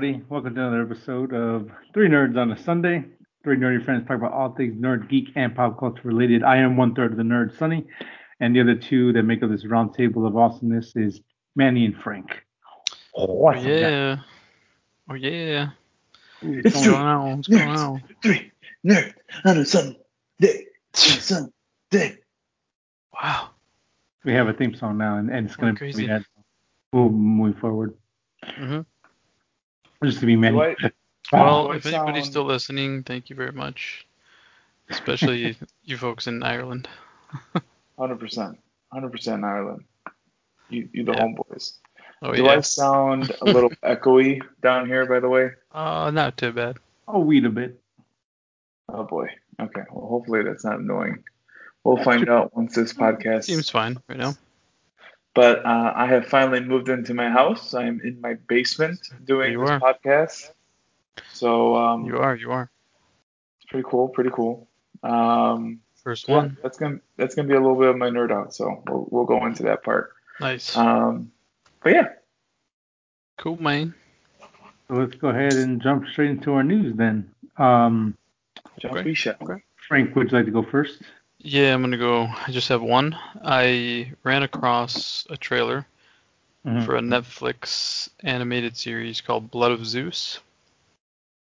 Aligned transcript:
Hello, 0.00 0.08
everybody. 0.08 0.30
Welcome 0.30 0.54
to 0.54 0.60
another 0.62 0.80
episode 0.80 1.34
of 1.34 1.70
Three 1.92 2.08
Nerds 2.08 2.34
on 2.38 2.50
a 2.52 2.56
Sunday. 2.56 3.04
Three 3.44 3.58
nerdy 3.58 3.84
friends 3.84 4.08
talk 4.08 4.16
about 4.16 4.32
all 4.32 4.54
things 4.54 4.80
nerd, 4.80 5.10
geek, 5.10 5.28
and 5.36 5.54
pop 5.54 5.78
culture 5.78 6.00
related. 6.04 6.42
I 6.42 6.56
am 6.56 6.78
one 6.78 6.94
third 6.94 7.10
of 7.10 7.18
the 7.18 7.22
nerd, 7.22 7.54
Sunny, 7.58 7.86
and 8.40 8.56
the 8.56 8.62
other 8.62 8.76
two 8.76 9.12
that 9.12 9.24
make 9.24 9.42
up 9.42 9.50
this 9.50 9.66
round 9.66 9.92
table 9.92 10.26
of 10.26 10.38
awesomeness 10.38 10.96
is 10.96 11.20
Manny 11.54 11.84
and 11.84 11.94
Frank. 11.94 12.30
Oh, 13.14 13.46
Awesome, 13.46 13.66
oh, 13.66 13.74
yeah. 13.74 14.16
Oh 15.10 15.14
yeah. 15.16 15.68
guys. 16.40 16.62
It's 16.64 16.82
true. 16.82 16.92
going 16.92 17.04
on? 17.04 17.36
What's 17.36 17.48
going 17.48 17.68
on? 17.68 18.02
Three 18.22 18.52
nerds 18.86 19.12
on 19.44 19.58
a 19.58 19.66
Sunday. 19.66 20.64
Sunday. 20.94 22.16
Wow. 23.22 23.50
We 24.24 24.32
have 24.32 24.48
a 24.48 24.54
theme 24.54 24.74
song 24.74 24.96
now, 24.96 25.18
and, 25.18 25.28
and 25.28 25.46
it's 25.46 25.56
going 25.56 25.74
Going 25.74 25.92
to 25.92 25.98
be 25.98 26.06
crazy. 26.06 26.24
that 26.24 26.24
moving 26.90 27.60
forward. 27.60 27.98
Mm-hmm. 28.46 28.80
Hmm 30.00 30.06
Just 30.06 30.20
to 30.20 30.26
be 30.26 30.36
Manny. 30.36 30.56
Do 30.56 30.62
I- 30.62 30.90
Well, 31.32 31.66
do 31.68 31.72
I 31.72 31.76
if 31.76 31.86
anybody's 31.86 32.26
still 32.26 32.44
listening, 32.44 33.02
thank 33.04 33.30
you 33.30 33.36
very 33.36 33.52
much. 33.52 34.06
Especially 34.88 35.56
you 35.84 35.96
folks 35.96 36.26
in 36.26 36.42
Ireland. 36.42 36.88
Hundred 37.98 38.18
percent. 38.18 38.58
Hundred 38.92 39.12
percent 39.12 39.38
in 39.38 39.44
Ireland. 39.44 39.84
You, 40.68 40.88
you 40.92 41.04
the 41.04 41.12
Yeah. 41.12 41.20
homeboys. 41.26 41.74
Oh 42.22 42.34
Do 42.34 42.42
yeah. 42.44 42.52
I 42.56 42.60
sound 42.60 43.32
a 43.40 43.44
little 43.56 43.70
echoey 43.84 44.40
down 44.62 44.86
here, 44.86 45.06
by 45.06 45.20
the 45.20 45.28
way? 45.28 45.50
Uh, 45.72 46.10
not 46.12 46.36
too 46.36 46.52
bad. 46.52 46.78
I'll 47.08 47.22
weed 47.22 47.44
a 47.44 47.50
bit. 47.50 47.80
Oh 48.88 49.04
boy. 49.04 49.28
Okay. 49.60 49.82
Well, 49.92 50.08
hopefully 50.08 50.42
that's 50.42 50.64
not 50.64 50.80
annoying. 50.80 51.22
We'll 51.84 52.02
find 52.02 52.28
out 52.28 52.54
once 52.56 52.74
this 52.74 52.92
podcast. 52.92 53.44
Seems 53.44 53.70
fine 53.70 53.98
right 54.08 54.18
now. 54.18 54.34
But 55.34 55.64
uh, 55.64 55.92
I 55.94 56.06
have 56.06 56.26
finally 56.26 56.60
moved 56.60 56.88
into 56.88 57.14
my 57.14 57.28
house. 57.30 57.72
I'm 57.74 58.00
in 58.02 58.20
my 58.20 58.34
basement 58.48 58.98
doing 59.24 59.52
You 59.52 59.60
this 59.60 59.70
are. 59.70 59.80
podcast. 59.80 60.50
So 61.32 61.76
um, 61.76 62.04
You 62.04 62.18
are. 62.18 62.34
You 62.34 62.50
are. 62.50 62.70
it's 63.60 63.70
pretty 63.70 63.86
cool. 63.88 64.08
Pretty 64.08 64.30
cool. 64.30 64.68
Um, 65.02 65.80
First 66.02 66.28
yeah, 66.28 66.36
one. 66.36 66.56
that's 66.62 66.78
gonna 66.78 66.98
that's 67.16 67.34
gonna 67.34 67.46
be 67.48 67.54
a 67.54 67.60
little 67.60 67.78
bit 67.78 67.88
of 67.90 67.96
my 67.96 68.08
nerd 68.08 68.32
out. 68.32 68.54
So 68.54 68.82
we'll 68.88 69.06
we'll 69.10 69.24
go 69.26 69.44
into 69.46 69.62
that 69.64 69.82
part. 69.84 70.12
Nice. 70.40 70.74
Um, 70.76 71.30
but 71.82 71.92
yeah, 71.92 72.08
cool, 73.38 73.60
man. 73.60 73.94
So 74.88 74.94
let's 74.94 75.14
go 75.14 75.28
ahead 75.28 75.52
and 75.52 75.80
jump 75.80 76.06
straight 76.08 76.30
into 76.30 76.54
our 76.54 76.64
news 76.64 76.96
then. 76.96 77.30
Um, 77.58 78.16
Jumpy. 78.80 79.14
Okay. 79.42 79.62
Frank, 79.86 80.16
would 80.16 80.32
you 80.32 80.36
like 80.38 80.46
to 80.46 80.50
go 80.52 80.62
first? 80.62 81.02
Yeah, 81.42 81.72
I'm 81.72 81.80
gonna 81.80 81.96
go. 81.96 82.24
I 82.24 82.50
just 82.50 82.68
have 82.68 82.82
one. 82.82 83.16
I 83.42 84.12
ran 84.24 84.42
across 84.42 85.26
a 85.30 85.36
trailer 85.36 85.86
Mhm. 86.66 86.84
for 86.84 86.96
a 86.96 87.00
Netflix 87.00 88.10
animated 88.22 88.76
series 88.76 89.20
called 89.22 89.50
Blood 89.50 89.72
of 89.72 89.86
Zeus. 89.86 90.40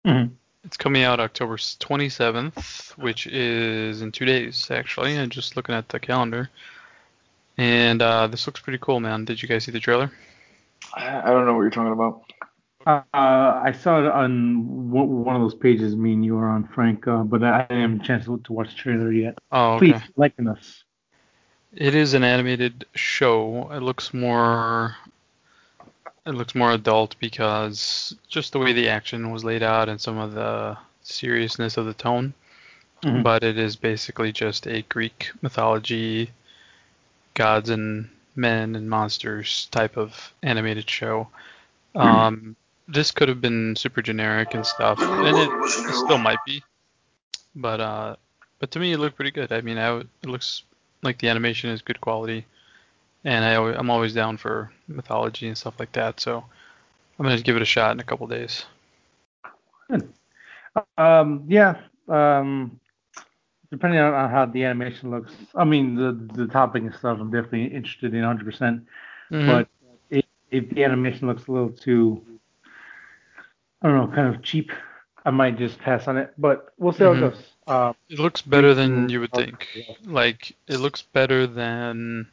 Mhm. 0.05 0.31
It's 0.63 0.77
coming 0.77 1.03
out 1.03 1.19
October 1.19 1.57
27th, 1.57 2.95
which 2.97 3.25
is 3.27 4.01
in 4.01 4.11
two 4.11 4.25
days, 4.25 4.69
actually. 4.69 5.17
I'm 5.17 5.29
just 5.29 5.55
looking 5.55 5.73
at 5.73 5.89
the 5.89 5.99
calendar. 5.99 6.49
And 7.57 8.01
uh, 8.01 8.27
this 8.27 8.45
looks 8.45 8.59
pretty 8.61 8.79
cool, 8.79 8.99
man. 8.99 9.25
Did 9.25 9.41
you 9.41 9.49
guys 9.49 9.63
see 9.63 9.71
the 9.71 9.79
trailer? 9.79 10.11
I, 10.93 11.21
I 11.21 11.29
don't 11.31 11.45
know 11.45 11.53
what 11.55 11.61
you're 11.61 11.71
talking 11.71 11.91
about. 11.93 12.31
Uh, 12.89 13.61
I 13.63 13.71
saw 13.71 13.99
it 13.99 14.11
on 14.11 14.89
one 14.89 15.35
of 15.35 15.41
those 15.41 15.53
pages 15.53 15.95
me 15.95 16.13
and 16.13 16.25
you 16.25 16.35
were 16.35 16.47
on, 16.47 16.67
Frank, 16.67 17.07
uh, 17.07 17.23
but 17.23 17.43
I 17.43 17.65
didn't 17.69 17.91
have 17.91 18.01
a 18.01 18.03
chance 18.03 18.25
to 18.25 18.53
watch 18.53 18.69
the 18.69 18.75
trailer 18.75 19.11
yet. 19.11 19.37
Oh, 19.51 19.73
okay. 19.73 19.91
Please, 19.93 20.01
liken 20.15 20.47
us. 20.47 20.83
It 21.75 21.93
is 21.93 22.13
an 22.15 22.23
animated 22.23 22.85
show. 22.95 23.69
It 23.71 23.81
looks 23.81 24.13
more 24.13 24.95
it 26.25 26.31
looks 26.31 26.55
more 26.55 26.71
adult 26.71 27.15
because 27.19 28.15
just 28.27 28.53
the 28.53 28.59
way 28.59 28.73
the 28.73 28.89
action 28.89 29.31
was 29.31 29.43
laid 29.43 29.63
out 29.63 29.89
and 29.89 29.99
some 30.01 30.17
of 30.17 30.33
the 30.33 30.77
seriousness 31.01 31.77
of 31.77 31.85
the 31.85 31.93
tone. 31.93 32.33
Mhm. 33.03 33.23
But 33.23 33.43
it 33.43 33.57
is 33.57 33.75
basically 33.75 34.31
just 34.31 34.67
a 34.67 34.81
Greek 34.83 35.31
mythology 35.41 36.31
gods 37.35 37.69
and 37.69 38.09
men 38.35 38.75
and 38.75 38.89
monsters 38.89 39.67
type 39.71 39.95
of 39.95 40.33
animated 40.41 40.89
show. 40.89 41.27
Um 41.95 42.55
this 42.91 43.11
could 43.11 43.29
have 43.29 43.41
been 43.41 43.75
super 43.75 44.01
generic 44.01 44.53
and 44.53 44.65
stuff, 44.65 44.99
and 44.99 45.37
it, 45.37 45.49
it 45.49 45.95
still 46.05 46.17
might 46.17 46.39
be. 46.45 46.63
But 47.55 47.79
uh 47.81 48.15
but 48.59 48.71
to 48.71 48.79
me 48.79 48.93
it 48.93 48.97
looked 48.99 49.15
pretty 49.15 49.31
good. 49.31 49.51
I 49.51 49.61
mean, 49.61 49.77
I, 49.77 49.87
w- 49.87 50.07
it 50.23 50.29
looks 50.29 50.63
like 51.03 51.19
the 51.19 51.29
animation 51.29 51.69
is 51.69 51.81
good 51.81 52.01
quality, 52.01 52.45
and 53.23 53.45
I 53.45 53.55
always, 53.55 53.75
I'm 53.77 53.89
always 53.89 54.13
down 54.13 54.37
for 54.37 54.71
mythology 54.87 55.47
and 55.47 55.57
stuff 55.57 55.79
like 55.79 55.91
that. 55.93 56.19
So 56.19 56.43
I'm 57.17 57.25
gonna 57.25 57.41
give 57.41 57.55
it 57.55 57.61
a 57.61 57.65
shot 57.65 57.91
in 57.91 57.99
a 57.99 58.03
couple 58.03 58.27
days. 58.27 58.65
Um, 60.97 61.45
yeah. 61.47 61.81
Um, 62.07 62.79
depending 63.71 63.99
on, 63.99 64.13
on 64.13 64.29
how 64.29 64.45
the 64.45 64.63
animation 64.63 65.11
looks, 65.11 65.31
I 65.55 65.63
mean 65.63 65.95
the 65.95 66.13
the 66.33 66.47
topic 66.47 66.83
and 66.83 66.93
stuff, 66.93 67.19
I'm 67.19 67.31
definitely 67.31 67.65
interested 67.65 68.13
in 68.13 68.21
100. 68.21 68.45
percent 68.45 68.85
Mhm. 69.31 69.47
But 69.47 69.67
if, 70.09 70.25
if 70.51 70.69
the 70.69 70.83
animation 70.83 71.27
looks 71.27 71.47
a 71.47 71.51
little 71.51 71.69
too, 71.69 72.23
I 73.81 73.87
don't 73.87 73.97
know, 74.09 74.15
kind 74.15 74.33
of 74.35 74.43
cheap, 74.43 74.71
I 75.25 75.31
might 75.31 75.57
just 75.57 75.79
pass 75.79 76.07
on 76.07 76.17
it. 76.17 76.33
But 76.37 76.73
we'll 76.77 76.93
see 76.93 77.03
how 77.03 77.13
Mhm. 77.13 77.17
it 77.17 77.31
goes. 77.31 77.43
Uh, 77.67 77.93
it 78.09 78.19
looks 78.19 78.41
better 78.41 78.73
than 78.73 79.09
you 79.09 79.19
would 79.21 79.31
think. 79.31 79.67
Like 80.05 80.55
it 80.67 80.77
looks 80.77 81.01
better 81.01 81.47
than 81.47 82.27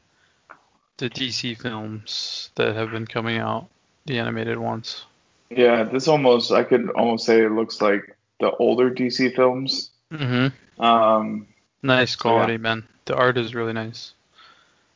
the 0.99 1.09
DC 1.11 1.55
films 1.55 2.51
that 2.55 2.75
have 2.75 2.91
been 2.91 3.07
coming 3.07 3.39
out, 3.39 3.69
the 4.07 4.19
animated 4.19 4.59
ones. 4.59 5.05
Yeah, 5.51 5.85
this 5.85 6.09
almost 6.09 6.51
I 6.53 6.65
could 6.65 6.91
almost 6.91 7.25
say 7.27 7.45
it 7.45 7.53
looks 7.53 7.81
like 7.81 8.17
the 8.41 8.51
older 8.53 8.91
DC 8.91 9.31
films. 9.31 9.91
hmm 10.11 10.49
Um, 10.79 11.47
Nice 11.83 12.13
So, 12.13 12.19
quality, 12.23 12.57
man. 12.57 12.87
The 13.05 13.15
art 13.15 13.39
is 13.39 13.55
really 13.55 13.73
nice. 13.73 14.13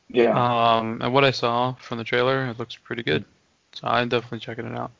yeah, 0.08 0.32
Um, 0.32 1.00
and 1.02 1.12
what 1.12 1.24
I 1.24 1.30
saw 1.30 1.74
from 1.74 1.98
the 1.98 2.04
trailer, 2.04 2.46
it 2.46 2.58
looks 2.58 2.76
pretty 2.76 3.02
good. 3.02 3.24
So 3.72 3.86
I'm 3.86 4.08
definitely 4.08 4.40
checking 4.40 4.66
it 4.66 4.76
out. 4.76 4.90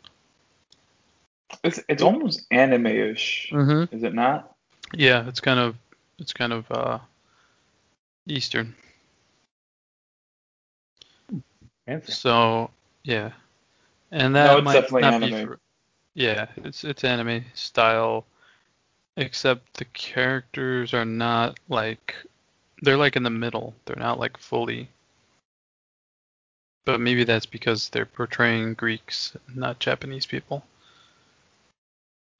It's 1.62 1.80
it's 1.88 2.02
almost 2.02 2.46
anime-ish, 2.50 3.52
Mm-hmm. 3.52 3.84
is 3.90 4.02
it 4.02 4.14
not? 4.14 4.54
Yeah, 4.94 5.26
it's 5.28 5.40
kind 5.40 5.58
of 5.60 5.76
it's 6.18 6.32
kind 6.32 6.52
of 6.52 6.70
uh 6.70 6.98
Eastern. 8.26 8.74
fancy. 11.86 12.16
So 12.20 12.70
yeah, 13.04 13.32
and 14.10 14.34
that 14.36 14.56
No, 14.56 14.58
it's 14.58 14.70
might 14.70 14.72
definitely 14.72 15.04
not 15.04 15.20
be 15.20 15.30
for, 15.32 15.58
yeah, 16.14 16.46
it's 16.56 16.84
it's 16.84 17.04
anime 17.04 17.44
style, 17.54 18.26
except 19.16 19.74
the 19.74 19.84
characters 19.86 20.94
are 20.94 21.04
not 21.04 21.58
like 21.68 22.14
they're 22.82 22.96
like 22.96 23.16
in 23.16 23.22
the 23.22 23.30
middle. 23.30 23.74
They're 23.84 23.96
not 23.96 24.18
like 24.18 24.36
fully. 24.38 24.88
But 26.84 27.00
maybe 27.00 27.24
that's 27.24 27.46
because 27.46 27.88
they're 27.88 28.06
portraying 28.06 28.74
Greeks, 28.74 29.36
not 29.54 29.78
Japanese 29.80 30.26
people. 30.26 30.64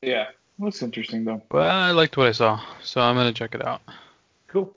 Yeah, 0.03 0.27
looks 0.59 0.83
interesting 0.83 1.25
though. 1.25 1.43
But 1.51 1.69
I 1.71 1.91
liked 1.91 2.17
what 2.17 2.29
I 2.29 2.33
saw, 2.33 2.61
so 2.83 3.01
I'm 3.01 3.17
gonna 3.17 3.33
check 3.33 3.55
it 3.55 3.65
out. 3.65 3.83
Cool. 4.49 4.75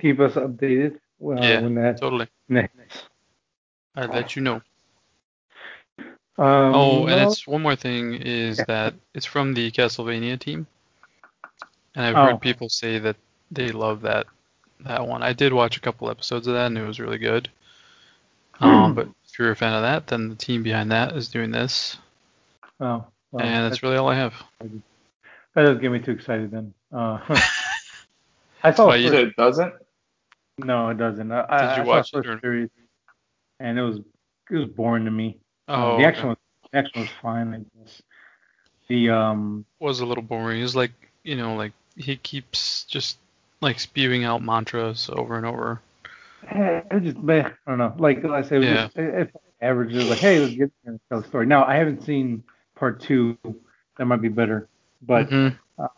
Keep 0.00 0.20
us 0.20 0.34
updated. 0.34 0.98
Well, 1.18 1.42
Yeah, 1.42 1.62
when 1.62 1.74
that 1.76 1.98
Totally, 1.98 2.28
next. 2.48 3.08
I'll 3.94 4.08
let 4.08 4.36
you 4.36 4.42
know. 4.42 4.60
Um, 6.38 6.74
Oh, 6.74 7.06
and 7.06 7.20
it's 7.20 7.46
one 7.46 7.62
more 7.62 7.76
thing 7.76 8.14
is 8.14 8.58
that 8.58 8.92
it's 9.14 9.24
from 9.24 9.54
the 9.54 9.70
Castlevania 9.70 10.38
team, 10.38 10.66
and 11.94 12.04
I've 12.04 12.16
Oh. 12.16 12.24
heard 12.32 12.40
people 12.42 12.68
say 12.68 12.98
that 12.98 13.16
they 13.50 13.70
love 13.72 14.02
that 14.02 14.26
that 14.80 15.06
one. 15.06 15.22
I 15.22 15.32
did 15.32 15.54
watch 15.54 15.78
a 15.78 15.80
couple 15.80 16.10
episodes 16.10 16.46
of 16.46 16.54
that, 16.54 16.66
and 16.66 16.76
it 16.76 16.86
was 16.86 17.00
really 17.00 17.16
good. 17.18 17.48
Um, 18.60 18.92
but 18.94 19.08
if 19.24 19.38
you're 19.38 19.52
a 19.52 19.56
fan 19.56 19.72
of 19.72 19.82
that, 19.82 20.08
then 20.08 20.28
the 20.28 20.34
team 20.34 20.62
behind 20.62 20.90
that 20.92 21.16
is 21.16 21.28
doing 21.28 21.50
this, 21.50 21.96
oh, 22.80 23.06
well, 23.32 23.44
and 23.44 23.54
that, 23.64 23.68
that's 23.68 23.82
really 23.82 23.96
all 23.96 24.08
I 24.08 24.14
have. 24.14 24.34
that 24.60 24.70
doesn't 25.62 25.80
get 25.80 25.90
me 25.90 25.98
too 26.00 26.12
excited 26.12 26.50
then. 26.50 26.72
Uh, 26.92 27.18
I 28.62 28.72
saw 28.72 28.86
Why 28.86 28.96
you- 28.96 29.04
You 29.04 29.10
first, 29.10 29.18
said 29.20 29.28
it 29.28 29.36
doesn't? 29.36 29.74
no, 30.58 30.88
it 30.88 30.98
doesn't. 30.98 31.30
I, 31.32 31.46
I, 31.48 31.58
Did 31.76 31.76
you 31.84 31.92
I 31.92 31.96
watch 31.96 32.10
the 32.12 32.18
it, 32.20 32.26
or- 32.26 32.40
series, 32.40 32.70
and 33.60 33.78
it 33.78 33.82
was 33.82 33.98
it 34.50 34.56
was 34.56 34.68
boring 34.68 35.04
to 35.04 35.10
me. 35.10 35.38
Um, 35.68 35.80
Oh, 35.82 35.88
the 35.90 35.94
okay. 35.96 36.04
action 36.06 36.28
was 36.28 36.36
the 36.72 36.78
action 36.78 37.00
was 37.02 37.10
fine, 37.22 37.54
I 37.54 37.80
guess. 37.82 38.02
The 38.88 39.10
um, 39.10 39.64
was 39.80 40.00
a 40.00 40.06
little 40.06 40.22
boring. 40.22 40.60
It 40.60 40.62
was 40.62 40.76
like 40.76 40.92
you 41.24 41.36
know, 41.36 41.54
like 41.56 41.72
he 41.96 42.16
keeps 42.16 42.84
just 42.84 43.18
like 43.60 43.80
spewing 43.80 44.24
out 44.24 44.42
mantras 44.42 45.10
over 45.12 45.36
and 45.36 45.44
over. 45.46 45.80
eh, 46.48 46.82
it 46.90 47.02
just 47.02 47.16
meh, 47.18 47.48
I 47.66 47.70
don't 47.70 47.78
know. 47.78 47.94
Like 47.98 48.24
I 48.24 48.42
said, 48.42 48.52
it 48.52 48.58
was 48.60 48.68
Yeah. 48.68 48.84
just 48.86 48.96
it, 48.96 49.14
it 49.14 49.34
average. 49.60 49.92
It 49.92 49.96
was 49.96 50.10
like, 50.10 50.18
hey, 50.20 50.38
let's 50.38 50.54
get 50.54 50.70
there 50.84 50.92
and 50.92 51.00
tell 51.08 51.20
the 51.22 51.26
story. 51.28 51.46
Now 51.46 51.64
I 51.64 51.74
haven't 51.76 52.04
seen 52.04 52.44
part 52.76 53.00
two. 53.00 53.36
That 53.98 54.06
might 54.06 54.22
be 54.22 54.28
better, 54.28 54.68
but. 55.02 55.28
Mhm. 55.30 55.58
Uh, 55.78 55.88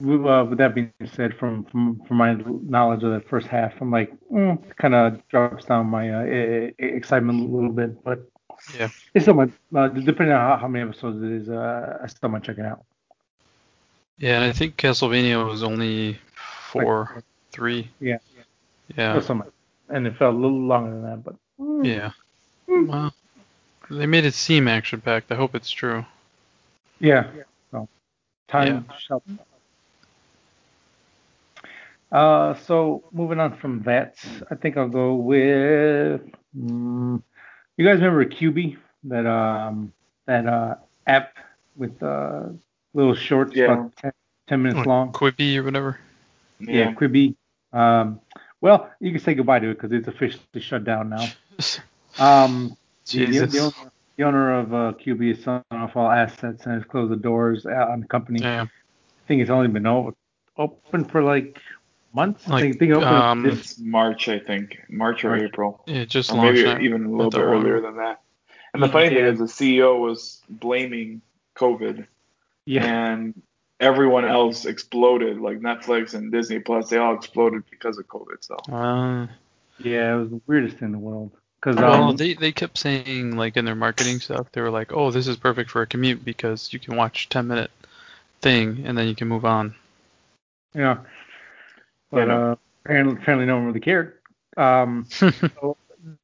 with 0.00 0.58
that 0.58 0.76
being 0.76 0.92
said, 1.06 1.34
from 1.36 1.64
from 1.64 2.00
from 2.06 2.18
my 2.18 2.34
knowledge 2.34 3.02
of 3.02 3.10
the 3.12 3.20
first 3.28 3.48
half, 3.48 3.72
I'm 3.80 3.90
like, 3.90 4.12
mm, 4.32 4.56
kind 4.76 4.94
of 4.94 5.26
drops 5.28 5.64
down 5.64 5.86
my 5.86 6.08
uh, 6.10 6.70
excitement 6.78 7.40
a 7.40 7.52
little 7.52 7.72
bit. 7.72 8.04
But 8.04 8.20
Yeah. 8.78 8.88
It's 9.14 9.24
still 9.24 9.34
my, 9.34 9.48
uh, 9.74 9.88
depending 9.88 10.34
on 10.34 10.40
how, 10.40 10.56
how 10.56 10.68
many 10.68 10.84
episodes 10.88 11.22
it 11.22 11.30
is, 11.30 11.48
uh, 11.48 11.98
I 12.02 12.06
still 12.06 12.28
might 12.28 12.42
check 12.44 12.58
it 12.58 12.64
out. 12.64 12.84
Yeah, 14.18 14.36
and 14.36 14.44
I 14.44 14.52
think 14.52 14.76
Castlevania 14.76 15.44
was 15.48 15.62
only 15.62 16.18
four, 16.72 17.22
three. 17.52 17.88
Yeah. 18.00 18.18
Yeah. 18.96 19.14
Much. 19.34 19.48
And 19.88 20.06
it 20.06 20.16
felt 20.16 20.34
a 20.34 20.38
little 20.38 20.60
longer 20.60 20.90
than 20.90 21.02
that, 21.02 21.24
but 21.24 21.34
mm, 21.60 21.86
Yeah. 21.86 22.10
Well, 22.66 23.12
they 23.90 24.06
made 24.06 24.24
it 24.24 24.34
seem 24.34 24.68
action 24.68 25.00
packed. 25.00 25.30
I 25.32 25.34
hope 25.36 25.54
it's 25.54 25.70
true. 25.70 26.04
yeah. 27.00 27.30
So 27.70 27.88
time 28.48 28.86
shall. 28.98 29.22
Uh, 32.10 32.54
so 32.54 33.04
moving 33.12 33.38
on 33.38 33.56
from 33.58 33.82
that, 33.82 34.16
I 34.50 34.54
think 34.54 34.76
I'll 34.76 34.88
go 34.88 35.14
with. 35.14 36.22
Mm, 36.56 37.22
you 37.76 37.84
guys 37.84 37.96
remember 38.00 38.24
Quibi? 38.24 38.76
That 39.04 39.26
um 39.26 39.92
that 40.26 40.46
uh 40.46 40.74
app 41.06 41.34
with 41.76 42.02
uh 42.02 42.44
little 42.94 43.14
shorts 43.14 43.54
Yeah. 43.54 43.66
about 43.66 43.96
10, 43.96 44.12
10 44.48 44.62
minutes 44.62 44.78
Like 44.78 44.86
long. 44.86 45.12
Quibi 45.12 45.56
or 45.56 45.62
whatever. 45.64 45.98
Yeah, 46.58 46.92
Quibi. 46.94 47.34
Um, 47.72 48.20
well, 48.60 48.90
you 49.00 49.12
can 49.12 49.20
say 49.20 49.34
goodbye 49.34 49.60
to 49.60 49.70
it 49.70 49.74
because 49.74 49.92
it's 49.92 50.08
officially 50.08 50.60
shut 50.60 50.84
down 50.84 51.10
now. 51.10 51.26
Um, 52.18 52.76
the, 53.12 53.18
the, 53.26 53.26
Jesus. 53.32 53.52
the 53.52 53.58
owner, 53.60 53.92
the 54.16 54.22
owner 54.24 54.58
of 54.58 54.74
uh, 54.74 54.92
Quibi 54.98 55.32
is 55.32 55.42
selling 55.44 55.62
off 55.70 55.96
all 55.96 56.10
assets 56.10 56.64
and 56.64 56.74
has 56.74 56.84
closed 56.84 57.12
the 57.12 57.16
doors 57.16 57.66
on 57.66 58.00
the 58.00 58.06
company. 58.06 58.40
Yeah. 58.40 58.62
I 58.62 59.28
think 59.28 59.42
it's 59.42 59.50
only 59.50 59.68
been 59.68 59.86
o- 59.86 60.14
open 60.56 61.04
for 61.04 61.22
like 61.22 61.58
months. 62.14 62.46
Like, 62.48 62.58
I 62.58 62.60
think, 62.68 62.78
think 62.78 62.92
open 62.94 63.08
um, 63.08 63.42
this, 63.42 63.72
It's 63.72 63.78
March, 63.78 64.28
I 64.28 64.38
think. 64.38 64.78
March 64.88 65.24
or 65.24 65.30
March. 65.30 65.42
April. 65.42 65.82
Yeah, 65.86 66.04
just 66.04 66.32
Or 66.32 66.36
launched. 66.36 66.64
maybe 66.64 66.84
even 66.84 67.04
a 67.04 67.10
little 67.10 67.30
bit 67.30 67.40
earlier 67.40 67.76
ago. 67.76 67.88
than 67.88 67.96
that. 67.98 68.20
And 68.74 68.82
the 68.82 68.88
funny 68.88 69.06
Yeah. 69.06 69.10
thing 69.10 69.24
is, 69.24 69.38
the 69.38 69.44
CEO 69.46 69.98
was 69.98 70.42
blaming 70.48 71.20
COVID, 71.56 72.06
yeah, 72.66 72.84
and 72.84 73.40
everyone 73.80 74.24
else 74.24 74.64
exploded, 74.66 75.38
like 75.40 75.60
Netflix 75.60 76.14
and 76.14 76.30
Disney 76.32 76.58
Plus. 76.58 76.88
They 76.90 76.96
all 76.98 77.14
exploded 77.14 77.62
because 77.70 77.98
of 77.98 78.06
COVID. 78.08 78.36
So 78.40 78.56
Uh, 78.72 79.26
yeah, 79.78 80.14
it 80.14 80.18
was 80.18 80.30
the 80.30 80.40
weirdest 80.46 80.76
thing 80.78 80.86
in 80.86 80.92
the 80.92 80.98
world. 80.98 81.30
Well, 81.64 82.10
um, 82.10 82.16
they, 82.16 82.34
they 82.34 82.52
kept 82.52 82.78
saying 82.78 83.36
like 83.36 83.56
in 83.56 83.64
their 83.64 83.74
marketing 83.74 84.20
stuff, 84.20 84.46
they 84.52 84.60
were 84.60 84.70
like, 84.70 84.92
"Oh, 84.92 85.10
this 85.10 85.26
is 85.26 85.36
perfect 85.36 85.70
for 85.70 85.82
a 85.82 85.86
commute 85.86 86.24
because 86.24 86.72
you 86.72 86.78
can 86.78 86.96
watch 86.96 87.28
10 87.28 87.48
minute 87.48 87.70
thing 88.40 88.84
and 88.86 88.96
then 88.96 89.08
you 89.08 89.14
can 89.14 89.28
move 89.28 89.44
on." 89.44 89.74
yeah, 90.74 90.98
but 92.10 92.28
Yeah, 92.28 92.50
uh, 92.50 92.56
apparently, 92.84 93.16
apparently 93.16 93.46
no 93.46 93.56
one 93.56 93.66
really 93.66 93.80
cared. 93.80 94.18
Um, 94.56 95.06
so, 95.08 95.76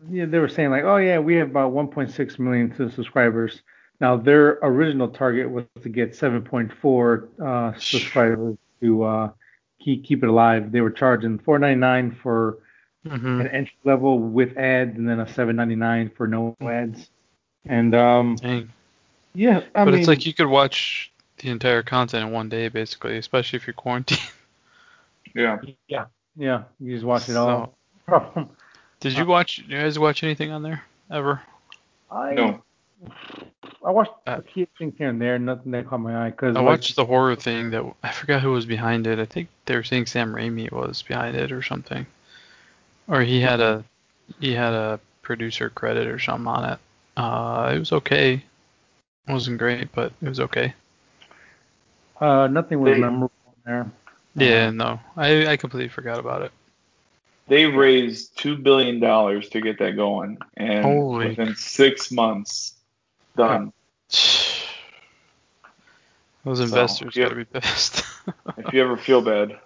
yeah, 0.08 0.26
they 0.26 0.38
were 0.38 0.48
saying 0.48 0.70
like, 0.70 0.84
oh 0.84 0.96
yeah, 0.96 1.18
we 1.18 1.36
have 1.36 1.50
about 1.50 1.72
1.6 1.72 2.38
million 2.38 2.74
subscribers. 2.90 3.62
Now 4.00 4.16
their 4.16 4.58
original 4.62 5.08
target 5.08 5.50
was 5.50 5.64
to 5.82 5.88
get 5.88 6.12
7.4 6.12 7.40
uh, 7.40 7.78
subscribers 7.78 8.56
to 8.80 9.02
uh, 9.04 9.30
keep 9.80 10.04
keep 10.04 10.22
it 10.22 10.28
alive. 10.28 10.72
They 10.72 10.80
were 10.80 10.90
charging 10.90 11.38
4.99 11.38 12.20
for 12.20 12.58
hmm 13.08 13.40
an 13.40 13.48
entry 13.48 13.76
level 13.84 14.18
with 14.18 14.56
ads, 14.56 14.96
and 14.96 15.08
then 15.08 15.20
a 15.20 15.26
7.99 15.26 16.16
for 16.16 16.26
no 16.26 16.56
ads. 16.62 17.10
And 17.66 17.94
um, 17.94 18.36
Dang. 18.36 18.70
yeah, 19.34 19.60
I 19.74 19.84
but 19.84 19.92
mean, 19.92 20.00
it's 20.00 20.08
like 20.08 20.26
you 20.26 20.34
could 20.34 20.46
watch 20.46 21.12
the 21.38 21.50
entire 21.50 21.82
content 21.82 22.26
in 22.26 22.32
one 22.32 22.48
day, 22.48 22.68
basically, 22.68 23.16
especially 23.18 23.58
if 23.58 23.66
you're 23.66 23.74
quarantined. 23.74 24.20
yeah, 25.34 25.58
yeah, 25.88 26.06
yeah, 26.36 26.64
you 26.80 26.94
just 26.94 27.04
watch 27.04 27.28
it 27.28 27.36
all. 27.36 27.74
Did 29.00 29.18
you 29.18 29.26
watch? 29.26 29.58
You 29.58 29.78
guys 29.78 29.98
watch 29.98 30.22
anything 30.22 30.50
on 30.50 30.62
there 30.62 30.82
ever? 31.10 31.42
I 32.10 32.34
no, 32.34 32.62
I 33.84 33.90
watched 33.90 34.12
Uh, 34.26 34.38
a 34.38 34.42
few 34.42 34.66
things 34.78 34.94
here 34.96 35.08
and 35.08 35.20
there, 35.20 35.38
nothing 35.38 35.72
that 35.72 35.86
caught 35.88 36.00
my 36.00 36.26
eye. 36.26 36.30
Cause 36.30 36.56
I 36.56 36.60
like, 36.60 36.66
watched 36.66 36.96
the 36.96 37.04
horror 37.04 37.36
thing 37.36 37.70
that 37.70 37.84
I 38.02 38.12
forgot 38.12 38.40
who 38.40 38.52
was 38.52 38.66
behind 38.66 39.06
it. 39.06 39.18
I 39.18 39.24
think 39.24 39.48
they 39.66 39.76
were 39.76 39.82
saying 39.82 40.06
Sam 40.06 40.34
Raimi 40.34 40.70
was 40.72 41.02
behind 41.02 41.36
it 41.36 41.52
or 41.52 41.62
something, 41.62 42.06
or 43.08 43.22
he 43.22 43.40
had 43.40 43.60
a 43.60 43.84
he 44.40 44.52
had 44.54 44.72
a 44.72 45.00
producer 45.22 45.70
credit 45.70 46.06
or 46.06 46.18
something 46.18 46.46
on 46.46 46.72
it. 46.72 46.78
Uh, 47.16 47.72
it 47.74 47.78
was 47.78 47.92
okay. 47.92 48.42
It 49.26 49.32
wasn't 49.32 49.58
great, 49.58 49.92
but 49.92 50.12
it 50.22 50.28
was 50.28 50.40
okay. 50.40 50.74
Uh, 52.20 52.46
nothing 52.48 52.80
was 52.80 52.94
They- 52.94 53.00
memorable 53.00 53.32
there. 53.64 53.90
Yeah, 54.36 54.70
no, 54.70 54.98
I 55.16 55.46
I 55.46 55.56
completely 55.56 55.88
forgot 55.88 56.18
about 56.18 56.42
it. 56.42 56.50
they 57.46 57.66
raised 57.66 58.36
two 58.36 58.56
billion 58.56 58.98
dollars 59.00 59.48
to 59.50 59.60
get 59.60 59.78
that 59.78 59.92
going, 59.96 60.38
and 60.56 60.84
Holy- 60.84 61.28
within 61.28 61.54
six 61.54 62.10
months, 62.10 62.74
done. 63.36 63.72
Those 66.44 66.58
So, 66.58 66.64
investors 66.64 67.16
yeah. 67.16 67.24
gotta 67.24 67.36
be 67.36 67.44
pissed. 67.44 68.02
if 68.58 68.72
you 68.72 68.82
ever 68.82 68.96
feel 68.96 69.22
bad, 69.22 69.58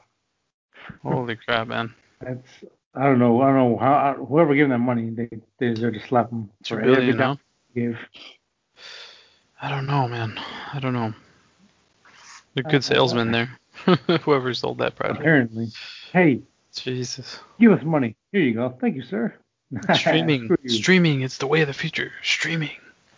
Holy 1.02 1.36
crap, 1.36 1.66
man! 1.68 1.94
That's 2.20 2.46
I 2.94 3.04
don't 3.04 3.18
know. 3.18 3.40
I 3.42 3.46
don't 3.46 3.56
know 3.72 3.78
how 3.78 4.14
whoever 4.28 4.54
gave 4.54 4.64
them 4.68 4.70
that 4.80 4.84
money, 4.84 5.10
they 5.10 5.28
they 5.58 5.74
deserve 5.74 5.94
to 5.94 6.00
slap 6.06 6.30
them 6.30 6.50
Two 6.64 6.76
for 6.76 6.80
billion 6.82 7.20
every 7.20 7.36
they. 7.74 7.96
I 9.60 9.68
don't 9.68 9.86
know, 9.86 10.08
man. 10.08 10.38
I 10.72 10.78
don't 10.80 10.92
know. 10.92 11.12
They're 12.54 12.64
good 12.64 12.84
salesmen 12.84 13.30
there. 13.30 13.50
Whoever 14.22 14.52
sold 14.54 14.78
that 14.78 14.96
project. 14.96 15.20
Apparently, 15.20 15.68
hey, 16.12 16.40
Jesus. 16.74 17.38
give 17.60 17.72
us 17.72 17.82
money. 17.84 18.16
Here 18.32 18.40
you 18.40 18.54
go. 18.54 18.76
Thank 18.80 18.96
you, 18.96 19.02
sir. 19.02 19.34
Streaming. 19.94 20.56
Streaming. 20.66 21.20
It's 21.22 21.38
the 21.38 21.46
way 21.46 21.60
of 21.60 21.68
the 21.68 21.74
future. 21.74 22.10
Streaming. 22.22 22.70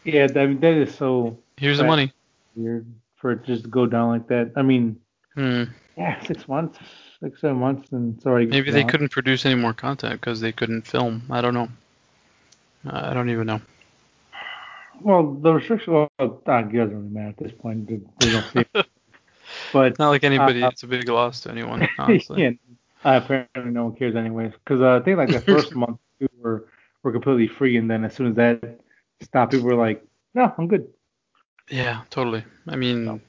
Yeah, 0.04 0.26
that, 0.26 0.60
that 0.60 0.74
is 0.74 0.94
so 0.94 1.38
Here's 1.56 1.78
the 1.78 1.84
money. 1.84 2.12
weird 2.56 2.86
for 3.16 3.32
it 3.32 3.44
just 3.44 3.64
to 3.64 3.68
go 3.70 3.86
down 3.86 4.08
like 4.10 4.28
that. 4.28 4.52
I 4.56 4.62
mean, 4.62 4.98
Hmm. 5.34 5.64
yeah, 5.96 6.20
six 6.24 6.48
months, 6.48 6.78
six 7.22 7.40
seven 7.40 7.58
months, 7.58 7.92
and 7.92 8.20
already 8.26 8.46
Maybe 8.46 8.70
they 8.70 8.82
gone. 8.82 8.90
couldn't 8.90 9.08
produce 9.10 9.44
any 9.46 9.54
more 9.54 9.72
content 9.74 10.20
because 10.20 10.40
they 10.40 10.52
couldn't 10.52 10.86
film. 10.86 11.22
I 11.30 11.40
don't 11.40 11.54
know. 11.54 11.68
Uh, 12.86 13.08
I 13.10 13.14
don't 13.14 13.30
even 13.30 13.46
know. 13.46 13.60
Well, 15.02 15.32
the 15.34 15.54
restriction, 15.54 15.92
well, 15.94 16.10
doesn't 16.18 16.72
really 16.72 16.92
matter 17.08 17.28
at 17.28 17.36
this 17.38 17.52
point. 17.52 17.88
They 17.88 18.00
don't 18.30 18.44
see 18.52 18.64
it. 18.74 18.86
But 19.72 19.98
Not 19.98 20.10
like 20.10 20.22
anybody. 20.22 20.62
Uh, 20.62 20.68
it's 20.68 20.84
a 20.84 20.86
big 20.86 21.08
loss 21.08 21.40
to 21.40 21.50
anyone, 21.50 21.88
honestly. 21.98 22.42
yeah, 22.42 22.50
uh, 23.04 23.20
apparently 23.22 23.72
no 23.72 23.84
one 23.86 23.96
cares 23.96 24.14
anyways. 24.14 24.52
Because 24.64 24.80
uh, 24.80 24.96
I 24.96 25.00
think 25.00 25.16
like 25.18 25.30
the 25.30 25.40
first 25.52 25.74
month 25.74 25.98
we 26.20 26.28
were 26.40 26.66
were 27.02 27.10
completely 27.10 27.48
free, 27.48 27.76
and 27.76 27.90
then 27.90 28.04
as 28.04 28.14
soon 28.14 28.28
as 28.28 28.34
that 28.36 28.80
stopped, 29.22 29.50
people 29.52 29.66
were 29.66 29.74
like, 29.74 30.04
"No, 30.34 30.54
I'm 30.56 30.68
good." 30.68 30.86
Yeah, 31.68 32.02
totally. 32.10 32.44
I 32.68 32.76
mean, 32.76 33.06
So. 33.06 33.20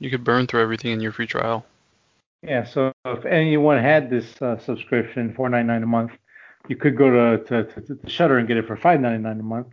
you 0.00 0.10
could 0.10 0.24
burn 0.24 0.46
through 0.48 0.62
everything 0.62 0.90
in 0.92 1.00
your 1.00 1.12
free 1.12 1.26
trial. 1.28 1.64
Yeah. 2.46 2.64
So 2.64 2.92
if 3.04 3.24
anyone 3.24 3.82
had 3.82 4.08
this 4.10 4.40
uh, 4.40 4.58
subscription, 4.58 5.34
four 5.34 5.48
ninety 5.48 5.66
nine 5.66 5.82
a 5.82 5.86
month, 5.86 6.12
you 6.68 6.76
could 6.76 6.96
go 6.96 7.10
to 7.10 7.44
to, 7.44 7.64
to, 7.64 7.94
to 7.96 8.08
Shudder 8.10 8.38
and 8.38 8.46
get 8.48 8.56
it 8.56 8.66
for 8.66 8.76
five 8.76 9.00
ninety 9.00 9.22
nine 9.22 9.40
a 9.40 9.42
month. 9.42 9.68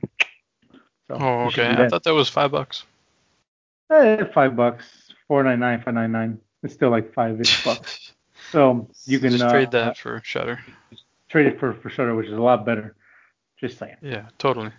So 1.07 1.17
Oh, 1.19 1.39
okay. 1.47 1.67
I 1.67 1.87
thought 1.89 2.03
that 2.03 2.13
was 2.13 2.29
five 2.29 2.51
bucks. 2.51 2.85
Eh, 3.91 4.23
five 4.33 4.55
bucks, 4.55 4.85
four 5.27 5.43
ninety 5.43 5.59
nine, 5.59 5.81
five 5.83 5.93
ninety 5.93 6.11
nine. 6.11 6.39
It's 6.63 6.73
still 6.73 6.89
like 6.89 7.13
five 7.13 7.39
ish 7.39 7.63
bucks. 7.65 8.13
So 8.51 8.89
you 9.05 9.19
can 9.19 9.31
just 9.31 9.43
uh, 9.43 9.51
trade 9.51 9.71
that 9.71 9.97
for 9.97 10.21
Shudder. 10.23 10.59
trade 11.29 11.47
it 11.47 11.59
for 11.59 11.73
for 11.75 11.89
Shudder, 11.89 12.15
which 12.15 12.27
is 12.27 12.33
a 12.33 12.41
lot 12.41 12.65
better. 12.65 12.95
Just 13.59 13.77
saying. 13.77 13.97
Yeah, 14.01 14.25
totally. 14.37 14.71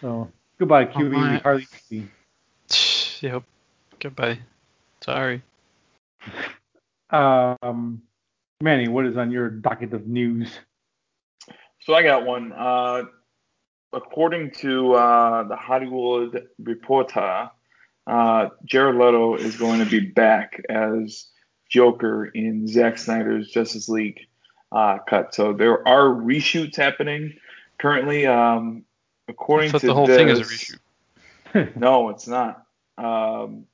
So 0.00 0.30
goodbye, 0.58 0.86
Quibi. 0.86 1.42
Hardly 1.42 1.66
see. 1.88 2.08
Yep. 3.20 3.42
Goodbye. 4.00 4.38
Sorry. 5.00 5.42
Um, 7.10 8.02
Manny, 8.60 8.88
what 8.88 9.06
is 9.06 9.16
on 9.16 9.30
your 9.30 9.50
docket 9.50 9.92
of 9.92 10.06
news? 10.06 10.50
So 11.80 11.94
I 11.94 12.02
got 12.02 12.24
one. 12.24 12.52
Uh, 12.52 13.04
according 13.92 14.50
to 14.58 14.94
uh, 14.94 15.44
the 15.44 15.56
Hollywood 15.56 16.48
Reporter, 16.58 17.50
uh, 18.06 18.48
Jared 18.64 18.96
Leto 18.96 19.36
is 19.36 19.56
going 19.56 19.80
to 19.80 19.86
be 19.86 20.00
back 20.00 20.60
as 20.68 21.26
Joker 21.68 22.26
in 22.26 22.66
Zack 22.66 22.98
Snyder's 22.98 23.50
Justice 23.50 23.88
League 23.88 24.26
uh, 24.72 24.98
cut. 25.08 25.34
So 25.34 25.52
there 25.52 25.86
are 25.86 26.08
reshoots 26.08 26.76
happening 26.76 27.34
currently. 27.78 28.26
Um, 28.26 28.84
according 29.28 29.72
to 29.72 29.78
the 29.78 29.94
whole 29.94 30.06
this, 30.06 30.16
thing 30.16 30.28
is 30.28 30.40
a 30.40 30.44
reshoot. 30.44 30.78
No, 31.76 32.10
it's 32.10 32.26
not. 32.26 32.64
Um, 32.98 33.66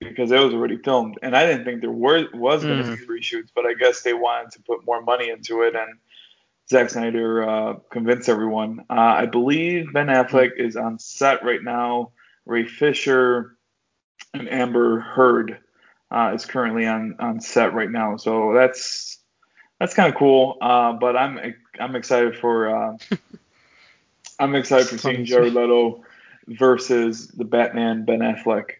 because 0.00 0.30
it 0.30 0.38
was 0.38 0.52
already 0.54 0.76
filmed, 0.76 1.18
and 1.22 1.36
I 1.36 1.46
didn't 1.46 1.64
think 1.64 1.80
there 1.80 1.90
were 1.90 2.26
was 2.34 2.64
going 2.64 2.78
to 2.78 2.84
Mm. 2.84 2.98
be 3.00 3.06
reshoots, 3.06 3.48
but 3.54 3.66
I 3.66 3.74
guess 3.74 4.02
they 4.02 4.14
wanted 4.14 4.52
to 4.52 4.62
put 4.62 4.84
more 4.84 5.00
money 5.02 5.30
into 5.30 5.62
it, 5.62 5.74
and 5.74 5.98
Zack 6.68 6.90
Snyder 6.90 7.48
uh, 7.48 7.74
convinced 7.90 8.28
everyone. 8.28 8.80
Uh, 8.90 8.94
I 8.94 9.26
believe 9.26 9.92
Ben 9.92 10.06
Affleck 10.06 10.50
is 10.58 10.76
on 10.76 10.98
set 10.98 11.44
right 11.44 11.62
now. 11.62 12.12
Ray 12.46 12.64
Fisher 12.66 13.56
and 14.32 14.48
Amber 14.50 15.00
Heard 15.00 15.58
uh, 16.10 16.32
is 16.34 16.44
currently 16.46 16.86
on 16.86 17.16
on 17.18 17.40
set 17.40 17.72
right 17.74 17.90
now, 17.90 18.16
so 18.16 18.52
that's 18.54 19.18
that's 19.80 19.94
kind 19.94 20.12
of 20.12 20.18
cool. 20.18 20.56
Uh, 20.60 20.92
but 20.92 21.16
I'm 21.16 21.54
I'm 21.78 21.96
excited 21.96 22.36
for 22.38 22.68
uh, 22.68 22.96
I'm 24.38 24.54
excited 24.54 24.88
for 24.88 24.98
seeing 24.98 25.24
Jared 25.24 25.54
Leto 25.54 26.02
versus 26.48 27.28
the 27.28 27.44
Batman 27.44 28.04
Ben 28.04 28.20
Affleck, 28.20 28.72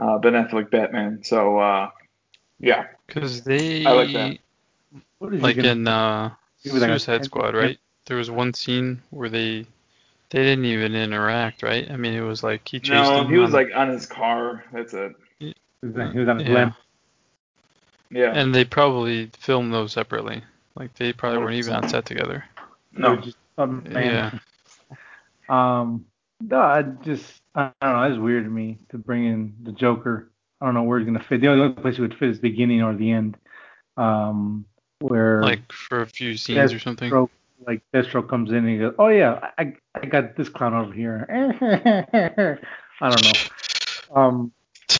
uh, 0.00 0.18
Ben 0.18 0.32
Affleck 0.32 0.70
Batman. 0.70 1.22
So 1.22 1.58
uh, 1.58 1.90
yeah, 2.58 2.86
Because 3.06 3.42
they 3.42 3.84
I 3.86 3.92
like 3.92 4.12
that. 4.12 4.38
What 5.18 5.32
is 5.34 5.38
he 5.40 5.42
like 5.42 5.56
gonna- 5.56 5.68
in 5.68 5.88
uh, 5.88 6.30
he 6.62 6.70
was 6.70 6.82
like 6.82 6.90
a 6.90 6.98
Suicide 6.98 7.24
Squad, 7.24 7.54
right? 7.54 7.78
There 8.06 8.16
was 8.16 8.30
one 8.30 8.54
scene 8.54 9.02
where 9.10 9.28
they 9.28 9.66
they 10.30 10.42
didn't 10.42 10.64
even 10.64 10.94
interact, 10.94 11.62
right? 11.62 11.90
I 11.90 11.96
mean, 11.96 12.14
it 12.14 12.20
was 12.22 12.42
like 12.42 12.66
he 12.68 12.78
chased 12.80 12.92
no, 13.10 13.22
him. 13.22 13.28
he 13.28 13.36
was 13.38 13.48
on- 13.54 13.64
like 13.64 13.68
on 13.76 13.88
his 13.90 14.06
car. 14.06 14.64
That's 14.72 14.94
it. 14.94 15.14
He 15.38 15.54
was 15.82 15.96
on- 15.96 16.12
he 16.12 16.18
his 16.18 16.48
Yeah. 16.48 16.54
lamp. 16.54 16.74
Yeah. 18.12 18.32
and 18.34 18.52
they 18.54 18.64
probably 18.64 19.30
filmed 19.38 19.72
those 19.72 19.92
separately. 19.92 20.42
Like 20.74 20.94
they 20.94 21.12
probably 21.12 21.38
weren't 21.38 21.54
even 21.54 21.74
on 21.74 21.88
set 21.88 22.04
together. 22.06 22.44
no. 22.92 23.16
Just 23.16 23.36
some 23.56 23.84
Yeah. 23.90 24.32
Um, 25.48 26.06
no, 26.40 26.60
I 26.60 26.82
just 26.82 27.39
I 27.54 27.72
don't 27.82 27.92
know. 27.92 28.02
It's 28.04 28.18
weird 28.18 28.44
to 28.44 28.50
me 28.50 28.78
to 28.90 28.98
bring 28.98 29.24
in 29.26 29.54
the 29.62 29.72
Joker. 29.72 30.30
I 30.60 30.66
don't 30.66 30.74
know 30.74 30.82
where 30.82 30.98
he's 30.98 31.06
gonna 31.06 31.22
fit. 31.22 31.40
The 31.40 31.48
only 31.48 31.72
place 31.74 31.96
he 31.96 32.02
would 32.02 32.14
fit 32.14 32.28
is 32.30 32.36
the 32.40 32.48
beginning 32.50 32.82
or 32.82 32.94
the 32.94 33.10
end. 33.10 33.36
Um, 33.96 34.64
where 35.00 35.42
Like 35.42 35.70
for 35.72 36.02
a 36.02 36.06
few 36.06 36.36
scenes 36.36 36.72
or 36.72 36.78
something. 36.78 37.10
Deathstroke, 37.10 37.30
like 37.66 37.82
Deathstroke 37.94 38.28
comes 38.28 38.50
in 38.50 38.58
and 38.58 38.68
he 38.68 38.78
goes, 38.78 38.94
"Oh 38.98 39.08
yeah, 39.08 39.50
I 39.58 39.74
I 39.94 40.06
got 40.06 40.36
this 40.36 40.48
clown 40.48 40.74
over 40.74 40.92
here." 40.92 41.26
I 43.00 43.08
don't 43.08 43.22
know. 43.24 44.20
Um, 44.20 44.52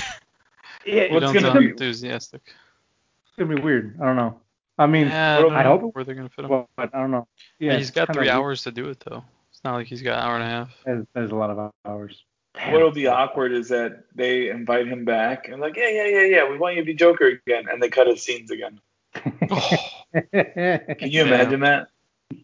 yeah, 0.87 1.12
What's 1.12 1.26
gonna 1.26 1.40
sound 1.40 1.59
be- 1.61 1.71
enthusiastic. 1.71 2.42
it's 2.47 3.37
gonna 3.38 3.54
be 3.54 3.61
weird. 3.62 3.97
I 4.00 4.07
don't 4.07 4.16
know. 4.16 4.40
I 4.78 4.87
mean, 4.87 5.09
yeah, 5.09 5.38
I, 5.38 5.42
don't 5.42 5.52
I 5.54 5.62
hope- 5.62 5.95
where 5.95 6.04
they're 6.04 6.14
gonna 6.14 6.30
fit 6.30 6.45
him. 6.47 6.50
well, 6.50 6.69
but 6.76 6.95
I 6.95 6.99
don't 7.00 7.11
know. 7.11 7.28
Yeah, 7.59 7.76
he's 7.76 7.90
got 7.90 8.12
three 8.12 8.23
weird. 8.25 8.35
hours 8.35 8.62
to 8.64 8.73
do 8.73 8.88
it 8.88 9.00
though. 9.07 9.23
It's 9.50 9.62
not 9.62 9.75
like 9.75 9.87
he's 9.87 10.00
got 10.02 10.19
an 10.19 10.25
hour 10.25 10.35
and 10.37 10.45
a 10.45 10.47
half. 10.47 10.71
That 10.87 10.97
is, 10.99 11.07
that 11.14 11.25
is 11.25 11.30
a 11.33 11.37
lot 11.37 11.50
of 11.50 11.71
hours. 11.85 12.25
What'll 12.54 12.90
be 12.90 13.07
awkward 13.07 13.52
is 13.52 13.69
that 13.69 14.04
they 14.14 14.50
invite 14.50 14.87
him 14.87 15.04
back 15.04 15.49
and 15.49 15.61
like, 15.61 15.76
yeah, 15.76 15.88
yeah, 15.88 16.07
yeah, 16.07 16.25
yeah, 16.25 16.50
we 16.50 16.59
want 16.59 16.76
you 16.76 16.83
to 16.83 16.87
be 16.87 16.95
Joker 16.95 17.26
again, 17.26 17.66
and 17.71 17.83
they 17.83 17.88
cut 17.88 18.07
his 18.07 18.23
scenes 18.23 18.50
again. 18.50 18.80
Can 19.14 21.11
you 21.11 21.21
Yeah. 21.21 21.23
imagine 21.23 21.61
that? 21.61 21.88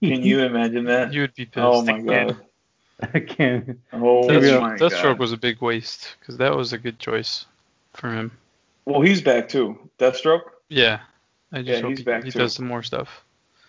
Can 0.01 0.23
you 0.23 0.41
imagine 0.41 0.85
that? 0.87 1.13
You 1.13 1.23
would 1.23 1.35
be 1.35 1.45
pissed. 1.45 1.59
Oh 1.59 1.83
my 1.83 2.01
god. 2.01 2.37
I 3.15 3.21
can't. 3.21 3.79
Oh 3.93 4.29
Deathstroke, 4.29 4.61
my 4.61 4.79
Deathstroke 4.79 5.19
was 5.19 5.33
a 5.33 5.37
big 5.37 5.61
waste 5.61 6.17
because 6.21 6.39
that 6.39 6.57
was 6.57 6.73
a 6.73 6.79
good 6.79 6.99
choice 6.99 7.45
for 7.93 8.11
him. 8.11 8.33
Well, 8.85 9.01
he's 9.03 9.21
back 9.21 9.49
too. 9.49 9.91
Deathstroke. 9.99 10.43
Yeah, 10.69 11.01
I 11.53 11.63
just 11.63 11.69
Yeah, 11.69 11.81
hope 11.83 11.91
he's 11.91 11.99
he, 11.99 12.05
back 12.05 12.25
he 12.25 12.31
too. 12.31 12.39
does 12.39 12.55
some 12.55 12.67
more 12.67 12.83
stuff. 12.83 13.23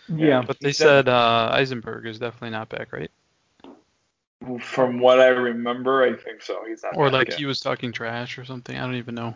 Yeah. 0.07 0.43
But 0.45 0.59
they 0.59 0.69
He 0.69 0.73
said 0.73 1.09
uh, 1.09 1.49
Eisenberg 1.51 2.05
is 2.05 2.19
definitely 2.19 2.51
not 2.51 2.69
back, 2.69 2.93
right? 2.93 3.11
From 4.61 4.99
what 4.99 5.19
I 5.19 5.27
remember, 5.27 6.03
I 6.03 6.15
think 6.15 6.41
so. 6.41 6.63
He's 6.67 6.83
not. 6.83 6.95
Or 6.95 7.09
like 7.09 7.29
yet. 7.29 7.37
he 7.37 7.45
was 7.45 7.59
talking 7.59 7.91
trash 7.91 8.37
or 8.37 8.45
something. 8.45 8.77
I 8.77 8.81
don't 8.81 8.95
even 8.95 9.15
know. 9.15 9.35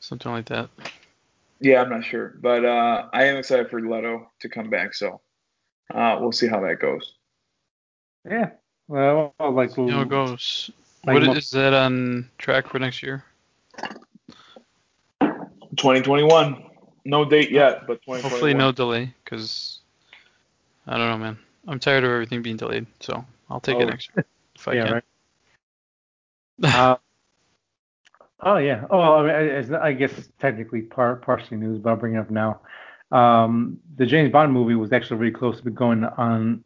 Something 0.00 0.32
like 0.32 0.46
that. 0.46 0.68
Yeah, 1.60 1.80
I'm 1.80 1.88
not 1.88 2.04
sure, 2.04 2.34
but 2.40 2.64
uh, 2.64 3.08
I 3.12 3.24
am 3.24 3.38
excited 3.38 3.70
for 3.70 3.80
Leto 3.80 4.30
to 4.40 4.48
come 4.48 4.68
back. 4.68 4.92
So 4.94 5.20
uh, 5.92 6.18
we'll 6.20 6.32
see 6.32 6.46
how 6.46 6.60
that 6.60 6.80
goes. 6.80 7.14
Yeah. 8.28 8.50
Well, 8.88 9.34
like 9.40 9.76
You 9.76 9.86
know, 9.86 10.02
it 10.02 10.10
goes. 10.10 10.70
Like 11.06 11.14
What 11.14 11.22
mo- 11.24 11.32
is 11.32 11.50
that 11.50 11.72
on 11.72 12.28
track 12.38 12.68
for 12.68 12.78
next 12.78 13.02
year? 13.02 13.24
2021. 15.22 16.62
No 17.06 17.24
date 17.24 17.50
yet, 17.50 17.86
but 17.86 18.00
2021. 18.02 18.22
Hopefully, 18.22 18.54
no 18.54 18.72
delay, 18.72 19.12
because 19.24 19.80
I 20.86 20.96
don't 20.96 21.10
know, 21.10 21.18
man. 21.18 21.38
I'm 21.66 21.78
tired 21.78 22.04
of 22.04 22.10
everything 22.10 22.42
being 22.42 22.56
delayed, 22.56 22.86
so 23.00 23.24
I'll 23.50 23.60
take 23.60 23.76
Oh. 23.76 23.80
it 23.80 23.86
next 23.86 24.10
if 24.54 24.68
I 24.68 24.72
yeah, 24.74 24.84
can. 24.84 24.92
right. 24.94 25.04
Uh, 26.62 26.96
oh 28.40 28.56
yeah. 28.56 28.84
Oh, 28.90 29.00
I 29.16 29.22
mean, 29.22 29.50
it's 29.50 29.68
not, 29.68 29.82
I 29.82 29.92
guess 29.92 30.28
technically 30.38 30.82
par- 30.82 31.16
partially 31.16 31.56
news, 31.56 31.78
but 31.80 31.90
I'll 31.90 31.96
bring 31.96 32.14
it 32.14 32.18
up 32.18 32.30
now. 32.30 32.60
Um, 33.10 33.78
the 33.96 34.06
James 34.06 34.30
Bond 34.32 34.52
movie 34.52 34.74
was 34.74 34.92
actually 34.92 35.18
really 35.18 35.32
close 35.32 35.60
to 35.60 35.70
going 35.70 36.04
on 36.04 36.64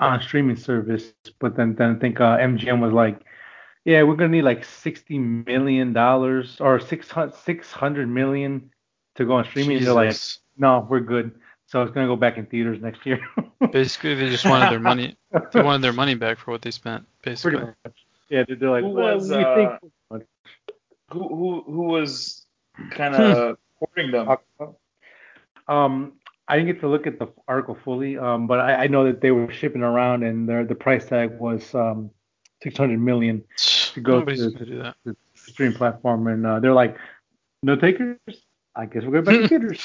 on 0.00 0.20
streaming 0.22 0.56
service, 0.56 1.12
but 1.40 1.56
then 1.56 1.74
then 1.76 1.96
I 1.96 1.98
think 1.98 2.20
uh, 2.20 2.36
MGM 2.38 2.80
was 2.80 2.92
like, 2.92 3.20
yeah, 3.84 4.02
we're 4.02 4.16
gonna 4.16 4.30
need 4.30 4.42
like 4.42 4.64
sixty 4.64 5.18
million 5.18 5.92
dollars 5.92 6.60
or 6.60 6.78
six 6.80 7.08
hundred 7.10 8.08
million 8.08 8.70
to 9.16 9.24
go 9.24 9.32
on 9.34 9.44
streaming. 9.44 9.82
They're 9.82 9.92
like, 9.94 10.16
no, 10.56 10.86
we're 10.88 11.00
good. 11.00 11.32
So 11.68 11.82
it's 11.82 11.92
gonna 11.92 12.06
go 12.06 12.16
back 12.16 12.36
in 12.38 12.46
theaters 12.46 12.80
next 12.80 13.04
year. 13.06 13.20
Basically, 13.72 14.14
they 14.14 14.30
just 14.30 14.44
wanted 14.46 14.70
their 14.70 14.80
money. 14.80 15.16
They 15.52 15.62
wanted 15.62 15.82
their 15.82 15.92
money 15.92 16.14
back 16.14 16.38
for 16.38 16.50
what 16.50 16.62
they 16.62 16.70
spent. 16.70 17.04
Basically. 17.22 17.58
Pretty 17.58 17.66
much. 17.84 17.94
Yeah, 18.30 18.44
they're 18.48 18.56
they're 18.56 18.70
like, 18.70 18.84
Who 18.84 18.90
was, 18.90 19.28
we 19.28 19.36
uh, 19.36 19.54
think 19.54 20.24
Who 21.12 21.28
who 21.28 21.62
who 21.66 21.82
was 21.82 22.46
kind 22.90 23.14
Hmm. 23.14 23.20
of 23.22 23.58
courting 23.78 24.10
them? 24.10 24.28
Um, 25.68 26.12
I 26.48 26.56
didn't 26.56 26.72
get 26.72 26.80
to 26.80 26.88
look 26.88 27.06
at 27.06 27.18
the 27.18 27.28
article 27.46 27.76
fully, 27.84 28.16
um, 28.16 28.46
but 28.46 28.58
I, 28.60 28.84
I 28.84 28.86
know 28.86 29.04
that 29.04 29.20
they 29.20 29.30
were 29.30 29.52
shipping 29.52 29.82
around, 29.82 30.22
and 30.22 30.48
their 30.48 30.64
the 30.64 30.74
price 30.74 31.04
tag 31.06 31.38
was 31.38 31.74
um, 31.74 32.10
600 32.62 32.98
million 32.98 33.44
to 33.92 34.00
go 34.00 34.20
Nobody's 34.20 34.40
to 34.44 34.50
gonna 34.52 34.64
do 34.64 34.78
that. 34.82 34.96
the 35.04 35.14
stream 35.34 35.74
platform, 35.74 36.26
and 36.28 36.46
uh, 36.46 36.60
they're 36.60 36.72
like, 36.72 36.96
no 37.62 37.76
takers. 37.76 38.16
I 38.74 38.86
guess 38.86 39.02
we're 39.04 39.20
going 39.20 39.24
back 39.24 39.34
to 39.42 39.48
theaters. 39.48 39.80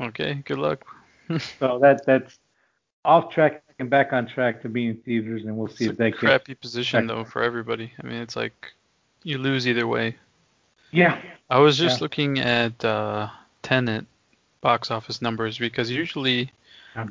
Okay, 0.00 0.34
good 0.44 0.58
luck. 0.58 0.84
So 1.58 1.78
that 1.78 2.04
that's 2.04 2.38
off 3.04 3.32
track 3.32 3.62
and 3.78 3.88
back 3.88 4.12
on 4.12 4.26
track 4.26 4.60
to 4.62 4.68
being 4.68 4.90
in 4.90 4.96
theaters, 4.98 5.44
and 5.44 5.56
we'll 5.56 5.68
see 5.68 5.84
It's 5.84 5.92
if 5.92 5.96
that 5.98 6.10
gets. 6.10 6.20
crappy 6.20 6.54
position 6.54 7.06
back- 7.06 7.16
though 7.16 7.24
for 7.24 7.42
everybody. 7.42 7.92
I 8.02 8.06
mean, 8.06 8.20
it's 8.20 8.36
like 8.36 8.72
you 9.22 9.38
lose 9.38 9.66
either 9.66 9.86
way. 9.86 10.16
Yeah. 10.90 11.20
I 11.50 11.58
was 11.58 11.78
just 11.78 11.98
Yeah. 12.00 12.04
looking 12.04 12.38
at 12.40 12.84
uh, 12.84 13.28
Tenet 13.62 14.04
box 14.60 14.90
office 14.90 15.22
numbers 15.22 15.58
because 15.58 15.90
usually 15.90 16.50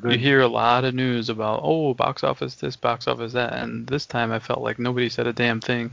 you 0.04 0.16
hear 0.16 0.40
a 0.40 0.48
lot 0.48 0.84
of 0.84 0.94
news 0.94 1.28
about 1.28 1.60
oh 1.62 1.92
box 1.92 2.22
office 2.24 2.54
this, 2.54 2.76
box 2.76 3.06
office 3.08 3.32
that, 3.32 3.52
and 3.54 3.86
this 3.86 4.06
time 4.06 4.30
I 4.32 4.38
felt 4.38 4.60
like 4.62 4.78
nobody 4.78 5.08
said 5.08 5.26
a 5.26 5.32
damn 5.32 5.60
thing 5.60 5.90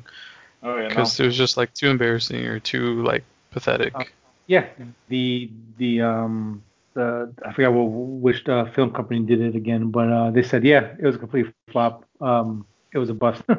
Oh 0.64 0.76
yeah, 0.78 0.84
no. 0.84 0.90
because 0.90 1.20
it 1.20 1.26
was 1.26 1.36
just 1.38 1.58
like 1.58 1.74
too 1.74 1.90
embarrassing 1.90 2.46
or 2.46 2.60
too 2.60 3.04
like 3.04 3.24
pathetic. 3.52 3.94
Uh, 3.96 4.04
Yeah, 4.48 4.68
the 5.10 5.50
the 5.78 6.02
um 6.02 6.64
the 6.94 7.34
I 7.46 7.54
forgot 7.54 7.74
what 7.74 7.86
which 7.86 8.48
uh, 8.48 8.66
film 8.72 8.92
company 8.92 9.22
did 9.22 9.42
it 9.42 9.56
again, 9.56 9.92
but 9.92 10.12
uh, 10.12 10.32
they 10.32 10.44
said 10.44 10.64
yeah, 10.64 10.94
it 11.00 11.06
was 11.06 11.16
a 11.16 11.20
complete 11.20 11.48
flop. 11.72 12.06
Um, 12.20 12.66
it 12.94 12.98
was 12.98 13.10
a 13.10 13.14
bust. 13.14 13.44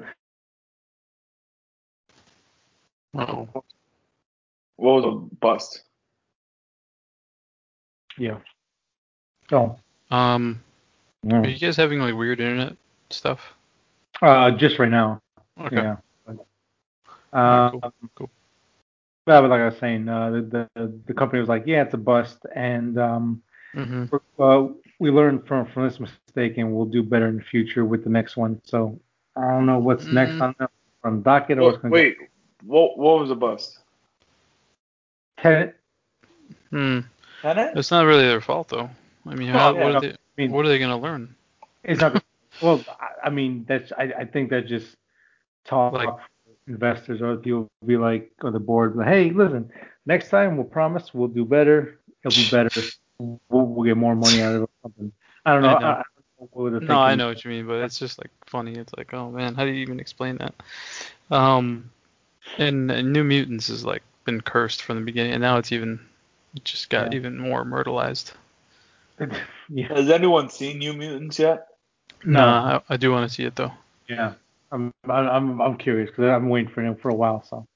Oh, 3.15 3.47
What 4.77 5.03
was 5.03 5.05
a 5.05 5.35
bust? 5.37 5.83
yeah. 8.17 8.39
Oh. 9.51 9.77
um, 10.11 10.63
yeah. 11.23 11.41
are 11.41 11.47
you 11.49 11.59
guys 11.59 11.77
having 11.77 12.01
like 12.01 12.15
weird 12.15 12.41
internet 12.41 12.77
stuff? 13.11 13.41
uh, 14.23 14.51
just 14.53 14.79
right 14.79 14.91
now. 14.91 15.21
Okay. 15.61 15.77
Yeah. 15.77 15.97
Uh, 17.33 17.71
cool. 17.71 17.93
Cool. 18.15 18.31
But 19.25 19.45
like 19.49 19.61
I 19.61 19.67
was 19.67 19.79
saying, 19.79 20.09
uh, 20.09 20.31
the, 20.31 20.69
the 20.75 20.93
the 21.07 21.15
company 21.15 21.41
was 21.41 21.49
like, 21.49 21.65
yeah, 21.67 21.83
it's 21.83 21.95
a 21.95 21.99
bust, 21.99 22.39
and 22.55 22.99
um, 22.99 23.43
hmm 23.75 24.05
we're- 24.11 24.23
uh, 24.39 24.69
we 24.99 25.11
learned 25.11 25.47
from 25.47 25.67
from 25.67 25.85
this 25.89 25.99
mistake, 26.01 26.59
and 26.59 26.73
we'll 26.75 26.87
do 26.87 27.03
better 27.03 27.29
in 27.29 27.37
the 27.37 27.43
future 27.43 27.85
with 27.85 28.03
the 28.05 28.11
next 28.11 28.37
one. 28.37 28.61
So 28.65 28.99
I 29.37 29.49
don't 29.51 29.67
know 29.67 29.79
what's 29.79 30.05
next 30.07 30.35
Mm. 30.35 30.43
on 30.43 30.55
the 30.59 30.69
on 31.05 31.23
docket 31.23 31.59
or 31.59 31.63
what's 31.65 31.79
going 31.79 31.93
wait, 31.93 32.17
what 32.65 32.99
what 32.99 33.21
was 33.21 33.31
a 33.31 33.35
bust? 33.37 33.79
Tenet. 35.39 35.77
Hmm. 36.71 37.01
Tenet? 37.43 37.77
It's 37.77 37.91
not 37.91 38.07
really 38.07 38.23
their 38.27 38.41
fault 38.41 38.69
though. 38.69 38.89
I 39.27 39.35
mean, 39.35 39.49
how, 39.49 39.73
Well, 39.73 39.75
yeah, 39.77 39.85
what 39.85 39.91
no, 39.93 39.97
are 39.99 40.01
they? 40.01 40.11
I 40.13 40.17
mean, 40.37 40.53
What 40.53 40.65
are 40.65 40.69
they 40.69 40.79
gonna 40.79 40.99
learn? 40.99 41.35
It's 41.85 42.01
not. 42.01 42.23
well, 42.63 42.85
I, 43.01 43.27
I 43.29 43.31
mean, 43.31 43.65
that's. 43.69 43.93
I, 43.97 44.13
I 44.21 44.25
think 44.25 44.51
that 44.51 44.67
just 44.67 44.97
talk 45.65 45.93
Like- 45.95 46.09
investors 46.67 47.21
or 47.21 47.37
people 47.37 47.69
will 47.81 47.87
be 47.89 47.97
like, 47.97 48.33
or 48.43 48.51
the 48.51 48.61
board, 48.61 48.97
like, 48.97 49.09
hey, 49.09 49.31
listen, 49.31 49.71
next 50.07 50.29
time 50.31 50.57
we'll 50.57 50.67
promise 50.67 51.13
we'll 51.13 51.29
do 51.29 51.45
better. 51.45 51.99
It'll 52.25 52.37
be 52.37 52.49
better. 52.51 52.81
We'll, 53.19 53.41
we'll 53.49 53.85
get 53.85 53.97
more 53.97 54.15
money 54.15 54.43
out 54.43 54.55
of 54.55 54.63
it. 54.63 54.65
Or 54.65 54.69
something. 54.83 55.13
I 55.45 55.53
don't 55.53 55.63
know. 55.63 55.69
I 55.69 55.75
I 55.75 55.81
know. 55.81 55.87
I 55.89 56.03
don't 56.39 56.73
know 56.73 56.79
what 56.79 56.83
No, 56.83 56.99
I 56.99 57.15
know 57.15 57.29
what 57.29 57.45
you 57.45 57.51
mean, 57.51 57.67
but 57.67 57.83
it's 57.83 57.99
just 57.99 58.19
like 58.19 58.31
funny. 58.47 58.75
It's 58.75 58.93
like, 58.97 59.13
oh 59.15 59.31
man, 59.31 59.55
how 59.55 59.65
do 59.65 59.71
you 59.71 59.81
even 59.83 60.01
explain 60.01 60.39
that? 60.39 60.55
Um, 61.31 61.91
and, 62.59 62.91
and 62.91 63.13
New 63.13 63.25
Mutants 63.25 63.69
has 63.69 63.85
like 63.85 64.03
been 64.25 64.41
cursed 64.41 64.83
from 64.83 64.97
the 64.97 65.03
beginning, 65.05 65.33
and 65.33 65.43
now 65.43 65.59
it's 65.59 65.73
even 65.73 66.01
it 66.55 66.65
just 66.65 66.91
got 66.91 67.13
Yeah. 67.13 67.19
even 67.19 67.39
more 67.39 67.65
myrtleized. 67.65 68.33
yeah. 69.69 69.89
Has 69.95 70.11
anyone 70.11 70.49
seen 70.49 70.79
New 70.79 70.93
Mutants 70.93 71.39
yet? 71.39 71.67
No. 72.25 72.41
Nah, 72.41 72.81
I, 72.89 72.95
I 72.95 72.97
do 72.97 73.11
want 73.11 73.29
to 73.29 73.35
see 73.35 73.45
it 73.45 73.57
though. 73.57 73.73
Yeah. 74.09 74.35
I'm. 74.73 74.93
I'm. 75.09 75.61
I'm 75.61 75.77
curious 75.77 76.11
because 76.11 76.25
I'm 76.31 76.49
waiting 76.49 76.73
for 76.73 76.83
him 76.83 76.97
for 76.97 77.11
a 77.11 77.15
while. 77.15 77.45
So 77.49 77.67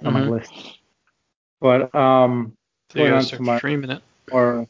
it's 0.00 0.06
on 0.06 0.12
my 0.12 0.20
Mhm. 0.22 0.30
list. 0.30 0.80
But 1.60 1.94
um, 1.94 2.56
So 2.90 2.98
Going 2.98 3.12
on 3.12 3.24
to 3.24 3.42
my- 3.42 3.56
streaming 3.58 3.90
it. 3.90 4.02
or 4.30 4.66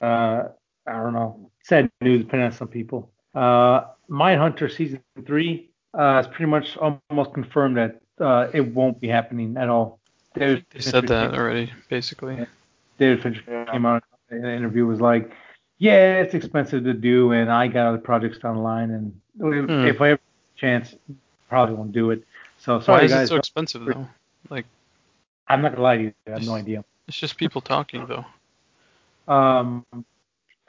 uh, 0.00 0.48
I 0.86 0.92
don't 0.92 1.14
know, 1.14 1.50
sad 1.62 1.90
news 2.02 2.20
depending 2.24 2.46
on 2.46 2.52
some 2.52 2.68
people. 2.68 3.10
Uh, 3.34 3.84
Mindhunter 4.10 4.70
season 4.70 5.00
three 5.24 5.70
uh, 5.98 6.20
is 6.22 6.26
pretty 6.26 6.46
much 6.50 6.76
almost 6.76 7.32
confirmed 7.32 7.76
that 7.78 8.00
uh, 8.20 8.48
it 8.52 8.60
won't 8.60 9.00
be 9.00 9.08
happening 9.08 9.56
at 9.56 9.68
all. 9.68 9.98
David 10.34 10.66
they 10.70 10.80
said 10.80 11.06
that 11.08 11.30
came, 11.30 11.40
already, 11.40 11.72
basically. 11.88 12.46
David 12.98 13.22
Fincher 13.22 13.66
came 13.70 13.86
out 13.86 14.04
in 14.30 14.44
an 14.44 14.54
interview 14.54 14.84
was 14.86 15.00
like, 15.00 15.30
"Yeah, 15.78 16.20
it's 16.20 16.34
expensive 16.34 16.84
to 16.84 16.92
do, 16.92 17.32
and 17.32 17.50
I 17.50 17.68
got 17.68 17.86
other 17.86 17.98
projects 17.98 18.38
down 18.38 18.56
the 18.56 18.62
line, 18.62 18.90
and 18.90 19.20
mm. 19.38 19.88
if 19.88 20.00
I 20.00 20.08
have 20.08 20.18
a 20.18 20.33
chance, 20.56 20.94
probably 21.48 21.74
won't 21.74 21.92
do 21.92 22.10
it." 22.10 22.24
So 22.58 22.80
sorry, 22.80 23.00
Why 23.00 23.04
is 23.04 23.12
guys. 23.12 23.24
it 23.24 23.28
so 23.28 23.36
expensive 23.36 23.84
though? 23.84 24.08
Like, 24.50 24.66
I'm 25.48 25.62
not 25.62 25.72
gonna 25.72 25.82
lie 25.82 25.96
to 25.96 26.02
you, 26.04 26.14
I 26.26 26.30
have 26.30 26.46
no 26.46 26.54
idea. 26.54 26.84
It's 27.08 27.18
just 27.18 27.36
people 27.36 27.60
talking 27.60 28.06
though. 28.06 28.24
Um, 29.32 29.84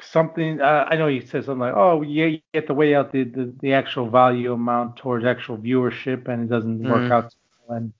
something 0.01 0.61
uh, 0.61 0.85
I 0.89 0.95
know 0.95 1.07
you 1.07 1.21
said 1.21 1.45
something 1.45 1.59
like, 1.59 1.73
"Oh, 1.75 2.01
yeah, 2.01 2.25
you 2.25 2.41
have 2.53 2.67
to 2.67 2.73
weigh 2.73 2.95
out 2.95 3.11
the, 3.11 3.23
the, 3.23 3.53
the 3.61 3.73
actual 3.73 4.09
value 4.09 4.53
amount 4.53 4.97
towards 4.97 5.25
actual 5.25 5.57
viewership, 5.57 6.27
and 6.27 6.43
it 6.43 6.49
doesn't 6.49 6.81
mm. 6.81 6.89
work 6.89 7.11
out." 7.11 7.33
And 7.69 7.93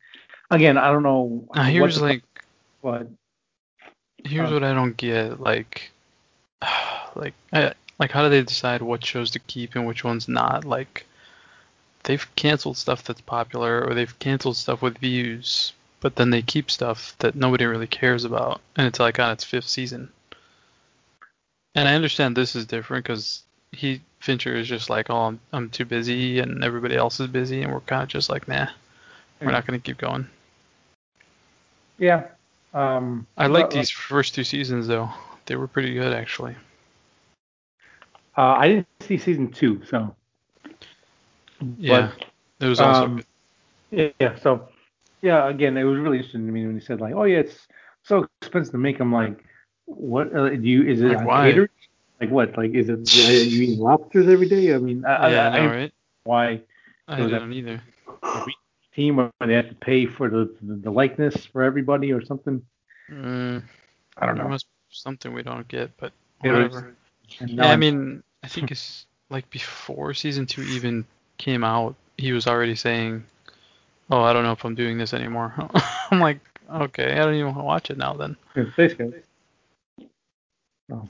again, 0.51 0.77
I 0.77 0.91
don't 0.91 1.03
know. 1.03 1.45
Uh, 1.51 1.63
here's 1.63 2.01
like 2.01 2.23
what. 2.81 3.07
Here's 4.23 4.49
uh, 4.49 4.53
what 4.53 4.63
I 4.63 4.73
don't 4.73 4.97
get. 4.97 5.39
Like, 5.39 5.91
like, 7.15 7.33
I, 7.53 7.73
like, 7.99 8.11
how 8.11 8.23
do 8.23 8.29
they 8.29 8.41
decide 8.41 8.81
what 8.81 9.05
shows 9.05 9.31
to 9.31 9.39
keep 9.39 9.75
and 9.75 9.85
which 9.85 10.03
ones 10.03 10.27
not? 10.27 10.65
Like, 10.65 11.05
they've 12.05 12.35
canceled 12.35 12.77
stuff 12.77 13.03
that's 13.03 13.21
popular, 13.21 13.83
or 13.83 13.93
they've 13.93 14.17
canceled 14.19 14.57
stuff 14.57 14.81
with 14.81 14.97
views, 14.97 15.73
but 15.99 16.15
then 16.15 16.29
they 16.29 16.41
keep 16.41 16.71
stuff 16.71 17.15
that 17.19 17.35
nobody 17.35 17.65
really 17.65 17.87
cares 17.87 18.23
about, 18.23 18.61
and 18.75 18.87
it's 18.87 18.99
like 18.99 19.19
on 19.19 19.31
its 19.31 19.43
fifth 19.43 19.67
season. 19.67 20.09
And 21.75 21.87
I 21.89 21.95
understand 21.95 22.35
this 22.35 22.55
is 22.55 22.65
different 22.65 23.03
because 23.03 23.43
he 23.71 24.01
Fincher 24.19 24.55
is 24.55 24.67
just 24.67 24.89
like, 24.89 25.09
oh, 25.09 25.27
I'm, 25.27 25.39
I'm 25.51 25.69
too 25.69 25.85
busy, 25.85 26.39
and 26.39 26.63
everybody 26.63 26.95
else 26.95 27.19
is 27.19 27.27
busy, 27.27 27.61
and 27.61 27.71
we're 27.71 27.81
kind 27.81 28.01
of 28.01 28.09
just 28.09 28.29
like, 28.29 28.47
nah, 28.47 28.67
we're 29.41 29.51
not 29.51 29.67
going 29.67 29.79
to 29.79 29.85
keep 29.85 29.97
going. 29.97 30.27
Yeah. 31.99 32.23
Um, 32.73 33.27
I 33.37 33.47
like 33.47 33.69
these 33.69 33.89
first 33.89 34.35
two 34.35 34.43
seasons 34.43 34.87
though; 34.87 35.09
they 35.45 35.55
were 35.55 35.67
pretty 35.67 35.93
good 35.93 36.11
actually. 36.11 36.55
Uh, 38.37 38.41
I 38.41 38.67
didn't 38.67 38.87
see 38.99 39.17
season 39.17 39.51
two, 39.51 39.81
so. 39.89 40.13
Yeah, 41.77 42.11
but, 42.17 42.65
it 42.65 42.69
was 42.69 42.79
also. 42.79 43.05
Um, 43.05 43.23
yeah, 43.91 44.35
so 44.41 44.69
yeah, 45.21 45.47
again, 45.47 45.77
it 45.77 45.83
was 45.83 45.99
really 45.99 46.17
interesting 46.17 46.45
to 46.45 46.51
me 46.51 46.65
when 46.65 46.77
he 46.77 46.85
said 46.85 47.01
like, 47.01 47.13
"Oh 47.15 47.23
yeah, 47.23 47.39
it's 47.39 47.67
so 48.03 48.27
expensive 48.41 48.73
to 48.73 48.77
make." 48.77 48.99
I'm 48.99 49.13
like, 49.13 49.43
what 49.85 50.35
uh, 50.35 50.49
do 50.49 50.67
you? 50.67 50.83
Is 50.83 51.01
it 51.01 51.13
like 51.13 51.25
why? 51.25 51.49
Catering? 51.49 51.69
Like 52.21 52.29
what? 52.29 52.57
Like 52.57 52.73
is 52.73 52.89
it 52.89 52.99
uh, 52.99 53.31
you 53.31 53.63
eat 53.63 53.79
lobsters 53.79 54.27
every 54.27 54.49
day? 54.49 54.73
I 54.73 54.77
mean, 54.77 55.05
I, 55.05 55.31
yeah, 55.31 55.49
I, 55.49 55.57
I, 55.57 55.65
know, 55.65 55.71
right? 55.71 55.93
Why? 56.23 56.61
I 57.07 57.17
don't 57.17 57.53
either. 57.53 57.81
Team 58.93 59.17
where 59.17 59.31
they 59.45 59.53
have 59.53 59.69
to 59.69 59.75
pay 59.75 60.05
for 60.05 60.29
the 60.29 60.55
the 60.61 60.89
likeness 60.89 61.45
for 61.45 61.63
everybody 61.63 62.13
or 62.13 62.23
something. 62.23 62.61
Mm, 63.11 63.61
I 64.17 64.25
don't 64.25 64.37
know. 64.37 64.47
Must 64.47 64.65
something 64.89 65.33
we 65.33 65.43
don't 65.43 65.67
get, 65.67 65.91
but 65.97 66.13
whatever. 66.39 66.95
Yeah, 67.39 67.65
I 67.65 67.75
mean, 67.75 68.23
I 68.41 68.47
think 68.47 68.71
it's 68.71 69.05
like 69.29 69.49
before 69.49 70.13
season 70.13 70.45
two 70.45 70.63
even 70.63 71.05
came 71.37 71.63
out, 71.63 71.95
he 72.17 72.31
was 72.31 72.47
already 72.47 72.75
saying, 72.75 73.23
"Oh, 74.09 74.21
I 74.21 74.33
don't 74.33 74.43
know 74.43 74.51
if 74.51 74.63
I'm 74.65 74.75
doing 74.75 74.97
this 74.97 75.13
anymore." 75.13 75.53
I'm 76.11 76.19
like, 76.19 76.39
okay, 76.71 77.13
I 77.13 77.17
don't 77.17 77.35
even 77.35 77.47
want 77.47 77.59
to 77.59 77.63
watch 77.63 77.89
it 77.89 77.97
now 77.97 78.13
then. 78.13 78.35
Basically. 78.75 79.13
Oh. 80.91 81.07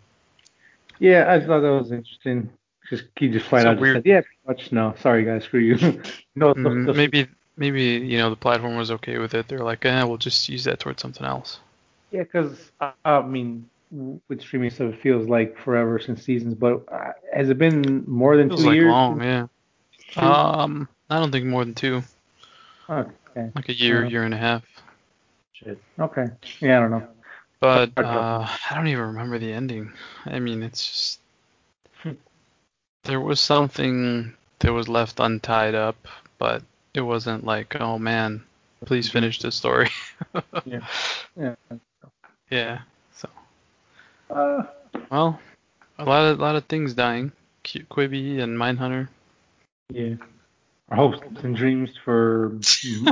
Yeah, 0.99 1.31
I 1.31 1.39
thought 1.39 1.61
that 1.61 1.71
was 1.71 1.91
interesting. 1.91 2.49
Just 2.89 3.05
he 3.17 3.27
just 3.29 3.47
flat 3.47 3.63
so 3.63 3.69
out 3.71 3.79
said, 3.79 4.05
yeah, 4.05 4.21
pretty 4.21 4.37
much 4.47 4.71
no. 4.71 4.93
Sorry 4.99 5.25
guys, 5.25 5.43
screw 5.43 5.59
you. 5.59 5.75
no, 6.35 6.53
mm, 6.53 6.95
maybe 6.95 7.27
maybe 7.57 7.83
you 7.83 8.17
know 8.17 8.29
the 8.29 8.35
platform 8.35 8.75
was 8.75 8.91
okay 8.91 9.17
with 9.17 9.33
it. 9.33 9.47
They're 9.47 9.59
like, 9.59 9.85
eh, 9.85 10.03
we'll 10.03 10.17
just 10.17 10.47
use 10.49 10.63
that 10.65 10.79
towards 10.79 11.01
something 11.01 11.25
else. 11.25 11.59
Yeah, 12.11 12.23
because 12.23 12.71
uh, 12.79 12.91
I 13.03 13.21
mean, 13.23 13.67
with 14.27 14.41
streaming 14.41 14.69
stuff, 14.69 14.93
it 14.93 15.01
feels 15.01 15.27
like 15.27 15.57
forever 15.57 15.99
since 15.99 16.23
seasons. 16.23 16.53
But 16.53 16.85
uh, 16.91 17.13
has 17.33 17.49
it 17.49 17.57
been 17.57 18.03
more 18.07 18.37
than 18.37 18.49
feels 18.49 18.61
two 18.61 18.67
like 18.67 18.75
years? 18.75 18.91
Long, 18.91 19.21
yeah. 19.21 19.47
Two? 20.15 20.21
Um, 20.21 20.87
I 21.09 21.19
don't 21.19 21.31
think 21.31 21.45
more 21.45 21.65
than 21.65 21.73
two. 21.73 22.01
Okay. 22.89 23.51
Like 23.53 23.69
a 23.69 23.73
year, 23.73 24.05
year 24.05 24.23
and 24.23 24.33
a 24.33 24.37
half. 24.37 24.63
Shit. 25.53 25.81
Okay. 25.99 26.27
Yeah, 26.61 26.77
I 26.77 26.81
don't 26.81 26.91
know. 26.91 27.07
But 27.59 27.91
uh, 27.97 28.47
I 28.69 28.75
don't 28.75 28.87
even 28.87 29.05
remember 29.05 29.39
the 29.39 29.51
ending. 29.51 29.91
I 30.25 30.39
mean, 30.39 30.63
it's 30.63 30.85
just 30.85 31.19
there 33.03 33.21
was 33.21 33.39
something 33.39 34.33
that 34.59 34.73
was 34.73 34.87
left 34.87 35.19
untied 35.19 35.75
up, 35.75 36.07
but 36.37 36.63
it 36.93 37.01
wasn't 37.01 37.43
like, 37.43 37.75
oh 37.79 37.97
man, 37.97 38.43
please 38.85 39.09
finish 39.09 39.39
the 39.39 39.51
story. 39.51 39.89
yeah. 40.65 40.85
Yeah. 41.35 41.55
Yeah. 42.49 42.79
So. 43.13 43.29
Uh. 44.29 44.63
Well, 45.09 45.39
a 45.97 46.05
lot 46.05 46.25
of 46.25 46.39
a 46.39 46.41
lot 46.41 46.55
of 46.55 46.65
things 46.65 46.93
dying. 46.93 47.31
Quibi 47.63 48.41
and 48.41 48.57
Mindhunter. 48.57 49.07
Yeah. 49.91 50.15
Our 50.89 50.97
hopes 50.97 51.19
and 51.43 51.55
dreams 51.55 51.89
for 52.03 52.59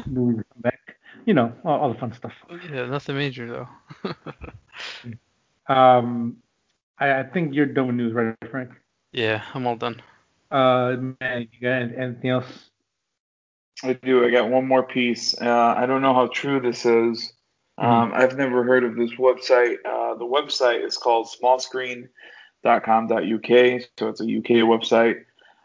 movies 0.05 0.43
come 0.53 0.61
back 0.61 0.83
you 1.25 1.33
know, 1.33 1.53
all, 1.63 1.79
all 1.79 1.93
the 1.93 1.99
fun 1.99 2.13
stuff. 2.13 2.33
Yeah, 2.71 2.85
nothing 2.85 3.15
major 3.15 3.67
though. 4.03 4.13
um, 5.73 6.37
I, 6.99 7.19
I 7.19 7.23
think 7.23 7.53
you're 7.53 7.65
done 7.65 7.87
with 7.87 7.95
news, 7.95 8.13
right, 8.13 8.35
Frank? 8.49 8.71
Yeah, 9.11 9.43
I'm 9.53 9.67
all 9.67 9.75
done. 9.75 10.01
Uh, 10.51 10.95
man, 11.19 11.47
you 11.51 11.59
got 11.61 11.97
anything 11.97 12.29
else? 12.29 12.69
I 13.83 13.93
do. 13.93 14.25
I 14.25 14.31
got 14.31 14.49
one 14.49 14.67
more 14.67 14.83
piece. 14.83 15.39
Uh, 15.39 15.73
I 15.77 15.85
don't 15.85 16.01
know 16.01 16.13
how 16.13 16.27
true 16.27 16.59
this 16.59 16.85
is. 16.85 17.33
Mm-hmm. 17.79 17.85
Um, 17.85 18.11
I've 18.13 18.37
never 18.37 18.63
heard 18.63 18.83
of 18.83 18.95
this 18.95 19.13
website. 19.13 19.77
Uh, 19.83 20.15
the 20.15 20.25
website 20.25 20.85
is 20.85 20.97
called 20.97 21.27
smallscreen.com.uk, 21.27 23.81
so 23.97 24.09
it's 24.09 24.21
a 24.21 24.25
UK 24.25 24.63
website. 24.63 25.23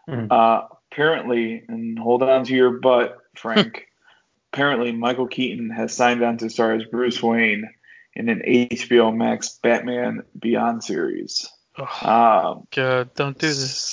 Mm-hmm. 0.08 0.26
Uh, 0.30 0.62
apparently, 0.90 1.64
and 1.68 1.98
hold 1.98 2.22
on 2.22 2.44
to 2.44 2.54
your 2.54 2.78
butt, 2.78 3.18
Frank 3.34 3.86
apparently 4.52 4.92
Michael 4.92 5.26
Keaton 5.26 5.70
has 5.70 5.94
signed 5.94 6.22
on 6.22 6.38
to 6.38 6.50
star 6.50 6.72
as 6.72 6.84
Bruce 6.84 7.22
Wayne 7.22 7.68
in 8.14 8.28
an 8.28 8.42
HBO 8.46 9.14
Max 9.14 9.58
Batman 9.62 10.22
Beyond 10.38 10.82
series. 10.82 11.48
Oh, 11.78 12.54
um, 12.56 12.66
God, 12.74 13.14
don't 13.14 13.38
do 13.38 13.46
this. 13.46 13.84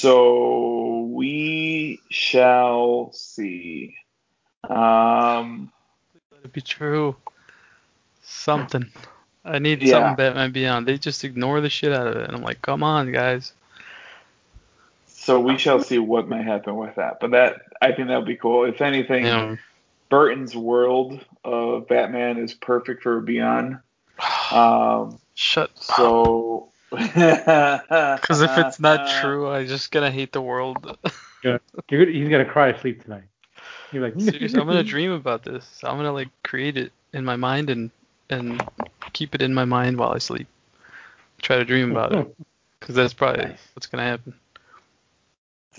So 0.00 1.02
we 1.12 2.00
shall 2.10 3.12
see. 3.12 3.94
Um, 4.68 5.70
Let 6.32 6.44
it 6.44 6.52
be 6.52 6.60
true. 6.60 7.14
Something. 8.22 8.86
I 9.44 9.58
need 9.58 9.82
yeah. 9.82 9.92
something 9.92 10.16
Batman 10.16 10.52
Beyond. 10.52 10.86
They 10.86 10.98
just 10.98 11.22
ignore 11.24 11.60
the 11.60 11.70
shit 11.70 11.92
out 11.92 12.08
of 12.08 12.16
it, 12.16 12.26
and 12.26 12.36
I'm 12.36 12.42
like, 12.42 12.62
come 12.62 12.82
on, 12.82 13.12
guys. 13.12 13.52
So 15.20 15.38
we 15.38 15.58
shall 15.58 15.82
see 15.82 15.98
what 15.98 16.28
may 16.28 16.42
happen 16.42 16.76
with 16.76 16.94
that. 16.94 17.20
But 17.20 17.32
that 17.32 17.60
I 17.82 17.92
think 17.92 18.08
that 18.08 18.16
would 18.16 18.26
be 18.26 18.36
cool. 18.36 18.64
If 18.64 18.80
anything, 18.80 19.26
yeah. 19.26 19.56
Burton's 20.08 20.56
world 20.56 21.22
of 21.44 21.86
Batman 21.88 22.38
is 22.38 22.54
perfect 22.54 23.02
for 23.02 23.20
Beyond. 23.20 23.80
Um, 24.50 25.18
Shut 25.34 25.70
so, 25.74 26.70
Because 26.88 27.10
if 28.40 28.56
it's 28.56 28.80
not 28.80 29.20
true, 29.20 29.50
I'm 29.50 29.66
just 29.66 29.90
gonna 29.90 30.10
hate 30.10 30.32
the 30.32 30.40
world. 30.40 30.96
yeah. 31.44 31.58
he's 31.86 32.28
gonna 32.30 32.46
cry 32.46 32.68
asleep 32.68 33.04
tonight. 33.04 33.24
You're 33.92 34.02
like, 34.02 34.18
Seriously, 34.18 34.58
I'm 34.58 34.66
gonna 34.66 34.82
dream 34.96 35.12
about 35.12 35.42
this. 35.42 35.80
I'm 35.84 35.98
gonna 35.98 36.14
like 36.14 36.30
create 36.44 36.78
it 36.78 36.92
in 37.12 37.26
my 37.26 37.36
mind 37.36 37.68
and 37.68 37.90
and 38.30 38.66
keep 39.12 39.34
it 39.34 39.42
in 39.42 39.52
my 39.52 39.66
mind 39.66 39.98
while 39.98 40.12
I 40.12 40.18
sleep. 40.18 40.48
Try 41.42 41.58
to 41.58 41.64
dream 41.66 41.90
about 41.90 42.14
it, 42.14 42.36
because 42.78 42.94
that's 42.94 43.12
probably 43.12 43.44
nice. 43.44 43.68
what's 43.74 43.86
gonna 43.86 44.04
happen. 44.04 44.32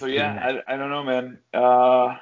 So 0.01 0.07
yeah, 0.07 0.61
I, 0.67 0.73
I 0.73 0.77
don't 0.77 0.89
know, 0.89 1.03
man. 1.03 1.37
Uh, 1.53 2.15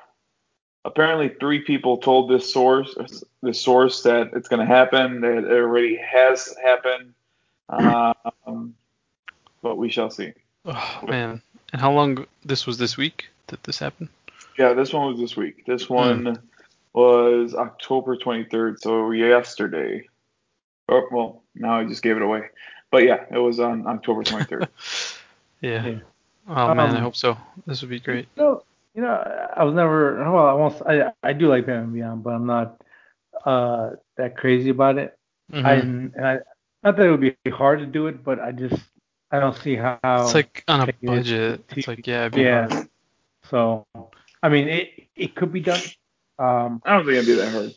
apparently 0.83 1.29
three 1.39 1.61
people 1.61 1.97
told 1.97 2.29
this 2.29 2.51
source 2.51 2.93
this 3.41 3.61
source 3.61 4.03
that 4.03 4.31
it's 4.33 4.49
going 4.49 4.59
to 4.59 4.65
happen 4.65 5.21
that 5.21 5.37
it 5.37 5.51
already 5.51 5.97
has 5.97 6.53
happened 6.61 7.13
um, 7.69 8.73
but 9.61 9.77
we 9.77 9.89
shall 9.89 10.09
see 10.09 10.33
oh 10.65 10.99
man 11.07 11.41
and 11.73 11.81
how 11.81 11.91
long 11.91 12.25
this 12.45 12.65
was 12.65 12.77
this 12.77 12.97
week 12.97 13.27
that 13.47 13.61
this 13.63 13.77
happened 13.77 14.09
yeah 14.57 14.73
this 14.73 14.93
one 14.93 15.11
was 15.11 15.19
this 15.19 15.35
week 15.35 15.65
this 15.65 15.85
hmm. 15.85 15.93
one 15.93 16.23
mm. 16.23 16.41
was 16.93 17.53
october 17.55 18.15
23rd 18.15 18.79
so 18.79 19.11
yesterday 19.11 20.07
oh 20.87 21.07
well 21.11 21.43
now 21.55 21.77
i 21.77 21.83
just 21.83 22.03
gave 22.03 22.15
it 22.15 22.21
away 22.23 22.43
but 22.89 23.03
yeah 23.03 23.25
it 23.31 23.37
was 23.39 23.59
on 23.59 23.85
october 23.85 24.23
23rd 24.23 24.67
yeah. 25.61 25.85
yeah. 25.85 25.99
Oh 26.47 26.73
man 26.73 26.89
um, 26.91 26.95
i 26.95 26.99
hope 26.99 27.15
so 27.15 27.37
this 27.67 27.81
would 27.81 27.89
be 27.89 27.99
great 27.99 28.27
no 28.37 28.63
you 28.95 29.05
know, 29.05 29.49
I 29.55 29.63
was 29.63 29.75
never. 29.75 30.15
Well, 30.29 30.45
I 30.47 30.53
won't. 30.53 30.81
I 30.85 31.11
I 31.23 31.33
do 31.33 31.47
like 31.47 31.65
Batman 31.65 31.93
Beyond, 31.93 32.23
but 32.23 32.31
I'm 32.31 32.45
not 32.45 32.81
uh 33.45 33.91
that 34.17 34.35
crazy 34.35 34.71
about 34.71 34.97
it. 34.97 35.17
Mm-hmm. 35.53 35.65
I 35.65 35.73
and 35.73 36.25
I 36.25 36.39
not 36.83 36.97
that 36.97 37.05
it 37.05 37.11
would 37.11 37.21
be 37.21 37.49
hard 37.49 37.79
to 37.79 37.85
do 37.85 38.07
it, 38.07 38.23
but 38.23 38.39
I 38.39 38.51
just 38.51 38.81
I 39.31 39.39
don't 39.39 39.55
see 39.55 39.75
how. 39.75 39.99
It's 40.03 40.33
like 40.33 40.63
on 40.67 40.81
a 40.81 40.85
Take 40.87 40.95
it 41.01 41.05
budget. 41.05 41.63
It's 41.69 41.87
like 41.87 42.05
yeah, 42.07 42.21
it'd 42.21 42.33
be 42.33 42.41
yeah. 42.41 42.67
hard. 42.67 42.89
So, 43.49 43.85
I 44.43 44.49
mean, 44.49 44.67
it 44.67 45.07
it 45.15 45.35
could 45.35 45.53
be 45.53 45.61
done. 45.61 45.81
Um, 46.37 46.81
I 46.83 46.93
don't 46.97 47.05
think 47.05 47.17
it'd 47.17 47.25
be 47.27 47.35
that 47.35 47.51
hard. 47.51 47.75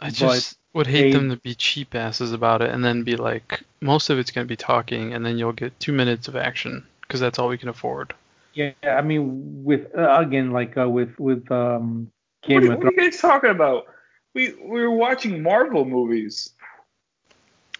I 0.00 0.06
But 0.10 0.14
just 0.14 0.58
would 0.74 0.86
hate 0.86 1.10
they- 1.10 1.18
them 1.18 1.30
to 1.30 1.36
be 1.36 1.54
cheap 1.54 1.94
asses 1.94 2.32
about 2.32 2.62
it 2.62 2.70
and 2.70 2.84
then 2.84 3.02
be 3.02 3.16
like, 3.16 3.64
most 3.80 4.10
of 4.10 4.18
it's 4.18 4.30
gonna 4.30 4.46
be 4.46 4.56
talking, 4.56 5.14
and 5.14 5.24
then 5.24 5.38
you'll 5.38 5.52
get 5.52 5.80
two 5.80 5.92
minutes 5.92 6.28
of 6.28 6.36
action 6.36 6.86
because 7.08 7.20
that's 7.20 7.38
all 7.38 7.48
we 7.48 7.58
can 7.58 7.70
afford. 7.70 8.14
yeah, 8.52 8.72
I 8.84 9.00
mean, 9.02 9.64
with 9.64 9.96
uh, 9.96 10.16
again, 10.20 10.50
like 10.52 10.76
uh, 10.76 10.88
with 10.88 11.18
with 11.18 11.50
um, 11.50 12.10
What, 12.42 12.48
Game 12.60 12.70
are- 12.70 12.72
of 12.74 12.78
what 12.78 12.86
are 12.88 12.92
you 12.92 13.10
guys 13.10 13.18
talking 13.20 13.50
about? 13.50 13.86
We 14.34 14.52
we 14.62 14.82
were 14.82 14.90
watching 14.90 15.42
Marvel 15.42 15.84
movies. 15.84 16.50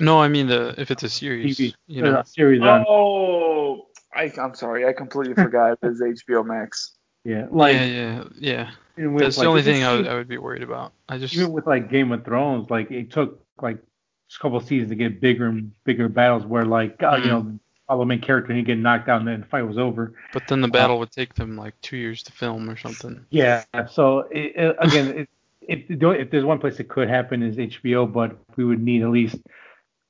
No, 0.00 0.20
I 0.20 0.28
mean 0.28 0.46
the 0.46 0.74
if 0.78 0.90
it's 0.90 1.02
a 1.02 1.08
series, 1.08 1.58
TV 1.58 1.74
you 1.86 2.02
know. 2.02 2.14
uh, 2.16 2.22
series 2.22 2.62
on. 2.62 2.84
Oh, 2.88 3.86
I, 4.14 4.32
I'm 4.40 4.54
sorry, 4.54 4.86
I 4.86 4.92
completely 4.92 5.34
forgot 5.34 5.78
it's 5.82 6.00
HBO 6.00 6.44
Max. 6.46 6.94
Yeah, 7.24 7.46
like 7.50 7.74
yeah, 7.74 7.84
yeah, 7.84 8.24
yeah. 8.38 8.70
with, 9.08 9.22
That's 9.24 9.36
the 9.36 9.46
only 9.46 9.62
thing 9.62 9.82
I 9.84 9.96
would, 9.96 10.06
I 10.06 10.14
would 10.14 10.28
be 10.28 10.38
worried 10.38 10.62
about. 10.62 10.92
I 11.08 11.18
just 11.18 11.34
even 11.34 11.52
with 11.52 11.66
like 11.66 11.90
Game 11.90 12.12
of 12.12 12.24
Thrones, 12.24 12.70
like 12.70 12.90
it 12.90 13.10
took 13.10 13.44
like 13.60 13.76
a 13.76 14.42
couple 14.42 14.56
of 14.56 14.64
seasons 14.64 14.90
to 14.90 14.94
get 14.96 15.20
bigger 15.20 15.46
and 15.46 15.72
bigger 15.84 16.08
battles 16.08 16.46
where 16.46 16.64
like 16.64 17.02
uh, 17.02 17.16
you 17.16 17.24
Mhm. 17.24 17.28
know 17.28 17.58
follow 17.88 18.04
main 18.04 18.20
character 18.20 18.52
and 18.52 18.58
he 18.58 18.64
get 18.64 18.78
knocked 18.78 19.08
out 19.08 19.18
and 19.18 19.26
then 19.26 19.40
the 19.40 19.46
fight 19.46 19.62
was 19.62 19.78
over. 19.78 20.14
But 20.32 20.46
then 20.46 20.60
the 20.60 20.68
battle 20.68 20.96
uh, 20.96 21.00
would 21.00 21.10
take 21.10 21.34
them 21.34 21.56
like 21.56 21.74
two 21.80 21.96
years 21.96 22.22
to 22.24 22.32
film 22.32 22.70
or 22.70 22.76
something. 22.76 23.24
Yeah. 23.30 23.64
So 23.90 24.20
it, 24.30 24.52
it, 24.54 24.76
again, 24.78 25.18
it, 25.18 25.28
if 25.62 25.84
if 25.90 26.30
there's 26.30 26.44
one 26.44 26.58
place 26.58 26.78
it 26.78 26.88
could 26.88 27.08
happen 27.08 27.42
is 27.42 27.56
HBO, 27.56 28.10
but 28.10 28.36
we 28.56 28.64
would 28.64 28.82
need 28.82 29.02
at 29.02 29.08
least 29.08 29.36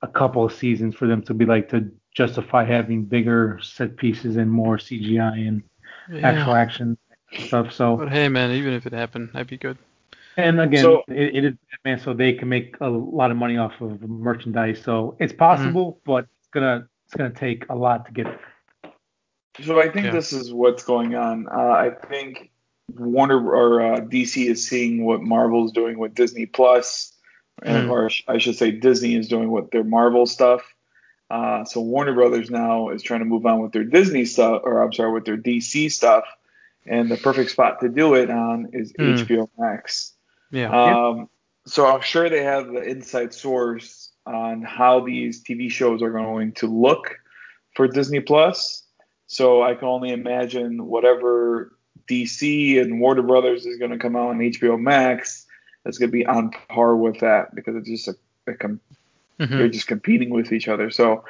a 0.03 0.09
couple 0.09 0.45
of 0.45 0.53
seasons 0.53 0.95
for 0.95 1.07
them 1.07 1.23
to 1.23 1.35
be 1.35 1.45
like 1.45 1.69
to 1.71 1.91
justify 2.13 2.65
having 2.65 3.05
bigger 3.05 3.59
set 3.63 3.97
pieces 3.97 4.37
and 4.37 4.51
more 4.51 4.77
CGI 4.77 5.49
and 5.49 5.63
actual 6.25 6.55
action 6.55 6.99
stuff. 7.47 7.73
So 7.73 7.97
But 7.97 8.11
hey, 8.11 8.29
man, 8.29 8.53
even 8.53 8.73
if 8.73 8.87
it 8.87 8.93
happened, 8.93 9.31
I'd 9.35 9.47
be 9.47 9.57
good. 9.57 9.79
and 10.37 10.61
again, 10.61 10.83
So- 10.83 11.05
it, 11.09 11.37
it 11.37 11.45
is 11.45 11.55
Batman, 11.71 12.01
so 12.01 12.13
they 12.13 12.33
can 12.33 12.49
make 12.49 12.77
a 12.81 12.89
lot 12.89 13.31
of 13.31 13.37
money 13.37 13.57
off 13.57 13.81
of 13.81 14.01
merchandise. 14.03 14.83
So 14.83 15.17
it's 15.21 15.33
possible, 15.33 15.93
mm-hmm. 15.93 16.13
but 16.13 16.25
it's 16.25 16.49
gonna 16.53 16.89
it's 17.09 17.17
gonna 17.17 17.31
take 17.31 17.65
a 17.71 17.75
lot 17.75 18.05
to 18.05 18.13
get 18.13 18.25
there. 18.27 18.93
So 19.65 19.81
I 19.81 19.89
think 19.91 20.07
Yeah. 20.07 20.13
this 20.13 20.33
is 20.35 20.53
what's 20.53 20.85
going 20.85 21.15
on. 21.15 21.49
Uh, 21.49 21.71
I 21.71 21.91
think 21.91 22.51
Warner 22.95 23.51
or 23.51 23.81
uh, 23.81 24.01
DC 24.01 24.47
is 24.47 24.67
seeing 24.69 25.05
what 25.05 25.23
Marvel's 25.23 25.73
doing 25.73 25.99
with 25.99 26.15
Disney 26.15 26.45
Plus, 26.47 27.15
and 27.63 27.89
Mm. 27.89 27.91
or 27.91 28.11
I 28.29 28.37
should 28.39 28.57
say 28.57 28.71
Disney 28.71 29.17
is 29.17 29.27
doing 29.27 29.51
with 29.51 29.71
their 29.71 29.85
Marvel 29.85 30.27
stuff. 30.27 30.63
Uh, 31.31 31.65
so 31.65 31.81
Warner 31.81 32.13
Brothers 32.15 32.51
now 32.51 32.91
is 32.91 33.03
trying 33.03 33.21
to 33.21 33.27
move 33.27 33.47
on 33.47 33.61
with 33.61 33.73
their 33.73 33.85
Disney 33.85 34.25
stuff, 34.27 34.63
or 34.65 34.83
I'm 34.83 34.93
sorry, 34.93 35.13
with 35.13 35.25
their 35.25 35.37
DC 35.39 35.89
stuff, 35.91 36.25
and 36.87 37.11
the 37.11 37.17
perfect 37.17 37.51
spot 37.51 37.81
to 37.81 37.89
do 37.89 38.15
it 38.15 38.31
on 38.31 38.69
is 38.75 38.93
Mm. 38.93 39.15
HBO 39.15 39.49
Max. 39.59 40.15
Yeah. 40.51 40.71
Um, 40.71 41.29
so 41.67 41.87
I'm 41.87 42.01
sure 42.03 42.29
they 42.29 42.45
have 42.45 42.69
the 42.69 42.83
inside 42.83 43.33
source 43.35 44.08
on 44.29 44.63
how 44.63 45.01
these 45.01 45.43
TV 45.43 45.71
shows 45.71 46.03
are 46.03 46.11
going 46.11 46.53
to 46.53 46.67
look 46.67 47.17
for 47.75 47.89
Disney 47.89 48.21
Plus. 48.21 48.83
So 49.27 49.63
I 49.63 49.75
can 49.75 49.89
only 49.89 50.11
imagine 50.11 50.87
whatever 50.87 51.77
DC 52.09 52.81
and 52.81 53.01
Warner 53.01 53.23
Brothers 53.23 53.67
is 53.67 53.79
going 53.79 53.91
to 53.91 53.99
come 53.99 54.17
out 54.17 54.29
on 54.31 54.39
HBO 54.39 54.81
Max 54.81 55.47
that's 55.85 55.99
going 55.99 56.09
to 56.11 56.13
be 56.13 56.27
on 56.27 56.51
par 56.69 56.97
with 56.97 57.21
that 57.21 57.55
because 57.55 57.77
it's 57.77 57.89
just 57.89 58.09
a, 58.09 58.17
a 58.51 58.55
com- 58.55 58.81
Mhm. 59.41 59.51
they're 59.59 59.69
just 59.69 59.87
competing 59.87 60.31
with 60.31 60.53
each 60.53 60.67
other. 60.67 60.91
So 60.91 61.25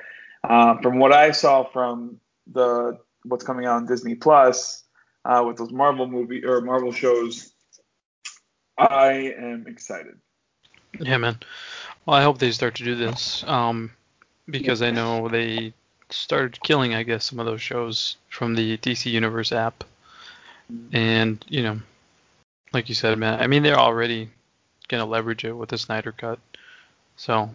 uh, 0.45 0.79
from 0.81 0.99
what 0.99 1.13
I 1.13 1.31
saw 1.33 1.65
from 1.65 2.19
the 2.51 2.99
what's 3.25 3.45
coming 3.45 3.67
out 3.67 3.77
on 3.77 3.87
Disney 3.87 4.15
Plus 4.15 4.83
uh, 5.27 5.45
with 5.47 5.59
those 5.59 5.73
Marvel 5.73 6.07
movie 6.07 6.43
or 6.45 6.63
Marvel 6.63 6.91
shows, 6.91 7.53
I 8.79 9.35
am 9.37 9.67
excited. 9.67 10.19
Yeah, 10.99 11.19
man. 11.19 11.39
Well, 12.09 12.17
I 12.17 12.23
hope 12.23 12.39
they 12.39 12.53
start 12.53 12.75
to 12.77 12.85
do 12.85 12.95
this. 12.95 13.45
Um, 13.47 13.91
because 14.49 14.81
I 14.81 14.91
know 14.91 15.29
they 15.29 15.75
started 16.09 16.59
killing, 16.63 16.95
I 16.95 17.03
guess, 17.03 17.27
some 17.27 17.39
of 17.39 17.45
those 17.45 17.61
shows 17.61 18.17
from 18.31 18.55
the 18.55 18.79
DC 18.79 19.13
Universe 19.13 19.53
app. 19.53 19.85
And, 20.95 21.45
you 21.51 21.63
know, 21.63 21.81
like 22.73 22.89
you 22.89 22.95
said, 22.95 23.19
man, 23.19 23.39
I 23.43 23.47
mean, 23.47 23.63
they're 23.63 23.79
already 23.79 24.31
going 24.89 25.03
to 25.03 25.05
leverage 25.05 25.45
it 25.45 25.53
with 25.53 25.69
the 25.69 25.77
Snyder 25.77 26.13
Cut. 26.13 26.39
So, 27.17 27.51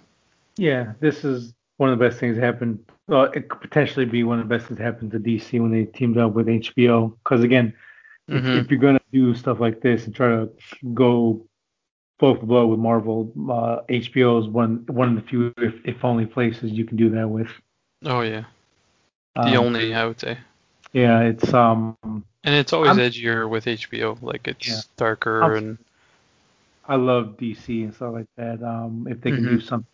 Yeah, 0.56 0.94
this 1.00 1.26
is 1.26 1.52
one 1.78 1.90
of 1.90 1.98
the 1.98 2.06
best 2.06 2.20
things 2.20 2.36
that 2.36 2.44
happened. 2.44 2.78
Well, 3.08 3.24
it 3.24 3.50
could 3.50 3.60
potentially 3.60 4.06
be 4.06 4.24
one 4.24 4.40
of 4.40 4.48
the 4.48 4.56
best 4.56 4.68
things 4.68 4.78
that 4.78 4.84
happened 4.84 5.14
to 5.14 5.20
DC 5.20 5.60
when 5.60 5.72
they 5.72 5.86
teamed 5.86 6.20
up 6.20 6.34
with 6.34 6.46
HBO. 6.46 7.18
Because 7.24 7.44
again, 7.44 7.74
if, 8.28 8.44
mhm. 8.44 8.62
if 8.62 8.70
you're 8.70 8.80
gonna 8.80 9.02
do 9.12 9.34
stuff 9.34 9.60
like 9.60 9.82
this 9.82 10.06
and 10.06 10.14
try 10.14 10.28
to 10.28 10.50
go 10.94 11.44
blow 12.24 12.36
for 12.40 12.46
blow 12.46 12.68
with 12.68 12.80
Marvel, 12.80 13.30
uh, 13.52 13.82
HBO 13.90 14.40
is 14.42 14.48
one 14.48 14.86
one 14.88 15.10
of 15.10 15.16
the 15.16 15.30
few, 15.30 15.54
if, 15.58 15.74
if 15.84 16.06
only 16.06 16.26
places 16.26 16.72
you 16.72 16.86
can 16.86 16.96
do 16.96 17.10
that 17.10 17.28
with. 17.28 17.50
oh, 18.06 18.22
yeah. 18.22 18.46
The 19.36 19.58
Um, 19.60 19.66
only, 19.66 19.94
I 19.94 20.06
would 20.06 20.20
say. 20.22 20.38
Yeah, 20.94 21.20
it's 21.22 21.54
um, 21.54 21.98
And 22.04 22.56
it's 22.56 22.72
always 22.72 22.90
I'm- 22.92 23.00
edgier 23.00 23.50
with 23.50 23.66
HBO. 23.66 24.18
Like, 24.22 24.48
it's 24.48 24.68
Yeah. 24.70 24.80
darker 24.96 25.44
I'm- 25.44 25.58
and. 25.58 25.78
I 26.88 26.96
love 26.98 27.38
DC 27.38 27.84
and 27.84 27.94
stuff 27.94 28.14
like 28.14 28.28
that. 28.38 28.62
Um, 28.62 29.08
if 29.10 29.20
they 29.22 29.32
can 29.32 29.44
Mhm. 29.46 29.50
do 29.52 29.60
something 29.62 29.88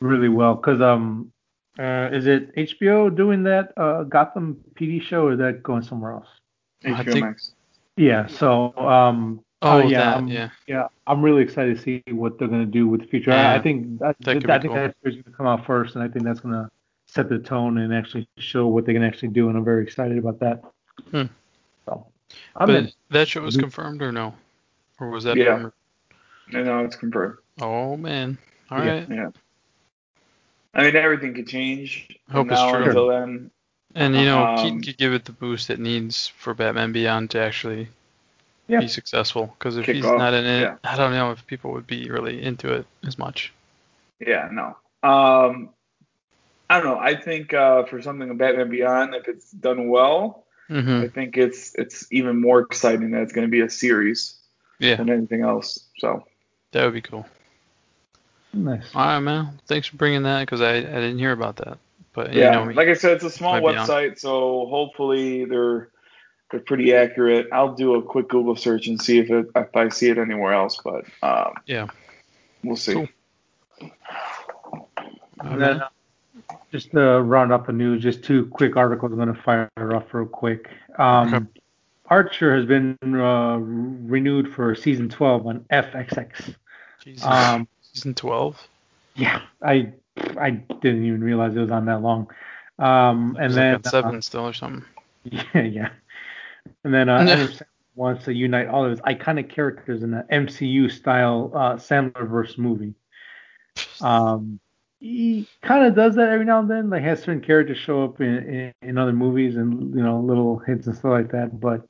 really 0.00 0.28
well, 0.28 0.54
because 0.56 0.80
um, 0.80 1.32
uh, 1.78 2.08
is 2.12 2.26
it 2.26 2.52
HBO 2.56 3.08
doing 3.14 3.42
that 3.44 3.72
uh 3.76 4.02
Gotham 4.04 4.56
PD 4.74 5.00
show 5.02 5.26
or 5.28 5.32
is 5.32 5.38
that 5.38 5.62
going 5.62 5.82
somewhere 5.82 6.12
else? 6.12 6.28
HBO 6.84 7.12
think- 7.12 7.24
Max. 7.24 7.52
Yeah, 7.96 8.26
so 8.26 8.72
um, 8.76 9.40
Oh, 9.62 9.80
uh, 9.82 9.86
yeah, 9.86 9.98
that, 9.98 10.16
I'm, 10.16 10.28
yeah. 10.28 10.48
yeah, 10.66 10.88
I'm 11.06 11.20
really 11.22 11.42
excited 11.42 11.76
to 11.76 11.82
see 11.82 12.02
what 12.10 12.38
they're 12.38 12.48
gonna 12.48 12.64
do 12.64 12.88
with 12.88 13.02
the 13.02 13.06
future. 13.06 13.32
I, 13.32 13.56
I 13.56 13.58
think 13.60 13.98
that, 13.98 14.16
that 14.20 14.50
I 14.50 14.58
think 14.58 14.72
cool. 14.72 14.74
that 14.74 14.96
is 15.04 15.16
gonna 15.16 15.36
come 15.36 15.46
out 15.46 15.66
first, 15.66 15.94
and 15.96 16.04
I 16.04 16.08
think 16.08 16.24
that's 16.24 16.40
gonna 16.40 16.70
set 17.06 17.28
the 17.28 17.38
tone 17.38 17.78
and 17.78 17.92
actually 17.92 18.26
show 18.38 18.68
what 18.68 18.86
they 18.86 18.94
can 18.94 19.02
actually 19.02 19.28
do, 19.28 19.48
and 19.48 19.58
I'm 19.58 19.64
very 19.64 19.82
excited 19.82 20.16
about 20.16 20.38
that. 20.40 20.62
Hmm. 21.10 21.24
So, 21.84 22.06
I'm 22.56 22.68
But 22.68 22.76
in. 22.76 22.92
that 23.10 23.28
show 23.28 23.42
was 23.42 23.56
confirmed 23.56 24.00
or 24.00 24.12
no? 24.12 24.34
Or 24.98 25.10
was 25.10 25.24
that 25.24 25.36
Yeah. 25.36 25.56
rumored? 25.56 25.72
I 26.54 26.62
know 26.62 26.84
it's 26.84 26.96
confirmed. 26.96 27.38
Oh, 27.60 27.96
man. 27.96 28.38
All 28.70 28.82
Yeah. 28.84 28.92
right. 28.92 29.08
Yeah. 29.10 29.30
I 30.72 30.84
mean, 30.84 30.96
everything 30.96 31.34
could 31.34 31.48
change 31.48 32.06
I 32.28 32.32
hope 32.32 32.46
from 32.46 32.52
it's 32.52 32.60
now 32.60 32.70
true. 32.72 32.84
until 32.84 33.08
then. 33.08 33.50
And 33.94 34.14
you 34.14 34.24
know, 34.24 34.44
Um, 34.46 34.56
Keaton 34.56 34.82
could 34.82 34.98
give 34.98 35.12
it 35.12 35.24
the 35.24 35.32
boost 35.32 35.68
it 35.68 35.80
needs 35.80 36.28
for 36.28 36.54
Batman 36.54 36.92
Beyond 36.92 37.30
to 37.30 37.40
actually 37.40 37.88
Yeah. 38.70 38.80
be 38.80 38.88
successful. 38.88 39.54
Because 39.58 39.76
if 39.76 39.86
Kick 39.86 39.96
he's 39.96 40.04
off, 40.04 40.18
not 40.18 40.34
in 40.34 40.44
it, 40.46 40.60
yeah. 40.60 40.76
I 40.84 40.96
don't 40.96 41.12
know 41.12 41.32
if 41.32 41.46
people 41.46 41.72
would 41.72 41.86
be 41.86 42.10
really 42.10 42.42
into 42.42 42.72
it 42.72 42.86
as 43.06 43.18
much. 43.18 43.52
Yeah, 44.20 44.48
no. 44.52 44.76
Um, 45.02 45.70
I 46.68 46.78
don't 46.78 46.84
know. 46.84 46.98
I 46.98 47.16
think 47.16 47.52
uh, 47.52 47.84
for 47.84 48.00
something 48.00 48.30
of 48.30 48.38
Batman 48.38 48.70
Beyond, 48.70 49.14
if 49.14 49.28
it's 49.28 49.50
done 49.50 49.88
well, 49.88 50.44
hmm 50.68 51.02
I 51.02 51.08
think 51.08 51.36
it's 51.36 51.74
it's 51.74 52.06
even 52.12 52.40
more 52.40 52.60
exciting 52.60 53.10
that 53.10 53.22
it's 53.22 53.32
going 53.32 53.46
to 53.46 53.50
be 53.50 53.60
a 53.60 53.68
series 53.68 54.36
Yeah, 54.78 54.96
than 54.96 55.10
anything 55.10 55.42
else. 55.42 55.80
So 55.98 56.24
that 56.70 56.84
would 56.84 56.94
be 56.94 57.00
cool. 57.00 57.26
Nice. 58.52 58.94
All 58.94 59.04
right, 59.04 59.20
man. 59.20 59.60
Thanks 59.66 59.88
for 59.88 59.96
bringing 59.96 60.22
that 60.24 60.40
because 60.40 60.60
I, 60.60 60.76
I 60.76 60.80
didn't 60.80 61.18
hear 61.18 61.32
about 61.32 61.56
that. 61.56 61.78
But 62.12 62.32
yeah, 62.32 62.60
you 62.60 62.66
know 62.66 62.72
like 62.72 62.88
I 62.88 62.94
said, 62.94 63.12
it's 63.12 63.24
a 63.24 63.30
small 63.30 63.54
my 63.54 63.60
beyond. 63.60 63.88
website, 63.88 64.18
so 64.18 64.66
hopefully 64.66 65.44
they're 65.44 65.88
they're 66.50 66.60
pretty 66.60 66.94
accurate. 66.94 67.48
I'll 67.52 67.74
do 67.74 67.94
a 67.94 68.02
quick 68.02 68.28
Google 68.28 68.56
search 68.56 68.86
and 68.88 69.00
see 69.00 69.18
if 69.18 69.30
it, 69.30 69.46
if 69.54 69.76
I 69.76 69.88
see 69.88 70.08
it 70.08 70.18
anywhere 70.18 70.52
else, 70.52 70.78
but 70.82 71.04
um, 71.22 71.54
Yeah. 71.66 71.86
we'll 72.64 72.76
see. 72.76 72.94
Cool. 72.94 73.08
And 75.40 75.60
then, 75.60 75.80
uh, 75.80 75.88
just 76.72 76.90
to 76.92 77.20
round 77.20 77.52
up 77.52 77.66
the 77.66 77.72
news, 77.72 78.02
just 78.02 78.22
two 78.24 78.46
quick 78.46 78.76
articles 78.76 79.12
I'm 79.12 79.18
going 79.18 79.34
to 79.34 79.42
fire 79.42 79.70
off 79.78 80.12
real 80.12 80.26
quick. 80.26 80.68
Um, 80.98 81.34
Okay. 81.34 81.46
Archer 82.06 82.56
has 82.56 82.66
been 82.66 82.98
uh, 83.04 83.56
renewed 83.58 84.52
for 84.52 84.74
season 84.74 85.08
12 85.08 85.46
on 85.46 85.60
FXX. 85.72 86.56
Jesus. 87.04 87.24
Um, 87.24 87.68
Season 87.92 88.14
12? 88.14 88.66
yeah, 89.14 89.42
I 89.62 89.92
I 90.38 90.50
didn't 90.50 91.04
even 91.04 91.22
realize 91.22 91.54
it 91.56 91.60
was 91.60 91.70
on 91.70 91.86
that 91.86 92.02
long. 92.02 92.28
Um, 92.78 93.36
and 93.40 93.52
then 93.54 93.74
like 93.74 93.86
at 93.86 93.90
7 93.90 94.22
still 94.22 94.46
or 94.48 94.52
something. 94.52 94.84
uh, 95.32 95.38
yeah, 95.54 95.62
yeah, 95.62 95.88
and 96.84 96.92
then 96.94 97.08
uh, 97.08 97.18
Adam 97.28 97.48
Sandler 97.48 97.62
wants 97.94 98.24
to 98.24 98.32
unite 98.34 98.68
all 98.68 98.84
of 98.84 98.90
his 98.90 99.00
iconic 99.00 99.50
characters 99.50 100.02
in 100.02 100.14
an 100.14 100.24
MCU 100.30 100.90
style 100.90 101.50
uh, 101.54 101.74
Sandlerverse 101.74 102.56
movie. 102.58 102.94
Um, 104.00 104.60
he 104.98 105.48
kind 105.62 105.86
of 105.86 105.94
does 105.94 106.14
that 106.16 106.28
every 106.28 106.44
now 106.44 106.58
and 106.60 106.70
then. 106.70 106.90
Like 106.90 107.02
has 107.02 107.20
certain 107.20 107.40
characters 107.40 107.78
show 107.78 108.04
up 108.04 108.20
in, 108.20 108.36
in, 108.36 108.74
in 108.82 108.98
other 108.98 109.12
movies 109.12 109.56
and 109.56 109.94
you 109.94 110.02
know 110.02 110.20
little 110.20 110.58
hints 110.58 110.86
and 110.86 110.94
stuff 110.96 111.10
like 111.10 111.32
that. 111.32 111.58
But 111.58 111.88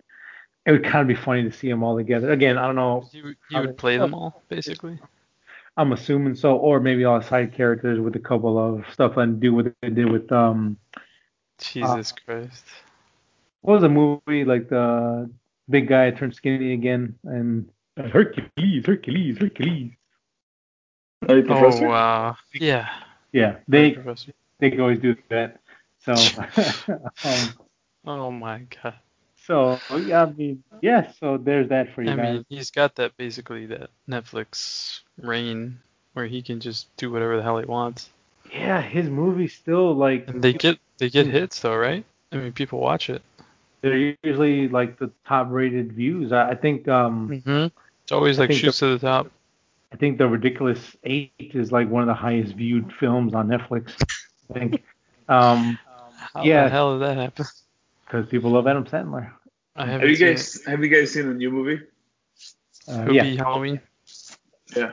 it 0.66 0.72
would 0.72 0.84
kind 0.84 1.02
of 1.02 1.08
be 1.08 1.14
funny 1.20 1.42
to 1.44 1.52
see 1.52 1.68
them 1.68 1.82
all 1.82 1.96
together. 1.96 2.30
Again, 2.30 2.56
I 2.58 2.66
don't 2.66 2.76
know. 2.76 3.08
You, 3.12 3.24
would- 3.24 3.36
would 3.66 3.76
play 3.78 3.96
them 3.96 4.14
all, 4.14 4.42
basically. 4.48 4.98
I'm 5.76 5.92
assuming 5.92 6.34
so, 6.34 6.56
or 6.56 6.78
maybe 6.80 7.04
all 7.04 7.22
side 7.22 7.52
characters 7.54 7.98
with 8.00 8.14
a 8.16 8.20
couple 8.20 8.58
of 8.58 8.84
stuff 8.92 9.16
and 9.16 9.40
do 9.40 9.54
what 9.54 9.72
they 9.82 9.88
did 9.90 10.10
with 10.10 10.30
um 10.30 10.76
Jesus 11.58 12.12
Christ. 12.12 12.64
What 13.62 13.74
was 13.74 13.82
the 13.82 13.88
movie 13.88 14.44
like 14.44 14.68
the 14.68 15.30
big 15.68 15.88
guy 15.88 16.10
turned 16.10 16.34
skinny 16.34 16.72
again 16.72 17.14
and 17.24 17.68
uh, 17.98 18.08
Hercules, 18.08 18.86
Hercules, 18.86 19.38
Hercules. 19.38 19.92
Nutty 21.22 21.42
Professor? 21.42 21.86
Oh, 21.86 21.90
uh, 21.90 22.34
yeah. 22.54 22.88
Yeah, 23.32 23.56
they 23.68 23.96
they 24.58 24.70
can 24.70 24.80
always 24.80 24.98
do 24.98 25.16
that. 25.28 25.60
So, 26.00 26.12
um, 27.24 27.54
Oh 28.06 28.30
my 28.30 28.60
god. 28.82 28.94
so 29.36 29.78
yeah, 30.06 30.22
I 30.24 30.32
mean, 30.32 30.62
yeah. 30.80 31.12
So 31.20 31.36
there's 31.38 31.68
that 31.68 31.94
for 31.94 32.02
you 32.02 32.10
I 32.10 32.16
guys. 32.16 32.34
mean, 32.34 32.44
he's 32.48 32.70
got 32.70 32.96
that 32.96 33.16
basically 33.16 33.66
that 33.66 33.90
Netflix 34.08 35.00
reign 35.20 35.78
where 36.14 36.26
he 36.26 36.42
can 36.42 36.60
just 36.60 36.94
do 36.96 37.10
whatever 37.12 37.36
the 37.36 37.42
hell 37.42 37.58
he 37.58 37.66
wants. 37.66 38.08
yeah, 38.52 38.80
his 38.82 39.08
movies 39.08 39.54
still 39.54 39.94
like 39.94 40.28
And 40.28 40.42
they 40.42 40.52
get 40.54 40.78
they 40.98 41.10
get 41.10 41.26
hits 41.26 41.60
though, 41.60 41.76
right? 41.76 42.04
I 42.32 42.36
mean, 42.36 42.52
people 42.52 42.80
watch 42.80 43.10
it. 43.10 43.22
They're 43.82 44.14
usually 44.24 44.68
like 44.68 44.98
the 44.98 45.10
top 45.26 45.48
rated 45.50 45.92
views. 45.92 46.32
I, 46.32 46.50
I 46.50 46.54
think 46.54 46.88
um 46.88 47.40
hmm 47.44 47.66
It's 48.02 48.12
always 48.12 48.38
I 48.38 48.42
like 48.42 48.50
think 48.50 48.60
shoots 48.60 48.78
to 48.80 48.96
the 48.96 48.98
top. 48.98 49.30
I 49.92 49.96
think 49.96 50.18
the 50.18 50.28
Ridiculous 50.28 50.96
Eight 51.04 51.32
is 51.38 51.72
like 51.72 51.88
one 51.88 52.02
of 52.02 52.06
the 52.06 52.14
highest 52.14 52.54
viewed 52.54 52.92
films 53.00 53.34
on 53.34 53.48
Netflix. 53.48 53.92
I 54.50 54.58
think 54.58 54.82
um 55.28 55.78
How 56.34 56.44
Yeah. 56.44 56.64
the 56.64 56.70
hell 56.70 56.98
did 56.98 57.06
that 57.08 57.16
happen? 57.16 57.46
because 58.04 58.26
people 58.28 58.50
love 58.50 58.66
Adam 58.66 58.84
Sandler. 58.84 59.30
I 59.76 59.86
Have 59.86 60.02
you 60.04 60.16
seen 60.16 60.26
guys 60.28 60.64
have 60.66 60.82
you 60.82 60.88
guys 60.88 61.12
seen 61.12 61.28
the 61.28 61.34
new 61.34 61.50
movie? 61.50 61.80
Uh, 62.88 63.04
it. 63.08 63.14
yeah, 63.14 63.44
Halloween? 63.44 63.80
Yeah. 64.76 64.92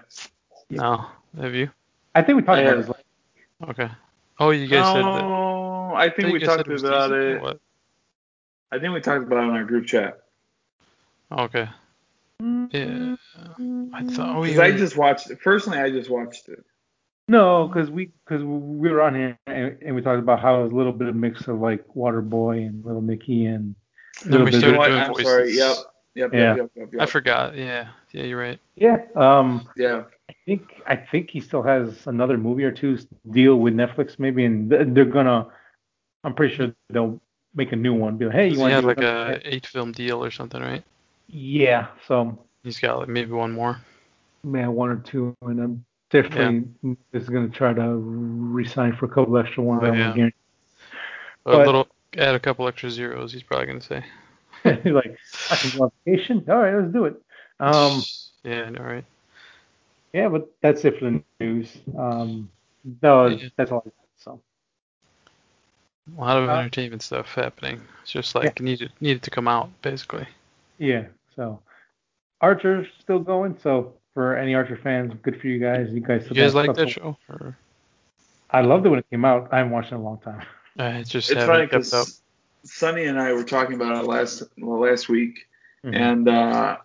No. 0.70 1.06
Have 1.40 1.54
you? 1.54 1.70
I 2.16 2.22
think 2.22 2.38
we 2.38 2.44
talked 2.44 2.62
Yeah. 2.62 2.72
about 2.72 2.78
this. 2.86 2.88
Like, 2.90 3.70
Okay. 3.70 3.90
Oh, 4.40 4.52
you 4.52 4.68
guys 4.68 4.86
said 4.86 5.04
that. 5.04 5.24
Oh, 5.24 5.94
I 5.96 6.06
I 6.06 6.10
think 6.10 6.34
we 6.34 6.40
talked 6.40 6.66
said 6.68 6.80
about 6.80 7.12
decent, 7.12 7.42
or 7.44 7.52
it. 7.52 7.62
What? 8.70 8.78
I 8.78 8.82
think 8.82 8.94
we 8.94 9.02
talked 9.02 9.26
about 9.26 9.44
it 9.44 9.48
in 9.48 9.56
our 9.56 9.64
group 9.64 9.86
chat. 9.86 10.20
Okay. 11.32 11.70
Yeah. 12.40 13.16
I 13.94 14.04
thought 14.06 14.40
we. 14.42 14.48
Because 14.50 14.60
I 14.60 14.72
just 14.72 14.96
watched 14.98 15.30
it. 15.32 15.42
Personally, 15.42 15.80
I 15.80 15.90
just 15.90 16.10
watched 16.10 16.50
it. 16.50 16.64
No, 17.30 17.68
because 17.68 17.90
we 17.92 18.12
because 18.26 18.42
we 18.44 18.90
were 18.90 19.02
on 19.02 19.14
here 19.16 19.38
and, 19.48 19.78
and 19.82 19.96
we 19.96 20.02
talked 20.02 20.20
about 20.20 20.40
how 20.40 20.60
it 20.62 20.64
was 20.64 20.72
a 20.72 20.76
little 20.76 20.94
bit 20.94 21.10
of 21.10 21.16
mix 21.16 21.48
of 21.48 21.60
like 21.60 21.86
Waterboy 21.96 22.66
and 22.66 22.86
Little 22.86 23.02
Nicky 23.02 23.46
and 23.48 23.76
Then 24.24 24.46
we 24.46 24.46
little 24.46 24.46
bit 24.46 24.54
started 24.60 24.74
of- 24.76 24.78
What? 24.80 24.88
doing 24.88 25.00
I'm 25.02 25.08
voices. 25.10 25.26
sorry. 25.26 25.52
Yep. 25.54 25.78
Yep. 26.16 26.34
Yeah. 26.34 26.40
Yep. 26.40 26.58
Yep. 26.58 26.72
Yep. 26.76 26.90
yep. 26.94 27.02
I 27.02 27.06
forgot. 27.06 27.56
Yeah. 27.58 27.90
Yeah, 28.12 28.24
you're 28.24 28.40
right. 28.40 28.60
yeah. 28.76 28.98
Um, 29.16 29.68
Yeah. 29.76 30.04
I 30.30 30.34
think 30.46 30.82
I 30.86 30.96
think 30.96 31.30
he 31.30 31.42
still 31.42 31.64
has 31.64 32.08
another 32.08 32.38
movie 32.38 32.64
or 32.64 32.72
two 32.72 32.98
deal 33.32 33.58
with 33.58 33.74
Netflix 33.74 34.20
maybe, 34.20 34.46
and 34.46 34.70
they're 34.70 35.06
gonna. 35.06 35.48
I'm 36.24 36.34
pretty 36.34 36.56
sure 36.56 36.74
they'll 36.90 37.20
make 37.56 37.72
a 37.72 37.76
new 37.76 37.94
one. 37.94 38.18
Be 38.18 38.26
like, 38.26 38.36
hey, 38.36 38.48
you 38.50 38.56
he 38.56 38.58
want 38.62 38.74
had 38.74 38.82
to 38.82 38.88
like 38.88 39.02
a 39.02 39.40
eight 39.44 39.66
film 39.66 39.92
deal 39.92 40.24
or 40.24 40.32
something, 40.32 40.62
right? 40.62 40.84
Yeah. 41.28 41.88
So 42.08 42.38
He's 42.64 42.80
got 42.80 43.00
like 43.00 43.08
maybe 43.10 43.32
one 43.32 43.52
more. 43.54 43.80
man, 44.44 44.74
one 44.74 44.90
or 44.90 44.98
two, 44.98 45.36
and 45.42 45.60
I'm 45.62 45.86
definitely 46.10 46.68
is 47.14 47.28
gonna 47.30 47.50
try 47.50 47.74
to 47.74 47.98
resign 47.98 48.96
for 48.96 49.06
a 49.06 49.10
couple 49.10 49.38
extra 49.38 49.64
ones. 49.64 49.84
I 49.84 49.96
yeah. 50.16 50.26
A 50.26 50.32
But- 51.46 51.66
little 51.66 51.88
add 52.18 52.36
a 52.36 52.40
couple 52.40 52.68
extra 52.68 52.90
zeros. 52.90 53.32
He's 53.34 53.44
probably 53.44 53.68
gonna 53.68 53.82
say. 53.82 54.04
like 54.66 55.18
I 55.52 55.56
can 55.56 55.78
go 55.78 55.84
on 55.86 55.92
vacation. 56.06 56.44
All 56.50 56.58
right, 56.58 56.76
let's 56.76 56.92
do 56.92 57.06
it. 57.06 57.22
Um, 57.60 58.02
yeah, 58.44 58.70
all 58.78 58.86
right. 58.86 59.06
yeah, 60.14 60.28
but 60.30 60.50
that's 60.62 60.84
it 60.86 60.98
for 61.00 61.06
the 61.12 61.24
news. 61.40 61.78
Um, 61.98 62.50
no, 63.02 63.28
Yeah. 63.28 63.50
that's 63.56 63.72
all. 63.72 63.80
I 63.86 63.90
got, 63.90 63.94
so 64.18 64.42
A 66.16 66.20
lot 66.22 66.38
of 66.38 66.50
Uh, 66.50 66.54
entertainment 66.54 67.02
stuff 67.02 67.34
happening. 67.34 67.82
It's 68.02 68.12
just 68.12 68.36
like 68.36 68.62
needed 68.62 68.92
needed 69.02 69.24
to 69.24 69.30
come 69.30 69.48
out 69.48 69.70
basically. 69.82 70.26
yeah, 70.78 71.06
so 71.36 71.60
Archer's 72.42 72.88
still 73.02 73.20
going. 73.20 73.58
So 73.62 73.94
for 74.14 74.36
any 74.38 74.56
Archer 74.56 74.78
fans, 74.78 75.14
good 75.22 75.40
for 75.42 75.48
you 75.48 75.60
guys. 75.60 75.90
You 75.92 76.00
guys, 76.02 76.28
You 76.30 76.36
guys 76.36 76.56
like 76.56 76.74
that 76.76 76.90
show? 76.90 77.18
Or 77.30 77.58
I 78.52 78.62
loved 78.62 78.86
it 78.86 78.90
when 78.90 79.00
it 79.00 79.10
came 79.10 79.26
out. 79.26 79.50
I 79.52 79.58
haven't 79.58 79.74
watched 79.74 79.92
it 79.92 79.96
in 79.96 80.02
a 80.02 80.04
long 80.04 80.20
time. 80.20 80.42
I 80.80 81.04
just 81.04 81.30
It's 81.32 81.44
funny 81.44 81.64
kept 81.68 81.74
up. 81.74 82.06
because 82.08 82.22
Sunny 82.64 83.06
and 83.06 83.20
I 83.20 83.34
were 83.34 83.44
talking 83.44 83.76
about 83.76 83.98
it 84.04 84.08
last 84.08 84.44
well, 84.58 84.80
last 84.80 85.10
week, 85.10 85.48
Mhm. 85.84 85.96
and 85.96 86.30
uh, 86.30 86.78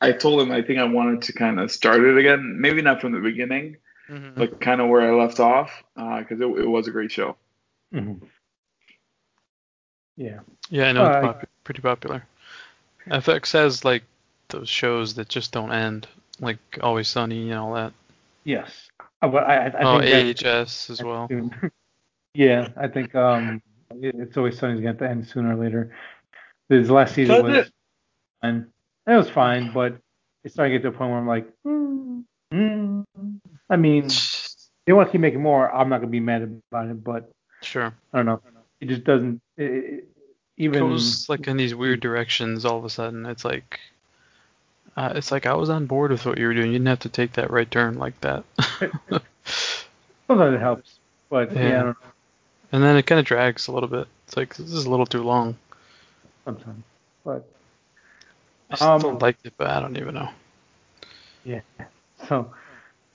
I 0.00 0.12
told 0.12 0.40
him 0.40 0.50
I 0.50 0.62
think 0.62 0.78
I 0.78 0.84
wanted 0.84 1.22
to 1.22 1.32
kind 1.32 1.60
of 1.60 1.70
start 1.70 2.00
it 2.02 2.16
again. 2.18 2.60
Maybe 2.60 2.82
not 2.82 3.00
from 3.00 3.12
the 3.12 3.20
beginning, 3.20 3.76
Mhm. 4.08 4.34
but 4.34 4.60
kind 4.60 4.80
of 4.80 4.88
where 4.88 5.02
I 5.02 5.14
left 5.14 5.38
off, 5.40 5.70
because 5.94 6.40
it, 6.40 6.46
it 6.46 6.66
was 6.68 6.88
a 6.88 6.90
great 6.90 7.12
show. 7.12 7.36
Mhm. 7.92 8.20
Yeah. 10.18 10.40
Yeah, 10.68 10.88
I 10.88 10.92
know 10.92 11.04
Uh, 11.04 11.08
it's 11.20 11.38
popu- 11.44 11.48
pretty 11.64 11.80
popular. 11.80 12.24
FX 13.06 13.52
has 13.52 13.84
like 13.84 14.02
those 14.48 14.68
shows 14.68 15.14
that 15.14 15.28
just 15.28 15.52
don't 15.52 15.72
end, 15.72 16.06
like 16.40 16.58
Always 16.82 17.08
Sunny 17.08 17.50
and 17.50 17.58
all 17.58 17.72
that. 17.74 17.92
Yes. 18.44 18.90
Uh, 19.22 19.28
But 19.28 19.44
I, 19.44 19.56
I, 19.56 19.66
I 19.68 19.82
oh, 19.84 20.00
think 20.00 20.44
AHS 20.44 20.90
as 20.90 21.02
well. 21.02 21.30
yeah, 22.34 22.68
I 22.76 22.88
think 22.88 23.14
um, 23.14 23.62
it- 24.02 24.14
it's 24.18 24.36
always 24.36 24.58
Sunny's 24.58 24.80
going 24.80 24.96
to 24.96 25.08
end 25.08 25.26
sooner 25.28 25.56
or 25.56 25.62
later. 25.64 25.94
His 26.68 26.90
last 26.90 27.14
season 27.14 27.36
Does 27.36 27.44
was 27.44 27.66
it? 27.66 27.72
fine. 28.42 28.66
It 29.06 29.16
was 29.16 29.30
fine, 29.30 29.72
but 29.72 29.96
it's 30.44 30.52
starting 30.54 30.72
to 30.74 30.78
get 30.78 30.82
to 30.82 30.94
a 30.94 30.98
point 30.98 31.10
where 31.10 31.18
I'm 31.20 31.26
like, 31.26 31.48
mm, 31.66 32.24
mm. 32.52 33.04
I 33.70 33.76
mean, 33.76 34.08
they 34.86 34.92
want 34.92 35.08
to 35.08 35.12
keep 35.12 35.20
making 35.20 35.40
more. 35.40 35.72
I'm 35.72 35.88
not 35.88 35.98
going 35.98 36.08
to 36.08 36.12
be 36.12 36.20
mad 36.20 36.42
about 36.42 36.88
it, 36.88 37.02
but 37.04 37.30
Sure. 37.62 37.94
I 38.12 38.18
don't 38.18 38.26
know. 38.26 38.40
It 38.80 38.88
just 38.88 39.04
doesn't. 39.04 39.40
It, 39.56 40.04
even 40.56 40.80
goes 40.80 41.28
like 41.28 41.46
in 41.46 41.56
these 41.56 41.74
weird 41.74 42.00
directions 42.00 42.64
all 42.64 42.78
of 42.78 42.84
a 42.84 42.90
sudden. 42.90 43.26
It's 43.26 43.44
like 43.44 43.78
uh, 44.96 45.12
it's 45.14 45.30
like 45.30 45.46
I 45.46 45.54
was 45.54 45.70
on 45.70 45.86
board 45.86 46.10
with 46.10 46.26
what 46.26 46.38
you 46.38 46.46
were 46.46 46.54
doing. 46.54 46.68
You 46.68 46.78
didn't 46.78 46.88
have 46.88 47.00
to 47.00 47.08
take 47.08 47.32
that 47.34 47.50
right 47.50 47.70
turn 47.70 47.98
like 47.98 48.20
that. 48.22 48.44
sometimes 50.26 50.54
it 50.54 50.60
helps, 50.60 50.98
but 51.30 51.54
yeah, 51.54 51.62
Yeah. 51.68 51.80
I 51.80 51.82
don't 51.84 51.86
know, 52.02 52.08
and 52.72 52.82
then 52.82 52.96
it 52.96 53.06
kind 53.06 53.18
of 53.20 53.24
drags 53.24 53.68
a 53.68 53.72
little 53.72 53.88
bit. 53.88 54.08
It's 54.26 54.36
like 54.36 54.56
this 54.56 54.72
is 54.72 54.84
a 54.84 54.90
little 54.90 55.06
too 55.06 55.22
long. 55.22 55.56
sometimes. 56.44 56.82
But 57.24 57.48
I 58.70 58.76
still 58.76 59.10
Um, 59.10 59.18
liked 59.18 59.46
it, 59.46 59.54
but 59.56 59.68
I 59.68 59.80
don't 59.80 59.96
even 59.96 60.14
know 60.14 60.30
yeah, 61.44 61.60
so 62.28 62.52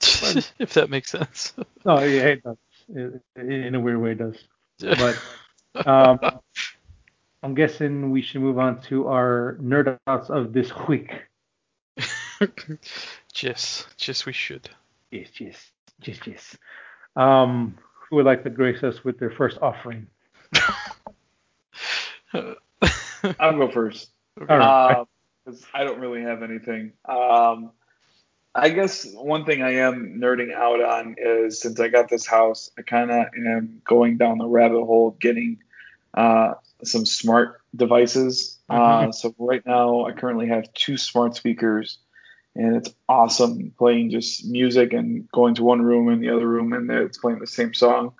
if 0.58 0.74
that 0.74 0.90
makes 0.90 1.10
sense. 1.10 1.52
no, 1.84 2.02
yeah, 2.02 2.22
it 2.22 2.42
does. 2.42 2.56
It, 2.88 3.22
in 3.36 3.74
a 3.74 3.80
weird 3.80 4.00
way, 4.00 4.12
it 4.12 4.18
does. 4.18 4.36
But 4.80 5.16
um, 5.86 6.18
I'm 7.42 7.54
guessing 7.54 8.10
we 8.10 8.22
should 8.22 8.40
move 8.40 8.58
on 8.58 8.80
to 8.82 9.08
our 9.08 9.58
nerd 9.60 9.98
outs 10.06 10.30
of 10.30 10.52
this 10.52 10.72
week. 10.88 11.12
yes, 13.36 13.86
yes, 13.98 14.26
we 14.26 14.32
should. 14.32 14.70
Yes, 15.10 15.28
yes, 15.38 15.70
yes, 16.02 16.18
yes. 16.26 16.56
Um, 17.16 17.76
who 18.08 18.16
would 18.16 18.24
like 18.24 18.44
to 18.44 18.50
grace 18.50 18.82
us 18.82 19.04
with 19.04 19.18
their 19.18 19.30
first 19.30 19.58
offering? 19.60 20.06
I'll 22.32 23.58
go 23.58 23.70
first. 23.70 24.10
All 24.48 24.58
right. 24.58 25.04
because 25.44 25.64
I 25.72 25.84
don't 25.84 26.00
really 26.00 26.22
have 26.22 26.42
anything. 26.42 26.92
Um, 27.04 27.72
I 28.54 28.68
guess 28.68 29.06
one 29.14 29.44
thing 29.44 29.62
I 29.62 29.74
am 29.76 30.20
nerding 30.20 30.54
out 30.54 30.80
on 30.80 31.16
is 31.18 31.60
since 31.60 31.80
I 31.80 31.88
got 31.88 32.08
this 32.08 32.26
house, 32.26 32.70
I 32.78 32.82
kind 32.82 33.10
of 33.10 33.26
am 33.36 33.82
going 33.84 34.16
down 34.16 34.38
the 34.38 34.46
rabbit 34.46 34.84
hole 34.84 35.16
getting 35.18 35.58
uh, 36.14 36.54
some 36.82 37.04
smart 37.06 37.60
devices. 37.74 38.58
Uh, 38.70 39.12
so 39.12 39.34
right 39.38 39.64
now, 39.66 40.06
I 40.06 40.12
currently 40.12 40.46
have 40.48 40.72
two 40.74 40.96
smart 40.96 41.36
speakers, 41.36 41.98
and 42.54 42.76
it's 42.76 42.94
awesome 43.08 43.72
playing 43.76 44.10
just 44.10 44.46
music 44.46 44.92
and 44.92 45.28
going 45.32 45.54
to 45.56 45.62
one 45.64 45.82
room 45.82 46.08
and 46.08 46.22
the 46.22 46.30
other 46.30 46.48
room, 46.48 46.72
and 46.72 46.90
it's 46.90 47.18
playing 47.18 47.40
the 47.40 47.46
same 47.46 47.74
song. 47.74 48.12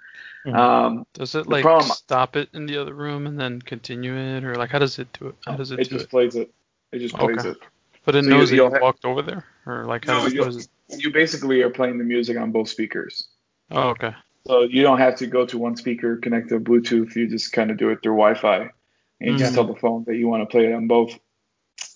Mhm. 0.45 0.55
Um, 0.55 1.07
Does 1.15 1.35
it 1.35 1.47
like 1.47 1.63
problem- 1.63 1.91
stop 1.91 2.37
it 2.37 2.51
in 2.53 2.67
the 2.67 2.77
other 2.77 2.93
room 2.93 3.27
and 3.27 3.41
then 3.41 3.63
continue 3.63 4.15
it, 4.15 4.45
or 4.45 4.57
like 4.57 4.71
how 4.71 4.79
does 4.79 4.99
it 4.99 5.09
do 5.19 5.29
it? 5.29 5.37
How 5.47 5.57
does 5.57 5.71
it, 5.71 5.81
it 5.81 5.85
do 5.89 5.95
just 5.97 6.05
it? 6.07 6.11
plays 6.11 6.35
it. 6.37 6.53
It 6.93 6.99
just 6.99 7.15
plays 7.15 7.39
Okay. 7.39 7.49
it. 7.51 7.57
But 8.05 8.15
it 8.17 8.25
so 8.25 8.31
knows 8.31 8.51
that 8.51 8.57
you'll 8.57 8.67
you 8.69 8.75
ha- 8.75 8.83
walked 8.83 9.07
over 9.07 9.23
there, 9.23 9.47
or 9.65 9.87
like 9.87 10.05
how 10.05 10.19
No, 10.19 10.25
does, 10.25 10.35
you- 10.35 10.41
what 10.41 10.49
is 10.51 10.57
it? 10.91 11.03
You 11.03 11.11
basically 11.11 11.63
are 11.63 11.71
playing 11.71 11.97
the 11.97 12.05
music 12.05 12.37
on 12.37 12.53
both 12.53 12.69
speakers. 12.69 13.27
Oh, 13.71 13.89
okay. 13.91 14.15
So 14.47 14.63
you 14.63 14.83
don't 14.83 14.99
have 14.99 15.17
to 15.17 15.27
go 15.27 15.47
to 15.47 15.59
one 15.59 15.77
speaker, 15.77 16.19
connect 16.19 16.51
to 16.51 16.61
Bluetooth. 16.61 17.15
You 17.17 17.27
just 17.27 17.53
kind 17.53 17.71
of 17.71 17.79
do 17.79 17.89
it 17.91 18.03
through 18.03 18.17
Wi-Fi, 18.17 18.59
and 18.59 18.71
you 19.21 19.39
just 19.39 19.53
Mhm. 19.53 19.55
tell 19.55 19.65
the 19.65 19.81
phone 19.81 20.05
that 20.05 20.17
you 20.17 20.29
want 20.29 20.43
to 20.43 20.47
play 20.47 20.67
it 20.67 20.75
on 20.75 20.87
both. 20.87 21.19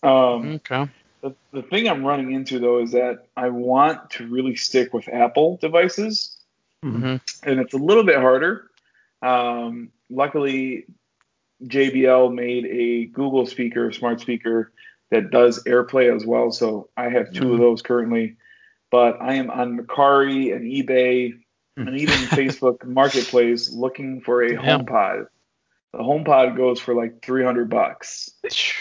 Um, 0.02 0.54
Okay. 0.54 0.88
the, 1.20 1.34
the 1.52 1.62
thing 1.62 1.88
I'm 1.88 2.04
running 2.04 2.32
into 2.32 2.58
though 2.58 2.80
is 2.80 2.92
that 2.92 3.26
I 3.37 3.50
want 3.50 4.11
to 4.12 4.26
really 4.28 4.56
stick 4.56 4.94
with 4.94 5.08
Apple 5.08 5.58
devices, 5.61 6.40
Mhm. 6.84 6.90
hmm 6.92 7.16
and 7.42 7.61
it's 7.61 7.74
a 7.74 7.78
little 7.78 8.04
bit 8.04 8.16
harder. 8.16 8.70
Um, 9.20 9.90
luckily, 10.08 10.87
JBL 11.64 12.32
made 12.32 12.64
a 12.66 13.06
Google 13.06 13.46
speaker, 13.46 13.92
smart 13.92 14.20
speaker 14.20 14.72
that 15.11 15.30
does 15.30 15.62
AirPlay 15.64 16.14
as 16.14 16.24
well. 16.24 16.50
So 16.50 16.88
I 16.96 17.08
have 17.11 17.32
2 17.32 17.52
of 17.52 17.58
Mhm. 17.58 17.62
those 17.62 17.82
currently. 17.82 18.37
But 18.90 19.20
I 19.20 19.34
am 19.34 19.50
on 19.50 19.76
Mercari 19.76 20.54
and 20.54 20.64
eBay 20.64 21.38
and 21.86 21.96
even 22.00 22.14
Facebook 22.14 22.84
Marketplace 22.84 23.72
looking 23.72 24.20
for 24.20 24.42
a 24.42 24.54
Damn. 24.54 24.86
HomePod. 24.86 25.26
The 25.92 25.98
HomePod 25.98 26.56
goes 26.56 26.80
for 26.80 26.94
like 26.94 27.22
300 27.22 27.70
bucks. 27.70 28.30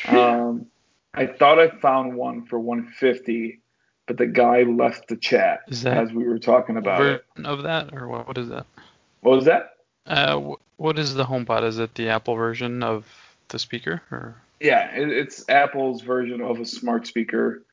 Um, 0.06 0.68
I 1.14 1.26
thought 1.26 1.60
I 1.60 1.70
found 1.70 2.16
one 2.16 2.46
for 2.46 2.60
150, 2.60 3.62
but 4.06 4.18
the 4.18 4.28
guy 4.28 4.64
left 4.64 5.08
the 5.08 5.16
chat 5.16 5.62
as 5.86 6.12
we 6.12 6.26
were 6.26 6.40
talking 6.40 6.78
about 6.78 7.02
it. 7.02 7.26
of 7.44 7.64
that, 7.64 7.94
or 7.94 8.08
what? 8.08 8.28
What 8.28 8.38
is 8.38 8.50
that? 8.50 8.66
What 9.22 9.36
was 9.36 9.46
that? 9.46 9.78
Uh, 10.06 10.56
what 10.78 11.00
is 11.00 11.16
the 11.16 11.26
HomePod? 11.26 11.64
Is 11.64 11.80
it 11.80 11.96
the 11.96 12.10
Apple 12.10 12.36
version 12.36 12.84
of 12.84 13.06
the 13.50 13.60
speaker, 13.60 14.02
or 14.12 14.36
Yeah, 14.60 14.96
it, 14.96 15.10
it's 15.10 15.48
Apple's 15.50 16.02
version 16.02 16.42
of 16.42 16.60
a 16.60 16.66
smart 16.66 17.08
speaker. 17.08 17.64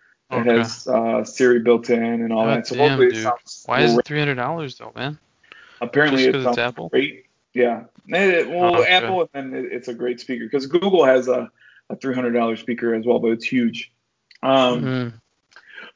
It 0.41 0.47
has 0.47 0.87
uh, 0.89 1.25
Siri 1.25 1.61
built 1.61 1.91
in 1.91 2.03
and 2.03 2.33
all 2.33 2.45
God 2.47 2.59
that. 2.59 2.67
So 2.67 2.75
damn, 2.77 3.01
it 3.01 3.11
dude. 3.13 3.23
sounds 3.23 3.65
why 3.67 3.81
is 3.81 3.97
it 3.97 4.05
three 4.05 4.19
hundred 4.19 4.37
dollars 4.37 4.77
though, 4.79 4.93
man? 4.95 5.19
apparently 5.81 6.19
just 6.25 6.29
it 6.29 6.33
'cause 6.33 6.47
it's 6.47 6.57
sounds 6.57 6.59
Apple? 6.59 6.89
great. 6.89 7.27
Yeah, 7.53 7.85
Eh, 8.13 8.43
well, 8.45 8.77
Oh, 8.77 8.81
okay. 8.81 8.91
Apple 8.91 9.29
and 9.35 9.53
then 9.53 9.65
it, 9.65 9.73
it's 9.73 9.89
a 9.89 9.95
great 9.95 10.19
speaker 10.21 10.45
because 10.45 10.67
Google 10.67 11.05
has 11.05 11.29
a, 11.29 11.51
a 11.91 11.97
three 11.97 12.15
hundred 12.15 12.33
dollar 12.33 12.57
speaker 12.57 12.95
as 12.95 13.05
well, 13.07 13.19
but 13.21 13.29
it's 13.33 13.45
huge. 13.45 13.93
Um, 14.43 14.83
Mhm. 14.85 15.13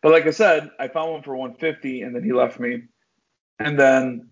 But 0.02 0.12
like 0.12 0.26
I 0.26 0.30
said, 0.30 0.70
I 0.78 0.88
found 0.88 1.10
one 1.12 1.22
for 1.22 1.34
150 1.36 2.02
and 2.02 2.14
then 2.14 2.22
he 2.22 2.32
left 2.32 2.60
me. 2.60 2.82
And 3.58 3.78
then 3.78 4.28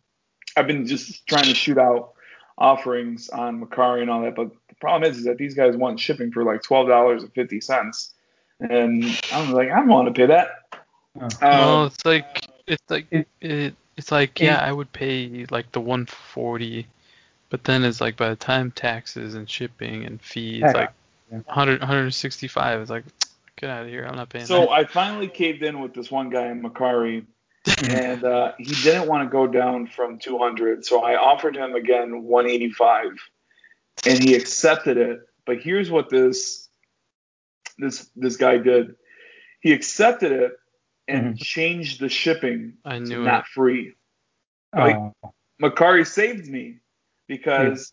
I've 0.56 0.68
been 0.68 0.86
just 0.86 1.26
trying 1.26 1.44
to 1.46 1.54
shoot 1.54 1.78
out 1.78 2.12
offerings 2.56 3.28
on 3.28 3.60
Mercari 3.60 4.02
and 4.02 4.10
all 4.10 4.22
that. 4.22 4.36
But 4.36 4.50
the 4.68 4.74
problem 4.76 5.10
is, 5.10 5.18
is 5.18 5.24
that 5.24 5.36
these 5.38 5.54
guys 5.54 5.76
want 5.76 5.98
shipping 5.98 6.30
for 6.30 6.44
like 6.44 6.62
$12.50. 6.62 7.80
And 7.80 7.94
I'm 8.60 9.52
like, 9.52 9.70
I 9.70 9.76
don't 9.76 9.88
want 9.88 10.08
to 10.08 10.14
pay 10.14 10.26
that. 10.26 10.48
Oh. 11.20 11.28
well, 11.40 11.80
Um, 11.80 11.86
it's 11.86 12.04
like 12.04 12.46
it's 12.66 12.90
like 12.90 13.06
it- 13.10 13.28
it, 13.40 13.74
it's 13.96 14.12
like 14.12 14.40
yeah, 14.40 14.58
I 14.58 14.72
would 14.72 14.92
pay 14.92 15.46
like 15.50 15.72
the 15.72 15.80
one 15.80 16.06
forty, 16.06 16.86
but 17.50 17.64
then 17.64 17.84
it's 17.84 18.00
like 18.00 18.16
by 18.16 18.28
the 18.28 18.36
time 18.36 18.70
taxes 18.70 19.34
and 19.34 19.48
shipping 19.48 20.04
and 20.04 20.20
fees, 20.20 20.62
Heck, 20.62 20.74
like 20.74 20.90
yeah. 21.30 21.38
100 21.46 21.80
165. 21.80 22.80
It's 22.80 22.90
like 22.90 23.04
get 23.56 23.70
out 23.70 23.84
of 23.84 23.88
here. 23.88 24.04
I'm 24.06 24.16
not 24.16 24.28
paying 24.28 24.44
so 24.46 24.60
that. 24.60 24.70
I 24.70 24.84
finally 24.84 25.28
caved 25.28 25.62
in 25.62 25.80
with 25.80 25.94
this 25.94 26.10
one 26.10 26.30
guy 26.30 26.48
in 26.48 26.62
Mercari. 26.62 27.24
and 27.88 28.22
uh, 28.22 28.52
he 28.58 28.74
didn't 28.82 29.08
want 29.08 29.28
to 29.28 29.32
go 29.32 29.44
down 29.44 29.88
from 29.88 30.20
200 30.20 30.84
so 30.84 31.02
i 31.02 31.16
offered 31.16 31.56
him 31.56 31.74
again 31.74 32.22
185 32.22 33.06
and 34.06 34.22
he 34.22 34.36
accepted 34.36 34.96
it 34.96 35.18
but 35.46 35.58
here's 35.58 35.90
what 35.90 36.08
this 36.08 36.65
this 37.78 38.10
this 38.16 38.36
guy 38.36 38.58
did 38.58 38.96
he 39.60 39.72
accepted 39.72 40.32
it 40.32 40.52
and 41.08 41.34
Mhm. 41.34 41.38
changed 41.42 42.00
the 42.00 42.08
shipping 42.08 42.74
I 42.84 42.98
to 42.98 43.04
knew 43.04 43.22
not 43.24 43.46
free 43.46 43.94
Like- 44.74 44.96
Oh, 44.96 45.32
Mercari 45.62 46.06
saved 46.06 46.48
me 46.48 46.78
because 47.28 47.92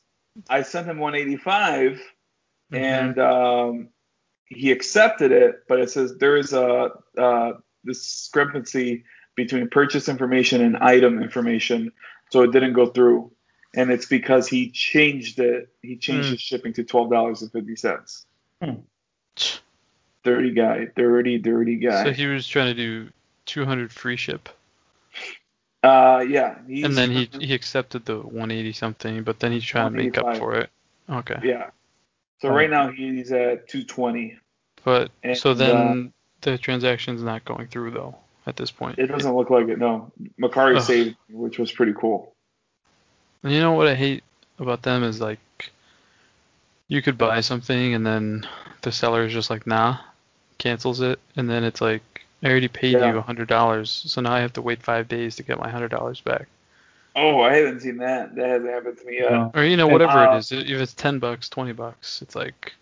i 0.50 0.62
sent 0.64 0.88
him 0.88 0.98
185 0.98 2.02
Mhm. 2.72 2.78
and 2.78 3.20
um, 3.20 3.90
he 4.48 4.72
accepted 4.72 5.32
it, 5.32 5.64
but 5.68 5.80
it 5.80 5.90
says 5.92 6.18
there 6.18 6.36
is 6.38 6.54
a 6.54 6.92
uh, 7.18 7.54
discrepancy 7.86 9.04
between 9.36 9.70
purchase 9.70 10.10
information 10.10 10.62
and 10.62 10.78
item 10.78 11.22
information, 11.22 11.92
so 12.30 12.42
it 12.44 12.52
didn't 12.52 12.74
go 12.74 12.88
through, 12.88 13.32
and 13.76 13.92
it's 13.92 14.06
because 14.08 14.48
he 14.48 14.70
changed 14.72 15.40
it. 15.40 15.70
He 15.82 15.98
changed 15.98 16.28
Hmm. 16.28 16.32
his 16.34 16.42
shipping 16.42 16.74
to 16.74 16.84
twelve 16.84 17.10
dollars 17.12 17.42
and 17.42 17.52
fifty 17.52 17.76
cents. 17.76 18.26
Hmm. 18.62 18.82
Dirty 20.24 20.52
guy, 20.52 20.88
dirty, 20.96 21.38
dirty 21.38 21.76
guy. 21.76 22.06
So 22.06 22.12
he 22.12 22.26
was 22.28 22.48
trying 22.48 22.68
to 22.68 22.74
do 22.74 23.10
200 23.46 23.92
free 23.92 24.16
ship, 24.16 24.50
uh, 25.84 26.24
yeah, 26.28 26.58
and 26.68 26.98
then 26.98 27.12
he 27.12 27.30
he 27.40 27.54
accepted 27.54 28.06
the 28.06 28.18
180 28.18 28.72
something, 28.72 29.24
but 29.24 29.40
then 29.40 29.52
he's 29.52 29.66
trying 29.66 29.92
to 29.92 29.98
make 29.98 30.18
up 30.18 30.38
for 30.38 30.56
it. 30.56 30.70
Okay. 31.10 31.40
yeah. 31.44 31.70
So 32.42 32.50
right 32.50 32.70
now 32.70 32.90
he's 32.92 33.32
at 33.32 33.68
two 33.68 33.84
twenty. 33.84 34.38
But 34.86 35.12
so 35.36 35.52
And, 35.52 35.60
then 35.60 36.14
the 36.42 36.58
transaction's 36.58 37.22
not 37.22 37.44
going 37.46 37.68
through 37.68 37.92
though 37.92 38.16
at 38.46 38.56
this 38.56 38.72
point. 38.72 39.00
It 39.00 39.08
doesn't 39.08 39.34
look 39.36 39.50
like 39.50 39.68
it. 39.68 39.78
No, 39.78 40.12
Mercari 40.40 40.78
Ugh. 40.78 40.84
saved, 40.84 41.16
which 41.30 41.60
was 41.60 41.72
pretty 41.72 41.94
cool. 41.94 42.34
And 43.44 43.52
you 43.52 43.60
know 43.60 43.74
what 43.74 43.88
I 43.88 43.96
hate 43.96 44.24
about 44.60 44.84
them 44.84 45.04
is 45.04 45.20
like 45.20 45.40
you 46.88 47.02
could 47.02 47.18
buy 47.18 47.42
something 47.42 47.94
and 47.94 48.06
then 48.06 48.48
the 48.82 48.92
seller 48.92 49.26
is 49.26 49.34
just 49.34 49.50
like 49.50 49.68
nah, 49.68 49.98
cancels 50.64 51.02
it, 51.02 51.20
and 51.36 51.50
then 51.50 51.64
it's 51.66 51.82
like 51.82 52.02
I 52.42 52.48
already 52.48 52.70
paid 52.70 52.94
Yeah. 52.94 53.12
you 53.12 53.18
a 53.18 53.22
hundred 53.22 53.50
dollars, 53.50 53.90
so 54.08 54.22
now 54.22 54.34
I 54.34 54.40
have 54.40 54.54
to 54.54 54.62
wait 54.62 54.82
five 54.82 55.08
days 55.10 55.36
to 55.36 55.44
get 55.44 55.60
my 55.60 55.70
hundred 55.70 55.92
dollars 55.92 56.22
back. 56.22 56.48
Oh, 57.16 57.42
I 57.42 57.56
haven't 57.58 57.82
seen 57.82 57.98
that. 57.98 58.34
That 58.36 58.48
hasn't 58.50 58.72
happened 58.72 58.98
to 58.98 59.06
me 59.06 59.18
yet. 59.20 59.32
no. 59.32 59.52
Or 59.54 59.64
you 59.64 59.78
know 59.78 59.86
And, 59.86 59.94
whatever 59.94 60.18
uh, 60.20 60.36
it 60.36 60.40
is, 60.40 60.52
if 60.52 60.70
it's 60.70 60.94
ten 60.94 61.20
bucks, 61.20 61.50
twenty 61.50 61.74
bucks, 61.74 62.22
it's 62.22 62.36
like 62.36 62.74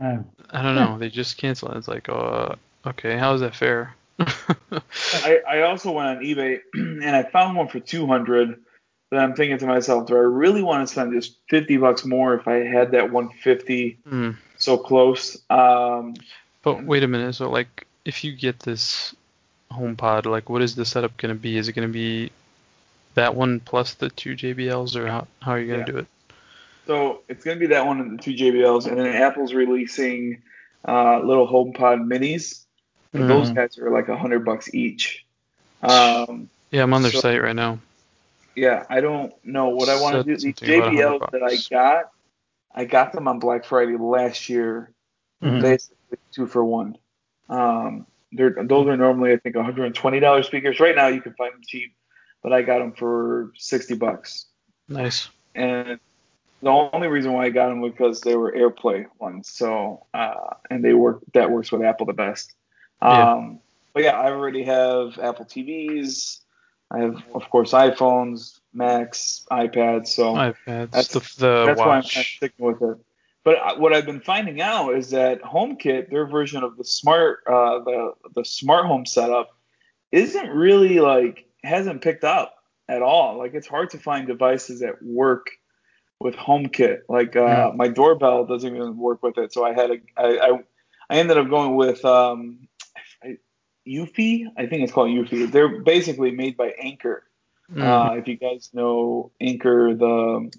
Uh, 0.00 0.18
I 0.50 0.62
don't 0.62 0.74
know, 0.76 0.98
they 0.98 1.08
just 1.08 1.36
cancel 1.38 1.70
it. 1.72 1.78
It's 1.78 1.88
like 1.88 2.08
uh 2.08 2.54
okay, 2.86 3.16
how 3.16 3.34
is 3.34 3.40
that 3.40 3.56
fair? 3.56 3.94
I, 4.20 5.40
I 5.48 5.62
also 5.62 5.92
went 5.92 6.08
on 6.18 6.24
eBay 6.24 6.60
and 6.74 7.16
I 7.16 7.22
found 7.22 7.56
one 7.56 7.68
for 7.68 7.80
200. 7.80 8.60
But 9.10 9.18
I'm 9.18 9.34
thinking 9.34 9.58
to 9.58 9.66
myself, 9.66 10.06
do 10.06 10.14
I 10.14 10.20
really 10.20 10.62
want 10.62 10.86
to 10.86 10.92
spend 10.92 11.12
just 11.12 11.38
50 11.48 11.78
bucks 11.78 12.04
more 12.04 12.34
if 12.34 12.46
I 12.46 12.58
had 12.58 12.92
that 12.92 13.10
150 13.10 13.98
Hmm. 14.08 14.30
so 14.56 14.76
close? 14.78 15.36
Um, 15.50 16.14
But 16.62 16.84
wait 16.84 17.02
a 17.02 17.08
minute. 17.08 17.34
So 17.34 17.50
like, 17.50 17.86
if 18.04 18.24
you 18.24 18.32
get 18.32 18.60
this 18.60 19.14
HomePod, 19.72 20.26
like, 20.26 20.48
what 20.48 20.62
is 20.62 20.74
the 20.74 20.84
setup 20.84 21.16
gonna 21.16 21.34
be? 21.34 21.56
Is 21.56 21.68
it 21.68 21.72
gonna 21.72 21.88
be 21.88 22.30
that 23.14 23.34
one 23.34 23.60
plus 23.60 23.94
the 23.94 24.10
two 24.10 24.34
JBLs, 24.34 24.96
or 24.96 25.06
how 25.08 25.26
how 25.40 25.52
are 25.52 25.58
you 25.58 25.66
gonna 25.68 25.78
Yeah. 25.80 25.84
do 25.84 25.98
it? 25.98 26.06
so 26.86 27.20
it's 27.28 27.44
going 27.44 27.56
to 27.56 27.60
be 27.60 27.68
that 27.68 27.86
one 27.86 28.00
and 28.00 28.18
the 28.18 28.22
two 28.22 28.32
JBLs, 28.34 28.86
and 28.88 28.98
then 28.98 29.06
Apple's 29.06 29.54
releasing 29.54 30.42
uh, 30.88 31.20
little 31.20 31.46
HomePod 31.46 32.04
minis. 32.04 32.64
And 33.12 33.30
Those 33.30 33.50
guys 33.50 33.78
are 33.78 33.90
like 33.90 34.08
a 34.08 34.12
100 34.12 34.44
bucks 34.44 34.74
each. 34.74 35.24
Um, 35.84 36.48
Yeah, 36.72 36.82
I'm 36.82 36.92
on 36.92 37.02
their 37.02 37.12
So- 37.12 37.20
site 37.20 37.40
right 37.42 37.54
now. 37.54 37.78
yeah, 38.56 38.86
I 38.90 39.00
don't 39.00 39.32
know 39.44 39.68
what 39.68 39.88
I 39.88 40.00
want 40.00 40.16
to 40.16 40.24
do. 40.24 40.34
The 40.34 40.40
something 40.40 40.78
about 40.78 40.92
100 40.94 41.20
JBLs 41.20 41.30
that 41.30 41.42
I 41.44 41.56
got, 41.70 42.10
I 42.74 42.84
got 42.86 43.12
them 43.12 43.28
on 43.28 43.38
Black 43.38 43.64
Friday 43.64 43.96
last 43.96 44.48
year. 44.48 44.90
Mhm. 45.42 45.60
basically 45.60 46.18
two 46.32 46.46
for 46.46 46.64
one. 46.64 46.96
Um, 47.48 48.06
they're 48.32 48.54
those 48.64 48.86
are 48.86 48.96
normally 48.96 49.32
I 49.32 49.36
think 49.38 49.56
120 49.56 50.20
dollars 50.20 50.46
speakers. 50.46 50.80
Right 50.80 50.94
now 50.94 51.08
you 51.08 51.20
can 51.20 51.34
find 51.34 51.52
them 51.52 51.62
cheap, 51.66 51.94
but 52.42 52.52
I 52.52 52.62
got 52.62 52.78
them 52.78 52.92
for 52.92 53.52
60 53.56 53.96
bucks. 53.96 54.46
Nice. 54.88 55.28
And 55.54 55.98
the 56.62 56.70
only 56.70 57.08
reason 57.08 57.32
why 57.32 57.46
I 57.46 57.50
got 57.50 57.68
them 57.68 57.80
was 57.80 57.92
because 57.92 58.20
they 58.20 58.36
were 58.36 58.52
AirPlay 58.52 59.06
ones. 59.18 59.50
So 59.50 60.06
uh, 60.14 60.54
and 60.70 60.84
they 60.84 60.94
work 60.94 61.22
that 61.34 61.50
works 61.50 61.72
with 61.72 61.82
Apple 61.82 62.06
the 62.06 62.12
best. 62.12 62.54
Yeah. 63.02 63.32
Um, 63.32 63.60
but 63.92 64.04
yeah, 64.04 64.18
I 64.18 64.30
already 64.30 64.62
have 64.64 65.18
Apple 65.18 65.46
TVs. 65.46 66.40
I 66.90 66.98
have 66.98 67.22
of 67.34 67.48
course 67.50 67.72
iPhones, 67.72 68.60
Macs, 68.72 69.46
iPads. 69.50 70.08
So 70.08 70.34
iPads, 70.34 70.90
That's- 70.90 71.08
the 71.08 71.20
the 71.38 71.66
that's 71.66 71.78
why 71.78 71.86
I'm 71.86 72.02
watch. 72.02 72.36
sticking 72.36 72.66
with 72.66 72.82
it. 72.82 72.98
But 73.42 73.80
what 73.80 73.94
I've 73.94 74.06
been 74.06 74.20
finding 74.20 74.60
out 74.60 74.94
is 74.94 75.10
that 75.10 75.40
HomeKit, 75.42 76.10
their 76.10 76.26
version 76.26 76.62
of 76.62 76.76
the 76.76 76.84
smart, 76.84 77.40
uh, 77.46 77.78
the 77.80 78.12
the 78.34 78.44
smart 78.44 78.86
home 78.86 79.06
setup, 79.06 79.50
isn't 80.12 80.48
really 80.50 81.00
like 81.00 81.46
hasn't 81.64 82.02
picked 82.02 82.24
up 82.24 82.56
at 82.88 83.02
all. 83.02 83.38
Like 83.38 83.54
it's 83.54 83.66
hard 83.66 83.90
to 83.90 83.98
find 83.98 84.26
devices 84.26 84.80
that 84.80 85.02
work 85.02 85.46
with 86.18 86.34
HomeKit. 86.34 87.00
Like 87.08 87.34
uh, 87.34 87.72
my 87.74 87.88
doorbell 87.88 88.44
doesn't 88.44 88.74
even 88.74 88.96
work 88.98 89.22
with 89.22 89.38
it. 89.38 89.52
So 89.54 89.64
I 89.64 89.72
had 89.72 89.90
a 89.90 89.96
I 90.18 90.38
I, 90.38 90.58
I 91.08 91.16
ended 91.16 91.38
up 91.38 91.48
going 91.48 91.76
with 91.76 92.04
um, 92.04 92.68
I, 93.24 93.38
Eufy. 93.88 94.44
I 94.58 94.66
think 94.66 94.82
it's 94.82 94.92
called 94.92 95.08
Eufy. 95.08 95.50
They're 95.50 95.80
basically 95.80 96.30
made 96.30 96.58
by 96.58 96.74
Anker. 96.78 97.24
Mm, 97.72 97.82
Uh, 97.82 98.14
if 98.16 98.28
you 98.28 98.36
guys 98.36 98.70
know 98.74 99.32
Anker, 99.40 99.94
the 99.94 100.50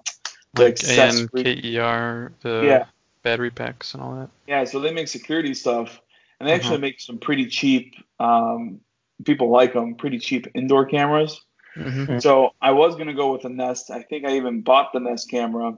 like 0.58 0.74
accessory- 0.74 1.43
ANKER, 1.45 2.34
the 2.41 2.62
Yeah. 2.66 2.86
battery 3.24 3.52
packs 3.52 3.93
and 3.93 4.04
all 4.04 4.16
that. 4.16 4.30
Yeah, 4.47 4.64
so 4.66 4.80
they 4.80 4.91
make 4.93 5.08
security 5.08 5.54
stuff, 5.54 6.02
and 6.39 6.47
they 6.47 6.54
actually 6.54 6.76
Uh-huh. 6.76 6.82
make 6.82 6.99
some 6.99 7.18
pretty 7.18 7.45
cheap. 7.47 7.95
Um, 8.20 8.82
people 9.26 9.49
like 9.49 9.74
them, 9.74 9.95
pretty 9.95 10.20
cheap 10.20 10.47
indoor 10.56 10.86
cameras. 10.86 11.41
hmm 11.76 12.06
Mm. 12.06 12.22
So 12.22 12.54
I 12.62 12.72
was 12.72 12.95
gonna 12.95 13.14
go 13.14 13.32
with 13.32 13.43
the 13.43 13.49
Nest. 13.49 13.91
I 13.91 14.02
think 14.02 14.26
I 14.26 14.36
even 14.36 14.62
bought 14.62 14.91
the 14.91 14.99
Nest 14.99 15.30
camera. 15.30 15.78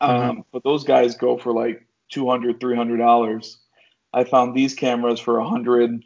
Um, 0.00 0.38
Mhm. 0.38 0.44
but 0.52 0.64
those 0.64 0.82
guys 0.84 1.14
go 1.16 1.36
for 1.38 1.52
like 1.52 1.86
200 2.08 2.58
300 2.58 2.96
dollars. 2.96 3.58
I 4.12 4.24
found 4.24 4.54
these 4.56 4.74
cameras 4.74 5.20
for 5.20 5.38
100 5.38 6.02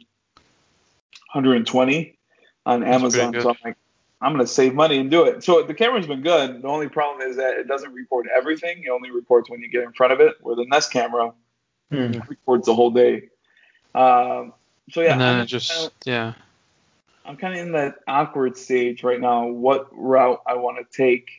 120 1.33 2.17
on 2.65 2.81
That's 2.81 2.93
Amazon. 2.93 3.33
So 3.41 3.49
I'm 3.49 3.55
like, 3.63 3.77
I'm 4.21 4.33
gonna 4.33 4.45
save 4.47 4.73
money 4.75 4.97
and 4.99 5.09
do 5.09 5.23
it. 5.25 5.43
So 5.43 5.63
the 5.63 5.73
camera's 5.73 6.07
been 6.07 6.21
good. 6.21 6.61
The 6.61 6.67
only 6.67 6.89
problem 6.89 7.27
is 7.27 7.37
that 7.37 7.57
it 7.57 7.67
doesn't 7.67 7.91
record 7.93 8.27
everything. 8.35 8.83
It 8.83 8.89
only 8.89 9.09
records 9.11 9.49
when 9.49 9.61
you 9.61 9.69
get 9.69 9.83
in 9.83 9.93
front 9.93 10.13
of 10.13 10.19
it. 10.19 10.35
Where 10.41 10.55
the 10.55 10.65
Nest 10.65 10.91
camera 10.91 11.33
Mhm. 11.91 12.27
records 12.29 12.67
the 12.67 12.75
whole 12.75 12.91
day. 12.91 13.29
Um, 13.95 14.53
so 14.91 15.01
yeah, 15.01 15.13
and 15.13 15.21
then 15.21 15.35
I'm, 15.37 15.41
it 15.41 15.45
just 15.47 15.91
yeah. 16.05 16.33
I'm 17.25 17.35
kind 17.37 17.53
of 17.53 17.59
in 17.65 17.71
that 17.73 17.95
awkward 18.07 18.57
stage 18.57 19.03
right 19.03 19.19
now. 19.19 19.47
What 19.47 19.87
route 19.91 20.41
I 20.47 20.55
want 20.55 20.77
to 20.77 20.97
take? 20.97 21.29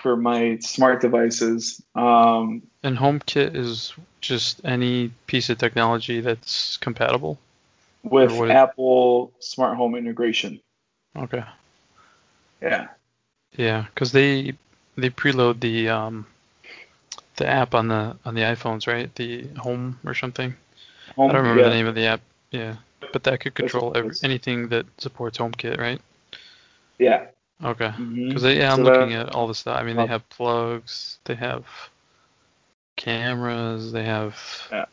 for 0.00 0.16
my 0.16 0.58
smart 0.58 1.00
devices. 1.00 1.80
Um, 1.94 2.62
And 2.82 2.98
HomeKit 2.98 3.54
is 3.54 3.92
just 4.20 4.60
any 4.64 5.12
piece 5.28 5.48
of 5.50 5.56
technology 5.58 6.20
that's 6.20 6.76
compatible. 6.78 7.38
with 8.02 8.32
Or 8.32 8.38
what 8.40 8.50
it- 8.50 8.54
Apple 8.54 9.32
Smart 9.38 9.76
Home 9.76 9.94
integration. 9.94 10.60
Okay. 11.16 11.44
Yeah. 12.62 12.88
Yeah, 13.56 13.86
because 13.94 14.12
they 14.12 14.54
they 14.96 15.10
preload 15.10 15.60
the 15.60 15.88
um 15.88 16.26
the 17.36 17.46
app 17.46 17.74
on 17.74 17.88
the 17.88 18.16
on 18.24 18.34
the 18.34 18.42
iPhones, 18.42 18.86
right? 18.86 19.14
The 19.14 19.46
Home 19.58 19.98
or 20.04 20.14
something. 20.14 20.54
Home, 21.16 21.30
I 21.30 21.32
don't 21.32 21.42
remember 21.42 21.62
yeah. 21.62 21.68
the 21.68 21.74
name 21.74 21.86
of 21.86 21.94
the 21.94 22.06
app. 22.06 22.20
Yeah, 22.50 22.76
but 23.12 23.22
that 23.24 23.40
could 23.40 23.54
control 23.54 23.92
every, 23.96 24.14
anything 24.22 24.68
that 24.68 24.86
supports 24.98 25.38
HomeKit, 25.38 25.78
right? 25.78 26.00
Yeah. 26.98 27.26
Okay. 27.62 27.92
Because 27.98 28.44
yeah, 28.44 28.72
I'm 28.72 28.78
So 28.78 28.82
looking 28.84 29.10
that- 29.10 29.28
at 29.28 29.34
all 29.34 29.46
the 29.46 29.54
stuff. 29.54 29.78
I 29.78 29.82
mean, 29.84 29.96
they 29.96 30.06
have 30.06 30.28
plugs, 30.28 31.18
they 31.24 31.34
have 31.34 31.64
cameras, 32.96 33.92
they 33.92 34.04
have. 34.04 34.38
Yeah. 34.70 34.84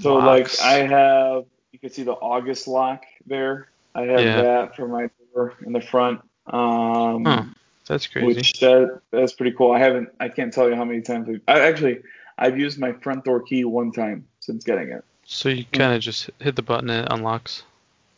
So 0.00 0.16
locks. 0.16 0.60
like 0.60 0.66
I 0.66 0.86
have, 0.86 1.44
you 1.72 1.78
can 1.78 1.90
see 1.90 2.02
the 2.02 2.12
August 2.12 2.68
lock 2.68 3.04
there. 3.26 3.68
I 3.94 4.02
have 4.02 4.20
Yeah. 4.20 4.42
that 4.42 4.76
for 4.76 4.88
my 4.88 5.10
door 5.34 5.54
in 5.64 5.72
the 5.72 5.80
front. 5.80 6.20
Um, 6.50 7.24
Huh, 7.24 7.44
That's 7.86 8.06
crazy. 8.06 8.26
which 8.26 8.60
that 8.60 9.00
that's 9.10 9.32
pretty 9.32 9.52
cool. 9.56 9.72
I 9.72 9.78
haven't, 9.78 10.08
I 10.20 10.28
can't 10.28 10.52
tell 10.52 10.68
you 10.68 10.76
how 10.76 10.84
many 10.84 11.00
times. 11.00 11.28
I've, 11.28 11.40
I 11.48 11.60
actually, 11.60 12.00
I've 12.38 12.58
used 12.58 12.78
my 12.78 12.92
front 12.92 13.24
door 13.24 13.42
key 13.42 13.64
one 13.64 13.92
time 13.92 14.26
since 14.40 14.64
getting 14.64 14.90
it. 14.90 15.04
So 15.24 15.48
you 15.48 15.64
kind 15.72 15.94
of 15.94 16.00
just 16.00 16.30
hit 16.40 16.56
the 16.56 16.62
button 16.62 16.90
and 16.90 17.06
it 17.06 17.12
unlocks. 17.12 17.62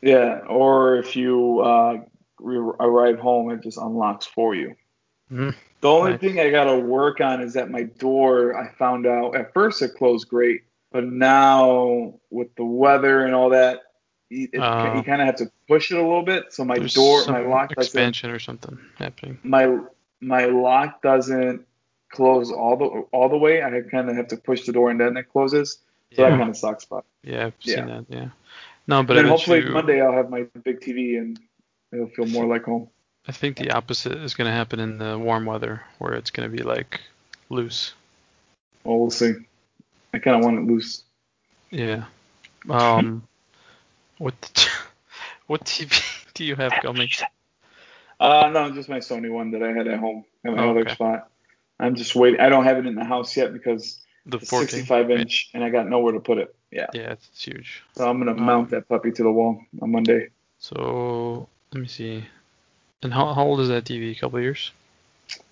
Yeah. 0.00 0.38
Or 0.48 0.96
if 0.96 1.14
you 1.14 1.60
uh, 1.60 1.98
re- 2.40 2.74
arrive 2.80 3.18
home, 3.18 3.50
it 3.50 3.62
just 3.62 3.78
unlocks 3.78 4.26
for 4.26 4.54
you. 4.54 4.74
Mhm. 5.30 5.54
The 5.80 5.88
only 5.88 6.10
Nice. 6.12 6.20
thing 6.20 6.40
I 6.40 6.50
gotta 6.50 6.78
work 6.78 7.20
on 7.20 7.40
is 7.40 7.54
that 7.54 7.70
my 7.70 7.82
door. 7.84 8.56
I 8.56 8.72
found 8.78 9.06
out 9.06 9.34
at 9.36 9.52
first 9.52 9.82
it 9.82 9.94
closed 9.94 10.28
great, 10.28 10.62
but 10.92 11.04
now 11.04 12.14
with 12.30 12.54
the 12.56 12.64
weather 12.64 13.24
and 13.24 13.34
all 13.34 13.50
that, 13.50 13.80
you, 14.32 14.48
Oh. 14.60 14.96
you 14.96 15.02
kind 15.02 15.20
of 15.20 15.26
have 15.26 15.36
to 15.36 15.50
push 15.68 15.90
it 15.92 15.98
a 15.98 16.02
little 16.02 16.22
bit. 16.24 16.52
So 16.52 16.64
my 16.64 16.78
door, 16.78 17.24
my 17.26 17.40
lock 17.40 17.68
doesn't, 17.70 17.82
expansion 17.82 18.30
or 18.30 18.38
something 18.38 18.78
happening. 18.98 19.38
my 19.42 19.78
my 20.20 20.46
lock 20.46 21.02
doesn't 21.02 21.66
close 22.10 22.50
all 22.52 22.76
the 22.76 22.84
all 23.12 23.28
the 23.28 23.36
way. 23.36 23.62
I 23.62 23.70
kind 23.90 24.08
of 24.08 24.16
have 24.16 24.28
to 24.28 24.36
push 24.36 24.64
the 24.66 24.72
door 24.72 24.90
and 24.90 25.00
then 25.00 25.16
it 25.16 25.30
closes. 25.32 25.78
So 26.14 26.22
that 26.22 26.30
Yeah, 26.32 26.38
kind 26.38 26.50
of 26.50 26.56
sucks. 26.56 26.84
But 26.84 27.04
yeah, 27.22 27.46
I've 27.46 27.54
yeah. 27.60 27.74
seen 27.74 27.86
that. 27.86 28.04
Yeah. 28.08 28.28
No, 28.86 29.02
but 29.02 29.14
then 29.14 29.26
hopefully 29.26 29.60
you, 29.64 29.70
Monday 29.70 30.00
I'll 30.00 30.12
have 30.12 30.28
my 30.28 30.42
big 30.64 30.80
TV 30.80 31.18
and 31.18 31.38
it'll 31.92 32.08
feel 32.08 32.26
more 32.26 32.46
like 32.46 32.64
home. 32.64 32.88
I 33.28 33.32
think 33.32 33.56
the 33.56 33.70
opposite 33.70 34.18
is 34.18 34.34
going 34.34 34.46
to 34.48 34.52
happen 34.52 34.80
in 34.80 34.98
the 34.98 35.16
warm 35.16 35.44
weather, 35.46 35.82
where 35.98 36.14
it's 36.14 36.30
going 36.30 36.50
to 36.50 36.56
be 36.56 36.64
like 36.64 37.00
loose. 37.50 37.94
Well, 38.82 38.98
we'll 38.98 39.10
see. 39.10 39.34
I 40.12 40.18
kind 40.18 40.36
of 40.36 40.44
want 40.44 40.58
it 40.58 40.66
loose. 40.66 41.04
Yeah. 41.70 42.04
Um, 42.68 43.22
what 44.22 44.68
what 45.48 45.64
TV 45.64 45.90
do 46.34 46.44
you 46.44 46.54
have 46.54 46.72
coming? 46.74 47.08
Uh, 48.20 48.50
no, 48.52 48.70
just 48.70 48.88
my 48.88 48.98
Sony 48.98 49.30
one 49.30 49.50
that 49.50 49.62
I 49.62 49.72
had 49.72 49.88
at 49.88 49.98
home 49.98 50.24
at 50.44 50.52
my 50.52 50.64
Oh, 50.64 50.70
other 50.70 50.80
okay. 50.82 50.94
spot. 50.94 51.28
I'm 51.80 51.96
just 51.96 52.14
waiting. 52.14 52.38
I 52.38 52.48
don't 52.48 52.64
have 52.64 52.78
it 52.78 52.86
in 52.86 52.94
the 52.94 53.04
house 53.04 53.36
yet 53.36 53.52
because 53.52 54.00
The 54.26 54.38
it's 54.38 54.50
4K. 54.50 54.66
65 54.66 55.08
right? 55.08 55.18
inch, 55.18 55.50
and 55.54 55.64
I 55.64 55.70
got 55.70 55.88
nowhere 55.88 56.12
to 56.12 56.20
put 56.20 56.38
it. 56.38 56.54
Yeah, 56.70 56.86
Yeah, 56.94 57.12
it's, 57.12 57.28
huge. 57.44 57.82
so 57.96 58.08
I'm 58.08 58.18
gonna 58.18 58.30
Um, 58.32 58.44
mount 58.46 58.70
that 58.70 58.88
puppy 58.88 59.10
to 59.10 59.22
the 59.24 59.32
wall 59.32 59.60
on 59.80 59.90
Monday. 59.90 60.28
So 60.60 61.48
let 61.72 61.80
me 61.80 61.88
see. 61.88 62.24
And 63.02 63.12
how 63.12 63.34
how 63.34 63.42
old 63.42 63.58
is 63.60 63.68
that 63.68 63.84
TV? 63.84 64.12
A 64.12 64.20
couple 64.20 64.38
of 64.38 64.44
years? 64.44 64.70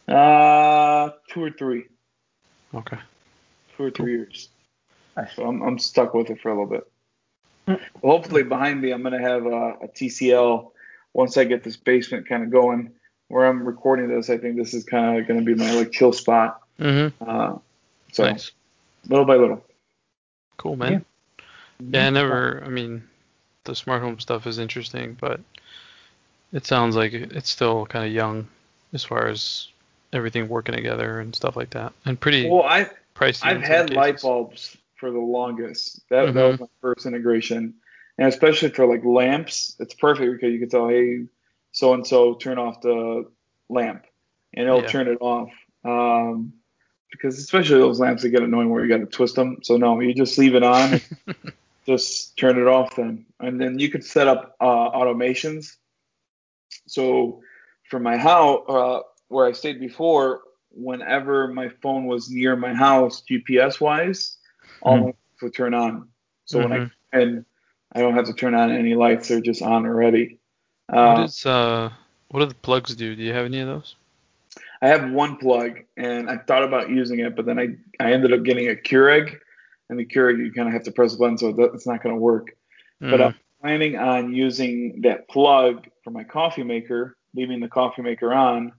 Uh, 0.06 1.10
two 1.28 1.42
or 1.42 1.50
three, 1.50 1.86
Okay. 2.72 2.98
two 3.76 3.82
or 3.84 3.90
three 3.90 4.12
years. 4.12 4.48
So 5.34 5.44
I'm 5.44 5.60
I'm 5.62 5.78
stuck 5.80 6.14
with 6.14 6.30
it 6.30 6.40
for 6.40 6.50
a 6.50 6.52
little 6.52 6.70
bit. 6.70 6.84
Well, 8.02 8.16
hopefully 8.16 8.42
behind 8.42 8.80
me, 8.80 8.92
I'm 8.92 9.02
gonna 9.02 9.20
have 9.20 9.46
a, 9.46 9.74
a 9.82 9.88
TCL 9.88 10.70
once 11.12 11.36
I 11.36 11.44
get 11.44 11.62
this 11.64 11.76
basement 11.76 12.28
kind 12.28 12.42
of 12.42 12.50
going. 12.50 12.92
Where 13.28 13.46
I'm 13.46 13.64
recording 13.64 14.08
this, 14.08 14.28
I 14.28 14.38
think 14.38 14.56
this 14.56 14.74
is 14.74 14.84
kind 14.84 15.18
of 15.18 15.28
gonna 15.28 15.42
be 15.42 15.54
my 15.54 15.72
like 15.72 15.92
chill 15.92 16.12
spot. 16.12 16.62
Mm-hmm. 16.78 17.22
Uh, 17.28 17.58
so 18.12 18.24
Nice. 18.24 18.50
little 19.08 19.24
by 19.24 19.36
little. 19.36 19.64
Cool, 20.56 20.76
man. 20.76 21.04
Yeah. 21.80 22.06
I 22.06 22.10
never. 22.10 22.62
I 22.64 22.68
mean, 22.68 23.02
the 23.64 23.74
smart 23.74 24.02
home 24.02 24.18
stuff 24.18 24.46
is 24.46 24.58
interesting, 24.58 25.16
but 25.20 25.40
it 26.52 26.66
sounds 26.66 26.96
like 26.96 27.12
it's 27.12 27.50
still 27.50 27.86
kind 27.86 28.04
of 28.04 28.12
young 28.12 28.48
as 28.92 29.04
far 29.04 29.28
as 29.28 29.68
everything 30.12 30.48
working 30.48 30.74
together 30.74 31.20
and 31.20 31.34
stuff 31.34 31.56
like 31.56 31.70
that, 31.70 31.92
and 32.04 32.18
pretty 32.18 32.48
Well, 32.48 32.64
I 32.64 32.90
pricey. 33.14 33.44
I've 33.44 33.56
in 33.58 33.62
some 33.62 33.70
had 33.70 33.90
light 33.90 34.20
bulbs 34.20 34.76
for 35.00 35.10
the 35.10 35.18
longest. 35.18 36.02
That, 36.10 36.26
that 36.26 36.34
Mhm. 36.34 36.50
was 36.52 36.60
my 36.60 36.66
first 36.80 37.06
integration, 37.06 37.74
and 38.18 38.28
especially 38.28 38.68
for 38.68 38.86
like 38.86 39.04
lamps, 39.04 39.74
it's 39.80 39.94
perfect 39.94 40.32
because 40.32 40.52
you 40.52 40.60
can 40.60 40.68
tell, 40.68 40.88
hey, 40.88 41.26
so 41.72 41.94
and 41.94 42.06
so, 42.06 42.34
turn 42.34 42.58
off 42.58 42.80
the 42.82 43.24
lamp, 43.68 44.04
and 44.54 44.66
it'll 44.66 44.82
Yeah. 44.82 44.88
turn 44.88 45.08
it 45.08 45.18
off. 45.20 45.50
Um, 45.84 46.52
because 47.10 47.38
especially 47.38 47.80
those 47.80 47.98
lamps 47.98 48.22
that 48.22 48.28
get 48.28 48.42
annoying 48.42 48.70
where 48.70 48.84
you 48.84 48.88
got 48.88 48.98
to 48.98 49.06
twist 49.06 49.34
them. 49.34 49.58
So 49.64 49.76
no, 49.76 49.98
you 49.98 50.14
just 50.14 50.38
leave 50.38 50.54
it 50.54 50.62
on, 50.62 51.00
just 51.86 52.36
turn 52.36 52.56
it 52.58 52.68
off 52.68 52.94
then, 52.94 53.26
and 53.40 53.60
then 53.60 53.78
you 53.80 53.90
could 53.90 54.04
set 54.04 54.28
up 54.28 54.54
uh, 54.60 54.90
automations. 54.90 55.76
So 56.86 57.42
for 57.88 57.98
my 57.98 58.16
house, 58.16 58.64
uh, 58.68 59.00
where 59.28 59.46
I 59.46 59.52
stayed 59.52 59.80
before, 59.80 60.42
whenever 60.70 61.48
my 61.48 61.68
phone 61.82 62.06
was 62.06 62.30
near 62.30 62.54
my 62.54 62.74
house, 62.74 63.22
GPS 63.28 63.80
wise, 63.80 64.36
all 64.82 64.96
Mhm. 64.96 65.00
my 65.00 65.06
lights 65.06 65.42
would 65.42 65.54
turn 65.54 65.74
on. 65.74 66.08
So 66.44 66.60
when 66.62 66.72
I 66.72 66.90
and 67.12 67.44
I 67.92 68.00
don't 68.00 68.14
have 68.14 68.26
to 68.26 68.34
turn 68.34 68.54
on 68.54 68.70
any 68.70 68.94
lights; 68.94 69.28
they're 69.28 69.40
just 69.40 69.62
on 69.62 69.86
already. 69.86 70.38
What 70.88 70.98
Uh, 70.98 71.22
is 71.24 71.46
uh 71.46 71.90
what 72.28 72.40
do 72.40 72.46
the 72.46 72.54
plugs 72.54 72.94
do? 72.94 73.14
Do 73.16 73.22
you 73.22 73.32
have 73.32 73.46
any 73.46 73.60
of 73.60 73.68
those? 73.68 73.96
I 74.82 74.88
have 74.88 75.10
one 75.10 75.36
plug, 75.36 75.80
and 75.96 76.28
I 76.30 76.38
thought 76.38 76.64
about 76.64 76.90
using 76.90 77.20
it, 77.20 77.36
but 77.36 77.46
then 77.46 77.58
I 77.58 77.76
I 78.00 78.12
ended 78.12 78.32
up 78.32 78.42
getting 78.42 78.68
a 78.68 78.74
Keurig, 78.74 79.38
and 79.88 79.98
the 79.98 80.04
Keurig 80.06 80.38
you 80.38 80.52
kind 80.52 80.68
of 80.68 80.72
have 80.74 80.84
to 80.84 80.92
press 80.92 81.14
a 81.14 81.18
button, 81.18 81.38
so 81.38 81.48
it- 81.48 81.70
it's 81.74 81.86
not 81.86 82.02
going 82.02 82.14
to 82.14 82.20
work. 82.20 82.56
But 83.00 83.20
Mm. 83.20 83.26
I'm 83.26 83.34
planning 83.60 83.96
on 83.98 84.32
using 84.34 85.02
that 85.02 85.28
plug 85.28 85.86
for 86.04 86.10
my 86.10 86.24
coffee 86.24 86.62
maker, 86.62 87.16
leaving 87.34 87.60
the 87.60 87.68
coffee 87.68 88.02
maker 88.02 88.32
on, 88.32 88.72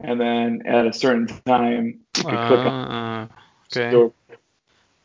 and 0.00 0.20
then 0.20 0.62
at 0.66 0.86
a 0.86 0.92
certain 0.92 1.26
time 1.26 2.00
you 2.16 2.22
can 2.24 2.46
click 2.46 2.60
on 2.60 2.72
Uh, 2.72 3.28
okay. 3.72 3.90
store. 3.90 4.12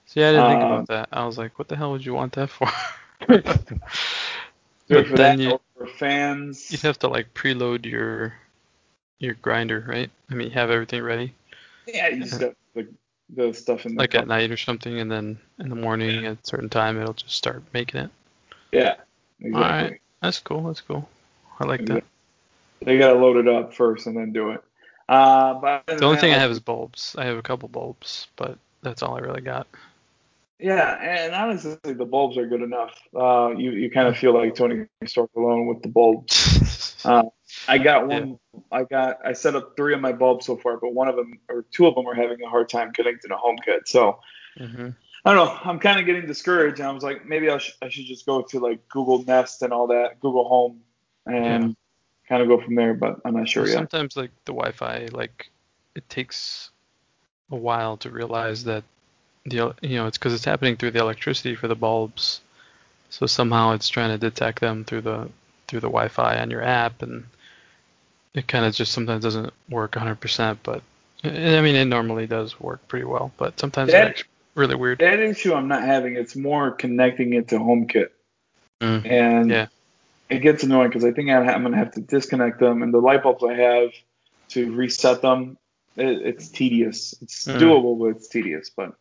See, 0.07 0.23
I 0.23 0.31
didn't 0.31 0.47
think 0.47 0.61
Um, 0.61 0.71
about 0.71 0.87
that. 0.87 1.09
I 1.11 1.25
was 1.25 1.37
like, 1.37 1.57
what 1.59 1.67
the 1.67 1.75
hell 1.75 1.91
would 1.91 2.05
you 2.05 2.13
want 2.13 2.33
that 2.33 2.49
for? 2.49 2.67
Do 4.87 4.97
it 4.99 5.07
but 5.07 5.07
for 5.07 5.17
then 5.17 5.37
that 5.37 5.43
you 5.43 5.51
or 5.51 5.59
for 5.77 5.87
fans. 5.87 6.71
you'd 6.71 6.81
have 6.81 6.99
to 6.99 7.07
like 7.07 7.33
preload 7.33 7.85
your 7.85 8.33
your 9.19 9.33
grinder, 9.35 9.83
right? 9.87 10.09
I 10.29 10.35
mean, 10.35 10.51
have 10.51 10.69
everything 10.69 11.01
ready, 11.01 11.33
yeah, 11.87 12.09
you 12.09 12.23
just 12.23 12.39
got 12.39 12.53
the, 12.75 12.87
the 13.35 13.53
stuff 13.53 13.85
in 13.85 13.95
the 13.95 14.01
like 14.01 14.11
cup. 14.11 14.23
at 14.23 14.27
night 14.27 14.51
or 14.51 14.57
something, 14.57 14.99
and 14.99 15.11
then 15.11 15.39
in 15.59 15.69
the 15.69 15.75
morning 15.75 16.25
at 16.25 16.33
a 16.33 16.45
certain 16.45 16.69
time 16.69 16.99
it'll 16.99 17.13
just 17.13 17.35
start 17.35 17.63
making 17.73 18.01
it. 18.01 18.09
Yeah, 18.71 18.95
exactly. 19.41 19.55
Alright. 19.59 20.01
That's 20.21 20.39
cool. 20.39 20.63
That's 20.63 20.81
cool. 20.81 21.07
I 21.59 21.65
like 21.65 21.85
that. 21.87 22.03
They 22.81 22.97
gotta 22.97 23.17
load 23.19 23.37
it 23.37 23.47
up 23.47 23.73
first 23.73 24.07
and 24.07 24.15
then 24.17 24.33
do 24.33 24.51
it. 24.51 24.63
Uh, 25.07 25.53
but 25.55 25.85
The 25.87 26.05
only 26.05 26.17
thing 26.17 26.33
I 26.33 26.37
have 26.37 26.51
is 26.51 26.59
bulbs. 26.59 27.15
I 27.17 27.25
have 27.25 27.37
a 27.37 27.43
couple 27.43 27.69
bulbs, 27.69 28.27
but 28.35 28.57
that's 28.81 29.03
all 29.03 29.15
I 29.15 29.19
really 29.19 29.41
got. 29.41 29.67
Yeah, 30.59 30.97
and 31.01 31.35
honestly, 31.35 31.77
the 31.83 32.05
bulbs 32.05 32.37
are 32.37 32.47
good 32.47 32.61
enough. 32.61 32.93
Uh, 33.13 33.49
you 33.57 33.71
you 33.71 33.91
kind 33.91 34.07
of 34.07 34.17
feel 34.17 34.33
like 34.33 34.55
Tony 34.55 34.85
Stark 35.05 35.29
alone 35.35 35.67
with 35.67 35.81
the 35.81 35.89
bulbs. 35.89 36.91
Uh, 37.05 37.21
I 37.67 37.77
got 37.77 38.07
one. 38.07 38.39
I 38.71 38.83
got. 38.83 39.19
I 39.23 39.33
set 39.33 39.55
up 39.55 39.75
three 39.77 39.93
of 39.93 40.01
my 40.01 40.11
bulbs 40.11 40.47
so 40.47 40.57
far, 40.57 40.77
but 40.77 40.91
one 40.91 41.07
of 41.07 41.15
them 41.15 41.39
or 41.49 41.63
two 41.69 41.85
of 41.85 41.93
them 41.93 42.07
are 42.07 42.15
having 42.15 42.41
a 42.41 42.49
hard 42.49 42.67
time 42.67 42.93
connecting 42.93 43.29
to 43.29 43.35
HomeKit. 43.35 43.87
So 43.87 44.19
hmm 44.57 44.89
I 45.23 45.33
don't 45.33 45.45
know. 45.45 45.59
I'm 45.63 45.79
kind 45.79 45.99
of 45.99 46.05
getting 46.07 46.25
discouraged. 46.25 46.79
And 46.79 46.87
I 46.87 46.91
was 46.91 47.03
like, 47.03 47.25
maybe 47.27 47.49
I, 47.49 47.57
sh- 47.59 47.77
I 47.81 47.89
should 47.89 48.05
just 48.05 48.25
go 48.25 48.41
to 48.43 48.59
like 48.59 48.87
Google 48.89 49.23
Nest 49.23 49.61
and 49.61 49.73
all 49.73 49.87
that, 49.87 50.19
Google 50.19 50.47
Home, 50.47 50.81
and 51.27 51.75
kind 52.27 52.41
of 52.41 52.47
go 52.47 52.59
from 52.59 52.75
there. 52.75 52.93
But 52.93 53.19
I'm 53.23 53.35
not 53.35 53.47
sure 53.47 53.67
yet. 53.67 53.73
sometimes 53.75 54.15
like 54.17 54.31
the 54.45 54.53
Wi-Fi, 54.53 55.09
like 55.11 55.51
it 55.95 56.07
takes 56.09 56.71
a 57.51 57.55
while 57.55 57.97
to 57.97 58.09
realize 58.09 58.63
that 58.63 58.83
the 59.45 59.75
you 59.81 59.95
know 59.97 60.07
it's 60.07 60.17
because 60.17 60.33
it's 60.33 60.45
happening 60.45 60.75
through 60.75 60.91
the 60.91 60.99
electricity 60.99 61.55
for 61.55 61.67
the 61.67 61.75
bulbs, 61.75 62.41
so 63.09 63.25
somehow 63.25 63.71
it's 63.73 63.89
trying 63.89 64.09
to 64.09 64.17
detect 64.17 64.59
them 64.59 64.83
through 64.83 65.01
the 65.01 65.29
through 65.67 65.79
the 65.81 65.87
Wi-Fi 65.87 66.37
on 66.39 66.51
your 66.51 66.63
app, 66.63 67.01
and 67.01 67.25
it 68.33 68.47
kind 68.47 68.65
of 68.65 68.73
just 68.73 68.91
sometimes 68.91 69.23
doesn't 69.23 69.53
work 69.69 69.93
100%. 69.93 70.57
But 70.63 70.81
I 71.23 71.61
mean, 71.61 71.75
it 71.75 71.85
normally 71.85 72.27
does 72.27 72.59
work 72.59 72.87
pretty 72.87 73.05
well, 73.05 73.31
but 73.37 73.59
sometimes 73.59 73.91
That- 73.91 74.03
it 74.07 74.09
acts 74.09 74.23
really 74.55 74.75
weird. 74.75 74.99
That 74.99 75.19
issue 75.19 75.53
I'm 75.53 75.67
not 75.67 75.83
having. 75.83 76.15
It's 76.15 76.35
more 76.35 76.71
connecting 76.71 77.33
it 77.33 77.47
to 77.49 77.57
HomeKit. 77.59 78.09
Mm. 78.81 79.05
and 79.09 79.49
Yeah. 79.49 79.67
it 80.29 80.39
gets 80.39 80.63
annoying 80.63 80.89
because 80.89 81.05
I 81.05 81.11
think 81.13 81.29
I'm 81.29 81.45
gonna 81.63 81.77
have 81.77 81.93
to 81.93 82.01
disconnect 82.01 82.59
them, 82.59 82.83
and 82.83 82.93
the 82.93 82.97
light 82.99 83.23
bulbs 83.23 83.41
I 83.43 83.53
have 83.53 83.91
to 84.49 84.71
reset 84.73 85.21
them 85.21 85.57
It, 85.97 86.21
it's 86.25 86.49
tedious. 86.49 87.15
It's 87.21 87.45
Mm. 87.47 87.57
doable, 87.57 87.97
but 87.97 88.17
it's 88.17 88.27
tedious. 88.27 88.69
But 88.69 88.95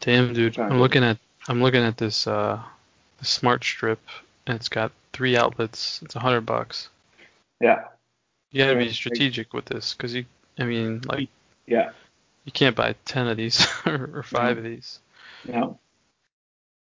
Damn, 0.00 0.32
dude. 0.32 0.58
I'm 0.58 0.80
looking 0.80 1.04
at 1.04 1.18
I'm 1.48 1.62
looking 1.62 1.82
at 1.82 1.96
this 1.96 2.26
uh 2.26 2.60
the 3.18 3.24
smart 3.24 3.62
strip 3.64 4.00
and 4.46 4.56
it's 4.56 4.68
got 4.68 4.92
three 5.12 5.36
outlets. 5.36 6.00
It's 6.02 6.16
a 6.16 6.20
hundred 6.20 6.42
bucks. 6.42 6.88
yeah, 7.60 7.84
You 8.50 8.64
gotta 8.64 8.78
be 8.78 8.90
strategic 8.92 9.52
with 9.52 9.66
this 9.66 9.94
because 9.94 10.14
you 10.14 10.24
I 10.58 10.64
mean 10.64 11.02
like 11.06 11.28
yeah, 11.66 11.90
you 12.44 12.52
can't 12.52 12.74
buy 12.76 12.94
ten 13.04 13.28
of 13.28 13.36
these 13.36 13.66
or, 13.86 14.10
or 14.14 14.22
five 14.22 14.58
of 14.58 14.64
these. 14.64 14.98
yeah. 15.44 15.68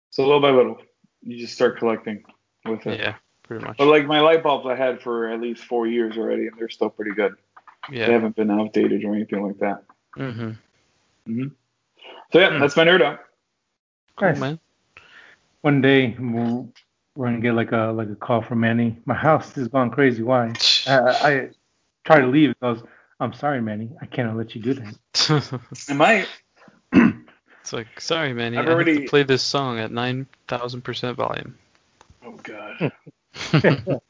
So 0.10 0.24
little 0.24 0.42
by 0.42 0.50
little, 0.50 0.82
you 1.24 1.38
just 1.38 1.54
start 1.54 1.78
collecting 1.78 2.24
with 2.66 2.86
it. 2.86 3.00
Yeah, 3.00 3.16
pretty 3.44 3.64
much. 3.64 3.78
But 3.78 3.88
like 3.88 4.06
my 4.06 4.20
light 4.20 4.44
bulbs, 4.44 4.68
I 4.68 4.76
had 4.76 5.02
for 5.02 5.30
at 5.30 5.40
least 5.40 5.64
four 5.64 5.88
years 5.88 6.18
already, 6.18 6.48
and 6.48 6.58
they're 6.58 6.70
still 6.70 6.90
pretty 6.90 7.12
good. 7.12 7.36
Yeah. 7.90 8.08
They 8.08 8.14
haven't 8.14 8.36
been 8.36 8.52
outdated 8.52 9.06
or 9.06 9.16
anything 9.16 9.42
like 9.42 9.60
that. 9.60 9.84
Mm-hmm. 10.18 11.48
So 12.32 12.40
yeah, 12.40 12.50
Hmm. 12.52 12.60
that's 12.60 12.76
my 12.78 12.86
nerd 12.86 13.02
out. 13.02 13.20
Cool, 14.18 14.30
Nice. 14.30 14.40
man. 14.40 14.60
One 15.62 15.82
day 15.82 16.16
we'll, 16.20 16.72
we're 17.16 17.28
gonna 17.28 17.40
get 17.42 17.54
like 17.54 17.72
a 17.72 17.92
like 17.96 18.10
a 18.10 18.16
call 18.16 18.42
from 18.42 18.62
Manny. 18.62 18.98
My 19.06 19.14
house 19.14 19.58
is 19.58 19.68
gone 19.68 19.92
crazy. 19.92 20.24
Why? 20.24 20.54
Uh, 20.88 21.14
I 21.22 21.50
try 22.06 22.20
to 22.22 22.28
leave. 22.28 22.52
It 22.52 22.60
goes. 22.60 22.84
I'm 23.20 23.34
sorry, 23.34 23.62
Manny. 23.62 23.90
I 24.02 24.06
cannot 24.08 24.36
let 24.38 24.56
you 24.56 24.62
do 24.62 24.74
that. 24.74 25.60
I 25.90 25.94
might. 25.94 26.28
it's 27.62 27.72
like, 27.74 28.00
sorry, 28.02 28.34
Manny. 28.34 28.58
I've 28.58 28.66
I 28.66 28.70
have 28.70 28.76
already- 28.76 29.04
to 29.04 29.10
play 29.10 29.24
this 29.24 29.44
song 29.44 29.78
at 29.80 29.92
nine 29.92 30.26
thousand 30.48 30.82
percent 30.82 31.18
volume. 31.18 31.58
Oh 32.26 32.32
god. 32.44 32.92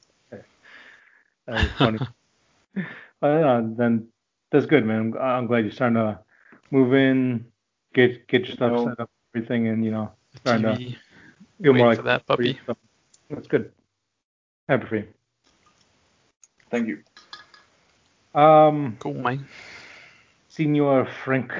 That 1.47 1.63
was 1.63 1.67
funny. 1.77 1.99
Well, 3.21 3.71
then 3.77 4.07
that's 4.51 4.65
good, 4.65 4.83
man. 4.83 5.13
I'm, 5.13 5.17
I'm 5.21 5.45
glad 5.47 5.59
you're 5.63 5.71
starting 5.71 5.95
to 5.97 6.19
move 6.71 6.95
in, 6.95 7.45
get 7.93 8.27
get 8.27 8.45
your 8.45 8.55
stuff 8.55 8.71
No. 8.73 8.85
set 8.85 8.99
up, 8.99 9.09
everything, 9.35 9.67
and 9.67 9.83
you 9.83 9.91
know, 9.91 10.11
The 10.33 10.39
Starting 10.39 10.63
to 10.63 10.77
feel 11.61 11.73
Wait 11.73 11.79
more 11.79 11.87
like 11.87 12.03
that 12.03 12.25
puppy. 12.25 12.59
So, 12.65 12.75
that's 13.29 13.47
good. 13.47 13.71
Happy 14.67 14.85
for 14.87 14.95
you. 14.97 15.07
Thank 16.69 16.87
you. 16.87 17.03
Um, 18.39 18.95
Cool, 18.99 19.15
man. 19.15 19.47
Senor 20.49 21.05
Frank, 21.23 21.53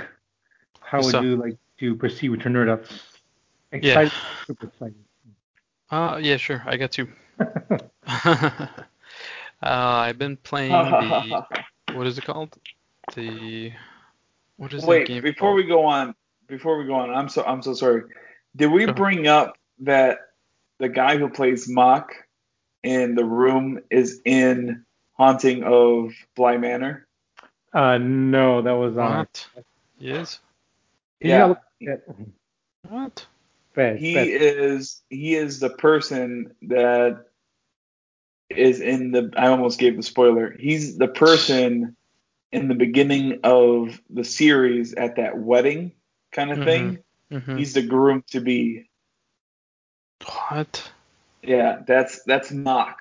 how 0.80 0.98
What's 1.00 1.08
would 1.08 1.16
up? 1.16 1.24
you 1.24 1.36
like 1.36 1.58
to 1.80 1.96
proceed 1.96 2.30
with 2.30 2.42
your 2.42 2.54
nerd 2.54 2.70
ups? 2.70 2.92
Yeah. 3.72 4.00
Excited, 4.00 4.12
super 4.48 4.68
excited. 4.68 4.96
Uh, 5.90 6.18
yeah, 6.22 6.38
sure. 6.38 6.62
I 6.66 6.78
got 6.78 6.92
two. 6.92 7.08
uh, 8.08 8.68
I've 9.62 10.18
been 10.18 10.38
playing 10.38 10.72
the 10.72 11.44
what 11.96 12.08
is 12.08 12.18
it 12.18 12.24
called? 12.26 12.58
The 13.16 13.74
what 14.58 14.74
is 14.74 14.82
that 14.84 14.88
Wait, 14.88 15.08
game 15.08 15.22
before 15.24 15.50
called? 15.50 15.58
we 15.58 15.64
go 15.64 15.86
on, 15.86 16.16
before 16.52 16.78
we 16.78 16.86
go 16.86 16.96
on, 16.96 17.10
I'm 17.10 17.30
so 17.30 17.44
I'm 17.44 17.64
so 17.64 17.74
sorry. 17.74 18.04
Did 18.56 18.68
we 18.68 18.86
bring 18.86 19.26
up 19.26 19.58
that 19.80 20.20
the 20.78 20.90
guy 20.90 21.18
who 21.18 21.30
plays 21.30 21.68
Mark 21.68 22.14
in 22.84 23.16
the 23.16 23.24
room 23.24 23.80
is 23.90 24.22
in 24.26 24.86
Haunting 25.14 25.64
of 25.64 26.12
Bly 26.36 26.58
Manor? 26.58 27.08
Uh, 27.74 27.98
no, 27.98 28.62
that 28.62 28.74
was 28.74 28.98
on. 28.98 29.20
What? 29.20 29.48
Yes. 29.98 30.40
Yeah. 31.22 31.56
Yeah. 31.80 31.96
What? 32.88 33.26
Bad, 33.74 33.98
He 33.98 34.16
bad. 34.16 34.28
is 34.28 35.02
he 35.10 35.36
is 35.36 35.62
the 35.62 35.70
person 35.70 36.54
that 36.64 37.28
is 38.50 38.82
in 38.82 39.12
the 39.12 39.32
I 39.38 39.48
almost 39.48 39.80
gave 39.80 39.96
the 39.96 40.04
spoiler. 40.04 40.54
He's 40.60 40.98
the 40.98 41.08
person 41.08 41.96
in 42.52 42.68
the 42.68 42.76
beginning 42.76 43.40
of 43.46 44.02
the 44.10 44.26
series 44.26 44.94
at 44.94 45.16
that 45.16 45.38
wedding 45.38 45.94
kind 46.32 46.52
of 46.52 46.60
Mhm. 46.60 46.66
thing. 46.66 47.04
hmm 47.32 47.58
He's 47.58 47.74
the 47.74 47.82
groom 47.82 48.24
to 48.32 48.42
be. 48.42 48.90
What? 50.50 50.92
Yeah, 51.42 51.82
that's 51.88 52.24
that's 52.24 52.52
Mark. 52.52 52.98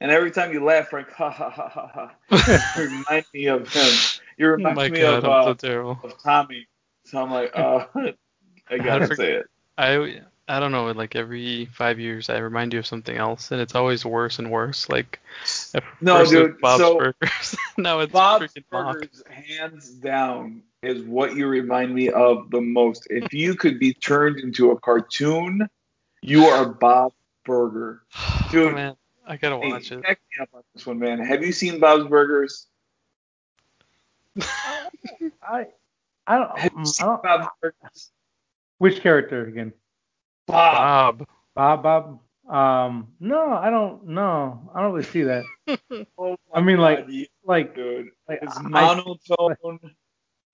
And 0.00 0.10
every 0.10 0.30
time 0.32 0.52
you 0.52 0.64
laugh, 0.64 0.88
Frank, 0.88 1.10
ha 1.12 1.30
ha 1.30 1.50
ha 1.50 1.68
ha 1.68 1.86
ha, 2.28 2.72
you 2.76 2.82
remind 2.84 3.24
me 3.32 3.46
of 3.46 3.68
him. 3.72 3.92
You 4.36 4.46
Oh 4.46 4.50
remind 4.50 4.76
my 4.76 4.88
me 4.88 5.00
god, 5.00 5.24
of 5.24 5.48
uh, 5.48 5.54
terrible. 5.54 6.00
of 6.02 6.20
Tommy. 6.22 6.66
So 7.04 7.22
I'm 7.22 7.30
like, 7.30 7.52
uh, 7.54 7.84
I 8.70 8.78
gotta 8.78 9.06
forg- 9.06 9.16
say 9.16 9.32
it. 9.34 9.46
I 9.78 10.22
I 10.48 10.58
don't 10.60 10.72
know. 10.72 10.90
Like 10.92 11.14
every 11.14 11.66
five 11.66 12.00
years, 12.00 12.30
I 12.30 12.38
remind 12.38 12.72
you 12.72 12.78
of 12.80 12.86
something 12.86 13.16
else, 13.16 13.52
and 13.52 13.60
it's 13.60 13.74
always 13.74 14.04
worse 14.04 14.38
and 14.38 14.50
worse. 14.50 14.88
Like 14.88 15.20
No, 16.00 16.18
first 16.18 16.32
it 16.32 16.38
was 16.40 16.48
dude, 16.48 16.60
Bob's 16.60 16.80
so- 16.82 16.98
Burgers. 16.98 17.56
now 17.76 18.00
it's 18.00 18.12
Bob's 18.12 18.46
freaking 18.54 18.64
Mark. 18.72 19.08
Hands 19.28 19.88
down, 19.90 20.62
is 20.82 21.02
what 21.02 21.36
you 21.36 21.46
remind 21.46 21.94
me 21.94 22.08
of 22.10 22.50
the 22.50 22.60
most. 22.60 23.06
If 23.10 23.32
you 23.32 23.54
could 23.54 23.78
be 23.78 23.92
turned 23.94 24.40
into 24.40 24.70
a 24.72 24.80
cartoon, 24.80 25.68
you 26.22 26.44
are 26.46 26.66
Bob 26.66 27.12
Burger. 27.44 28.02
Dude. 28.50 28.72
Oh, 28.72 28.74
man, 28.74 28.96
I 29.26 29.36
gotta 29.36 29.58
Hey, 29.60 29.70
watch 29.70 29.92
it. 29.92 30.02
check 30.04 30.20
me 30.36 30.42
up 30.42 30.48
on 30.54 30.62
this 30.74 30.84
one, 30.86 30.98
man. 30.98 31.18
Have 31.20 31.42
you 31.44 31.52
seen 31.52 31.78
Bob's 31.80 32.08
Burgers? 32.08 32.66
I, 35.42 35.66
I 36.26 36.38
don't, 36.38 36.58
Have 36.58 36.72
you 36.72 36.80
I 36.80 36.84
seen 36.84 37.06
don't. 37.06 37.22
Bob's 37.22 37.48
Burgers? 37.60 38.10
Which 38.78 39.00
character 39.00 39.46
again? 39.46 39.72
Bob. 40.46 41.26
Bob. 41.54 41.82
Bob. 41.82 41.82
Bob. 41.82 42.18
Um, 42.52 43.08
no, 43.20 43.52
I 43.52 43.70
don't. 43.70 44.08
No, 44.08 44.70
I 44.74 44.82
don't 44.82 44.92
really 44.92 45.04
see 45.04 45.22
that. 45.22 45.44
Oh 46.18 46.36
I 46.52 46.60
my 46.60 46.66
mean, 46.66 46.78
like- 46.78 47.00
God, 47.06 47.10
yeah, 47.12 47.26
Like, 47.44 47.74
dude. 47.74 48.08
like 48.28 48.40
It's 48.42 48.56
I- 48.56 48.62
monotone, 48.62 49.56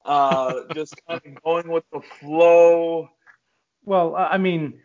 uh, 0.08 0.62
just 0.74 0.94
kind 1.06 1.20
of 1.24 1.42
going 1.44 1.68
with 1.68 1.84
the 1.92 2.00
flow. 2.20 3.08
well, 3.84 4.16
I 4.16 4.38
mean, 4.38 4.80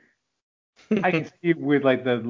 I 1.03 1.11
can 1.11 1.26
see 1.41 1.53
with 1.53 1.84
like 1.84 2.03
the 2.03 2.21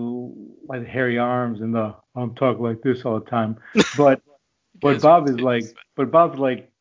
like 0.68 0.86
hairy 0.86 1.18
arms 1.18 1.60
and 1.62 1.74
the 1.76 1.96
I'm 2.16 2.36
talking 2.36 2.64
like 2.64 2.82
this 2.82 3.04
all 3.04 3.20
the 3.20 3.30
time. 3.30 3.58
But 3.98 4.22
but 4.82 5.02
Bob 5.02 5.28
is 5.30 5.39
like, 5.39 5.66
but 5.96 6.12
Bob's 6.12 6.38
like, 6.39 6.72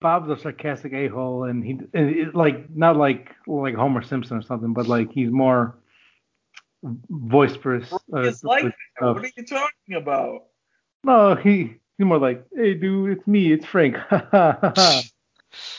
Bob's 0.00 0.30
a 0.30 0.38
sarcastic 0.38 0.92
a 0.92 1.08
hole, 1.08 1.44
and 1.44 1.64
he 1.64 1.72
and 1.92 2.10
it, 2.10 2.34
like 2.34 2.70
not 2.74 2.96
like 2.96 3.34
like 3.46 3.74
Homer 3.74 4.02
Simpson 4.02 4.36
or 4.38 4.42
something, 4.42 4.72
but 4.72 4.86
like 4.86 5.10
he's 5.12 5.30
more 5.30 5.76
boisterous. 7.10 7.92
uh, 7.92 8.20
It's 8.20 8.44
like. 8.44 8.64
What 9.00 9.24
are 9.24 9.30
you 9.36 9.44
talking 9.44 9.94
about? 9.96 10.44
No, 11.04 11.34
he 11.34 11.74
he's 11.96 12.06
more 12.06 12.18
like, 12.18 12.44
hey 12.54 12.74
dude, 12.74 13.18
it's 13.18 13.26
me, 13.26 13.52
it's 13.52 13.66
Frank. 13.66 13.96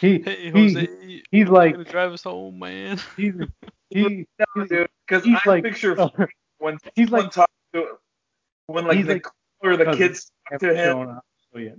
he 0.02 0.20
Hey 0.20 0.52
he 0.52 1.24
he's 1.32 1.48
like 1.50 1.74
gonna 1.74 1.84
drive 1.86 2.12
us 2.12 2.24
home, 2.24 2.60
man. 2.60 3.00
he's 3.18 3.34
he 3.90 4.26
No, 4.56 4.66
dude, 4.66 4.90
because 5.08 5.24
he's 5.24 5.38
I 5.46 5.50
like 5.50 5.64
picture 5.64 5.96
when 6.60 6.78
he's 6.96 7.10
like 7.10 7.32
talks 7.32 7.54
to 7.74 7.98
when 8.68 8.86
like 8.86 9.06
the 9.06 9.14
like- 9.14 9.28
or 9.62 9.76
the 9.78 9.92
kids 9.94 10.32
talk 10.50 10.60
to 10.62 10.74
him. 10.74 10.76
shown 10.94 11.10
up 11.10 11.26
yet. 11.56 11.78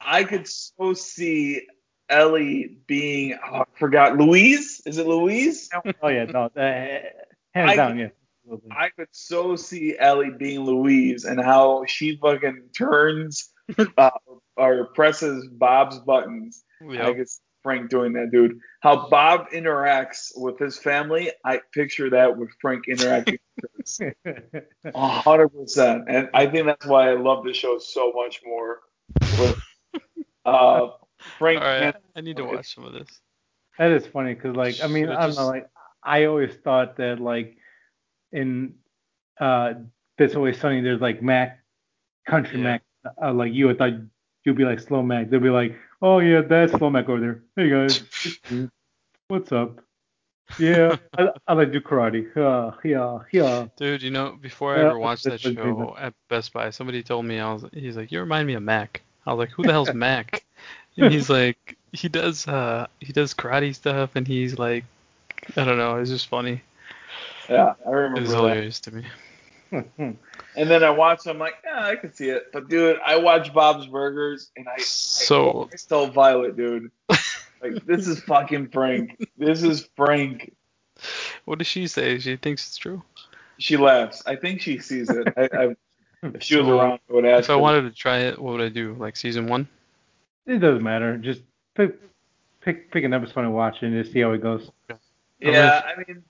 I 0.00 0.24
could 0.24 0.46
so 0.46 0.92
see 0.94 1.66
Ellie 2.08 2.78
being 2.86 3.38
oh, 3.44 3.60
I 3.60 3.64
forgot 3.78 4.16
Louise. 4.16 4.80
Is 4.86 4.98
it 4.98 5.06
Louise? 5.06 5.68
Oh 6.02 6.08
yeah, 6.08 6.24
no, 6.24 6.44
uh, 6.44 7.00
hands 7.54 7.70
I- 7.72 7.76
down, 7.76 7.98
yeah. 7.98 8.08
absolutely. 8.44 8.70
I 8.70 8.90
could 8.90 9.08
so 9.10 9.56
see 9.56 9.96
Ellie 9.98 10.30
being 10.30 10.60
Louise 10.60 11.24
and 11.24 11.40
how 11.40 11.84
she 11.86 12.16
fucking 12.16 12.70
turns 12.76 13.50
uh, 13.96 14.10
or 14.56 14.84
presses 14.94 15.48
Bob's 15.48 15.98
buttons. 15.98 16.64
I 16.80 16.94
Yep. 16.94 17.16
could 17.16 17.28
see 17.28 17.40
Frank 17.62 17.90
doing 17.90 18.12
that, 18.14 18.30
dude. 18.30 18.60
How 18.80 19.08
Bob 19.08 19.50
interacts 19.50 20.30
with 20.36 20.58
his 20.58 20.78
family, 20.78 21.32
I 21.44 21.60
picture 21.72 22.10
that 22.10 22.36
with 22.36 22.50
Frank 22.60 22.84
interacting 22.88 23.38
with 23.62 23.84
his. 24.24 24.94
Hundred 24.94 25.48
percent, 25.48 26.04
and 26.08 26.28
I 26.34 26.46
think 26.46 26.66
that's 26.66 26.86
why 26.86 27.10
I 27.10 27.14
love 27.14 27.44
the 27.44 27.52
show 27.52 27.78
so 27.78 28.12
much 28.12 28.40
more. 28.46 28.80
With 29.40 29.58
uh, 30.44 30.88
Frank, 31.38 31.60
All 31.60 31.66
right, 31.66 31.80
man, 31.80 31.94
I 32.16 32.20
need 32.20 32.36
to 32.36 32.44
watch 32.44 32.74
some 32.74 32.84
of 32.84 32.92
this. 32.92 33.08
That 33.78 33.90
is 33.92 34.06
funny 34.06 34.34
because, 34.34 34.56
like, 34.56 34.80
I 34.82 34.86
mean, 34.88 35.04
Should've 35.04 35.18
I 35.18 35.26
don't 35.26 35.36
know, 35.36 35.46
like, 35.46 35.68
I 36.02 36.24
always 36.24 36.54
thought 36.64 36.96
that, 36.96 37.20
like, 37.20 37.56
in 38.32 38.74
uh, 39.40 39.74
It's 40.18 40.34
Always 40.34 40.58
Sunny, 40.60 40.80
there's 40.80 41.00
like 41.00 41.22
Mac, 41.22 41.60
Country 42.26 42.58
Yeah. 42.58 42.64
Mac, 42.64 42.82
uh, 43.22 43.32
like 43.32 43.52
you. 43.52 43.70
I 43.70 43.74
thought 43.74 43.92
you'd 44.48 44.56
be 44.56 44.64
like 44.64 44.80
Slow 44.80 45.02
Mac. 45.02 45.28
They'd 45.30 45.42
be 45.42 45.50
like, 45.50 45.76
oh 46.02 46.18
yeah, 46.20 46.40
that's 46.40 46.72
Slow 46.72 46.90
Mac 46.90 47.08
over 47.08 47.20
there. 47.20 47.42
Hey 47.54 47.68
guys, 47.70 48.02
it's 48.24 48.38
what's 49.28 49.52
up? 49.52 49.80
Yeah, 50.58 50.96
I, 51.16 51.28
I 51.46 51.52
like 51.52 51.68
to 51.72 51.80
do 51.80 51.80
karate. 51.80 52.26
Yeah, 52.34 52.72
yeah, 52.82 53.18
yeah. 53.30 53.66
Dude, 53.76 54.02
you 54.02 54.10
know, 54.10 54.36
before 54.40 54.74
I 54.74 54.80
Yeah, 54.80 54.82
ever 54.88 54.98
watched 54.98 55.24
that 55.24 55.32
that's 55.32 55.44
what 55.44 55.54
show 55.54 55.96
at 55.98 56.14
Best 56.28 56.52
Buy, 56.52 56.70
somebody 56.70 57.02
told 57.02 57.26
me 57.26 57.38
I 57.38 57.52
was 57.52 57.64
he's 57.72 57.96
like, 57.96 58.10
You 58.10 58.20
remind 58.20 58.46
me 58.46 58.54
of 58.54 58.62
Mac. 58.62 59.02
I 59.26 59.32
was 59.32 59.38
like, 59.38 59.50
Who 59.50 59.64
the 59.64 59.72
hell's 59.72 59.92
Mac? 59.92 60.44
And 60.96 61.12
he's 61.12 61.28
like 61.30 61.76
he 61.92 62.08
does 62.08 62.48
uh 62.48 62.86
he 63.00 63.12
does 63.12 63.34
karate 63.34 63.74
stuff 63.74 64.16
and 64.16 64.26
he's 64.26 64.58
like 64.58 64.84
I 65.56 65.64
don't 65.64 65.78
know, 65.78 65.96
it's 65.96 66.10
just 66.10 66.28
funny. 66.28 66.62
yeah, 67.48 67.74
I 67.86 67.90
remember. 67.90 68.18
It 68.18 68.20
remember 68.20 68.20
was 68.22 68.30
that. 68.30 68.36
hilarious 68.36 68.80
to 68.80 68.94
me. 68.94 69.04
And 69.70 70.16
then 70.70 70.82
I 70.82 70.90
watch, 70.90 71.26
I'm 71.26 71.38
like, 71.38 71.54
yeah, 71.64 71.84
I 71.86 71.96
can 71.96 72.12
see 72.12 72.30
it. 72.30 72.46
But 72.52 72.68
dude, 72.68 72.98
I 73.04 73.16
watch 73.16 73.52
Bob's 73.52 73.86
Burgers, 73.86 74.50
and 74.56 74.66
I 74.68 74.78
So 74.78 75.68
I 75.72 75.76
still 75.76 76.06
Violet, 76.08 76.56
dude. 76.56 76.90
Like 77.60 77.84
this 77.86 78.06
is 78.06 78.20
fucking 78.20 78.68
Frank. 78.68 79.18
This 79.36 79.64
is 79.64 79.88
Frank. 79.96 80.54
what 81.44 81.58
does 81.58 81.66
she 81.66 81.88
say? 81.88 82.20
She 82.20 82.36
thinks 82.36 82.64
it's 82.68 82.76
true. 82.76 83.02
She 83.58 83.76
laughs. 83.76 84.22
I 84.26 84.36
think 84.36 84.60
she 84.60 84.78
sees 84.78 85.10
it. 85.10 85.26
I, 85.36 85.48
I, 85.52 85.76
if 86.22 86.40
she 86.40 86.54
was 86.56 86.66
So, 86.66 86.78
around, 86.78 87.00
I 87.10 87.12
would 87.12 87.24
ask. 87.24 87.46
If 87.46 87.50
I 87.50 87.54
her. 87.54 87.58
wanted 87.58 87.82
to 87.82 87.90
try 87.90 88.18
it, 88.18 88.38
what 88.40 88.52
would 88.52 88.60
I 88.60 88.68
do? 88.68 88.94
Like 89.00 89.16
season 89.16 89.48
one? 89.48 89.66
It 90.46 90.58
doesn't 90.60 90.84
matter. 90.84 91.18
Just 91.18 91.42
pick 91.74 91.98
pick 92.60 92.92
pick 92.92 93.02
an 93.02 93.12
episode 93.12 93.40
and 93.40 93.52
watch 93.52 93.82
it 93.82 93.86
and 93.86 94.00
just 94.02 94.12
see 94.12 94.20
how 94.20 94.30
it 94.30 94.40
goes. 94.40 94.70
Yeah, 95.40 95.82
I 95.84 95.98
mean, 95.98 96.22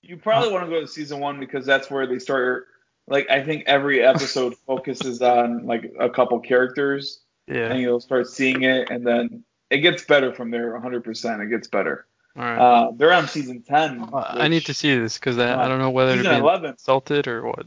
you 0.00 0.16
probably 0.16 0.50
want 0.50 0.64
to 0.64 0.70
go 0.70 0.80
to 0.80 0.88
season 0.88 1.20
one 1.20 1.38
because 1.38 1.66
that's 1.66 1.90
where 1.90 2.06
they 2.06 2.18
start. 2.18 2.68
Like, 3.10 3.28
I 3.28 3.42
think 3.42 3.64
every 3.66 4.02
episode 4.02 4.54
focuses 4.66 5.20
on 5.20 5.66
like 5.66 5.92
a 6.00 6.08
couple 6.08 6.38
characters, 6.40 7.20
Yeah. 7.46 7.70
and 7.72 7.80
you'll 7.80 8.00
start 8.00 8.28
seeing 8.28 8.62
it, 8.62 8.88
and 8.90 9.06
then 9.06 9.44
it 9.68 9.78
gets 9.78 10.04
better 10.04 10.32
from 10.32 10.50
there. 10.50 10.72
100%, 10.80 11.44
it 11.44 11.50
gets 11.50 11.68
better. 11.68 12.06
All 12.36 12.42
right. 12.44 12.58
Uh, 12.58 12.90
they're 12.96 13.12
on 13.12 13.26
season 13.28 13.62
10. 13.62 14.08
Uh, 14.12 14.16
I 14.38 14.46
need 14.48 14.64
to 14.66 14.74
see 14.74 14.96
this 14.96 15.18
because 15.18 15.36
I, 15.38 15.50
uh, 15.50 15.64
I 15.64 15.68
don't 15.68 15.80
know 15.80 15.90
whether 15.90 16.12
to 16.14 16.18
Season 16.22 16.34
be 16.36 16.40
11. 16.40 16.70
insulted 16.70 17.26
or 17.28 17.44
what. 17.44 17.66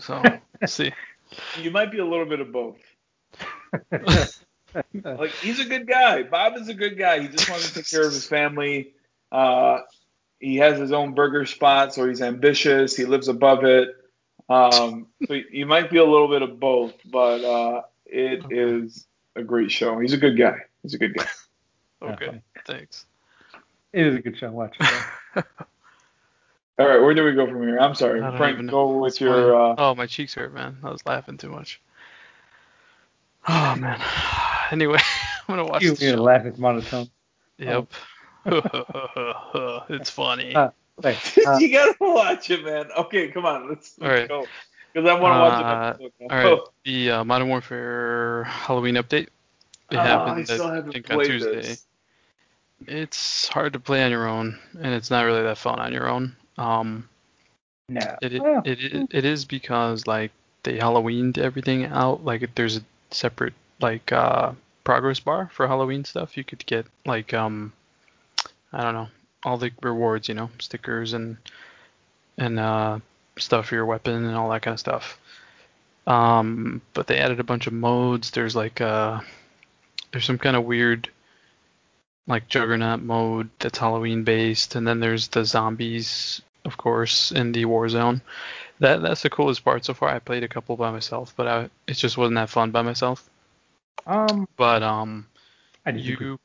So 0.00 0.22
let's 0.60 0.72
see. 0.74 0.92
You 1.60 1.70
might 1.70 1.90
be 1.90 1.98
a 1.98 2.04
little 2.06 2.26
bit 2.26 2.40
of 2.40 2.52
both. 2.52 2.76
Like, 5.04 5.30
he's 5.34 5.60
a 5.60 5.64
good 5.64 5.86
guy. 5.86 6.24
Bob 6.24 6.56
is 6.56 6.68
a 6.68 6.74
good 6.74 6.98
guy. 6.98 7.20
He 7.20 7.28
just 7.28 7.48
wants 7.48 7.68
to 7.68 7.74
take 7.74 7.88
care 7.88 8.04
of 8.04 8.12
his 8.12 8.26
family. 8.26 8.92
Uh, 9.30 9.78
he 10.40 10.56
has 10.56 10.78
his 10.80 10.90
own 10.90 11.14
burger 11.14 11.46
spot, 11.46 11.94
so 11.94 12.08
he's 12.08 12.20
ambitious. 12.20 12.96
He 12.96 13.04
lives 13.04 13.28
above 13.28 13.62
it. 13.64 13.88
Um, 14.48 15.06
so 15.26 15.34
you 15.50 15.66
might 15.66 15.90
be 15.90 15.98
a 15.98 16.04
little 16.04 16.28
bit 16.28 16.42
of 16.42 16.60
both, 16.60 16.92
but 17.06 17.42
uh, 17.44 17.82
it 18.06 18.44
Okay. 18.44 18.56
is 18.56 19.06
a 19.36 19.42
great 19.42 19.70
show. 19.70 19.98
He's 19.98 20.12
a 20.12 20.18
good 20.18 20.36
guy. 20.36 20.56
He's 20.82 20.94
a 20.94 20.98
good 20.98 21.14
guy. 21.14 21.26
Okay. 22.02 22.42
Thanks. 22.66 23.06
It 23.94 24.06
is 24.06 24.16
a 24.16 24.20
good 24.20 24.36
show. 24.36 24.50
Watch 24.50 24.76
it. 24.78 25.04
All 26.78 26.86
right, 26.86 27.00
where 27.00 27.14
do 27.14 27.24
we 27.24 27.32
go 27.32 27.46
from 27.46 27.62
here? 27.62 27.78
I'm 27.78 27.94
sorry, 27.94 28.20
Frank. 28.36 28.54
even 28.54 28.66
know. 28.66 28.72
Go 28.72 28.98
with 28.98 29.22
your. 29.22 29.54
Uh, 29.58 29.74
oh, 29.78 29.94
my 29.94 30.04
cheeks 30.06 30.34
hurt, 30.34 30.52
man. 30.52 30.76
I 30.84 30.90
was 30.90 31.06
laughing 31.06 31.38
too 31.38 31.48
much. 31.48 31.80
Oh 33.48 33.74
man. 33.76 33.98
Anyway, 34.70 34.98
I'm 35.48 35.56
gonna 35.56 35.64
watch 35.66 35.82
You're 35.82 35.92
need 35.92 35.98
to 36.00 36.10
show. 36.16 36.22
laugh. 36.22 36.44
It's 36.44 36.58
monotone. 36.58 37.08
Yep. 37.58 37.86
it's 39.88 40.10
funny. 40.10 40.54
Uh, 40.54 40.70
Like, 41.02 41.18
uh, 41.46 41.56
you 41.58 41.72
gotta 41.72 41.96
watch 42.00 42.50
it, 42.50 42.64
man. 42.64 42.86
Okay, 42.96 43.28
come 43.28 43.46
on, 43.46 43.68
let's, 43.68 43.98
let's 43.98 44.12
right. 44.20 44.28
go. 44.28 44.46
Because 44.92 45.08
I 45.08 45.18
want 45.18 45.34
to 45.34 45.40
watch 45.40 45.62
Uh, 45.62 45.66
an 45.66 45.88
episode 45.88 46.12
now. 46.20 46.26
All 46.30 46.56
right. 46.56 46.68
The 46.84 47.10
uh, 47.10 47.24
Modern 47.24 47.48
Warfare 47.48 48.44
Halloween 48.44 48.94
update. 48.94 49.28
It 49.90 49.96
Oh, 49.96 49.98
I 49.98 50.02
happened, 50.04 50.46
still 50.46 50.66
I 50.66 50.76
haven't 50.76 50.92
think, 50.92 51.10
on 51.10 51.16
played 51.16 51.26
Tuesday. 51.26 51.54
this. 51.56 51.86
It's 52.86 53.48
hard 53.48 53.72
to 53.72 53.80
play 53.80 54.04
on 54.04 54.10
your 54.10 54.26
own, 54.28 54.58
and 54.80 54.94
it's 54.94 55.10
not 55.10 55.22
really 55.24 55.42
that 55.42 55.58
fun 55.58 55.80
on 55.80 55.92
your 55.92 56.08
own. 56.08 56.36
Um, 56.58 57.08
nah. 57.88 58.16
It, 58.22 58.40
Well, 58.40 58.62
it, 58.64 58.80
it, 58.80 59.08
it 59.10 59.24
is 59.24 59.44
because 59.44 60.06
like 60.06 60.30
they 60.62 60.78
Halloweened 60.78 61.38
everything 61.38 61.86
out. 61.86 62.24
Like 62.24 62.54
there's 62.54 62.76
a 62.76 62.82
separate 63.10 63.54
like 63.80 64.12
uh 64.12 64.52
progress 64.84 65.18
bar 65.20 65.50
for 65.52 65.66
Halloween 65.66 66.04
stuff. 66.04 66.36
You 66.36 66.44
could 66.44 66.64
get 66.66 66.86
like 67.04 67.34
um 67.34 67.72
I 68.72 68.82
don't 68.82 68.94
know 68.94 69.08
all 69.44 69.58
the 69.58 69.70
rewards, 69.82 70.28
you 70.28 70.34
know, 70.34 70.50
stickers 70.58 71.12
and 71.12 71.36
and 72.38 72.58
uh 72.58 72.98
stuff 73.38 73.66
for 73.66 73.74
your 73.74 73.86
weapon 73.86 74.24
and 74.24 74.34
all 74.34 74.50
that 74.50 74.62
kind 74.62 74.74
of 74.74 74.80
stuff. 74.80 75.18
Um, 76.06 76.82
but 76.92 77.06
they 77.06 77.18
added 77.18 77.40
a 77.40 77.44
bunch 77.44 77.66
of 77.66 77.72
modes. 77.72 78.30
There's 78.30 78.56
like 78.56 78.80
uh 78.80 79.20
there's 80.12 80.24
some 80.24 80.38
kind 80.38 80.56
of 80.56 80.64
weird 80.64 81.08
like 82.26 82.48
juggernaut 82.48 83.02
mode 83.02 83.50
that's 83.58 83.78
Halloween 83.78 84.24
based, 84.24 84.76
and 84.76 84.86
then 84.86 85.00
there's 85.00 85.28
the 85.28 85.44
zombies, 85.44 86.40
of 86.64 86.76
course, 86.76 87.32
in 87.32 87.52
the 87.52 87.64
Warzone. 87.64 88.22
That 88.80 89.02
that's 89.02 89.22
the 89.22 89.30
coolest 89.30 89.64
part 89.64 89.84
so 89.84 89.94
far. 89.94 90.08
I 90.08 90.18
played 90.18 90.42
a 90.42 90.48
couple 90.48 90.76
by 90.76 90.90
myself, 90.90 91.34
but 91.36 91.46
I, 91.46 91.70
it 91.86 91.94
just 91.94 92.16
wasn't 92.16 92.36
that 92.36 92.48
fun 92.50 92.70
by 92.70 92.82
myself. 92.82 93.28
um, 94.06 94.48
But 94.56 94.82
um, 94.82 95.26
I 95.84 95.90
you 95.90 96.38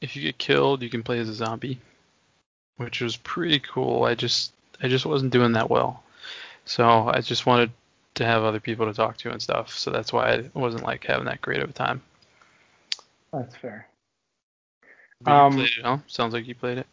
if 0.00 0.16
you 0.16 0.22
get 0.22 0.38
killed, 0.38 0.82
you 0.82 0.90
can 0.90 1.02
play 1.02 1.18
as 1.18 1.28
a 1.28 1.34
zombie, 1.34 1.80
which 2.80 3.02
was 3.02 3.16
pretty 3.18 3.58
cool. 3.60 4.04
I 4.04 4.14
just 4.14 4.52
I 4.82 4.88
just 4.88 5.04
wasn't 5.04 5.32
doing 5.32 5.52
that 5.52 5.68
well, 5.68 6.02
so 6.64 7.10
I 7.12 7.20
just 7.20 7.44
wanted 7.44 7.70
to 8.14 8.24
have 8.24 8.42
other 8.42 8.58
people 8.58 8.86
to 8.86 8.94
talk 8.94 9.18
to 9.18 9.30
and 9.30 9.40
stuff. 9.42 9.76
So 9.76 9.90
that's 9.90 10.12
why 10.12 10.32
I 10.32 10.50
wasn't 10.54 10.84
like 10.84 11.04
having 11.04 11.26
that 11.26 11.42
great 11.42 11.60
of 11.60 11.68
a 11.68 11.72
time. 11.74 12.00
That's 13.32 13.54
fair. 13.56 13.86
You 15.26 15.32
Um, 15.32 15.52
played 15.56 15.68
it, 15.78 15.84
huh? 15.84 15.98
Sounds 16.06 16.32
like 16.32 16.46
you 16.46 16.54
played 16.54 16.78
it. 16.78 16.86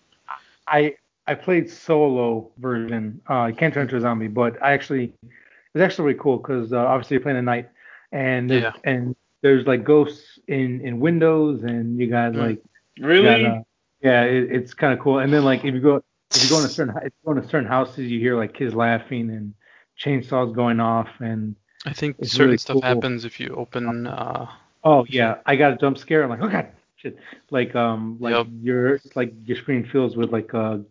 I 0.67 0.95
I 1.25 1.35
played 1.35 1.69
solo 1.69 2.49
version. 2.57 3.21
Uh, 3.29 3.43
I 3.43 3.51
can't 3.53 3.73
turn 3.73 3.83
into 3.83 3.95
a 3.95 4.01
zombie, 4.01 4.27
but 4.27 4.61
I 4.61 4.73
actually 4.73 5.05
it 5.23 5.73
was 5.73 5.81
actually 5.81 6.07
really 6.07 6.19
cool 6.19 6.37
because 6.37 6.73
uh, 6.73 6.79
obviously 6.79 7.15
you're 7.15 7.21
playing 7.21 7.37
at 7.37 7.45
night, 7.45 7.69
and 8.11 8.49
there's, 8.49 8.63
Yeah. 8.63 8.73
and 8.83 9.15
there's 9.41 9.65
like 9.65 9.85
ghosts 9.85 10.37
in 10.49 10.81
in 10.81 10.99
windows, 10.99 11.63
and 11.63 11.97
you 11.97 12.09
got 12.09 12.33
Mm. 12.33 12.39
like 12.39 12.61
Really? 12.99 13.41
you 13.43 13.47
got, 13.47 13.57
uh, 13.59 13.63
yeah, 14.01 14.23
it, 14.23 14.51
it's 14.51 14.73
kind 14.73 14.93
of 14.93 14.99
cool. 14.99 15.19
And 15.19 15.33
then 15.33 15.43
like 15.43 15.63
if 15.65 15.73
you 15.73 15.79
go 15.81 16.03
if 16.33 16.43
you 16.43 16.49
go 16.49 16.59
in 16.59 16.65
a 16.65 16.69
certain 16.69 16.95
if 16.97 17.05
you 17.05 17.33
go 17.33 17.39
in 17.39 17.47
certain 17.47 17.67
houses, 17.67 18.09
you 18.11 18.19
hear 18.19 18.37
like 18.37 18.53
kids 18.53 18.73
laughing 18.75 19.29
and 19.29 19.53
chainsaws 19.99 20.53
going 20.53 20.79
off, 20.79 21.09
and 21.19 21.55
I 21.85 21.93
think 21.93 22.17
certain 22.23 22.39
really 22.45 22.57
stuff 22.57 22.81
cool. 22.81 22.83
happens 22.83 23.25
if 23.25 23.39
you 23.39 23.49
open. 23.55 24.07
Uh, 24.07 24.47
oh 24.83 25.05
yeah, 25.09 25.37
I 25.45 25.55
got 25.55 25.73
a 25.73 25.77
jump 25.77 25.97
scare. 25.97 26.23
I'm 26.23 26.29
like 26.29 26.41
oh 26.41 26.49
god, 26.49 26.67
shit, 26.97 27.17
like 27.51 27.75
um 27.75 28.17
like 28.19 28.33
Yep. 28.35 28.47
your 28.61 28.99
like 29.15 29.33
your 29.45 29.57
screen 29.57 29.85
fills 29.91 30.15
with 30.15 30.31
like 30.31 30.53
a 30.53 30.83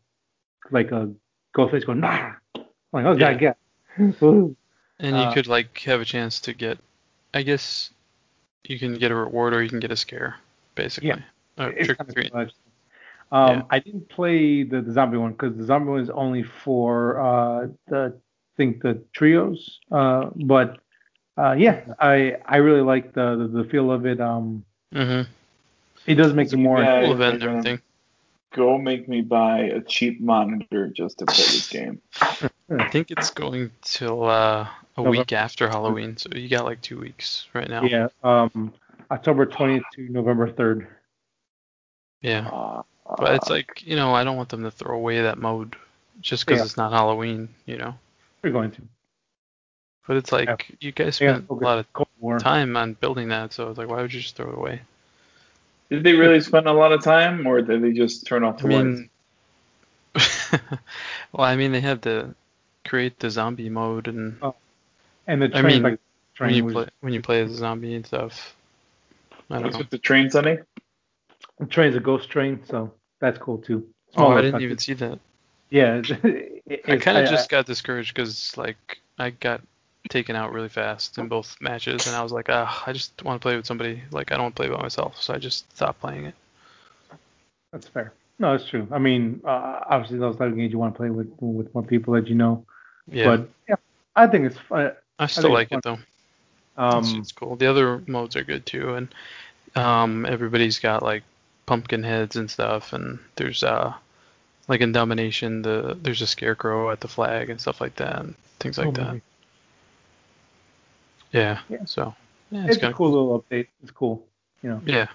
like 0.71 0.91
a 0.93 1.13
ghost 1.55 1.73
face 1.73 1.85
going 1.85 2.01
nah. 2.01 2.33
I'm 2.55 2.65
like 2.93 3.07
oh 3.07 3.17
god, 3.17 3.41
yeah. 3.41 3.55
Woo. 4.21 4.57
and 4.99 5.17
you 5.17 5.29
Uh, 5.29 5.35
could 5.35 5.47
like 5.47 5.79
have 5.81 6.01
a 6.01 6.05
chance 6.05 6.41
to 6.41 6.53
get. 6.53 6.79
I 7.35 7.43
guess 7.43 7.91
you 8.65 8.79
can 8.79 8.95
get 8.99 9.11
a 9.11 9.15
reward 9.15 9.55
or 9.55 9.63
you 9.63 9.69
can 9.71 9.81
get 9.81 9.91
a 9.93 9.97
scare, 9.97 10.37
basically. 10.75 11.25
Or 11.59 11.71
It's 11.71 11.87
trick 11.87 11.99
or 12.01 12.07
kinda 12.07 12.15
treat. 12.15 12.33
cool, 12.33 12.41
actually. 12.41 12.57
Um, 13.33 13.51
Yeah. 13.59 13.63
I 13.71 13.79
didn't 13.81 14.09
play 14.09 14.63
the, 14.63 14.81
the 14.83 14.93
zombie 14.93 15.19
one 15.19 15.33
because 15.33 15.57
the 15.57 15.65
zombie 15.65 15.91
one 15.91 16.01
is 16.01 16.11
only 16.11 16.43
for 16.43 17.21
uh, 17.21 17.69
the 17.89 18.15
I 18.17 18.57
think 18.57 18.83
the 18.83 19.03
trios. 19.13 19.81
Uh, 19.91 20.31
but 20.35 20.79
uh, 21.37 21.53
yeah, 21.59 21.81
I 21.99 22.37
I 22.47 22.57
really 22.59 22.81
like 22.83 23.13
the, 23.13 23.37
the 23.37 23.63
the 23.63 23.65
feel 23.69 23.91
of 23.91 24.07
it. 24.07 24.21
Um, 24.21 24.65
Mm-hmm. 24.95 25.31
it 26.07 26.15
does 26.15 26.33
make 26.33 26.53
it 26.53 26.57
more. 26.57 26.81
Yeah, 26.81 27.01
Cool 27.01 27.09
yeah, 27.09 27.15
event 27.15 27.35
and 27.35 27.43
yeah. 27.43 27.49
everything. 27.51 27.81
Go 28.55 28.79
make 28.79 29.09
me 29.09 29.21
buy 29.21 29.59
a 29.63 29.81
cheap 29.83 30.21
monitor 30.21 30.89
just 30.89 31.19
to 31.19 31.27
play 31.27 31.35
this 31.45 31.69
game. 31.69 32.01
I 32.71 32.89
think 32.89 33.11
it's 33.11 33.31
going 33.31 33.71
till 33.83 34.25
uh, 34.25 34.63
a 34.63 34.71
November. 34.97 35.11
week 35.19 35.33
after 35.33 35.69
Halloween, 35.69 36.17
so 36.17 36.31
you 36.35 36.49
got 36.49 36.65
like 36.65 36.81
two 36.81 36.99
weeks 36.99 37.49
right 37.53 37.69
now. 37.69 37.83
Yeah. 37.83 38.09
Um, 38.25 38.73
October 39.11 39.45
20th 39.45 39.83
to 39.97 40.09
November 40.09 40.51
3rd. 40.51 40.87
Yeah. 42.23 42.83
Uh, 43.09 43.15
But 43.19 43.35
it's 43.35 43.51
like 43.51 43.83
you 43.87 43.97
know 43.97 44.15
I 44.15 44.25
don't 44.25 44.37
want 44.37 44.49
them 44.49 44.63
to 44.63 44.71
throw 44.71 44.97
away 44.97 45.23
that 45.23 45.39
mode 45.39 45.77
just 46.21 46.47
because 46.47 46.61
Yeah. 46.61 46.65
it's 46.65 46.77
not 46.77 46.93
Halloween, 46.93 47.49
you 47.67 47.79
know. 47.79 47.95
We're 48.43 48.51
going 48.51 48.71
to. 48.73 48.83
But 50.07 50.17
it's 50.19 50.33
like 50.33 50.49
Yeah. 50.49 50.57
you 50.81 50.93
guys 50.93 51.17
spent 51.17 51.47
a 51.51 51.55
lot 51.55 51.79
of 51.79 51.93
Cold 51.93 52.09
War. 52.21 52.39
time 52.39 52.77
on 52.77 52.95
building 52.95 53.29
that, 53.29 53.53
so 53.53 53.69
it's 53.71 53.79
like 53.79 53.89
why 53.89 54.01
would 54.03 54.13
you 54.13 54.21
just 54.21 54.37
throw 54.37 54.51
it 54.51 54.57
away? 54.59 54.81
did 55.91 56.03
they 56.03 56.15
really 56.15 56.41
spend 56.41 56.67
a 56.67 56.73
lot 56.73 56.93
of 56.93 57.03
time, 57.03 57.47
or 57.47 57.61
did 57.63 57.83
they 57.83 57.93
just 57.93 58.27
turn 58.27 58.43
off 58.45 58.59
I 58.59 58.63
the 58.63 58.69
lights? 58.69 59.03
well, 61.33 61.47
I 61.47 61.57
mean 61.57 61.73
they 61.73 61.81
had 61.81 62.03
to 62.03 62.35
create 62.87 63.19
the 63.19 63.31
zombie 63.31 63.69
mode 63.69 64.09
and 64.09 64.41
And 65.27 65.43
the 65.43 65.49
I 65.49 65.61
train 65.61 65.83
mean, 65.83 65.83
like 65.83 66.01
when 66.39 66.55
you 66.55 66.63
was 66.65 66.75
play 66.75 66.89
when 67.01 67.13
you 67.13 67.21
play 67.21 67.43
as 67.43 67.51
a 67.53 67.57
zombie 67.57 67.95
and 67.95 68.07
stuff. 68.07 68.55
I 69.51 69.55
don't 69.55 69.65
What's 69.65 69.75
know. 69.75 69.79
with 69.81 69.91
the 69.91 69.99
train, 69.99 70.31
Sunny? 70.31 70.59
the 71.59 71.67
train's 71.67 71.97
a 71.97 72.01
ghost 72.01 72.31
train, 72.31 72.61
so 72.67 72.93
that's 73.21 73.39
cool 73.39 73.59
too. 73.59 73.87
Oh, 74.17 74.29
I 74.29 74.37
didn't 74.37 74.53
country. 74.53 74.65
even 74.67 74.79
see 74.79 74.95
that. 74.95 75.19
Yeah. 75.71 76.03
it- 76.23 76.53
I 76.89 76.97
kind 76.97 77.19
of 77.19 77.29
just 77.29 77.49
got 77.49 77.67
discouraged 77.67 78.15
because 78.15 78.57
like 78.57 78.99
I 79.19 79.31
got 79.31 79.61
taken 80.09 80.37
out 80.37 80.53
really 80.53 80.69
fast 80.69 81.19
in 81.19 81.29
both 81.29 81.57
matches, 81.61 82.07
and 82.07 82.17
I 82.17 82.23
was 82.23 82.33
like, 82.33 82.47
ah, 82.49 82.85
I 82.87 82.93
just 82.93 83.23
want 83.23 83.41
to 83.41 83.43
play 83.43 83.57
with 83.57 83.67
somebody. 83.67 84.03
Like 84.11 84.33
I 84.33 84.35
don't 84.35 84.45
want 84.45 84.57
to 84.57 84.63
play 84.63 84.69
by 84.69 84.81
myself, 84.81 85.21
so 85.21 85.35
I 85.35 85.39
just 85.39 85.71
stopped 85.77 86.01
playing 86.01 86.27
it. 86.27 86.35
That's 87.73 87.89
fair. 87.89 88.13
No, 88.39 88.55
it's 88.55 88.69
true. 88.69 88.87
I 88.91 88.99
mean, 88.99 89.41
uh, 89.45 89.81
obviously 89.89 90.19
those 90.19 90.37
type 90.37 90.49
of 90.49 90.57
games 90.57 90.73
you 90.73 90.79
want 90.79 90.95
to 90.95 90.99
play 90.99 91.11
with 91.11 91.33
with 91.41 91.73
more 91.75 91.83
people 91.83 92.15
that 92.15 92.29
you 92.29 92.35
know. 92.35 92.65
Yeah, 93.11 93.25
But 93.25 93.49
yeah, 93.69 93.77
I 94.15 94.27
think 94.27 94.47
it's 94.47 94.59
fun. 94.59 94.93
I 95.19 95.27
still 95.27 95.45
think 95.45 95.55
like 95.55 95.73
it 95.73 95.83
though. 95.83 95.99
Um, 96.77 96.99
it's, 96.99 97.13
it's 97.15 97.33
cool. 97.33 97.57
The 97.57 97.67
other 97.67 98.03
modes 98.07 98.37
are 98.37 98.45
good 98.45 98.67
too, 98.67 98.95
and 98.95 99.09
um, 99.75 100.27
everybody's 100.27 100.79
got 100.79 101.03
like 101.03 101.23
pumpkin 101.67 102.03
heads 102.03 102.37
and 102.37 102.51
stuff, 102.51 102.93
and 102.93 103.19
there's 103.37 103.63
uh, 103.63 103.93
like 104.69 104.81
in 104.81 104.93
Domination, 104.93 105.63
the 105.63 105.99
there's 106.01 106.23
a 106.23 106.27
scarecrow 106.27 106.91
at 106.91 107.01
the 107.01 107.09
flag 107.09 107.51
and 107.51 107.61
stuff 107.61 107.81
like 107.81 107.97
that, 107.97 108.21
and 108.21 108.35
things 108.59 108.79
like 108.79 108.89
oh, 108.89 108.93
that. 108.93 109.21
Yeah. 111.33 111.61
Yeah. 111.69 111.85
So 111.85 112.15
yeah, 112.51 112.61
It's, 112.61 112.69
it's, 112.69 112.77
a 112.79 112.81
kind 112.81 112.93
of 112.93 112.97
cool 112.97 113.11
little 113.11 113.43
update. 113.43 113.69
It's 113.83 113.91
cool. 113.91 114.25
You 114.63 114.71
know. 114.71 114.83
Yeah, 114.87 115.09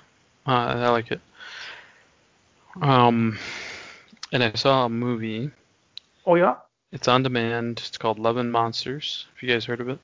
uh, 0.45 0.51
I 0.51 0.89
like 0.89 1.11
it. 1.11 1.21
Um, 2.81 3.37
and 4.31 4.43
I 4.43 4.51
saw 4.53 4.85
a 4.85 4.89
movie. 4.89 5.51
Oh 6.25 6.35
yeah. 6.35 6.55
It's 6.91 7.07
on 7.07 7.23
demand. 7.23 7.81
It's 7.87 7.97
called 7.97 8.19
Love 8.19 8.37
and 8.37 8.51
Monsters. 8.51 9.25
Have 9.33 9.43
you 9.43 9.53
guys 9.53 9.65
heard 9.65 9.81
of 9.81 9.89
it? 9.89 9.99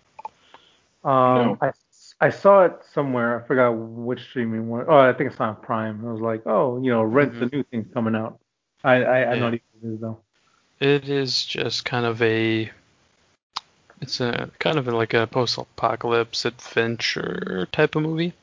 Um, 1.04 1.36
No. 1.36 1.58
I 1.62 1.72
I 2.20 2.30
saw 2.30 2.66
it 2.66 2.74
somewhere. 2.94 3.42
I 3.42 3.48
forgot 3.48 3.72
which 3.72 4.22
streaming 4.22 4.70
one. 4.70 4.86
Oh, 4.88 4.98
I 4.98 5.14
think 5.14 5.32
it's 5.32 5.40
on 5.40 5.56
Prime. 5.58 6.04
I 6.08 6.12
was 6.12 6.22
like, 6.22 6.42
oh, 6.46 6.82
you 6.82 6.92
know, 6.92 7.04
rent 7.04 7.40
the 7.40 7.46
new 7.46 7.64
thing's 7.64 7.92
coming 7.94 8.16
out. 8.16 8.40
I 8.84 9.04
I, 9.04 9.32
I 9.34 9.40
don't 9.40 9.54
even 9.54 9.62
know 9.82 9.90
it 9.90 9.94
is 9.94 10.00
though. 10.00 10.20
It 10.80 11.10
is 11.10 11.46
just 11.46 11.86
kind 11.86 12.06
of 12.06 12.22
a. 12.22 12.72
It's 14.00 14.20
a 14.22 14.52
kind 14.60 14.78
of 14.78 14.88
like 14.88 15.16
a 15.16 15.26
post-apocalypse 15.26 16.46
adventure 16.46 17.68
type 17.72 17.96
of 17.96 18.04
movie. 18.04 18.34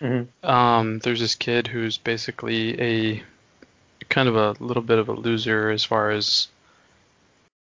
Mm-hmm. 0.00 0.46
Um, 0.48 0.98
there's 1.00 1.20
this 1.20 1.34
kid 1.34 1.66
who's 1.66 1.98
basically 1.98 2.80
a 2.80 3.22
kind 4.08 4.28
of 4.28 4.36
a 4.36 4.56
little 4.58 4.82
bit 4.82 4.98
of 4.98 5.08
a 5.08 5.12
loser 5.12 5.70
as 5.70 5.84
far 5.84 6.10
as 6.10 6.48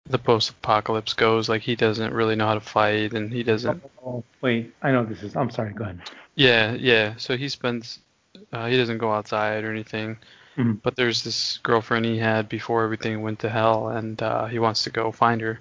the 0.06 0.18
post-apocalypse 0.18 1.14
goes. 1.14 1.48
Like 1.48 1.62
he 1.62 1.76
doesn't 1.76 2.12
really 2.12 2.36
know 2.36 2.46
how 2.46 2.54
to 2.54 2.60
fight, 2.60 3.12
and 3.12 3.32
he 3.32 3.42
doesn't. 3.42 3.82
Oh, 4.04 4.24
wait, 4.40 4.74
I 4.82 4.92
know 4.92 5.04
this 5.04 5.22
is. 5.22 5.36
I'm 5.36 5.50
sorry. 5.50 5.72
Go 5.72 5.84
ahead. 5.84 6.00
Yeah, 6.34 6.72
yeah. 6.72 7.14
So 7.16 7.36
he 7.36 7.48
spends. 7.48 7.98
Uh, 8.52 8.66
he 8.66 8.76
doesn't 8.76 8.98
go 8.98 9.12
outside 9.12 9.64
or 9.64 9.70
anything. 9.70 10.18
Mhm. 10.56 10.82
But 10.82 10.96
there's 10.96 11.22
this 11.22 11.58
girlfriend 11.62 12.04
he 12.04 12.18
had 12.18 12.48
before 12.48 12.84
everything 12.84 13.22
went 13.22 13.38
to 13.40 13.48
hell, 13.48 13.88
and 13.88 14.20
uh, 14.22 14.46
he 14.46 14.58
wants 14.58 14.84
to 14.84 14.90
go 14.90 15.10
find 15.10 15.40
her 15.40 15.60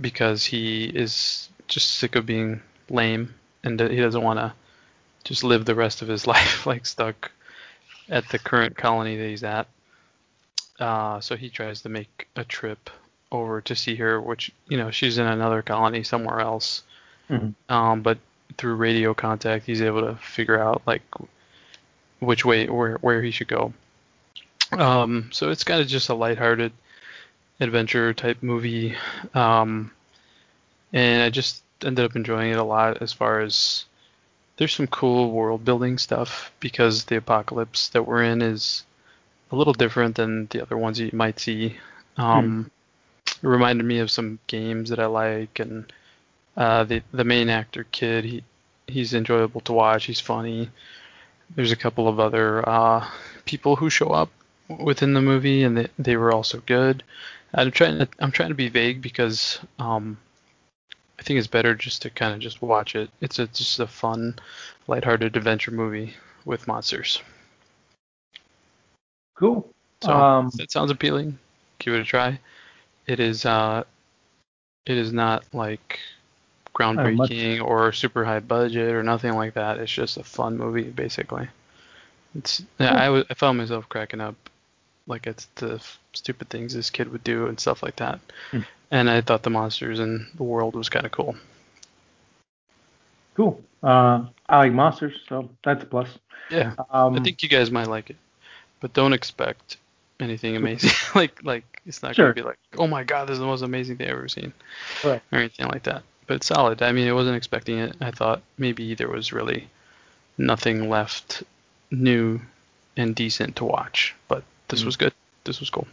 because 0.00 0.44
he 0.44 0.84
is 0.86 1.48
just 1.68 1.90
sick 1.96 2.16
of 2.16 2.26
being 2.26 2.60
lame, 2.88 3.34
and 3.62 3.78
he 3.78 3.96
doesn't 3.96 4.22
want 4.22 4.38
to 4.40 4.52
just 5.24 5.44
live 5.44 5.64
the 5.64 5.74
rest 5.74 6.02
of 6.02 6.08
his 6.08 6.26
life 6.34 6.66
like 6.66 6.84
stuck 6.86 7.30
at 8.08 8.28
the 8.30 8.38
current 8.38 8.76
colony 8.76 9.16
that 9.16 9.28
he's 9.28 9.44
at. 9.44 9.68
Uh, 10.80 11.20
so 11.20 11.36
he 11.36 11.48
tries 11.48 11.82
to 11.82 11.88
make 11.88 12.28
a 12.34 12.42
trip 12.42 12.90
over 13.32 13.60
to 13.62 13.74
see 13.74 13.96
her, 13.96 14.20
which 14.20 14.52
you 14.68 14.76
know 14.76 14.90
she's 14.90 15.18
in 15.18 15.26
another 15.26 15.62
colony 15.62 16.02
somewhere 16.02 16.40
else. 16.40 16.82
Mhm. 17.30 17.54
Um, 17.68 18.02
but 18.02 18.18
through 18.58 18.76
radio 18.76 19.14
contact, 19.14 19.66
he's 19.66 19.82
able 19.82 20.02
to 20.02 20.16
figure 20.16 20.60
out 20.60 20.82
like 20.86 21.02
which 22.20 22.44
way 22.44 22.68
where 22.68 22.96
where 22.96 23.22
he 23.22 23.30
should 23.30 23.48
go. 23.48 23.72
Um, 24.72 25.30
so 25.32 25.50
it's 25.50 25.64
kind 25.64 25.80
of 25.80 25.88
just 25.88 26.08
a 26.08 26.14
lighthearted 26.14 26.72
adventure 27.60 28.14
type 28.14 28.42
movie, 28.42 28.96
um, 29.34 29.90
and 30.92 31.22
I 31.22 31.30
just 31.30 31.62
ended 31.84 32.04
up 32.04 32.16
enjoying 32.16 32.52
it 32.52 32.58
a 32.58 32.64
lot. 32.64 33.02
As 33.02 33.12
far 33.12 33.40
as 33.40 33.84
there's 34.56 34.74
some 34.74 34.86
cool 34.86 35.30
world 35.30 35.64
building 35.64 35.98
stuff 35.98 36.52
because 36.60 37.04
the 37.04 37.16
apocalypse 37.16 37.88
that 37.90 38.06
we're 38.06 38.22
in 38.22 38.42
is 38.42 38.84
a 39.50 39.56
little 39.56 39.72
different 39.72 40.16
than 40.16 40.46
the 40.50 40.62
other 40.62 40.76
ones 40.76 40.98
you 40.98 41.10
might 41.12 41.40
see. 41.40 41.76
Um, 42.16 42.70
It 43.42 43.46
reminded 43.46 43.84
me 43.84 43.98
of 43.98 44.10
some 44.10 44.38
games 44.46 44.90
that 44.90 45.00
I 45.00 45.06
like, 45.06 45.58
and 45.58 45.92
uh, 46.56 46.84
the 46.84 47.02
the 47.12 47.24
main 47.24 47.48
actor 47.48 47.84
kid 47.90 48.24
he 48.24 48.44
he's 48.86 49.14
enjoyable 49.14 49.60
to 49.62 49.72
watch. 49.72 50.04
He's 50.04 50.20
funny. 50.20 50.70
There's 51.54 51.72
a 51.72 51.76
couple 51.76 52.08
of 52.08 52.20
other 52.20 52.66
uh, 52.68 53.06
people 53.44 53.76
who 53.76 53.90
show 53.90 54.08
up 54.08 54.30
within 54.68 55.12
the 55.12 55.20
movie, 55.20 55.64
and 55.64 55.76
they, 55.76 55.88
they 55.98 56.16
were 56.16 56.32
also 56.32 56.62
good. 56.66 57.02
I'm 57.54 57.70
trying 57.70 57.98
to 57.98 58.08
I'm 58.18 58.32
trying 58.32 58.48
to 58.48 58.54
be 58.54 58.68
vague 58.68 59.02
because 59.02 59.58
um, 59.78 60.16
I 61.18 61.22
think 61.22 61.38
it's 61.38 61.46
better 61.48 61.74
just 61.74 62.02
to 62.02 62.10
kind 62.10 62.32
of 62.34 62.40
just 62.40 62.62
watch 62.62 62.94
it. 62.96 63.10
It's 63.20 63.38
a, 63.38 63.46
just 63.48 63.78
a 63.80 63.86
fun, 63.86 64.38
lighthearted 64.86 65.36
adventure 65.36 65.70
movie 65.70 66.14
with 66.44 66.66
monsters. 66.66 67.20
Cool. 69.34 69.68
So 70.02 70.12
Um, 70.12 70.50
that 70.56 70.70
sounds 70.70 70.90
appealing. 70.90 71.38
Give 71.78 71.94
it 71.94 72.00
a 72.00 72.04
try. 72.04 72.38
It 73.06 73.20
is 73.20 73.44
uh, 73.44 73.84
it 74.86 74.96
is 74.96 75.12
not 75.12 75.44
like 75.52 76.00
groundbreaking 76.74 77.62
or 77.62 77.92
super 77.92 78.24
high 78.24 78.40
budget 78.40 78.94
or 78.94 79.02
nothing 79.02 79.34
like 79.34 79.54
that. 79.54 79.78
It's 79.78 79.92
just 79.92 80.16
a 80.16 80.24
fun 80.24 80.56
movie 80.56 80.84
basically. 80.84 81.48
It's 82.34 82.62
yeah, 82.78 82.94
I 82.94 83.10
was 83.10 83.24
I 83.30 83.34
found 83.34 83.58
myself 83.58 83.88
cracking 83.88 84.20
up 84.20 84.36
like 85.06 85.26
it's 85.26 85.46
the 85.56 85.74
f- 85.74 85.98
stupid 86.12 86.48
things 86.48 86.74
this 86.74 86.90
kid 86.90 87.10
would 87.12 87.24
do 87.24 87.46
and 87.46 87.58
stuff 87.58 87.82
like 87.82 87.96
that. 87.96 88.20
Hmm. 88.50 88.60
And 88.90 89.10
I 89.10 89.20
thought 89.20 89.42
the 89.42 89.50
monsters 89.50 90.00
in 90.00 90.26
the 90.36 90.42
world 90.42 90.74
was 90.74 90.88
kind 90.88 91.06
of 91.06 91.12
cool. 91.12 91.36
Cool. 93.34 93.62
Uh, 93.82 94.26
I 94.48 94.58
like 94.58 94.72
monsters, 94.72 95.18
so 95.28 95.48
that's 95.64 95.82
a 95.82 95.86
plus. 95.86 96.08
Yeah, 96.50 96.74
Um, 96.90 97.16
I 97.16 97.20
think 97.20 97.42
you 97.42 97.48
guys 97.48 97.70
might 97.70 97.86
like 97.86 98.10
it, 98.10 98.16
but 98.80 98.92
don't 98.92 99.14
expect 99.14 99.78
anything 100.22 100.56
amazing. 100.56 100.90
like 101.14 101.42
like 101.42 101.64
it's 101.86 102.02
not 102.02 102.14
Sure. 102.14 102.26
gonna 102.26 102.34
be 102.34 102.42
like, 102.42 102.58
oh 102.78 102.86
my 102.86 103.04
god, 103.04 103.28
this 103.28 103.34
is 103.34 103.38
the 103.40 103.46
most 103.46 103.62
amazing 103.62 103.96
thing 103.96 104.08
I've 104.08 104.14
ever 104.16 104.28
seen, 104.28 104.52
Right. 105.04 105.20
or 105.32 105.38
anything 105.38 105.66
like 105.68 105.82
that. 105.84 106.02
But 106.26 106.36
it's 106.36 106.46
solid. 106.46 106.82
I 106.82 106.92
mean, 106.92 107.08
I 107.08 107.12
wasn't 107.12 107.36
expecting 107.36 107.78
it. 107.78 107.96
I 108.00 108.10
thought 108.10 108.42
maybe 108.58 108.94
there 108.94 109.08
was 109.08 109.32
really 109.32 109.68
nothing 110.38 110.88
left 110.88 111.42
new 111.90 112.40
and 112.96 113.14
decent 113.14 113.56
to 113.56 113.64
watch, 113.64 114.14
but 114.28 114.44
this 114.68 114.82
Mhm. 114.82 114.86
was 114.86 114.96
good. 114.96 115.12
This 115.44 115.60
was 115.60 115.68
cool. 115.70 115.86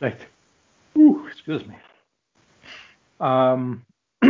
Right. 0.00 0.20
Ooh, 0.96 1.26
excuse 1.26 1.64
me. 1.66 1.74
Um, 3.20 3.84
uh, 4.22 4.26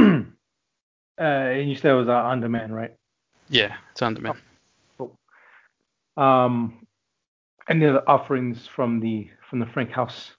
and 1.19 1.69
you 1.69 1.75
said 1.77 1.91
it 1.93 1.95
was 1.95 2.09
uh, 2.09 2.13
on 2.15 2.41
demand, 2.41 2.75
right? 2.75 2.93
Yeah, 3.51 3.77
it's 3.93 4.03
on 4.03 4.15
demand. 4.15 4.39
Um, 6.17 6.87
any 7.69 7.87
other 7.87 8.03
offerings 8.09 8.67
from 8.67 9.01
the 9.01 9.29
from 9.49 9.59
the 9.59 9.67
Frank 9.67 9.91
House? 9.91 10.33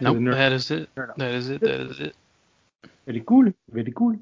Nope, 0.00 0.16
the 0.16 0.20
nerd- 0.22 0.32
that 0.34 0.52
is 0.52 0.70
it. 0.70 0.88
That 0.94 1.32
is 1.32 1.50
it. 1.50 1.60
That 1.60 1.80
is 1.80 2.00
it. 2.00 2.16
Very 3.06 3.22
cool. 3.26 3.52
Very 3.70 3.92
cool. 3.92 4.16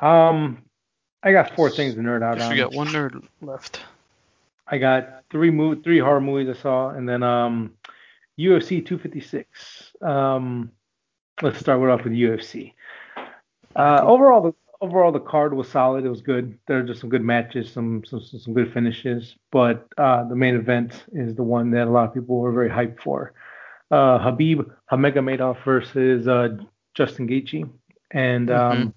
Um, 0.00 0.62
I 1.22 1.32
got 1.32 1.54
four 1.56 1.70
things 1.70 1.94
to 1.94 2.00
nerd 2.00 2.22
out 2.22 2.40
on. 2.40 2.50
we 2.50 2.56
got 2.56 2.74
one 2.74 2.88
nerd 2.88 3.26
left. 3.40 3.80
I 4.66 4.78
got 4.78 5.24
three 5.30 5.50
mo- 5.50 5.74
three 5.82 5.98
horror 5.98 6.20
movies 6.20 6.56
I 6.56 6.60
saw, 6.60 6.90
and 6.90 7.08
then 7.08 7.22
um, 7.22 7.74
UFC 8.38 8.84
256. 8.84 9.92
Um, 10.02 10.70
let's 11.42 11.58
start 11.58 11.80
with 11.80 11.90
off 11.90 12.04
with 12.04 12.12
UFC. 12.12 12.72
Uh, 13.76 14.00
overall, 14.02 14.42
the 14.42 14.54
overall 14.84 15.12
the 15.12 15.20
card 15.20 15.54
was 15.54 15.68
solid. 15.68 16.04
It 16.04 16.10
was 16.10 16.20
good. 16.20 16.58
There 16.66 16.78
were 16.78 16.82
just 16.82 17.00
some 17.00 17.10
good 17.10 17.22
matches, 17.22 17.72
some 17.72 18.04
some 18.04 18.20
some 18.20 18.54
good 18.54 18.72
finishes. 18.72 19.36
But 19.50 19.88
uh, 19.96 20.24
the 20.28 20.36
main 20.36 20.54
event 20.54 21.04
is 21.12 21.34
the 21.34 21.42
one 21.42 21.70
that 21.72 21.88
a 21.88 21.90
lot 21.90 22.08
of 22.08 22.14
people 22.14 22.36
were 22.38 22.52
very 22.52 22.70
hyped 22.70 23.00
for. 23.00 23.32
Uh, 23.90 24.18
Khabib 24.18 24.70
Nurmagomedov 24.90 25.64
versus 25.64 26.28
uh, 26.28 26.48
Justin 26.94 27.28
Gaethje, 27.28 27.68
and 28.10 28.50
um, 28.50 28.94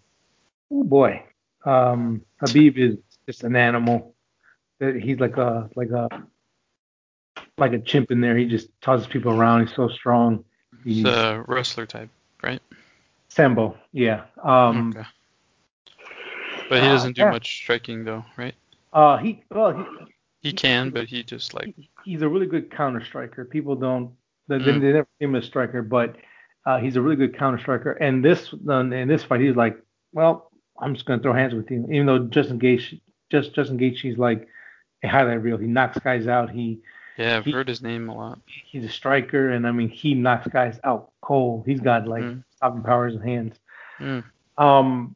oh 0.72 0.84
boy, 0.84 1.24
um, 1.66 2.22
Khabib 2.42 2.78
is 2.78 2.98
just 3.26 3.44
an 3.44 3.56
animal. 3.56 4.14
He's 4.80 5.20
like 5.20 5.38
a 5.38 5.70
like 5.76 5.92
a 5.92 6.08
like 7.58 7.74
a 7.74 7.80
chimp 7.80 8.12
in 8.12 8.22
there. 8.22 8.38
He 8.38 8.46
just 8.46 8.70
tosses 8.82 9.08
people 9.08 9.32
around. 9.32 9.68
He's 9.68 9.76
so 9.76 9.88
strong. 9.88 10.44
He's 10.84 10.98
He's 10.98 11.06
a 11.06 11.44
wrestler 11.48 11.86
type, 11.86 12.10
right? 12.44 12.62
Sambo, 13.30 13.78
yeah. 13.92 14.26
Um, 14.44 14.94
okay. 14.96 15.08
But 16.70 16.82
he 16.82 16.88
uh, 16.88 16.94
doesn't 16.94 17.16
do 17.16 17.22
yeah. 17.22 17.32
much 17.32 17.58
striking 17.62 18.04
though, 18.04 18.26
right? 18.38 18.56
uh, 18.94 19.18
he 19.18 19.44
well 19.50 19.74
he, 19.74 19.84
He 20.50 20.54
can, 20.54 20.90
but 20.92 21.08
he 21.08 21.24
just 21.24 21.54
like 21.54 21.76
he's 22.06 22.22
a 22.22 22.28
really 22.30 22.46
good 22.48 22.72
counter 22.72 23.04
striker. 23.04 23.46
People 23.46 23.76
don't 23.76 24.12
they, 24.48 24.58
Mm. 24.60 24.82
they 24.82 24.94
never 24.94 25.08
see 25.20 25.26
him 25.26 25.36
as 25.36 25.44
a 25.44 25.48
striker, 25.48 25.82
but 25.82 26.16
uh, 26.66 26.80
he's 26.80 26.96
a 26.96 27.02
really 27.02 27.16
good 27.18 27.38
counter 27.38 27.60
striker. 27.60 27.92
And 27.94 28.24
this 28.24 28.54
um, 28.70 28.94
in 28.94 29.08
this 29.08 29.24
fight, 29.24 29.42
he's 29.42 29.56
like, 29.56 29.78
well, 30.14 30.52
I'm 30.80 30.94
just 30.94 31.06
gonna 31.06 31.22
throw 31.22 31.34
hands 31.34 31.54
with 31.54 31.70
you, 31.72 31.86
even 31.92 32.06
though 32.06 32.20
Justin 32.20 32.60
Gaethje, 32.60 33.00
just 33.30 33.54
Justin 33.54 33.78
Gaethje's 33.78 34.18
like 34.18 34.48
a 35.04 35.08
highlight 35.08 35.42
reel. 35.44 35.58
He 35.58 35.68
knocks 35.68 35.98
guys 36.00 36.28
out. 36.28 36.50
He 36.50 36.80
yeah, 37.18 37.38
I've 37.38 37.46
He- 37.46 37.52
heard 37.52 37.68
his 37.68 37.82
name 37.82 38.08
a 38.10 38.16
lot. 38.16 38.40
he's 38.46 38.86
a 38.86 38.90
striker, 38.90 39.50
and 39.52 39.68
I 39.68 39.72
mean 39.72 39.90
he 39.90 40.14
knocks 40.14 40.48
guys 40.48 40.80
out 40.84 41.12
cold. 41.22 41.66
He's 41.66 41.82
got 41.82 42.08
like 42.08 42.24
Mm. 42.24 42.44
stopping 42.56 42.84
powers 42.84 43.16
in 43.16 43.22
hands. 43.22 43.60
Mm. 44.00 44.24
Um, 44.58 45.16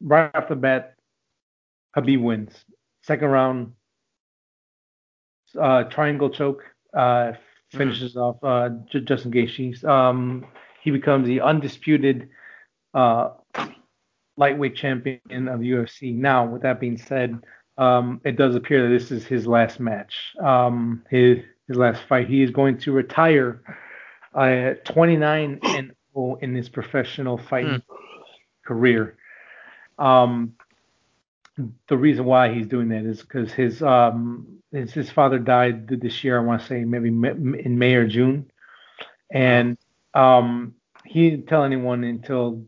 right 0.00 0.30
off 0.34 0.48
the 0.48 0.56
bat, 0.56 0.94
Khabib 1.96 2.22
wins. 2.22 2.52
Second 3.02 3.28
round, 3.28 3.72
uh, 5.60 5.84
triangle 5.84 6.30
choke, 6.30 6.62
uh, 6.94 7.32
finishes 7.70 8.16
off 8.16 8.42
uh, 8.42 8.70
J- 8.90 9.00
Justin 9.00 9.32
Gaethje. 9.32 9.84
Um, 9.84 10.46
he 10.82 10.90
becomes 10.90 11.26
the 11.26 11.40
undisputed 11.40 12.28
uh, 12.94 13.30
lightweight 14.36 14.76
champion 14.76 15.48
of 15.48 15.60
UFC. 15.60 16.14
Now, 16.14 16.46
with 16.46 16.62
that 16.62 16.80
being 16.80 16.96
said, 16.98 17.38
um, 17.78 18.20
it 18.24 18.36
does 18.36 18.54
appear 18.54 18.82
that 18.82 18.88
this 18.98 19.10
is 19.10 19.24
his 19.26 19.46
last 19.46 19.80
match, 19.80 20.34
um, 20.42 21.02
his 21.10 21.38
his 21.68 21.76
last 21.76 22.02
fight. 22.08 22.28
He 22.28 22.42
is 22.42 22.50
going 22.50 22.78
to 22.78 22.92
retire 22.92 23.62
uh, 24.34 24.74
29 24.84 25.60
and 25.62 25.92
0 26.14 26.38
in 26.42 26.54
his 26.54 26.68
professional 26.68 27.38
fighting 27.38 27.82
career. 28.66 29.16
Um, 30.00 30.54
the 31.88 31.96
reason 31.96 32.24
why 32.24 32.52
he's 32.52 32.66
doing 32.66 32.88
that 32.88 33.04
is 33.04 33.20
because 33.20 33.52
his 33.52 33.82
um 33.82 34.46
his, 34.72 34.92
his 34.92 35.10
father 35.10 35.38
died 35.38 35.88
this 35.88 36.24
year. 36.24 36.38
I 36.38 36.42
want 36.42 36.62
to 36.62 36.66
say 36.66 36.84
maybe 36.84 37.08
in 37.08 37.78
May 37.78 37.94
or 37.94 38.06
June, 38.06 38.50
and 39.30 39.76
um 40.14 40.74
he 41.04 41.30
didn't 41.30 41.46
tell 41.46 41.64
anyone 41.64 42.04
until 42.04 42.64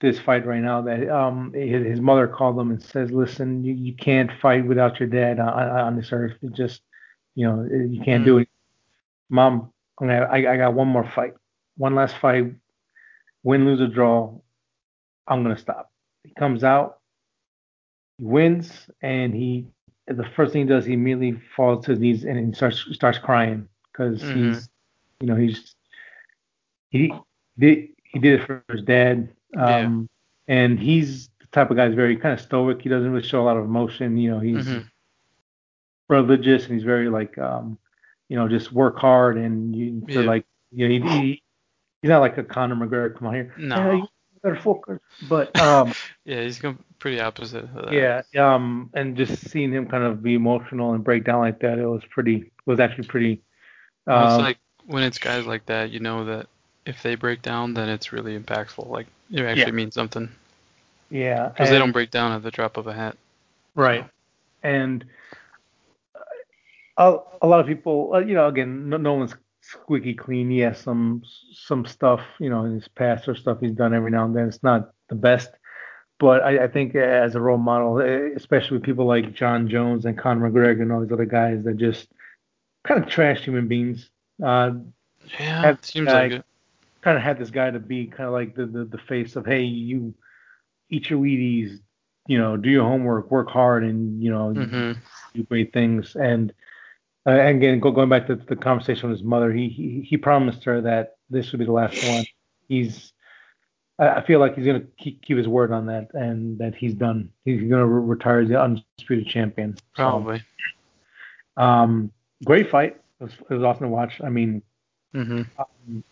this 0.00 0.18
fight 0.18 0.46
right 0.46 0.62
now 0.62 0.82
that 0.82 1.08
um 1.08 1.52
his, 1.54 1.84
his 1.84 2.00
mother 2.00 2.28
called 2.28 2.58
him 2.58 2.70
and 2.70 2.82
says, 2.82 3.10
"Listen, 3.10 3.64
you, 3.64 3.74
you 3.74 3.94
can't 3.94 4.30
fight 4.40 4.66
without 4.66 5.00
your 5.00 5.08
dad 5.08 5.40
on, 5.40 5.48
on 5.48 5.96
this 5.96 6.12
earth. 6.12 6.36
It 6.42 6.52
just 6.52 6.82
you 7.34 7.46
know 7.46 7.66
you 7.70 8.00
can't 8.04 8.22
mm. 8.22 8.26
do 8.26 8.38
it." 8.38 8.48
Mom, 9.30 9.72
I, 10.00 10.46
I 10.46 10.56
got 10.56 10.74
one 10.74 10.88
more 10.88 11.10
fight, 11.14 11.34
one 11.76 11.94
last 11.94 12.16
fight, 12.18 12.52
win, 13.42 13.64
lose, 13.64 13.80
or 13.80 13.88
draw. 13.88 14.38
I'm 15.26 15.42
gonna 15.42 15.58
stop. 15.58 15.90
He 16.24 16.32
comes 16.34 16.64
out, 16.64 16.98
he 18.18 18.24
wins, 18.24 18.88
and 19.02 19.34
he 19.34 19.66
the 20.06 20.24
first 20.36 20.52
thing 20.52 20.62
he 20.62 20.68
does, 20.68 20.84
he 20.84 20.94
immediately 20.94 21.40
falls 21.56 21.84
to 21.84 21.92
his 21.92 22.00
knees 22.00 22.24
and 22.24 22.38
he 22.38 22.52
starts 22.54 22.84
starts 22.92 23.18
crying 23.18 23.68
because 23.90 24.22
mm-hmm. 24.22 24.52
he's 24.52 24.68
you 25.20 25.26
know 25.26 25.36
he's 25.36 25.74
he 26.90 27.12
did 27.58 27.88
he 28.04 28.18
did 28.18 28.40
it 28.40 28.46
for 28.46 28.62
his 28.70 28.82
dad, 28.82 29.28
um, 29.56 30.08
yeah. 30.46 30.54
and 30.54 30.78
he's 30.78 31.28
the 31.40 31.46
type 31.52 31.70
of 31.70 31.76
guy 31.76 31.86
that's 31.86 31.96
very 31.96 32.16
kind 32.16 32.34
of 32.34 32.40
stoic. 32.40 32.82
He 32.82 32.88
doesn't 32.88 33.10
really 33.10 33.26
show 33.26 33.40
a 33.40 33.44
lot 33.44 33.56
of 33.56 33.64
emotion. 33.64 34.16
You 34.16 34.32
know, 34.32 34.40
he's 34.40 34.66
mm-hmm. 34.66 34.86
religious 36.08 36.64
and 36.64 36.74
he's 36.74 36.84
very 36.84 37.08
like 37.08 37.38
um, 37.38 37.78
you 38.28 38.36
know 38.36 38.48
just 38.48 38.72
work 38.72 38.98
hard 38.98 39.36
and 39.38 39.74
you 39.74 40.04
yeah. 40.08 40.20
like 40.20 40.44
you 40.70 40.86
know 40.86 41.08
he, 41.08 41.20
he, 41.20 41.42
he's 42.02 42.08
not 42.08 42.20
like 42.20 42.36
a 42.38 42.44
Conor 42.44 42.76
McGregor. 42.76 43.16
Come 43.16 43.28
on 43.28 43.34
here, 43.34 43.54
no 43.56 44.08
focus. 44.62 45.00
But 45.28 45.58
um, 45.60 45.92
yeah, 46.24 46.42
he's 46.42 46.58
going 46.58 46.78
pretty 46.98 47.20
opposite. 47.20 47.68
Yeah, 47.90 48.22
um, 48.36 48.90
and 48.94 49.16
just 49.16 49.50
seeing 49.50 49.72
him 49.72 49.86
kind 49.86 50.04
of 50.04 50.22
be 50.22 50.34
emotional 50.34 50.92
and 50.92 51.02
break 51.02 51.24
down 51.24 51.40
like 51.40 51.60
that, 51.60 51.78
it 51.78 51.86
was 51.86 52.04
pretty, 52.10 52.50
was 52.66 52.80
actually 52.80 53.06
pretty. 53.06 53.42
Um, 54.06 54.14
well, 54.14 54.24
it's 54.26 54.34
um, 54.34 54.42
like 54.42 54.58
when 54.86 55.02
it's 55.02 55.18
guys 55.18 55.46
like 55.46 55.66
that, 55.66 55.90
you 55.90 56.00
know 56.00 56.24
that 56.26 56.46
if 56.86 57.02
they 57.02 57.14
break 57.14 57.42
down, 57.42 57.74
then 57.74 57.88
it's 57.88 58.12
really 58.12 58.38
impactful. 58.38 58.88
Like 58.88 59.06
it 59.30 59.40
actually 59.40 59.64
yeah. 59.64 59.70
means 59.70 59.94
something. 59.94 60.30
Yeah, 61.10 61.48
because 61.48 61.70
they 61.70 61.78
don't 61.78 61.92
break 61.92 62.10
down 62.10 62.32
at 62.32 62.42
the 62.42 62.50
drop 62.50 62.76
of 62.76 62.86
a 62.86 62.92
hat. 62.92 63.16
Right, 63.74 64.08
and 64.62 65.04
a, 66.96 67.18
a 67.42 67.46
lot 67.46 67.60
of 67.60 67.66
people, 67.66 68.12
uh, 68.14 68.18
you 68.18 68.34
know, 68.34 68.46
again, 68.46 68.88
no, 68.88 68.96
no 68.96 69.14
one's 69.14 69.34
squeaky 69.70 70.14
clean. 70.14 70.50
He 70.50 70.58
has 70.60 70.78
some 70.78 71.22
some 71.52 71.86
stuff, 71.86 72.20
you 72.38 72.50
know, 72.50 72.64
in 72.64 72.74
his 72.74 72.88
past 72.88 73.28
or 73.28 73.34
stuff 73.34 73.58
he's 73.60 73.72
done 73.72 73.94
every 73.94 74.10
now 74.10 74.24
and 74.24 74.36
then. 74.36 74.48
It's 74.48 74.62
not 74.62 74.90
the 75.08 75.14
best, 75.14 75.50
but 76.18 76.42
I, 76.42 76.64
I 76.64 76.68
think 76.68 76.94
as 76.94 77.34
a 77.34 77.40
role 77.40 77.58
model, 77.58 77.98
especially 78.36 78.76
with 78.76 78.86
people 78.86 79.06
like 79.06 79.34
Jon 79.34 79.68
Jones 79.68 80.04
and 80.04 80.18
Conor 80.18 80.50
McGregor 80.50 80.82
and 80.82 80.92
all 80.92 81.00
these 81.00 81.12
other 81.12 81.24
guys 81.24 81.64
that 81.64 81.76
just 81.76 82.08
kind 82.84 83.02
of 83.02 83.08
trash 83.08 83.42
human 83.42 83.68
beings. 83.68 84.10
Uh, 84.42 84.72
yeah, 85.38 85.76
seems 85.82 86.08
guy, 86.08 86.22
like 86.22 86.32
it. 86.32 86.44
Kind 87.00 87.16
of 87.16 87.22
had 87.22 87.38
this 87.38 87.50
guy 87.50 87.70
to 87.70 87.78
be 87.78 88.06
kind 88.06 88.26
of 88.26 88.32
like 88.32 88.54
the, 88.54 88.66
the 88.66 88.84
the 88.84 88.98
face 88.98 89.36
of, 89.36 89.46
hey, 89.46 89.62
you 89.62 90.14
eat 90.90 91.10
your 91.10 91.20
Wheaties, 91.20 91.80
you 92.26 92.38
know, 92.38 92.56
do 92.56 92.70
your 92.70 92.84
homework, 92.84 93.30
work 93.30 93.50
hard, 93.50 93.84
and 93.84 94.22
you 94.22 94.30
know, 94.30 94.52
mm-hmm. 94.54 94.92
do 95.34 95.42
great 95.44 95.72
things. 95.72 96.16
And 96.16 96.52
uh, 97.26 97.32
again, 97.32 97.80
go, 97.80 97.90
going 97.90 98.08
back 98.08 98.26
to 98.26 98.36
the 98.36 98.56
conversation 98.56 99.08
with 99.08 99.18
his 99.18 99.24
mother, 99.24 99.52
he, 99.52 99.68
he 99.68 100.06
he 100.08 100.16
promised 100.16 100.64
her 100.64 100.80
that 100.82 101.16
this 101.30 101.52
would 101.52 101.58
be 101.58 101.64
the 101.64 101.72
last 101.72 102.06
one. 102.06 102.24
He's 102.68 103.12
I 103.98 104.22
feel 104.22 104.40
like 104.40 104.56
he's 104.56 104.66
gonna 104.66 104.82
keep, 104.98 105.22
keep 105.22 105.36
his 105.36 105.46
word 105.46 105.70
on 105.70 105.86
that, 105.86 106.08
and 106.14 106.58
that 106.58 106.74
he's 106.74 106.94
done. 106.94 107.30
He's 107.44 107.60
gonna 107.62 107.86
re- 107.86 108.16
retire 108.16 108.40
as 108.40 108.48
the 108.48 108.60
undisputed 108.60 109.28
champion. 109.28 109.76
Probably. 109.94 110.42
So, 111.56 111.62
um, 111.62 112.12
great 112.44 112.70
fight. 112.70 113.00
It 113.20 113.24
was, 113.24 113.32
it 113.48 113.54
was 113.54 113.62
awesome 113.62 113.84
to 113.84 113.88
watch. 113.88 114.20
I 114.22 114.30
mean, 114.30 114.62
mm-hmm. 115.14 115.42
um, 115.58 116.04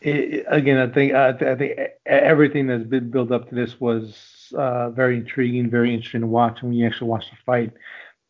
it, 0.00 0.46
again, 0.48 0.78
I 0.78 0.92
think 0.92 1.14
I, 1.14 1.28
I 1.28 1.54
think 1.54 1.78
everything 2.06 2.66
that's 2.66 2.84
been 2.84 3.10
built 3.10 3.30
up 3.30 3.48
to 3.48 3.54
this 3.54 3.80
was 3.80 4.52
uh, 4.56 4.90
very 4.90 5.16
intriguing, 5.16 5.70
very 5.70 5.94
interesting 5.94 6.22
to 6.22 6.26
watch. 6.26 6.58
And 6.60 6.70
when 6.70 6.78
you 6.78 6.86
actually 6.86 7.08
watch 7.08 7.30
the 7.30 7.36
fight, 7.46 7.72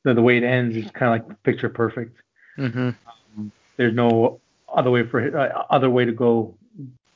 the, 0.05 0.13
the 0.13 0.23
way 0.23 0.37
it 0.37 0.45
ends 0.45 0.77
is 0.77 0.91
kind 0.91 1.21
of 1.21 1.29
like 1.29 1.43
picture 1.45 1.71
perfect. 1.71 2.21
Mm-hmm. 2.59 2.91
Um, 3.39 3.53
there's 3.77 3.95
no 3.95 4.41
other 4.73 4.91
way 4.91 5.05
for 5.05 5.37
uh, 5.37 5.65
other 5.71 5.89
way 5.89 6.05
to 6.05 6.13
go 6.13 6.55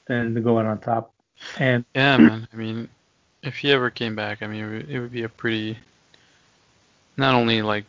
than 0.07 0.35
to 0.35 0.41
go 0.41 0.59
out 0.59 0.67
on 0.67 0.79
top. 0.79 1.13
And 1.59 1.85
yeah, 1.95 2.17
man. 2.17 2.49
I 2.53 2.57
mean, 2.57 2.89
if 3.43 3.57
he 3.57 3.73
ever 3.73 3.91
came 3.91 4.15
back, 4.15 4.43
I 4.43 4.47
mean, 4.47 4.65
it 4.65 4.71
would, 4.71 4.91
it 4.91 5.01
would 5.01 5.13
be 5.13 5.23
a 5.25 5.29
pretty 5.29 5.79
not 7.17 7.35
only 7.35 7.63
like 7.63 7.85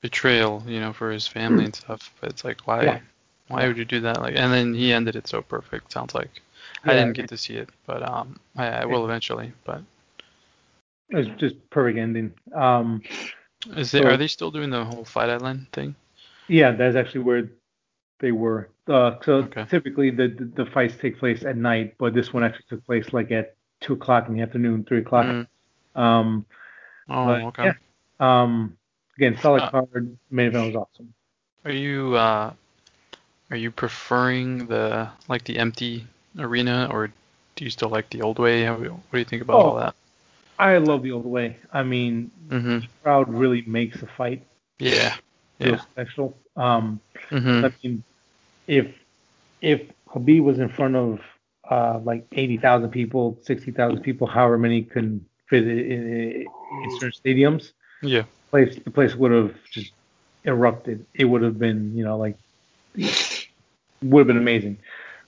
betrayal, 0.00 0.62
you 0.66 0.80
know, 0.80 0.92
for 0.92 1.10
his 1.10 1.26
family 1.26 1.64
and 1.64 1.74
stuff, 1.74 2.12
but 2.20 2.30
it's 2.30 2.44
like 2.44 2.66
why 2.66 2.84
yeah. 2.84 3.00
why 3.48 3.66
would 3.66 3.78
you 3.78 3.84
do 3.84 4.00
that? 4.00 4.20
Like, 4.20 4.34
and 4.36 4.52
then 4.52 4.74
he 4.74 4.92
ended 4.92 5.16
it 5.16 5.26
so 5.26 5.42
perfect. 5.42 5.92
Sounds 5.92 6.14
like 6.14 6.42
yeah, 6.84 6.92
I 6.92 6.94
didn't 6.94 7.14
get 7.14 7.28
to 7.30 7.38
see 7.38 7.54
it, 7.54 7.70
but 7.86 8.02
um, 8.02 8.38
I, 8.56 8.66
I 8.68 8.84
will 8.84 9.04
eventually. 9.04 9.52
But 9.64 9.82
it 11.08 11.16
was 11.16 11.26
just 11.38 11.56
perfect 11.70 11.98
ending. 11.98 12.34
Um, 12.54 13.02
is 13.76 13.90
there? 13.90 14.02
So, 14.02 14.08
are 14.08 14.16
they 14.16 14.28
still 14.28 14.50
doing 14.50 14.70
the 14.70 14.84
whole 14.84 15.04
Fight 15.04 15.30
Island 15.30 15.66
thing? 15.72 15.94
Yeah, 16.48 16.72
that's 16.72 16.96
actually 16.96 17.22
where 17.22 17.50
they 18.20 18.32
were. 18.32 18.70
Uh, 18.86 19.16
so 19.24 19.34
okay. 19.34 19.64
typically 19.68 20.10
the, 20.10 20.28
the, 20.28 20.64
the 20.64 20.70
fights 20.70 20.94
take 21.00 21.18
place 21.18 21.44
at 21.44 21.56
night, 21.56 21.94
but 21.98 22.14
this 22.14 22.32
one 22.32 22.44
actually 22.44 22.66
took 22.68 22.84
place 22.84 23.12
like 23.12 23.30
at 23.30 23.56
two 23.80 23.94
o'clock 23.94 24.28
in 24.28 24.34
the 24.34 24.42
afternoon, 24.42 24.84
three 24.84 24.98
o'clock. 24.98 25.26
Mm. 25.26 25.46
Um, 25.94 26.46
oh, 27.08 27.26
but, 27.26 27.42
okay. 27.42 27.64
Yeah. 27.64 28.42
Um, 28.42 28.76
again, 29.16 29.38
solid 29.40 29.62
uh, 29.62 29.70
card. 29.70 30.16
Main 30.30 30.48
event 30.48 30.74
was 30.74 30.76
awesome. 30.76 31.14
Are 31.64 31.72
you 31.72 32.14
uh, 32.14 32.52
are 33.50 33.56
you 33.56 33.70
preferring 33.70 34.66
the 34.66 35.08
like 35.28 35.44
the 35.44 35.58
empty 35.58 36.06
arena, 36.38 36.88
or 36.90 37.10
do 37.56 37.64
you 37.64 37.70
still 37.70 37.88
like 37.88 38.10
the 38.10 38.20
old 38.20 38.38
way? 38.38 38.64
How, 38.64 38.76
what 38.76 39.12
do 39.12 39.18
you 39.18 39.24
think 39.24 39.42
about 39.42 39.56
oh, 39.56 39.70
all 39.70 39.76
that? 39.76 39.94
I 40.58 40.76
love 40.78 41.02
the 41.02 41.12
old 41.12 41.24
way. 41.24 41.56
I 41.72 41.82
mean, 41.82 42.30
mm-hmm. 42.48 42.80
the 42.80 42.88
crowd 43.02 43.32
really 43.32 43.62
makes 43.66 44.02
a 44.02 44.06
fight. 44.06 44.42
Yeah 44.78 45.16
yeah. 45.58 45.80
special. 45.80 46.36
Um, 46.56 47.00
mm-hmm. 47.30 47.64
I 47.64 47.72
mean, 47.82 48.02
if 48.66 48.94
if 49.60 49.82
Khabib 50.08 50.42
was 50.42 50.58
in 50.58 50.68
front 50.68 50.96
of 50.96 51.20
uh, 51.70 51.98
like 52.04 52.26
80,000 52.32 52.90
people, 52.90 53.38
60,000 53.42 54.00
people, 54.02 54.26
however 54.26 54.58
many 54.58 54.82
can 54.82 55.24
fit 55.48 55.66
in, 55.66 55.78
in, 55.78 56.46
in 56.82 56.90
certain 56.98 57.12
stadiums, 57.12 57.72
yeah, 58.02 58.22
the 58.22 58.50
place 58.50 58.78
the 58.84 58.90
place 58.90 59.14
would 59.14 59.32
have 59.32 59.54
just 59.70 59.92
erupted. 60.44 61.06
It 61.14 61.24
would 61.24 61.42
have 61.42 61.58
been, 61.58 61.96
you 61.96 62.04
know, 62.04 62.16
like 62.18 62.36
would 64.02 64.20
have 64.20 64.26
been 64.26 64.36
amazing. 64.36 64.78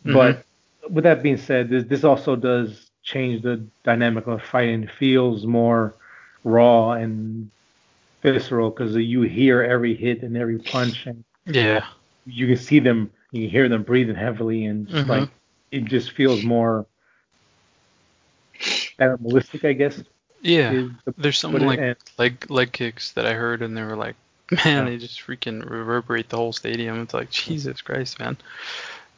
Mm-hmm. 0.04 0.12
But 0.12 0.44
with 0.90 1.04
that 1.04 1.22
being 1.22 1.38
said, 1.38 1.68
this, 1.68 1.84
this 1.84 2.04
also 2.04 2.36
does 2.36 2.90
change 3.02 3.42
the 3.42 3.64
dynamic 3.84 4.26
of 4.26 4.42
fighting. 4.42 4.84
It 4.84 4.90
feels 4.90 5.46
more 5.46 5.94
raw 6.44 6.92
and 6.92 7.50
visceral 8.32 8.70
because 8.70 8.94
you 8.96 9.22
hear 9.22 9.62
every 9.62 9.94
hit 9.94 10.22
and 10.22 10.36
every 10.36 10.58
punch, 10.58 11.06
and 11.06 11.24
yeah, 11.44 11.86
you 12.26 12.46
can 12.46 12.56
see 12.56 12.80
them, 12.80 13.10
you 13.30 13.48
hear 13.48 13.68
them 13.68 13.82
breathing 13.82 14.16
heavily, 14.16 14.64
and 14.66 14.88
just 14.88 15.02
mm-hmm. 15.02 15.10
like 15.10 15.30
it 15.70 15.84
just 15.84 16.12
feels 16.12 16.42
more 16.42 16.86
animalistic, 18.98 19.64
I 19.64 19.72
guess. 19.74 20.02
Yeah, 20.42 20.88
the, 21.04 21.14
there's 21.16 21.38
something 21.38 21.64
like 21.64 21.78
and, 21.78 21.96
leg 22.18 22.50
leg 22.50 22.72
kicks 22.72 23.12
that 23.12 23.26
I 23.26 23.34
heard, 23.34 23.62
and 23.62 23.76
they 23.76 23.82
were 23.82 23.96
like, 23.96 24.16
man, 24.64 24.86
they 24.86 24.98
just 24.98 25.20
freaking 25.20 25.68
reverberate 25.68 26.28
the 26.28 26.36
whole 26.36 26.52
stadium. 26.52 27.00
It's 27.02 27.14
like 27.14 27.30
Jesus 27.30 27.80
Christ, 27.80 28.18
man. 28.18 28.36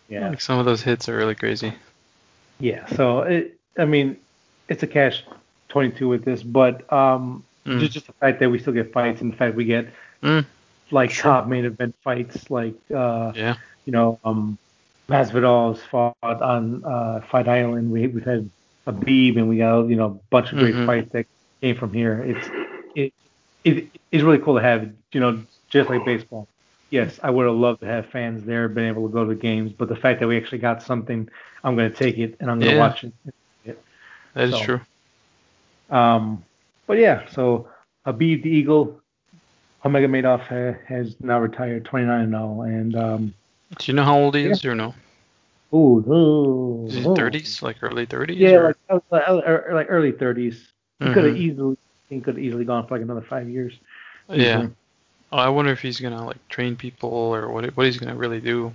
Yeah, 0.08 0.28
like 0.28 0.40
some 0.40 0.58
of 0.58 0.66
those 0.66 0.82
hits 0.82 1.08
are 1.08 1.16
really 1.16 1.34
crazy. 1.34 1.72
Yeah, 2.60 2.86
so 2.94 3.20
it, 3.20 3.58
I 3.78 3.84
mean, 3.84 4.16
it's 4.68 4.82
a 4.82 4.86
cash 4.86 5.22
22 5.68 6.08
with 6.08 6.24
this, 6.24 6.42
but 6.42 6.90
um, 6.92 7.44
Mm. 7.66 7.80
Just, 7.80 7.92
just 7.92 8.06
the 8.06 8.12
fact 8.14 8.40
that 8.40 8.50
we 8.50 8.58
still 8.58 8.72
get 8.72 8.92
fights 8.92 9.20
and 9.20 9.32
the 9.32 9.36
fact 9.36 9.54
we 9.54 9.64
get 9.64 9.88
mm. 10.22 10.44
like 10.90 11.10
sure. 11.10 11.24
top 11.24 11.46
main 11.46 11.64
event 11.64 11.94
fights, 12.02 12.50
like 12.50 12.76
uh, 12.94 13.32
yeah, 13.34 13.56
you 13.84 13.92
know, 13.92 14.18
um, 14.24 14.58
Masvidal's 15.08 15.82
fought 15.82 16.16
on 16.22 16.84
uh, 16.84 17.20
Fight 17.30 17.48
Island. 17.48 17.90
We 17.90 18.06
we've 18.06 18.24
had 18.24 18.48
Khabib 18.86 19.36
and 19.36 19.48
we 19.48 19.58
got 19.58 19.88
you 19.88 19.96
know 19.96 20.06
a 20.06 20.30
bunch 20.30 20.52
of 20.52 20.58
great 20.58 20.74
mm-hmm. 20.74 20.86
fights 20.86 21.12
that 21.12 21.26
came 21.60 21.76
from 21.76 21.92
here. 21.92 22.22
It's 22.22 22.48
it, 22.94 23.12
it 23.64 23.90
it's 24.10 24.22
really 24.22 24.38
cool 24.38 24.56
to 24.56 24.62
have 24.62 24.90
you 25.12 25.20
know 25.20 25.42
just 25.68 25.90
like 25.90 26.04
baseball. 26.04 26.48
Yes, 26.90 27.20
I 27.22 27.28
would 27.28 27.44
have 27.44 27.54
loved 27.54 27.80
to 27.80 27.86
have 27.86 28.06
fans 28.06 28.44
there, 28.44 28.66
been 28.66 28.86
able 28.86 29.08
to 29.08 29.12
go 29.12 29.24
to 29.24 29.28
the 29.28 29.34
games, 29.34 29.72
but 29.72 29.90
the 29.90 29.96
fact 29.96 30.20
that 30.20 30.26
we 30.26 30.38
actually 30.38 30.58
got 30.58 30.82
something, 30.82 31.28
I'm 31.62 31.76
going 31.76 31.90
to 31.90 31.94
take 31.94 32.16
it 32.16 32.36
and 32.40 32.50
I'm 32.50 32.58
going 32.58 32.70
to 32.70 32.76
yeah. 32.76 32.80
watch 32.80 33.04
it. 33.04 33.12
That 34.32 34.44
is 34.44 34.54
so, 34.54 34.64
true. 34.64 34.80
Um, 35.90 36.44
but 36.88 36.98
yeah, 36.98 37.28
so 37.30 37.68
Khabib 38.04 38.42
the 38.42 38.50
Eagle, 38.50 39.00
Nurmagomedov 39.84 40.40
ha, 40.40 40.78
has 40.88 41.14
now 41.20 41.38
retired, 41.38 41.84
29 41.84 42.20
and 42.20 42.32
0, 42.32 42.62
and 42.62 42.96
um, 42.96 43.34
do 43.78 43.92
you 43.92 43.94
know 43.94 44.04
how 44.04 44.18
old 44.18 44.34
he 44.34 44.46
is 44.46 44.64
or 44.64 44.74
no? 44.74 44.94
Ooh, 45.72 46.86
is 46.88 46.94
he 46.94 47.02
30s, 47.02 47.60
like 47.60 47.76
early 47.82 48.06
30s? 48.06 48.36
Yeah, 48.36 48.58
like, 48.60 48.76
uh, 48.88 48.98
like, 49.10 49.28
uh, 49.28 49.42
er, 49.46 49.70
like 49.74 49.86
early 49.90 50.12
30s. 50.12 50.56
He 50.98 51.04
could 51.12 51.24
have 51.24 51.34
mm-hmm. 51.34 51.36
easily, 51.36 51.76
he 52.08 52.20
could 52.20 52.36
have 52.36 52.44
easily 52.44 52.64
gone 52.64 52.86
for 52.86 52.96
like 52.96 53.02
another 53.02 53.20
five 53.20 53.48
years. 53.48 53.74
Yeah. 54.28 54.68
Oh, 55.30 55.36
I 55.36 55.50
wonder 55.50 55.70
if 55.70 55.80
he's 55.80 56.00
gonna 56.00 56.24
like 56.24 56.48
train 56.48 56.74
people 56.74 57.10
or 57.10 57.52
what 57.52 57.64
what 57.76 57.84
he's 57.84 57.98
gonna 57.98 58.16
really 58.16 58.40
do. 58.40 58.72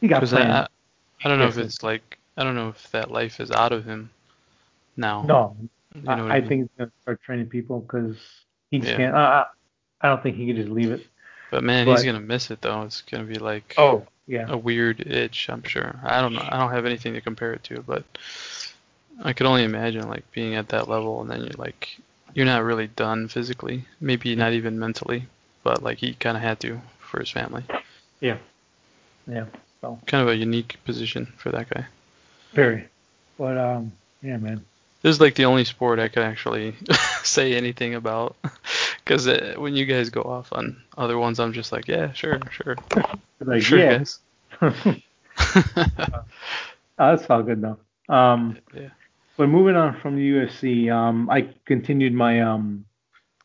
He 0.00 0.06
got 0.06 0.22
plans. 0.24 0.68
I, 0.68 0.68
I 1.24 1.28
don't 1.28 1.40
know 1.40 1.46
if 1.48 1.58
it's 1.58 1.82
like 1.82 2.18
I 2.36 2.44
don't 2.44 2.54
know 2.54 2.68
if 2.68 2.90
that 2.92 3.10
life 3.10 3.40
is 3.40 3.50
out 3.50 3.72
of 3.72 3.84
him 3.84 4.10
now. 4.96 5.22
no, 5.22 5.56
You 5.94 6.02
know 6.02 6.28
I, 6.28 6.36
I 6.36 6.40
think 6.40 6.62
he's 6.62 6.70
gonna 6.78 6.90
start 7.02 7.22
training 7.22 7.46
people 7.46 7.80
because 7.80 8.16
he 8.70 8.78
just 8.78 8.90
Yeah. 8.92 8.96
can't. 8.96 9.16
Uh, 9.16 9.44
I 10.00 10.08
don't 10.08 10.22
think 10.22 10.36
he 10.36 10.46
could 10.46 10.56
just 10.56 10.68
leave 10.68 10.92
it. 10.92 11.06
But 11.50 11.64
man, 11.64 11.86
he's 11.86 12.04
gonna 12.04 12.20
miss 12.20 12.50
it 12.50 12.60
though. 12.60 12.82
It's 12.82 13.02
gonna 13.02 13.24
be 13.24 13.38
like 13.38 13.74
Oh, 13.78 14.06
yeah. 14.26 14.46
a 14.48 14.56
weird 14.56 15.00
itch. 15.00 15.48
I'm 15.48 15.62
sure. 15.62 15.98
I 16.04 16.20
don't 16.20 16.34
know. 16.34 16.46
I 16.46 16.58
don't 16.58 16.72
have 16.72 16.86
anything 16.86 17.14
to 17.14 17.20
compare 17.20 17.52
it 17.54 17.64
to, 17.64 17.82
but 17.82 18.04
I 19.22 19.32
could 19.32 19.46
only 19.46 19.64
imagine 19.64 20.08
like 20.08 20.30
being 20.32 20.54
at 20.54 20.68
that 20.68 20.88
level 20.88 21.20
and 21.22 21.30
then 21.30 21.40
you're 21.40 21.50
like 21.56 21.98
you're 22.34 22.46
not 22.46 22.62
really 22.62 22.86
done 22.88 23.26
physically, 23.28 23.84
maybe 24.00 24.36
not 24.36 24.52
even 24.52 24.78
mentally, 24.78 25.26
but 25.64 25.82
like 25.82 25.98
he 25.98 26.12
kind 26.14 26.36
of 26.36 26.42
had 26.42 26.60
to 26.60 26.80
for 26.98 27.18
his 27.20 27.30
family. 27.30 27.64
Yeah. 28.20 28.36
Yeah. 29.26 29.46
So 29.80 29.98
Kind 30.06 30.22
of 30.22 30.28
a 30.28 30.36
unique 30.36 30.76
position 30.84 31.26
for 31.38 31.50
that 31.50 31.70
guy. 31.70 31.86
very. 32.52 32.88
But 33.38 33.56
um, 33.56 33.92
yeah, 34.22 34.36
man. 34.36 34.64
This 35.02 35.14
is 35.14 35.20
like 35.20 35.36
the 35.36 35.44
only 35.44 35.64
sport 35.64 35.98
I 35.98 36.08
could 36.08 36.24
actually 36.24 36.74
say 37.22 37.54
anything 37.54 37.94
about. 37.94 38.36
Because 39.04 39.26
uh, 39.26 39.54
when 39.56 39.74
you 39.74 39.86
guys 39.86 40.10
go 40.10 40.20
off 40.20 40.52
on 40.52 40.82
other 40.98 41.16
ones, 41.16 41.40
I'm 41.40 41.54
just 41.54 41.72
like, 41.72 41.88
yeah, 41.88 42.12
sure, 42.12 42.38
sure, 42.50 42.76
Like 43.40 43.62
sure, 43.62 43.78
yeah. 43.78 43.96
guys. 43.96 44.18
Oh, 44.60 46.24
that's 46.98 47.24
all 47.30 47.42
good 47.42 47.62
though. 47.62 47.78
Um, 48.14 48.58
yeah. 48.74 48.90
but 49.38 49.48
moving 49.48 49.76
on 49.76 49.98
from 50.00 50.16
the 50.16 50.30
UFC, 50.30 50.92
um, 50.92 51.30
I 51.30 51.48
continued 51.64 52.12
my 52.12 52.42
um 52.42 52.84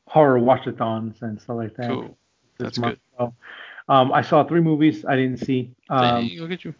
horror 0.07 0.39
watchathons 0.39 1.21
and 1.21 1.39
stuff 1.41 1.55
like 1.55 1.75
that. 1.75 1.87
Cool. 1.87 2.17
this 2.57 2.65
That's 2.65 2.79
month. 2.79 2.99
So, 3.17 3.33
um, 3.87 4.11
I 4.11 4.21
saw 4.21 4.43
three 4.43 4.61
movies 4.61 5.05
I 5.05 5.15
didn't 5.15 5.37
see. 5.37 5.71
Um, 5.89 6.27
Dang, 6.27 6.39
look 6.39 6.51
at 6.51 6.65
you. 6.65 6.73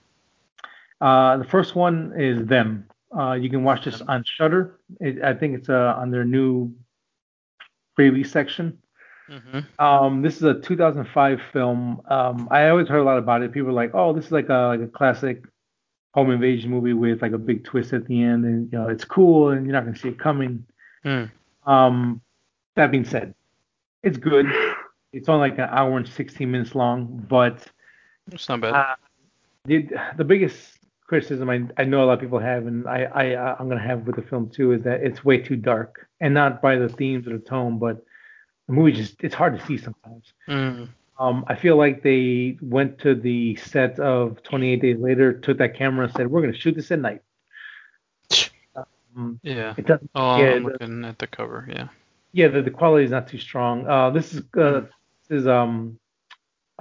uh, 1.00 1.38
the 1.38 1.46
first 1.46 1.76
one 1.76 2.14
is 2.18 2.46
Them. 2.48 2.88
Uh, 3.18 3.34
you 3.34 3.50
can 3.50 3.64
watch 3.64 3.86
this 3.86 4.02
on 4.02 4.24
Shudder. 4.26 4.80
It, 5.00 5.22
I 5.24 5.34
think 5.34 5.58
it's 5.58 5.70
uh, 5.70 5.94
on 5.98 6.10
their 6.12 6.26
new 6.26 6.74
pre-release 7.96 8.32
section. 8.32 8.78
hmm 9.30 9.60
Um, 9.80 10.22
this 10.22 10.38
is 10.38 10.44
a 10.44 10.60
2005 10.60 11.40
film. 11.52 12.02
Um, 12.10 12.48
I 12.52 12.70
always 12.70 12.88
heard 12.88 13.00
a 13.00 13.04
lot 13.04 13.18
about 13.18 13.42
it. 13.44 13.52
People 13.52 13.68
were 13.68 13.74
like, 13.74 13.92
"Oh, 13.94 14.14
this 14.14 14.26
is 14.26 14.32
like 14.32 14.50
a 14.50 14.68
like 14.68 14.82
a 14.82 14.88
classic 14.88 15.44
home 16.14 16.30
invasion 16.32 16.70
movie 16.70 16.94
with 16.94 17.22
like 17.22 17.32
a 17.34 17.38
big 17.38 17.64
twist 17.64 17.94
at 17.94 18.06
the 18.06 18.22
end, 18.22 18.46
and 18.46 18.72
you 18.72 18.78
know 18.78 18.90
it's 18.90 19.06
cool, 19.06 19.50
and 19.50 19.66
you're 19.66 19.74
not 19.74 19.86
gonna 19.86 19.98
see 19.98 20.10
it 20.10 20.20
coming." 20.20 20.66
Hmm. 21.04 21.26
Um, 21.66 22.22
that 22.76 22.92
being 22.92 23.06
said, 23.06 23.34
it's 24.04 24.18
good. 24.18 24.48
It's 25.14 25.30
only 25.30 25.50
like 25.50 25.60
an 25.60 25.70
hour 25.70 25.98
and 25.98 26.08
16 26.08 26.50
minutes 26.50 26.74
long, 26.76 27.24
but 27.30 27.66
It's 28.32 28.50
not 28.50 28.62
bad. 28.62 28.74
uh, 28.74 28.96
the 29.66 29.88
the 30.18 30.24
biggest 30.26 30.73
criticism 31.14 31.48
I, 31.48 31.62
I 31.78 31.86
know 31.86 32.04
a 32.04 32.06
lot 32.06 32.14
of 32.16 32.20
people 32.22 32.40
have, 32.40 32.66
and 32.66 32.88
I, 32.88 33.04
I 33.04 33.36
uh, 33.36 33.56
I'm 33.60 33.70
gonna 33.70 33.88
have 33.92 34.08
with 34.08 34.16
the 34.16 34.24
film 34.24 34.50
too, 34.50 34.72
is 34.72 34.82
that 34.84 35.04
it's 35.04 35.24
way 35.24 35.38
too 35.38 35.56
dark, 35.56 36.08
and 36.22 36.34
not 36.34 36.60
by 36.60 36.76
the 36.76 36.90
themes 36.90 37.28
or 37.28 37.34
the 37.38 37.44
tone, 37.44 37.78
but 37.78 38.04
the 38.68 38.74
movie 38.74 38.94
just 38.94 39.16
it's 39.24 39.36
hard 39.36 39.60
to 39.60 39.64
see 39.68 39.78
sometimes. 39.78 40.34
Mm. 40.48 40.90
Um, 41.20 41.46
I 41.48 41.56
feel 41.56 41.78
like 41.78 42.02
they 42.02 42.58
went 42.62 42.98
to 43.00 43.14
the 43.14 43.56
set 43.58 44.00
of 44.00 44.42
28 44.42 44.82
Days 44.82 44.98
Later, 44.98 45.34
took 45.34 45.60
that 45.60 45.76
camera, 45.78 46.06
and 46.06 46.14
said, 46.16 46.32
"We're 46.32 46.42
gonna 46.42 46.54
shoot 46.64 46.74
this 46.76 46.92
at 46.92 47.00
night." 47.00 47.22
Um, 49.16 49.40
Yeah. 49.44 49.76
it 49.78 49.86
doesn't. 49.86 50.10
Oh, 50.16 50.38
yeah, 50.42 50.54
I'm 50.54 50.64
the- 50.64 50.70
looking 50.72 51.06
at 51.06 51.20
the 51.20 51.28
cover. 51.28 51.68
Yeah. 51.70 51.90
yeah, 52.32 52.48
the, 52.48 52.64
the 52.64 52.72
quality 52.72 53.06
is 53.06 53.12
not 53.12 53.28
too 53.28 53.38
strong. 53.38 53.86
Uh, 53.88 54.10
this 54.10 54.34
is 54.34 54.42
uh, 54.58 54.82
this 55.30 55.42
is 55.42 55.46
um, 55.48 56.00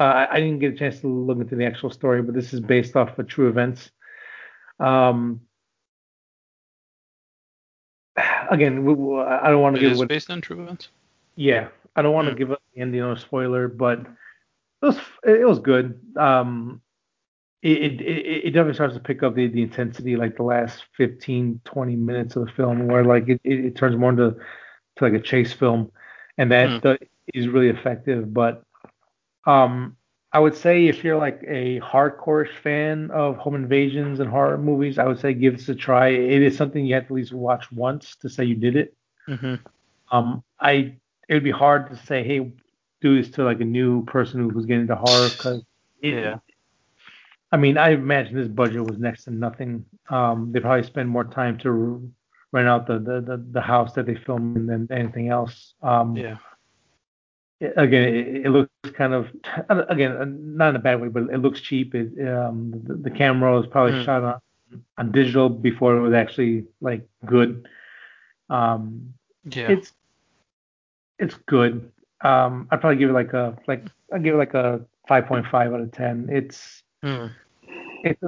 uh, 0.01 0.05
I 0.05 0.35
I 0.37 0.41
didn't 0.41 0.61
get 0.61 0.73
a 0.73 0.77
chance 0.77 1.01
to 1.03 1.09
look 1.09 1.39
into 1.39 1.55
the 1.57 1.67
actual 1.67 1.91
story, 1.91 2.23
but 2.23 2.35
this 2.35 2.55
is 2.55 2.61
based 2.61 2.97
off 2.97 3.19
of 3.19 3.27
true 3.29 3.49
events. 3.51 3.91
Um, 4.79 5.43
again, 8.51 8.85
we, 8.85 8.95
we- 8.95 9.21
I 9.21 9.51
don't 9.51 9.61
want 9.63 9.77
to 9.77 9.81
give 9.81 9.93
is 9.93 9.99
what, 9.99 10.09
based 10.09 10.31
on 10.31 10.41
true 10.41 10.63
events. 10.63 10.89
yeah, 11.37 11.69
I 11.97 12.03
don't 12.03 12.13
want 12.15 12.27
to 12.29 12.33
Hmm. 12.33 12.39
give 12.39 12.53
up 12.53 12.63
the 12.75 12.81
ending 12.81 13.03
or 13.03 13.17
spoiler, 13.17 13.69
but 13.69 14.01
it 14.01 14.07
was 14.87 14.99
it 15.25 15.47
was 15.47 15.59
good. 15.59 16.01
Um, 16.17 16.81
it, 17.63 17.79
it, 17.81 18.01
it 18.01 18.27
it 18.47 18.51
definitely 18.51 18.75
starts 18.75 18.95
to 18.95 19.01
pick 19.01 19.23
up 19.23 19.35
the, 19.35 19.47
the 19.47 19.63
intensity 19.63 20.17
like 20.17 20.37
the 20.37 20.43
last 20.43 20.85
15 20.97 21.61
20 21.65 21.97
minutes 21.97 22.35
of 22.37 22.47
the 22.47 22.53
film 22.53 22.89
where 22.89 23.05
like 23.05 23.29
it, 23.29 23.41
it, 23.45 23.65
it 23.67 23.77
turns 23.77 23.97
more 23.97 24.11
into 24.11 24.33
to 24.97 25.05
like 25.05 25.13
a 25.15 25.21
chase 25.21 25.53
film 25.53 25.91
and 26.39 26.51
that 26.51 26.85
uh, 26.85 26.97
is 27.33 27.47
really 27.49 27.69
effective 27.69 28.35
but 28.35 28.65
um 29.47 29.97
i 30.33 30.39
would 30.39 30.55
say 30.55 30.87
if 30.87 31.05
you're 31.05 31.17
like 31.17 31.43
a 31.47 31.81
hardcore 31.81 32.47
fan 32.63 33.11
of 33.13 33.37
home 33.37 33.55
invasions 33.55 34.21
and 34.21 34.31
horror 34.31 34.59
movies 34.59 34.99
i 34.99 35.05
would 35.07 35.19
say 35.19 35.33
give 35.35 35.57
this 35.57 35.69
a 35.69 35.75
try 35.75 36.09
it 36.09 36.43
is 36.43 36.57
something 36.57 36.85
you 36.85 36.95
have 36.95 37.05
to 37.05 37.15
at 37.15 37.17
least 37.17 37.33
watch 37.33 37.71
once 37.73 38.17
to 38.17 38.29
say 38.29 38.45
you 38.45 38.57
did 38.57 38.77
it 38.77 38.95
hmm 39.27 39.55
um 40.11 40.43
i 40.61 40.97
it 41.29 41.35
would 41.35 41.45
be 41.45 41.51
hard 41.51 41.89
to 41.91 41.97
say 41.97 42.23
hey 42.23 42.53
do 43.01 43.17
this 43.21 43.31
to 43.31 43.45
like 43.45 43.61
a 43.61 43.65
new 43.65 44.05
person 44.07 44.41
who 44.41 44.49
was 44.49 44.67
getting 44.67 44.83
into 44.83 44.95
horror 44.97 45.31
because 45.31 45.63
Yeah. 46.03 46.39
I 47.53 47.57
mean, 47.57 47.77
I 47.79 47.91
imagine 47.91 48.37
this 48.37 48.49
budget 48.49 48.85
was 48.85 48.99
next 48.99 49.25
to 49.25 49.31
nothing. 49.31 49.85
Um, 50.11 50.51
they 50.53 50.61
probably 50.61 50.85
spend 50.85 51.09
more 51.09 51.25
time 51.25 51.59
to 51.59 52.11
rent 52.53 52.69
out 52.69 52.87
the, 52.87 52.99
the, 52.99 53.21
the, 53.21 53.45
the 53.53 53.61
house 53.61 53.95
that 53.95 54.07
they 54.07 54.15
filmed 54.15 54.69
than 54.69 54.89
anything 54.91 55.29
else. 55.29 55.75
Um, 55.83 56.15
Yeah. 56.15 56.37
Again, 57.77 58.15
it, 58.15 58.47
it 58.47 58.51
looks 58.51 58.71
kind 58.95 59.15
of 59.15 59.29
again 59.89 60.57
not 60.57 60.71
in 60.71 60.77
a 60.77 60.81
bad 60.81 61.01
way, 61.01 61.09
but 61.09 61.25
it 61.25 61.39
looks 61.39 61.61
cheap. 61.61 61.95
It, 61.95 62.29
um, 62.29 62.73
the, 62.87 62.95
the 62.95 63.11
camera 63.11 63.55
was 63.57 63.67
probably 63.67 63.93
Hmm. 63.93 64.05
shot 64.05 64.23
on, 64.25 64.41
on 64.99 65.13
digital 65.13 65.49
before 65.49 65.97
it 65.97 66.01
was 66.03 66.15
actually 66.15 66.67
like 66.81 67.07
good. 67.27 67.69
Um, 68.51 69.15
Yeah. 69.45 69.71
it's 69.71 69.93
it's 71.19 71.35
good. 71.47 71.91
Um, 72.23 72.69
I'd 72.71 72.81
probably 72.81 72.99
give 72.99 73.11
it 73.11 73.15
like 73.15 73.33
a 73.33 73.57
like 73.67 73.85
I 74.13 74.19
give 74.19 74.35
it 74.35 74.39
like 74.39 74.55
a 74.55 74.85
5.5 75.09 75.55
out 75.55 75.81
of 75.81 75.93
10. 75.93 76.29
It's 76.31 76.83
Hmm. 77.03 77.27
it's 78.05 78.23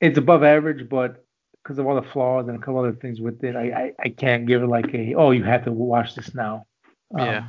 it's 0.00 0.18
above 0.18 0.42
average, 0.42 0.88
but 0.88 1.24
because 1.62 1.78
of 1.78 1.86
all 1.86 1.94
the 1.96 2.08
flaws 2.08 2.48
and 2.48 2.56
a 2.56 2.60
couple 2.60 2.78
other 2.78 2.92
things 2.92 3.20
with 3.20 3.42
it, 3.44 3.56
I, 3.56 3.70
I, 3.70 3.92
I 4.04 4.08
can't 4.10 4.46
give 4.46 4.62
it 4.62 4.66
like 4.66 4.94
a 4.94 5.14
oh 5.14 5.30
you 5.32 5.44
have 5.44 5.64
to 5.64 5.72
watch 5.72 6.14
this 6.14 6.34
now. 6.34 6.66
Um, 7.14 7.26
Yeah. 7.26 7.48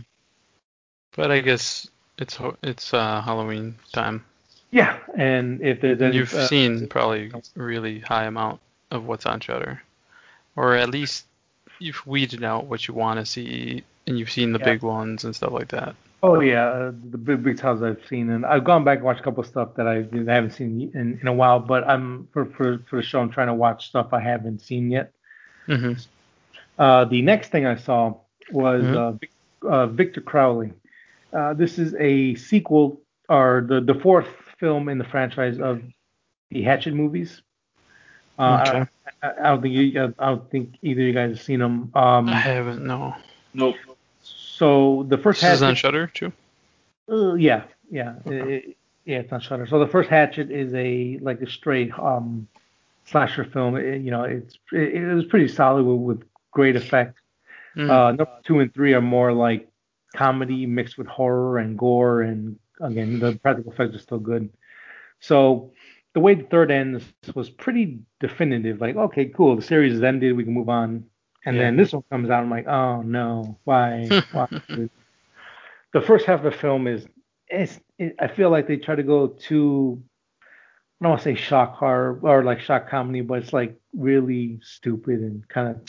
But 1.15 1.31
I 1.31 1.41
guess 1.41 1.89
it's 2.17 2.37
it's 2.63 2.93
uh, 2.93 3.21
Halloween 3.21 3.75
time. 3.91 4.23
Yeah, 4.71 4.99
and 5.17 5.61
if 5.61 5.81
there's 5.81 6.01
any, 6.01 6.17
you've 6.17 6.33
uh, 6.33 6.47
seen 6.47 6.87
probably 6.87 7.31
really 7.55 7.99
high 7.99 8.25
amount 8.25 8.59
of 8.91 9.05
what's 9.05 9.25
on 9.25 9.39
Shudder, 9.39 9.81
or 10.55 10.75
at 10.75 10.89
least 10.89 11.25
you've 11.79 12.05
weeded 12.05 12.43
out 12.43 12.65
what 12.65 12.87
you 12.87 12.93
want 12.93 13.19
to 13.19 13.25
see, 13.25 13.83
and 14.05 14.19
you've 14.19 14.29
seen 14.31 14.53
the 14.53 14.59
Yeah. 14.59 14.65
big 14.65 14.83
ones 14.83 15.23
and 15.23 15.35
stuff 15.35 15.51
like 15.51 15.69
that. 15.69 15.95
oh 16.21 16.39
yeah, 16.41 16.65
uh, 16.67 16.91
the 17.11 17.17
big 17.17 17.43
big 17.43 17.57
titles 17.57 17.81
I've 17.81 18.05
seen, 18.07 18.29
and 18.29 18.45
I've 18.45 18.63
gone 18.63 18.83
back 18.83 18.97
and 18.97 19.05
watched 19.05 19.21
a 19.21 19.23
couple 19.23 19.41
of 19.41 19.47
stuff 19.47 19.75
that 19.75 19.87
I, 19.87 19.99
I 19.99 20.33
haven't 20.33 20.51
seen 20.51 20.91
in, 20.93 21.17
in 21.21 21.27
a 21.27 21.33
while. 21.33 21.59
But 21.59 21.87
I'm 21.87 22.27
for, 22.31 22.45
for 22.45 22.77
for 22.89 22.97
the 22.97 23.01
show, 23.01 23.19
I'm 23.21 23.31
trying 23.31 23.47
to 23.47 23.53
watch 23.55 23.87
stuff 23.87 24.09
I 24.13 24.19
haven't 24.19 24.59
seen 24.61 24.91
yet. 24.91 25.13
hmm 25.65 25.93
Uh, 26.77 27.05
the 27.05 27.21
next 27.21 27.49
thing 27.49 27.65
I 27.65 27.75
saw 27.75 28.15
was 28.51 28.83
Mhm. 28.83 29.19
uh, 29.63 29.67
uh, 29.67 29.87
Victor 29.87 30.21
Crowley. 30.21 30.73
Uh, 31.33 31.53
this 31.53 31.77
is 31.77 31.93
a 31.99 32.35
sequel 32.35 33.01
or 33.27 33.65
the, 33.67 33.81
the 33.81 33.93
fourth 33.93 34.27
film 34.59 34.89
in 34.89 34.97
the 34.97 35.03
franchise 35.03 35.59
of 35.59 35.81
the 36.51 36.63
Hatchet 36.63 36.93
movies. 36.93 37.41
Uh, 38.37 38.63
Okay. 38.67 38.79
I, 39.21 39.27
I, 39.27 39.31
I 39.39 39.43
don't 39.49 39.61
think 39.61 39.73
you, 39.75 40.13
I 40.19 40.25
don't 40.27 40.49
think 40.51 40.75
either 40.81 41.01
of 41.01 41.07
you 41.07 41.13
guys 41.13 41.31
have 41.37 41.41
seen 41.41 41.59
them. 41.59 41.91
Um, 41.93 42.29
I 42.29 42.33
haven't. 42.39 42.85
No. 42.85 43.15
Nope. 43.53 43.75
so 44.21 45.05
the 45.09 45.17
first 45.17 45.41
This 45.41 45.53
is 45.55 45.61
on 45.61 45.75
Shudder 45.75 46.07
too. 46.07 46.31
uh, 47.11 47.33
yeah, 47.33 47.63
yeah, 47.91 48.15
it- 48.25 48.75
yeah, 49.05 49.17
it's 49.19 49.31
on 49.33 49.39
Shudder. 49.41 49.65
So 49.65 49.79
the 49.79 49.87
first 49.87 50.09
Hatchet 50.09 50.51
is 50.51 50.71
a 50.75 51.17
like 51.21 51.41
a 51.41 51.49
straight 51.49 51.91
um, 51.97 52.47
slasher 53.05 53.43
film. 53.43 53.75
It- 53.75 54.01
you 54.01 54.11
know, 54.11 54.23
it's 54.23 54.57
it, 54.71 54.93
it 54.95 55.13
was 55.13 55.25
pretty 55.25 55.47
solid 55.47 55.83
with, 55.83 55.99
with 56.19 56.27
great 56.51 56.75
effect. 56.75 57.17
Mm. 57.75 57.89
Uh, 57.89 58.11
number 58.11 58.31
two 58.43 58.59
and 58.59 58.73
three 58.73 58.93
are 58.93 59.01
more 59.01 59.33
like 59.33 59.67
comedy 60.15 60.65
mixed 60.65 60.97
with 60.97 61.07
horror 61.07 61.57
and 61.59 61.77
gore, 61.77 62.21
and 62.21 62.57
again, 62.81 63.19
the 63.19 63.33
practical 63.33 63.71
effects 63.71 63.95
are 63.95 63.99
still 63.99 64.19
good. 64.19 64.49
So 65.19 65.71
the 66.13 66.19
way 66.19 66.35
the 66.35 66.43
third 66.43 66.71
ends 66.71 67.03
was 67.35 67.49
pretty 67.49 67.99
definitive. 68.19 68.81
Like, 68.81 68.95
okay, 68.95 69.25
cool, 69.25 69.55
the 69.55 69.61
series 69.61 69.93
is 69.93 70.03
ended, 70.03 70.35
we 70.35 70.43
can 70.43 70.53
move 70.53 70.69
on. 70.69 71.05
And 71.45 71.55
Yeah. 71.55 71.63
then 71.63 71.77
this 71.77 71.93
one 71.93 72.03
comes 72.09 72.29
out, 72.29 72.43
I'm 72.43 72.49
like, 72.49 72.67
oh 72.67 73.01
no, 73.01 73.57
why? 73.63 74.09
why? 74.31 74.47
the 75.93 76.01
first 76.01 76.25
half 76.25 76.43
of 76.43 76.51
the 76.51 76.57
film 76.57 76.87
is, 76.87 77.07
it's, 77.47 77.79
it, 77.97 78.15
I 78.19 78.27
feel 78.27 78.49
like 78.49 78.67
they 78.67 78.77
try 78.77 78.95
to 78.95 79.03
go 79.03 79.27
too. 79.27 80.01
I 81.01 81.05
don't 81.05 81.11
want 81.11 81.21
to 81.21 81.23
say 81.23 81.35
shock 81.35 81.75
horror 81.75 82.19
or 82.21 82.43
like 82.43 82.59
shock 82.59 82.89
comedy, 82.89 83.21
but 83.21 83.43
it's 83.43 83.53
like 83.53 83.79
really 83.93 84.59
stupid 84.61 85.21
and 85.21 85.47
kind 85.47 85.69
of 85.69 85.81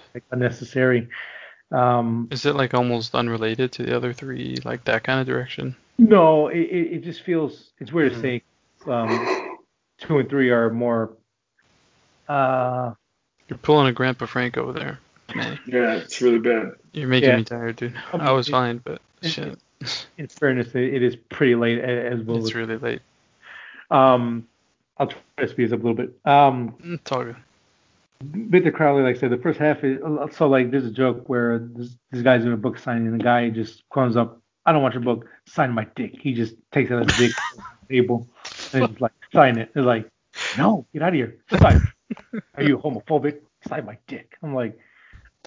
like 0.14 0.24
unnecessary. 0.30 1.08
Um, 1.74 2.28
Is 2.30 2.46
it 2.46 2.54
like 2.54 2.72
almost 2.74 3.14
unrelated 3.14 3.72
to 3.72 3.82
the 3.82 3.96
other 3.96 4.12
three, 4.12 4.58
like 4.64 4.84
that 4.84 5.02
kind 5.04 5.20
of 5.20 5.26
direction? 5.26 5.74
no, 5.98 6.48
it, 6.48 6.58
it 6.58 6.92
it 6.94 7.04
just 7.04 7.22
feels 7.22 7.70
it's 7.80 7.92
weird 7.92 8.12
to 8.12 8.18
Mhm. 8.18 8.22
say. 8.22 8.42
Um, 8.90 9.58
two 9.98 10.18
and 10.18 10.28
three 10.28 10.50
are 10.50 10.70
more. 10.70 11.10
Uh, 12.28 12.92
You're 13.48 13.58
pulling 13.58 13.86
a 13.88 13.92
Grandpa 13.92 14.26
Frank 14.26 14.56
over 14.56 14.72
there, 14.72 14.98
man. 15.34 15.58
Yeah, 15.66 15.94
it's 15.96 16.20
really 16.20 16.38
bad. 16.38 16.72
You're 16.92 17.08
making 17.08 17.30
Yeah. 17.30 17.36
me 17.38 17.44
tired, 17.44 17.76
dude. 17.76 17.94
I 18.12 18.32
was 18.32 18.48
it- 18.48 18.52
fine, 18.52 18.78
but 18.78 19.00
it- 19.22 19.28
shit, 19.30 19.58
in 20.18 20.28
fairness, 20.28 20.68
it, 20.74 20.94
it 20.94 21.02
is 21.02 21.16
pretty 21.16 21.54
late 21.54 21.78
a- 21.78 22.06
as 22.12 22.20
well. 22.20 22.38
it's 22.38 22.54
really 22.54 22.76
late. 22.76 23.00
Um, 23.90 24.46
I'll 24.98 25.08
try 25.08 25.18
to 25.38 25.48
speed 25.48 25.64
this 25.66 25.72
up 25.72 25.80
a 25.80 25.86
little 25.86 25.94
bit. 25.96 26.14
Um, 26.24 26.74
It's 26.82 27.10
all 27.12 27.24
good. 27.24 27.36
Victor 28.22 28.70
Crowley, 28.70 29.02
like 29.02 29.16
I 29.16 29.18
said, 29.18 29.30
the 29.30 29.38
first 29.38 29.58
half 29.58 29.82
is 29.84 29.98
so 30.36 30.48
like 30.48 30.70
there's 30.70 30.86
a 30.86 30.90
joke 30.90 31.28
where 31.28 31.58
this, 31.74 31.96
this 32.10 32.22
guy's 32.22 32.42
doing 32.42 32.54
a 32.54 32.58
book 32.58 32.78
signing 32.78 33.06
and 33.08 33.18
the 33.20 33.24
guy 33.24 33.50
just 33.50 33.82
comes 33.92 34.16
up, 34.16 34.40
I 34.64 34.72
don't 34.72 34.82
want 34.82 34.94
your 34.94 35.02
book, 35.02 35.26
sign 35.46 35.72
my 35.72 35.86
dick. 35.96 36.14
He 36.20 36.32
just 36.32 36.54
takes 36.72 36.90
out 36.90 37.10
his 37.10 37.18
dick 37.18 37.32
table 37.90 38.28
and 38.72 38.88
he's 38.88 39.00
like, 39.00 39.12
sign 39.32 39.58
it. 39.58 39.70
They're 39.74 39.82
like, 39.82 40.08
no, 40.56 40.86
get 40.92 41.02
out 41.02 41.08
of 41.08 41.14
here. 41.14 41.38
Sign. 41.58 41.80
Are 42.54 42.62
you 42.62 42.78
homophobic? 42.78 43.40
Sign 43.68 43.84
my 43.84 43.98
dick. 44.06 44.36
I'm 44.42 44.54
like, 44.54 44.78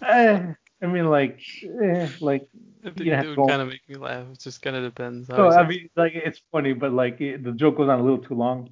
eh. 0.04 0.54
I 0.82 0.86
mean, 0.86 1.10
like, 1.10 1.42
eh, 1.84 2.08
like. 2.20 2.48
I 2.86 2.92
You 3.02 3.14
it 3.14 3.28
would 3.28 3.36
go- 3.36 3.48
kind 3.48 3.62
of 3.62 3.70
make 3.70 3.88
me 3.90 3.96
laugh. 3.96 4.28
It 4.32 4.40
just 4.40 4.62
kind 4.62 4.76
of 4.76 4.84
depends. 4.84 5.28
So 5.28 5.50
I 5.50 5.68
mean, 5.68 5.90
like, 5.96 6.14
it's 6.14 6.40
funny, 6.52 6.74
but 6.74 6.94
like 6.94 7.20
it, 7.20 7.44
the 7.44 7.52
joke 7.52 7.78
goes 7.78 7.90
on 7.90 8.00
a 8.00 8.04
little 8.04 8.20
too 8.20 8.36
long. 8.36 8.70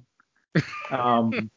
Um, 0.90 1.50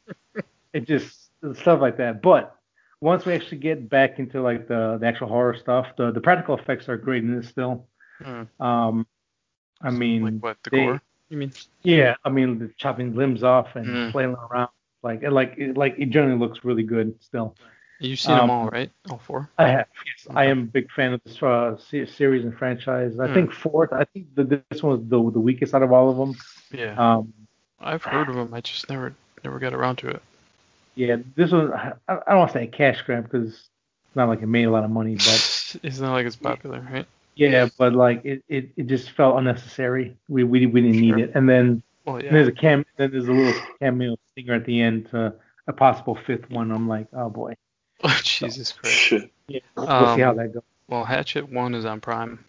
it 0.74 0.86
just 0.88 1.19
stuff 1.54 1.80
like 1.82 1.98
that. 1.98 2.22
But 2.22 2.56
once 3.02 3.26
we 3.26 3.34
actually 3.34 3.60
get 3.60 3.90
back 3.90 4.20
into 4.20 4.42
like 4.42 4.68
the, 4.68 4.98
the 5.00 5.06
actual 5.08 5.28
horror 5.28 5.56
stuff, 5.56 5.88
the 5.98 6.12
the 6.12 6.22
practical 6.22 6.58
effects 6.58 6.90
are 6.90 6.98
great 6.98 7.24
in 7.24 7.36
this 7.36 7.50
still. 7.50 7.88
Hmm. 8.22 8.44
Um, 8.60 9.08
I 9.82 9.92
mean, 9.92 10.24
like 10.24 10.34
what 10.44 10.58
the 10.64 10.70
they- 10.72 10.86
gore? 10.86 11.02
You 11.30 11.38
mean? 11.38 11.54
yeah, 11.84 12.16
I 12.26 12.30
mean, 12.30 12.58
the 12.58 12.72
chopping 12.78 13.14
limbs 13.16 13.44
off 13.44 13.76
and 13.76 13.86
Mm. 13.86 14.12
flailing 14.12 14.36
around, 14.52 14.70
like 15.04 15.22
it, 15.22 15.30
like 15.32 15.54
it, 15.60 15.78
like 15.78 15.94
it 16.00 16.10
generally 16.10 16.40
looks 16.40 16.66
really 16.66 16.82
good 16.82 17.14
still. 17.22 17.56
You've 18.00 18.20
seen 18.20 18.34
them 18.36 18.46
Um, 18.46 18.50
all, 18.50 18.68
right? 18.70 18.90
All 19.12 19.20
four. 19.20 19.48
I 19.60 19.68
have, 19.68 19.88
yes, 20.08 20.28
I 20.36 20.46
am 20.46 20.60
a 20.62 20.66
big 20.66 20.90
fan 20.92 21.14
of 21.14 21.22
this 21.24 21.44
uh, 21.44 21.78
series 21.78 22.46
and 22.46 22.58
franchise. 22.58 23.20
I 23.20 23.28
Hmm. 23.28 23.34
think 23.36 23.54
fourth, 23.54 23.94
I 23.94 24.06
think 24.06 24.34
the, 24.34 24.64
this 24.72 24.82
one 24.82 24.94
was 24.94 25.08
the 25.08 25.32
the 25.32 25.40
weakest 25.40 25.76
out 25.76 25.84
of 25.84 25.92
all 25.94 26.10
of 26.10 26.18
them. 26.18 26.36
Yeah. 26.72 26.96
Um, 26.98 27.32
I've 27.80 28.04
heard 28.04 28.28
of 28.28 28.34
them. 28.36 28.52
I 28.52 28.62
just 28.62 28.90
never 28.90 29.14
never 29.44 29.60
got 29.60 29.74
around 29.76 29.98
to 29.98 30.08
it. 30.10 30.24
Yeah, 30.96 31.18
this 31.36 31.52
one 31.52 31.74
I, 31.74 31.94
I 32.08 32.16
don't 32.30 32.40
want 32.40 32.52
to 32.52 32.58
say 32.58 32.64
a 32.66 32.68
cash 32.68 33.02
grab 33.04 33.24
because 33.24 33.50
it's 33.50 34.16
not 34.16 34.28
like 34.30 34.42
it 34.42 34.48
made 34.48 34.66
a 34.66 34.72
lot 34.72 34.84
of 34.84 34.90
money, 34.92 35.16
but 35.16 35.78
it's 35.84 36.00
not 36.00 36.14
like 36.14 36.26
it's 36.26 36.36
popular, 36.36 36.86
right? 36.92 37.06
yeah, 37.36 37.70
but 37.78 37.94
like 37.94 38.26
it, 38.26 38.44
it, 38.50 38.70
it 38.76 38.88
just 38.88 39.12
felt 39.12 39.38
unnecessary. 39.38 40.18
We 40.28 40.44
we, 40.44 40.66
we 40.66 40.82
didn't 40.82 41.00
need 41.00 41.18
it. 41.18 41.32
And 41.36 41.48
then 41.48 41.84
Well, 42.06 42.18
and 42.18 42.26
there's 42.26 42.48
a 42.48 42.52
cam 42.52 42.86
then 42.98 43.12
there's 43.12 43.28
a 43.28 43.32
little 43.32 43.62
cameo 43.80 44.18
stinger 44.32 44.56
at 44.56 44.66
the 44.66 44.82
end 44.82 45.10
to 45.12 45.34
a 45.68 45.74
possible 45.74 46.16
fifth 46.26 46.50
one. 46.50 46.72
I'm 46.72 46.88
like, 46.88 47.08
oh 47.14 47.30
boy. 47.30 47.56
Oh, 48.02 48.20
Jesus 48.24 48.72
Christ. 48.72 48.96
Shit. 48.96 49.32
Yeah, 49.50 49.60
we'll 49.76 49.88
see 49.88 49.92
Um, 49.92 50.20
how 50.22 50.34
that 50.36 50.54
goes. 50.54 50.64
Well, 50.88 51.04
Hatchet 51.04 51.52
One 51.52 51.76
is 51.76 51.84
on 51.84 52.00
Prime. 52.00 52.46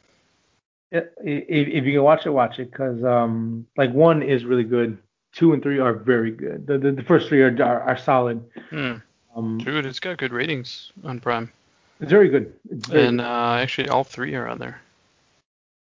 If, 0.92 1.04
if 1.20 1.84
you 1.84 1.92
can 1.94 2.02
watch 2.04 2.24
it, 2.26 2.30
watch 2.30 2.58
it 2.60 2.70
because 2.70 3.02
um 3.04 3.66
like 3.76 3.92
one 3.92 4.22
is 4.22 4.44
really 4.44 4.64
good. 4.64 4.98
Two 5.32 5.52
and 5.52 5.62
three 5.62 5.78
are 5.78 5.92
very 5.94 6.30
good. 6.32 6.66
The 6.66 6.78
the, 6.78 6.92
the 6.92 7.02
first 7.02 7.28
three 7.28 7.42
are, 7.42 7.56
are 7.62 7.82
are 7.82 7.96
solid. 7.98 8.42
Hmm. 8.70 8.94
Um, 9.36 9.58
Dude, 9.58 9.86
it's 9.86 10.00
got 10.00 10.16
good 10.18 10.32
ratings 10.32 10.90
on 11.04 11.20
Prime, 11.20 11.52
it's 12.00 12.10
very 12.10 12.28
good. 12.28 12.52
It's 12.68 12.88
very 12.88 13.06
and 13.06 13.18
good. 13.18 13.24
uh, 13.24 13.54
actually 13.60 13.88
all 13.88 14.02
three 14.02 14.34
are 14.34 14.48
on 14.48 14.58
there. 14.58 14.80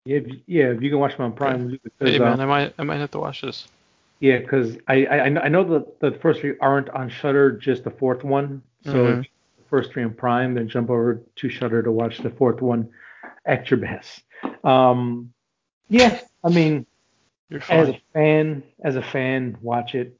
Yeah, 0.06 0.18
if, 0.18 0.28
you- 0.28 0.42
yeah, 0.48 0.66
if 0.72 0.82
you 0.82 0.90
can 0.90 1.00
watch 1.00 1.16
them 1.16 1.26
on 1.26 1.32
Prime. 1.34 1.70
because, 1.70 1.92
Hey 2.00 2.20
uh, 2.20 2.24
man, 2.26 2.42
I 2.42 2.46
might 2.46 2.74
I 2.78 2.84
might 2.84 2.98
have 2.98 3.12
to 3.12 3.20
watch 3.20 3.42
this. 3.42 3.68
Yeah, 4.20 4.40
because 4.40 4.78
I, 4.88 5.06
I 5.06 5.26
I 5.46 5.48
know- 5.48 5.64
that 5.64 6.00
the 6.02 6.12
first 6.20 6.42
three 6.42 6.56
aren't 6.60 6.90
on 6.90 7.08
Shudder, 7.10 7.52
just 7.54 7.84
the 7.86 7.92
fourth 7.92 8.24
one. 8.26 8.62
So 8.84 8.92
Mhm. 8.94 9.12
if 9.20 9.26
you 9.26 9.32
the 9.60 9.70
first 9.70 9.92
three 9.94 10.04
on 10.04 10.14
Prime, 10.14 10.54
then 10.56 10.68
jump 10.68 10.90
over 10.90 11.22
to 11.38 11.50
Shudder 11.50 11.82
to 11.84 11.92
watch 11.92 12.18
the 12.20 12.30
fourth 12.32 12.62
one 12.62 12.90
at 13.46 13.72
your 13.72 13.80
best. 13.80 14.24
Um, 14.66 15.32
yeah, 15.90 16.20
I 16.44 16.50
mean, 16.50 16.86
You're 17.50 17.62
as 17.70 17.90
a 17.90 18.02
fan, 18.14 18.64
as 18.84 18.96
a 18.96 19.02
fan, 19.02 19.58
watch 19.62 19.96
it. 19.96 20.18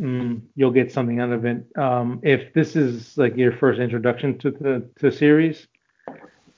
Mm, 0.00 0.40
you'll 0.54 0.70
get 0.70 0.90
something 0.90 1.20
out 1.20 1.30
of 1.30 1.44
it. 1.44 1.66
Um, 1.76 2.20
if 2.22 2.54
this 2.54 2.74
is 2.74 3.18
like 3.18 3.36
your 3.36 3.52
first 3.52 3.78
introduction 3.78 4.38
to 4.38 4.50
the 4.50 4.88
to 5.00 5.12
series, 5.12 5.66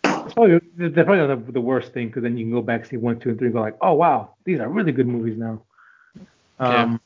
it's 0.04 0.34
probably 0.34 0.60
that's 0.76 0.94
probably 0.94 1.26
not 1.26 1.52
the, 1.52 1.60
worst 1.60 1.92
thing 1.92 2.06
because 2.06 2.22
then 2.22 2.36
you 2.36 2.44
can 2.44 2.52
go 2.52 2.62
back 2.62 2.86
see 2.86 2.96
one, 2.96 3.18
two, 3.18 3.30
and 3.30 3.38
three, 3.38 3.48
and 3.48 3.54
go 3.54 3.60
like, 3.60 3.76
oh 3.80 3.94
wow, 3.94 4.34
these 4.44 4.60
are 4.60 4.68
really 4.68 4.92
good 4.92 5.08
movies 5.08 5.36
now. 5.36 5.62
Yeah. 6.60 6.82
Um, 6.82 7.00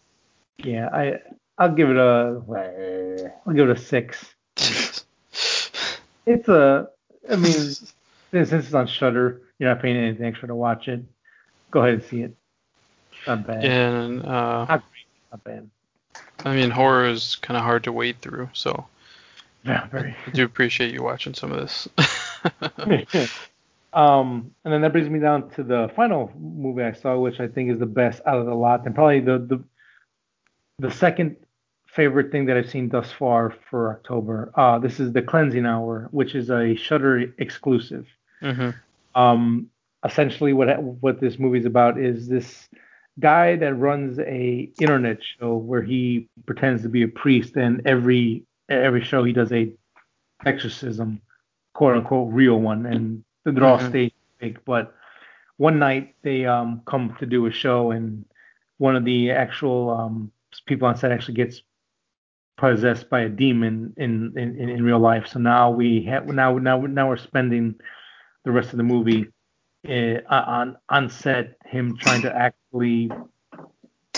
yeah, 0.59 0.89
I 0.93 1.21
I'll 1.57 1.75
give 1.75 1.89
it 1.89 1.97
a 1.97 2.43
I'll 3.47 3.55
give 3.55 3.71
it 3.71 3.77
a 3.77 3.81
six. 3.81 4.35
It's 6.27 6.49
a 6.49 6.89
I 7.31 7.37
mean 7.37 7.53
since 7.53 8.53
it's 8.53 8.75
on 8.75 8.89
Shudder, 8.89 9.43
you're 9.61 9.71
not 9.71 9.81
paying 9.81 9.97
anything 9.97 10.27
extra 10.27 10.49
to 10.49 10.57
watch 10.57 10.89
it. 10.89 11.05
Go 11.71 11.81
ahead 11.83 11.95
and 11.95 12.03
see 12.03 12.23
it. 12.23 12.37
Not 13.27 13.47
bad. 13.47 13.65
and 13.65 14.25
uh, 14.25 14.65
Not. 14.67 14.85
Not 15.31 15.45
bad. 15.45 15.71
I 16.45 16.55
mean, 16.55 16.71
horror 16.71 17.09
is 17.09 17.37
kind 17.37 17.57
of 17.57 17.65
hard 17.65 17.85
to 17.85 17.93
wade 17.93 18.21
through, 18.21 18.51
so 18.53 18.87
Yeah, 19.65 19.87
very. 19.89 20.17
I 20.27 20.31
do 20.31 20.45
appreciate 20.45 20.93
you 20.93 21.03
watching 21.03 21.35
some 21.35 21.53
of 21.53 21.61
this. 21.61 21.89
um, 23.93 24.55
and 24.65 24.73
then 24.73 24.83
that 24.83 24.93
brings 24.93 25.09
me 25.09 25.19
down 25.19 25.51
to 25.51 25.63
the 25.63 25.91
final 25.97 26.33
movie 26.39 26.83
I 26.83 26.93
saw, 26.93 27.19
which 27.19 27.41
I 27.41 27.49
think 27.49 27.71
is 27.71 27.79
the 27.79 27.87
best 27.87 28.23
out 28.27 28.39
of 28.39 28.47
the 28.47 28.55
lot, 28.55 28.87
and 28.87 28.95
probably 28.95 29.21
the 29.21 29.39
the 29.39 29.65
the 30.79 30.91
second 30.91 31.37
favorite 31.87 32.31
thing 32.31 32.45
that 32.47 32.57
I've 32.57 32.69
seen 32.69 32.91
thus 32.91 33.11
far 33.11 33.55
for 33.71 33.91
October. 33.93 34.53
Uh, 34.55 34.79
this 34.79 35.01
is 35.01 35.13
The 35.13 35.23
Cleansing 35.23 35.65
Hour, 35.65 36.09
which 36.11 36.35
is 36.35 36.51
a 36.51 36.77
Shudder 36.77 37.33
exclusive. 37.39 38.07
Mm-hmm. 38.43 38.71
Um, 39.19 39.71
essentially, 40.05 40.53
what 40.53 40.83
what 40.83 41.21
this 41.21 41.39
movie's 41.39 41.65
about 41.65 41.99
is 41.99 42.29
this 42.29 42.69
guy 43.21 43.57
that 43.57 43.75
runs 43.75 44.19
a 44.21 44.71
internet 44.79 45.19
show 45.23 45.57
where 45.57 45.83
he 45.83 46.29
pretends 46.47 46.83
to 46.83 46.89
be 46.89 47.03
a 47.03 47.09
priest, 47.09 47.57
and 47.57 47.83
every 47.87 48.45
every 48.69 49.03
show 49.03 49.25
he 49.25 49.33
does 49.33 49.53
a 49.53 49.73
exorcism, 50.45 51.21
quote 51.75 51.97
unquote, 51.97 52.33
real 52.33 52.61
one, 52.61 52.87
and 52.87 53.23
they're 53.45 53.65
all 53.65 53.79
Mhm. 53.79 53.81
staged 53.81 54.15
fake. 54.41 54.59
But 54.65 54.95
one 55.57 55.79
night 55.79 56.15
they 56.23 56.47
um 56.47 56.83
come 56.87 57.15
to 57.19 57.27
do 57.27 57.47
a 57.47 57.51
show, 57.51 57.91
and 57.93 58.25
one 58.79 58.97
of 58.97 59.05
the 59.05 59.31
actual 59.31 59.91
um 59.91 60.31
people 60.67 60.89
on 60.89 60.97
set 60.97 61.13
actually 61.13 61.35
gets 61.35 61.63
possessed 62.57 63.09
by 63.11 63.21
a 63.21 63.29
demon 63.29 63.93
in 63.97 64.33
in, 64.37 64.59
in, 64.59 64.69
in 64.69 64.83
real 64.85 64.99
life. 64.99 65.27
So 65.27 65.39
now 65.39 65.71
we 65.71 66.03
have 66.05 66.27
now 66.27 66.59
now 66.59 66.81
now 66.81 67.09
we're 67.09 67.17
spending 67.17 67.75
the 68.45 68.53
rest 68.53 68.73
of 68.73 68.77
the 68.79 68.83
movie 68.85 69.27
uh, 69.89 70.21
on 70.31 70.77
on 70.89 71.11
set 71.11 71.57
him 71.65 71.97
trying 71.97 72.23
to 72.23 72.35
actually 72.35 73.11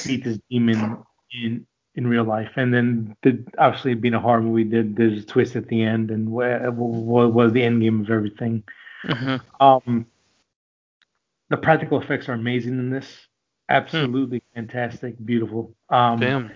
beat 0.05 0.25
this 0.25 0.39
demon 0.51 1.03
in 1.33 1.67
in 1.99 2.07
real 2.07 2.25
life. 2.25 2.53
And 2.57 2.73
then 2.73 3.17
the, 3.23 3.45
obviously 3.59 3.95
being 3.95 4.15
a 4.15 4.21
horror 4.21 4.41
movie. 4.41 4.65
Did 4.65 4.97
there's 4.97 5.25
a 5.25 5.27
twist 5.27 5.57
at 5.57 5.67
the 5.67 5.83
end 5.83 6.11
and 6.11 6.31
what, 6.31 6.73
was 6.75 7.53
the 7.53 7.63
end 7.63 7.83
game 7.83 8.01
of 8.01 8.11
everything. 8.11 8.63
Hmm 9.05 9.37
um 9.61 10.07
the 11.51 11.57
practical 11.57 12.01
effects 12.01 12.29
are 12.29 12.35
amazing 12.35 12.79
in 12.79 12.91
this. 12.91 13.27
Absolutely 13.69 14.43
fantastic. 14.55 15.15
Beautiful. 15.25 15.75
Um 15.91 16.21
Damn. 16.21 16.51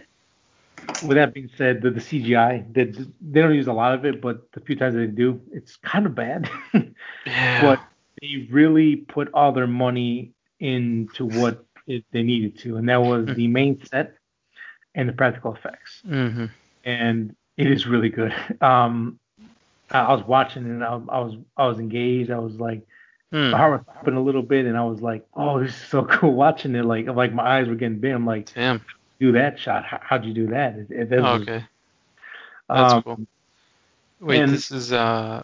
with 1.05 1.16
that 1.16 1.32
being 1.34 1.51
said 1.56 1.80
the, 1.80 1.90
the 1.90 2.01
cgi 2.01 2.72
they, 2.72 2.84
they 2.84 3.40
don't 3.40 3.55
use 3.55 3.68
a 3.68 3.72
lot 3.72 3.94
of 3.94 4.05
it 4.05 4.20
but 4.20 4.51
the 4.51 4.59
few 4.60 4.74
times 4.74 4.97
they 4.97 5.06
do 5.06 5.40
it's 5.52 5.76
kind 5.76 6.06
of 6.06 6.14
bad. 6.14 6.51
Yeah. 7.26 7.62
but 7.62 7.80
they 8.22 8.46
really 8.50 8.96
put 8.96 9.28
all 9.34 9.52
their 9.52 9.66
money 9.66 10.30
into 10.60 11.26
what 11.26 11.64
it, 11.86 12.04
they 12.12 12.22
needed 12.22 12.56
to, 12.60 12.76
and 12.78 12.88
that 12.88 13.02
was 13.02 13.26
the 13.34 13.48
main 13.48 13.84
set 13.84 14.14
and 14.94 15.08
the 15.08 15.12
practical 15.12 15.54
effects, 15.54 16.00
hmm 16.06 16.46
and 16.84 17.36
it 17.56 17.66
is 17.70 17.86
really 17.86 18.08
good. 18.08 18.34
Um, 18.62 19.18
I, 19.90 20.00
I 20.00 20.12
was 20.14 20.24
watching 20.26 20.64
and 20.64 20.82
I, 20.82 20.92
I 21.08 21.18
was 21.20 21.36
I 21.56 21.66
was 21.66 21.78
engaged. 21.78 22.30
I 22.30 22.38
was 22.38 22.54
like, 22.58 22.86
Hmm. 23.32 23.50
my 23.50 23.58
heart 23.58 23.72
was 23.72 23.94
popping 23.94 24.14
a 24.14 24.22
little 24.22 24.42
bit, 24.42 24.66
and 24.66 24.76
I 24.76 24.84
was 24.84 25.00
like, 25.00 25.26
oh, 25.34 25.60
this 25.60 25.70
is 25.70 25.88
so 25.88 26.04
cool 26.10 26.32
watching 26.34 26.74
it. 26.76 26.84
Like 26.84 27.06
like 27.08 27.32
my 27.34 27.58
eyes 27.58 27.68
were 27.68 27.74
getting 27.74 27.98
big. 27.98 28.12
I'm 28.12 28.24
like, 28.26 28.52
Damn. 28.54 28.80
do 29.20 29.32
that 29.32 29.58
shot. 29.58 29.84
How, 29.84 30.00
how'd 30.02 30.24
you 30.24 30.32
do 30.34 30.46
that? 30.48 30.76
It, 30.76 30.86
it, 30.90 31.10
that 31.10 31.22
was- 31.22 31.42
okay. 31.42 31.64
That's 32.68 32.92
um, 32.94 33.02
cool. 33.02 33.20
Wait, 34.20 34.40
and- 34.40 34.52
this 34.52 34.70
is 34.70 34.92
uh. 34.92 35.42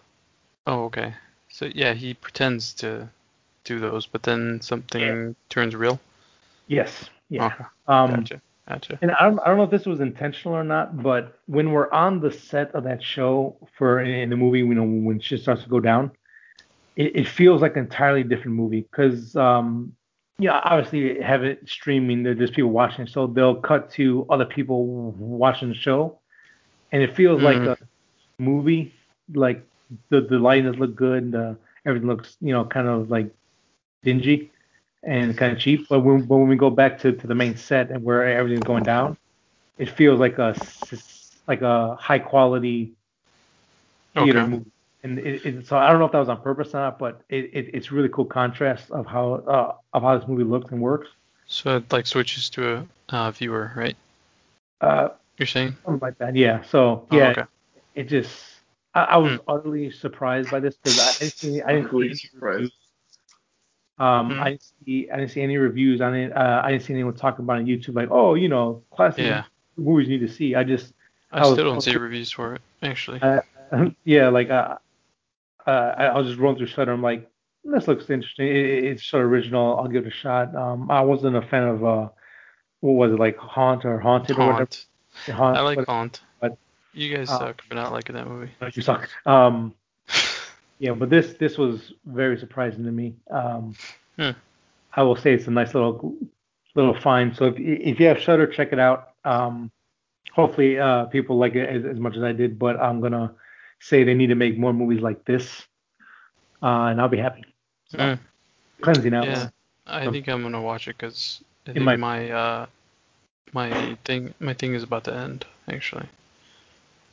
Oh, 0.67 0.85
okay. 0.85 1.15
So 1.59 1.69
yeah, 1.75 1.93
he 1.93 2.15
pretends 2.15 2.73
to 2.75 3.09
do 3.65 3.81
those, 3.81 4.07
but 4.07 4.23
then 4.23 4.61
something 4.61 5.35
turns 5.49 5.75
real. 5.75 5.99
Yes. 6.69 7.11
Yeah. 7.31 7.47
Okay. 7.47 7.65
Um, 7.89 8.15
Gotcha. 8.15 8.41
Gotcha. 8.69 8.99
And 9.03 9.11
I 9.11 9.25
don't, 9.25 9.41
I 9.41 9.49
don't 9.49 9.57
know 9.57 9.65
if 9.65 9.71
this 9.71 9.85
was 9.85 9.99
intentional 9.99 10.57
or 10.57 10.63
not, 10.63 11.03
but 11.03 11.37
when 11.47 11.73
we're 11.73 11.91
on 11.91 12.21
the 12.21 12.31
set 12.31 12.73
of 12.77 12.85
that 12.85 13.03
show 13.03 13.57
for 13.77 14.03
in 14.03 14.31
the 14.31 14.37
movie, 14.37 14.61
you 14.61 14.73
know, 14.73 14.85
when 14.85 15.19
shit 15.19 15.41
starts 15.41 15.65
to 15.65 15.69
go 15.69 15.81
down, 15.81 16.13
it, 16.95 17.17
it 17.17 17.27
feels 17.27 17.61
like 17.61 17.73
an 17.73 17.87
entirely 17.87 18.23
different 18.23 18.57
movie 18.57 18.83
because, 18.83 19.35
um, 19.35 19.93
yeah, 20.39 20.61
obviously 20.63 21.21
have 21.21 21.43
it 21.43 21.69
streaming. 21.69 22.23
There's 22.23 22.53
people 22.53 22.71
watching, 22.71 23.09
so 23.09 23.27
they'll 23.27 23.61
cut 23.61 23.91
to 23.95 24.25
other 24.31 24.45
people 24.45 25.11
watching 25.19 25.71
the 25.71 25.75
show, 25.75 26.21
and 26.93 27.03
it 27.03 27.17
feels 27.17 27.43
like 27.43 27.57
Mhm. 27.57 27.73
a 27.73 27.77
movie. 28.39 28.95
Like 29.35 29.68
the 30.11 30.21
the 30.23 30.39
lighting 30.39 30.71
look 30.73 30.95
good, 30.97 31.35
uh, 31.35 31.55
everything 31.87 32.09
looks 32.09 32.37
you 32.41 32.53
know 32.53 32.65
kind 32.65 32.89
of 32.89 33.11
like 33.11 33.31
dingy 34.05 34.51
and 35.03 35.37
kind 35.37 35.53
of 35.53 35.59
cheap. 35.59 35.89
But 35.89 36.01
when, 36.01 36.23
but 36.27 36.37
when 36.39 36.49
we 36.49 36.57
go 36.57 36.71
back 36.71 36.99
to, 37.01 37.13
to 37.13 37.27
the 37.27 37.35
main 37.35 37.57
set 37.57 37.91
and 37.91 38.03
where 38.05 38.25
everything's 38.25 38.65
going 38.67 38.85
down, 38.85 39.17
it 39.79 39.89
feels 39.91 40.21
like 40.21 40.39
a 40.39 40.55
like 41.47 41.63
a 41.63 41.97
high 41.97 42.19
quality 42.19 42.95
theater 44.17 44.41
Okay. 44.41 44.47
movie. 44.47 44.71
And 45.03 45.19
it, 45.19 45.47
it, 45.47 45.67
so 45.67 45.77
I 45.79 45.91
don't 45.91 45.99
know 46.01 46.07
if 46.07 46.13
that 46.13 46.19
was 46.19 46.29
on 46.29 46.43
purpose 46.43 46.75
or 46.75 46.79
not, 46.79 46.99
but 46.99 47.23
it, 47.29 47.45
it, 47.53 47.71
it's 47.75 47.93
really 47.93 48.09
cool 48.09 48.25
contrast 48.25 48.91
of 48.91 49.07
how 49.07 49.35
uh, 49.35 49.75
of 49.93 50.03
how 50.03 50.19
this 50.19 50.29
movie 50.29 50.45
looks 50.45 50.71
and 50.73 50.81
works. 50.81 51.09
So 51.47 51.77
it 51.77 51.93
like 51.93 52.07
switches 52.07 52.49
to 52.51 52.89
a 53.11 53.17
uh, 53.17 53.31
viewer, 53.33 53.73
right? 53.77 53.97
Uh, 54.81 55.09
You're 55.39 55.47
saying? 55.47 55.77
something 55.85 56.01
like 56.01 56.19
that. 56.19 56.37
Yeah. 56.37 56.63
So 56.63 57.07
Oh, 57.11 57.17
yeah, 57.17 57.29
okay. 57.29 57.45
it 57.95 58.05
just 58.05 58.58
I, 59.05 59.15
I 59.15 59.17
was 59.19 59.33
Hmm. 59.33 59.39
utterly 59.49 59.91
surprised 59.91 60.51
by 60.51 60.61
this 60.61 60.77
because 60.77 60.99
I 61.01 61.13
didn't 61.19 61.35
see 61.35 61.63
I 61.63 61.73
didn't 61.75 61.91
see 61.91 61.97
any 62.07 62.15
surprised. 62.15 62.55
reviews. 62.55 62.73
Um, 63.99 64.31
Hmm. 64.31 64.41
I 64.41 64.51
didn't 64.51 64.63
see 64.85 65.11
I 65.11 65.17
didn't 65.17 65.31
see 65.33 65.43
any 65.43 65.57
reviews 65.57 66.01
on 66.01 66.15
it. 66.15 66.37
Uh, 66.37 66.61
I 66.65 66.71
didn't 66.73 66.85
see 66.85 66.93
anyone 66.95 67.15
talking 67.15 67.45
about 67.45 67.59
it 67.59 67.63
on 67.63 67.67
YouTube 67.67 67.95
like, 67.95 68.09
oh, 68.11 68.35
you 68.35 68.49
know, 68.49 68.83
classic 68.91 69.25
Yeah. 69.25 69.45
movies 69.77 70.09
you 70.09 70.19
need 70.19 70.27
to 70.27 70.33
see. 70.33 70.55
I 70.55 70.65
just 70.65 70.93
I, 71.33 71.39
I 71.39 71.41
was- 71.43 71.53
still 71.53 71.65
don't 71.71 71.81
see 71.81 71.97
reviews 71.97 72.31
for 72.31 72.55
it, 72.55 72.63
actually. 72.83 73.21
uh, 73.23 73.41
yeah, 74.05 74.29
like 74.29 74.51
uh, 74.51 74.77
uh, 75.67 75.95
I, 75.99 76.05
I 76.07 76.19
was 76.19 76.29
just 76.29 76.39
rolling 76.41 76.57
through 76.59 76.69
Shudder. 76.69 76.93
I'm 76.93 77.03
like, 77.03 77.29
this 77.65 77.87
looks 77.89 78.09
interesting. 78.09 78.47
It, 78.49 78.57
it- 78.57 78.85
it's 78.85 79.05
so 79.05 79.19
original. 79.19 79.79
I'll 79.79 79.89
give 79.89 80.07
it 80.07 80.13
a 80.13 80.17
shot. 80.17 80.55
Um, 80.55 80.91
I 80.91 81.01
wasn't 81.03 81.37
a 81.37 81.43
fan 81.43 81.65
of 81.65 81.85
uh, 81.85 82.09
what 82.81 82.93
was 82.93 83.13
it 83.13 83.19
like 83.19 83.37
Haunt 83.37 83.85
or 83.85 83.99
Haunted 83.99 84.37
or 84.39 84.47
whatever. 84.47 84.59
Haunt. 84.59 84.87
Haunt. 85.27 85.57
I 85.59 85.61
like 85.63 85.77
whatever 85.79 85.93
Haunt. 85.93 86.21
You 86.99 87.17
guys 87.17 87.29
uh, 87.31 87.39
suck 87.39 87.63
for 87.63 87.75
not 87.75 87.93
liking 87.93 88.15
that 88.17 88.27
movie. 88.27 88.51
you 88.75 88.83
suck. 88.83 89.09
Um, 89.27 89.75
yeah, 90.79 90.93
but 90.93 91.11
this 91.11 91.35
this 91.35 91.57
was 91.57 91.93
very 92.07 92.39
surprising 92.39 92.85
to 92.85 92.91
me. 92.93 93.15
Um, 93.31 93.75
Hmm. 94.19 94.31
I 94.95 95.03
will 95.03 95.15
say 95.15 95.33
it's 95.33 95.47
a 95.47 95.51
nice 95.53 95.75
little 95.75 96.17
little 96.75 96.99
find. 97.01 97.35
So 97.37 97.45
if 97.47 97.55
if 97.59 98.01
you 98.01 98.07
have 98.09 98.19
Shudder, 98.19 98.47
check 98.49 98.73
it 98.73 98.81
out. 98.81 99.11
Um, 99.25 99.71
hopefully 100.33 100.79
uh, 100.79 101.05
people 101.07 101.37
like 101.39 101.55
it 101.55 101.69
as, 101.69 101.85
as 101.85 101.99
much 102.01 102.17
as 102.17 102.23
I 102.25 102.33
did. 102.33 102.59
But 102.59 102.81
I'm 102.81 103.01
gonna 103.01 103.33
say 103.81 104.03
they 104.03 104.15
need 104.15 104.27
to 104.29 104.35
make 104.35 104.59
more 104.59 104.73
movies 104.73 105.01
like 105.01 105.25
this, 105.25 105.67
uh, 106.63 106.91
and 106.91 107.01
I'll 107.01 107.09
be 107.09 107.19
happy. 107.19 107.45
So 107.91 107.99
Mm. 107.99 108.19
Cleansing 108.81 109.15
Hour. 109.15 109.25
Yeah, 109.27 109.49
I 109.87 110.05
So- 110.05 110.11
think 110.13 110.29
I'm 110.29 110.43
gonna 110.43 110.61
watch 110.63 110.89
it 110.89 110.97
because 110.99 111.43
I 111.67 111.73
think 111.73 111.85
my 111.99 112.31
uh 112.31 112.67
my 113.53 113.97
thing 114.05 114.35
my 114.41 114.53
thing 114.55 114.75
is 114.75 114.83
about 114.83 115.05
to 115.05 115.15
end 115.15 115.45
actually. 115.69 116.09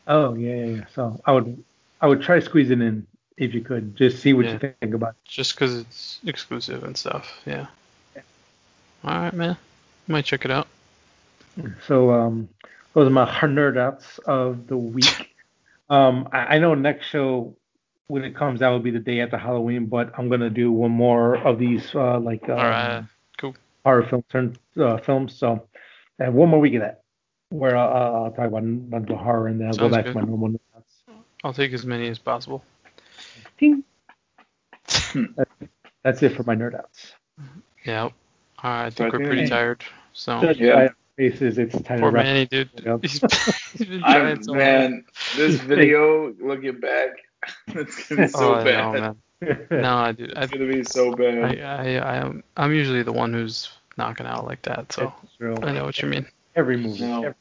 Oh 0.08 0.36
yeah, 0.36 0.56
yeah, 0.56 0.66
yeah. 0.66 0.86
So 0.94 1.20
I 1.26 1.32
would 1.32 1.64
I 2.02 2.08
would 2.08 2.22
try 2.22 2.38
it 2.38 2.48
in 2.56 3.08
if 3.38 3.54
you 3.54 3.62
could. 3.62 3.96
Just 3.96 4.20
see 4.20 4.34
what 4.34 4.46
Yeah. 4.46 4.54
you 4.54 4.60
think 4.60 4.94
about. 4.94 5.10
it. 5.10 5.16
Just 5.26 5.56
because 5.56 5.78
it's 5.78 6.20
exclusive 6.26 6.84
and 6.84 6.98
stuff. 6.98 7.42
Yeah. 7.46 7.68
All 9.04 9.20
right, 9.20 9.34
man. 9.34 9.58
Might 10.08 10.26
check 10.26 10.46
it 10.46 10.52
out. 10.52 10.68
So 11.88 12.12
um, 12.12 12.50
those 12.94 13.08
are 13.08 13.12
my 13.12 13.26
nerd 13.26 13.78
outs 13.78 14.20
of 14.20 14.68
the 14.68 14.78
week. 14.78 15.32
Um, 15.88 16.30
I, 16.32 16.56
I 16.56 16.58
know 16.58 16.74
next 16.74 17.06
show 17.06 17.56
when 18.08 18.24
it 18.24 18.36
comes 18.36 18.64
out 18.64 18.72
will 18.72 18.80
be 18.80 18.90
the 18.90 18.98
day 18.98 19.22
after 19.22 19.38
Halloween, 19.38 19.86
but 19.86 20.18
I'm 20.18 20.30
gonna 20.30 20.50
do 20.50 20.72
one 20.72 20.90
more 20.90 21.36
of 21.38 21.60
these 21.60 21.94
uh, 21.94 22.20
like 22.20 22.50
um, 22.50 22.58
All 22.58 22.66
right. 22.66 23.04
Cool. 23.38 23.56
horror 23.84 24.02
film 24.02 24.24
turn 24.32 24.58
uh, 24.80 24.98
films. 24.98 25.36
So 25.36 25.68
uh, 26.20 26.32
one 26.32 26.50
more 26.50 26.60
week 26.60 26.74
of 26.74 26.82
that, 26.82 27.04
where 27.58 27.76
uh, 27.76 27.88
I'll, 27.88 28.16
I'll 28.26 28.32
talk 28.32 28.48
about 28.48 28.64
mental 28.64 29.18
horror 29.18 29.48
and 29.48 29.60
then 29.60 29.68
I'll 29.68 29.74
go 29.76 29.90
back 29.90 30.06
good. 30.06 30.14
to 30.14 30.20
my 30.22 30.26
normal 30.28 30.50
nerd 30.50 30.60
outs. 30.76 30.94
I'll 31.44 31.54
take 31.54 31.74
as 31.74 31.86
many 31.86 32.08
as 32.10 32.18
possible. 32.20 32.64
Ting. 33.58 33.84
Hmm. 34.90 35.26
That's 36.04 36.22
it 36.24 36.36
for 36.36 36.44
my 36.44 36.56
nerd 36.56 36.78
outs. 36.78 37.14
Yeah. 37.86 38.02
All 38.04 38.12
right. 38.64 38.86
I 38.86 38.90
So 38.90 38.96
think 38.96 39.14
we're 39.14 39.20
think- 39.20 39.30
pretty 39.30 39.48
tired. 39.48 39.84
So 40.14 40.40
Judge 40.42 40.60
Yeah. 40.60 40.90
faces, 41.18 41.58
it's 41.58 41.80
time 41.82 42.00
poor 42.00 42.10
to 42.12 42.16
wrap. 42.16 42.26
Manny, 42.26 42.46
dude. 42.46 42.70
He's, 43.02 43.20
he's 43.74 43.88
been 43.88 44.04
I'm 44.06 44.42
so 44.44 44.54
hard. 44.54 44.64
man, 44.64 45.06
this 45.36 45.56
video 45.62 46.34
looking 46.40 46.80
back, 46.80 47.10
it's 47.68 48.08
gonna 48.08 48.28
be 48.28 48.34
oh, 48.36 48.38
so 48.40 48.56
oh, 48.56 48.64
bad. 48.64 48.94
know. 48.94 49.16
No, 49.70 50.12
dude. 50.14 50.34
I, 50.38 50.44
It's 50.44 50.52
gonna 50.54 50.72
be 50.72 50.84
so 50.84 51.14
bad. 51.14 51.60
I, 51.60 51.62
I, 51.62 51.96
I 51.98 52.16
am. 52.18 52.44
I'm 52.58 52.72
usually 52.74 53.04
the 53.04 53.12
one 53.12 53.34
who's 53.34 53.70
knocking 53.98 54.26
out 54.26 54.46
like 54.46 54.62
that. 54.64 54.92
So 54.94 55.14
I 55.42 55.72
know 55.74 55.84
what 55.84 56.02
you 56.02 56.08
mean. 56.08 56.26
Every 56.56 56.78
movie. 56.78 57.02
No. 57.02 57.18
every- 57.24 57.36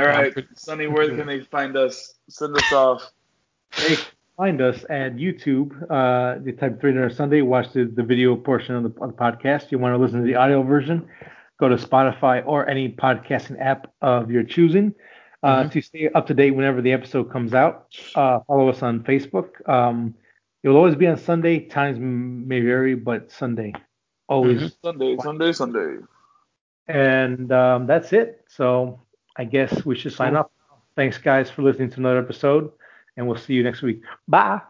All 0.00 0.06
right, 0.06 0.32
pretty- 0.32 0.48
Sunny, 0.54 0.86
where 0.86 1.08
can 1.16 1.26
they 1.26 1.40
find 1.40 1.76
us? 1.76 2.14
Send 2.28 2.56
us 2.56 2.72
off. 2.72 3.12
They 3.78 3.96
find 4.36 4.60
us 4.60 4.84
at 4.90 5.16
YouTube. 5.16 5.72
Uh, 5.90 6.38
the 6.42 6.52
type 6.52 6.80
three 6.80 6.92
Nerd 6.92 7.14
Sunday. 7.14 7.42
Watch 7.42 7.72
the, 7.72 7.84
the 7.84 8.02
video 8.02 8.36
portion 8.36 8.74
of 8.74 8.82
the, 8.82 9.00
of 9.02 9.10
the 9.12 9.16
podcast. 9.16 9.70
You 9.70 9.78
want 9.78 9.94
to 9.94 9.98
listen 9.98 10.20
to 10.20 10.26
the 10.26 10.34
audio 10.34 10.62
version? 10.62 11.08
Go 11.58 11.68
to 11.68 11.76
Spotify 11.76 12.42
or 12.46 12.68
any 12.68 12.88
podcasting 12.90 13.60
app 13.60 13.92
of 14.02 14.30
your 14.30 14.42
choosing. 14.44 14.94
Uh, 15.42 15.64
Mhm. 15.64 15.72
To 15.72 15.80
stay 15.80 16.08
up 16.14 16.26
to 16.26 16.34
date 16.34 16.50
whenever 16.52 16.80
the 16.82 16.92
episode 16.92 17.30
comes 17.30 17.54
out, 17.54 17.86
uh, 18.14 18.40
follow 18.46 18.68
us 18.68 18.82
on 18.82 19.00
Facebook. 19.04 19.66
Um, 19.68 20.14
it'll 20.62 20.76
always 20.76 20.96
be 20.96 21.06
on 21.06 21.16
Sunday. 21.18 21.60
Times 21.60 21.98
may 22.00 22.60
vary, 22.60 22.94
but 22.94 23.30
Sunday 23.30 23.72
always. 24.28 24.60
Mhm. 24.62 24.76
Sunday, 24.82 25.16
Sunday, 25.18 25.52
Sunday. 25.52 25.96
And 26.88 27.52
um, 27.52 27.86
that's 27.86 28.12
it. 28.12 28.44
So 28.48 29.00
I 29.38 29.44
guess 29.44 29.84
we 29.84 29.96
should 29.96 30.12
sign 30.12 30.36
off. 30.36 30.50
Thanks, 30.94 31.18
guys, 31.18 31.50
for 31.50 31.62
listening 31.62 31.90
to 31.90 31.98
another 31.98 32.18
episode, 32.18 32.72
and 33.16 33.26
we'll 33.26 33.36
see 33.36 33.54
you 33.54 33.62
next 33.62 33.82
week. 33.82 34.02
Bye. 34.26 34.60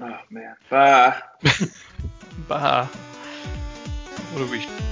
Oh 0.00 0.18
man. 0.30 0.56
Bye. 0.70 1.20
Bah. 2.48 2.86
What 2.86 4.38
do 4.38 4.50
we? 4.50 4.91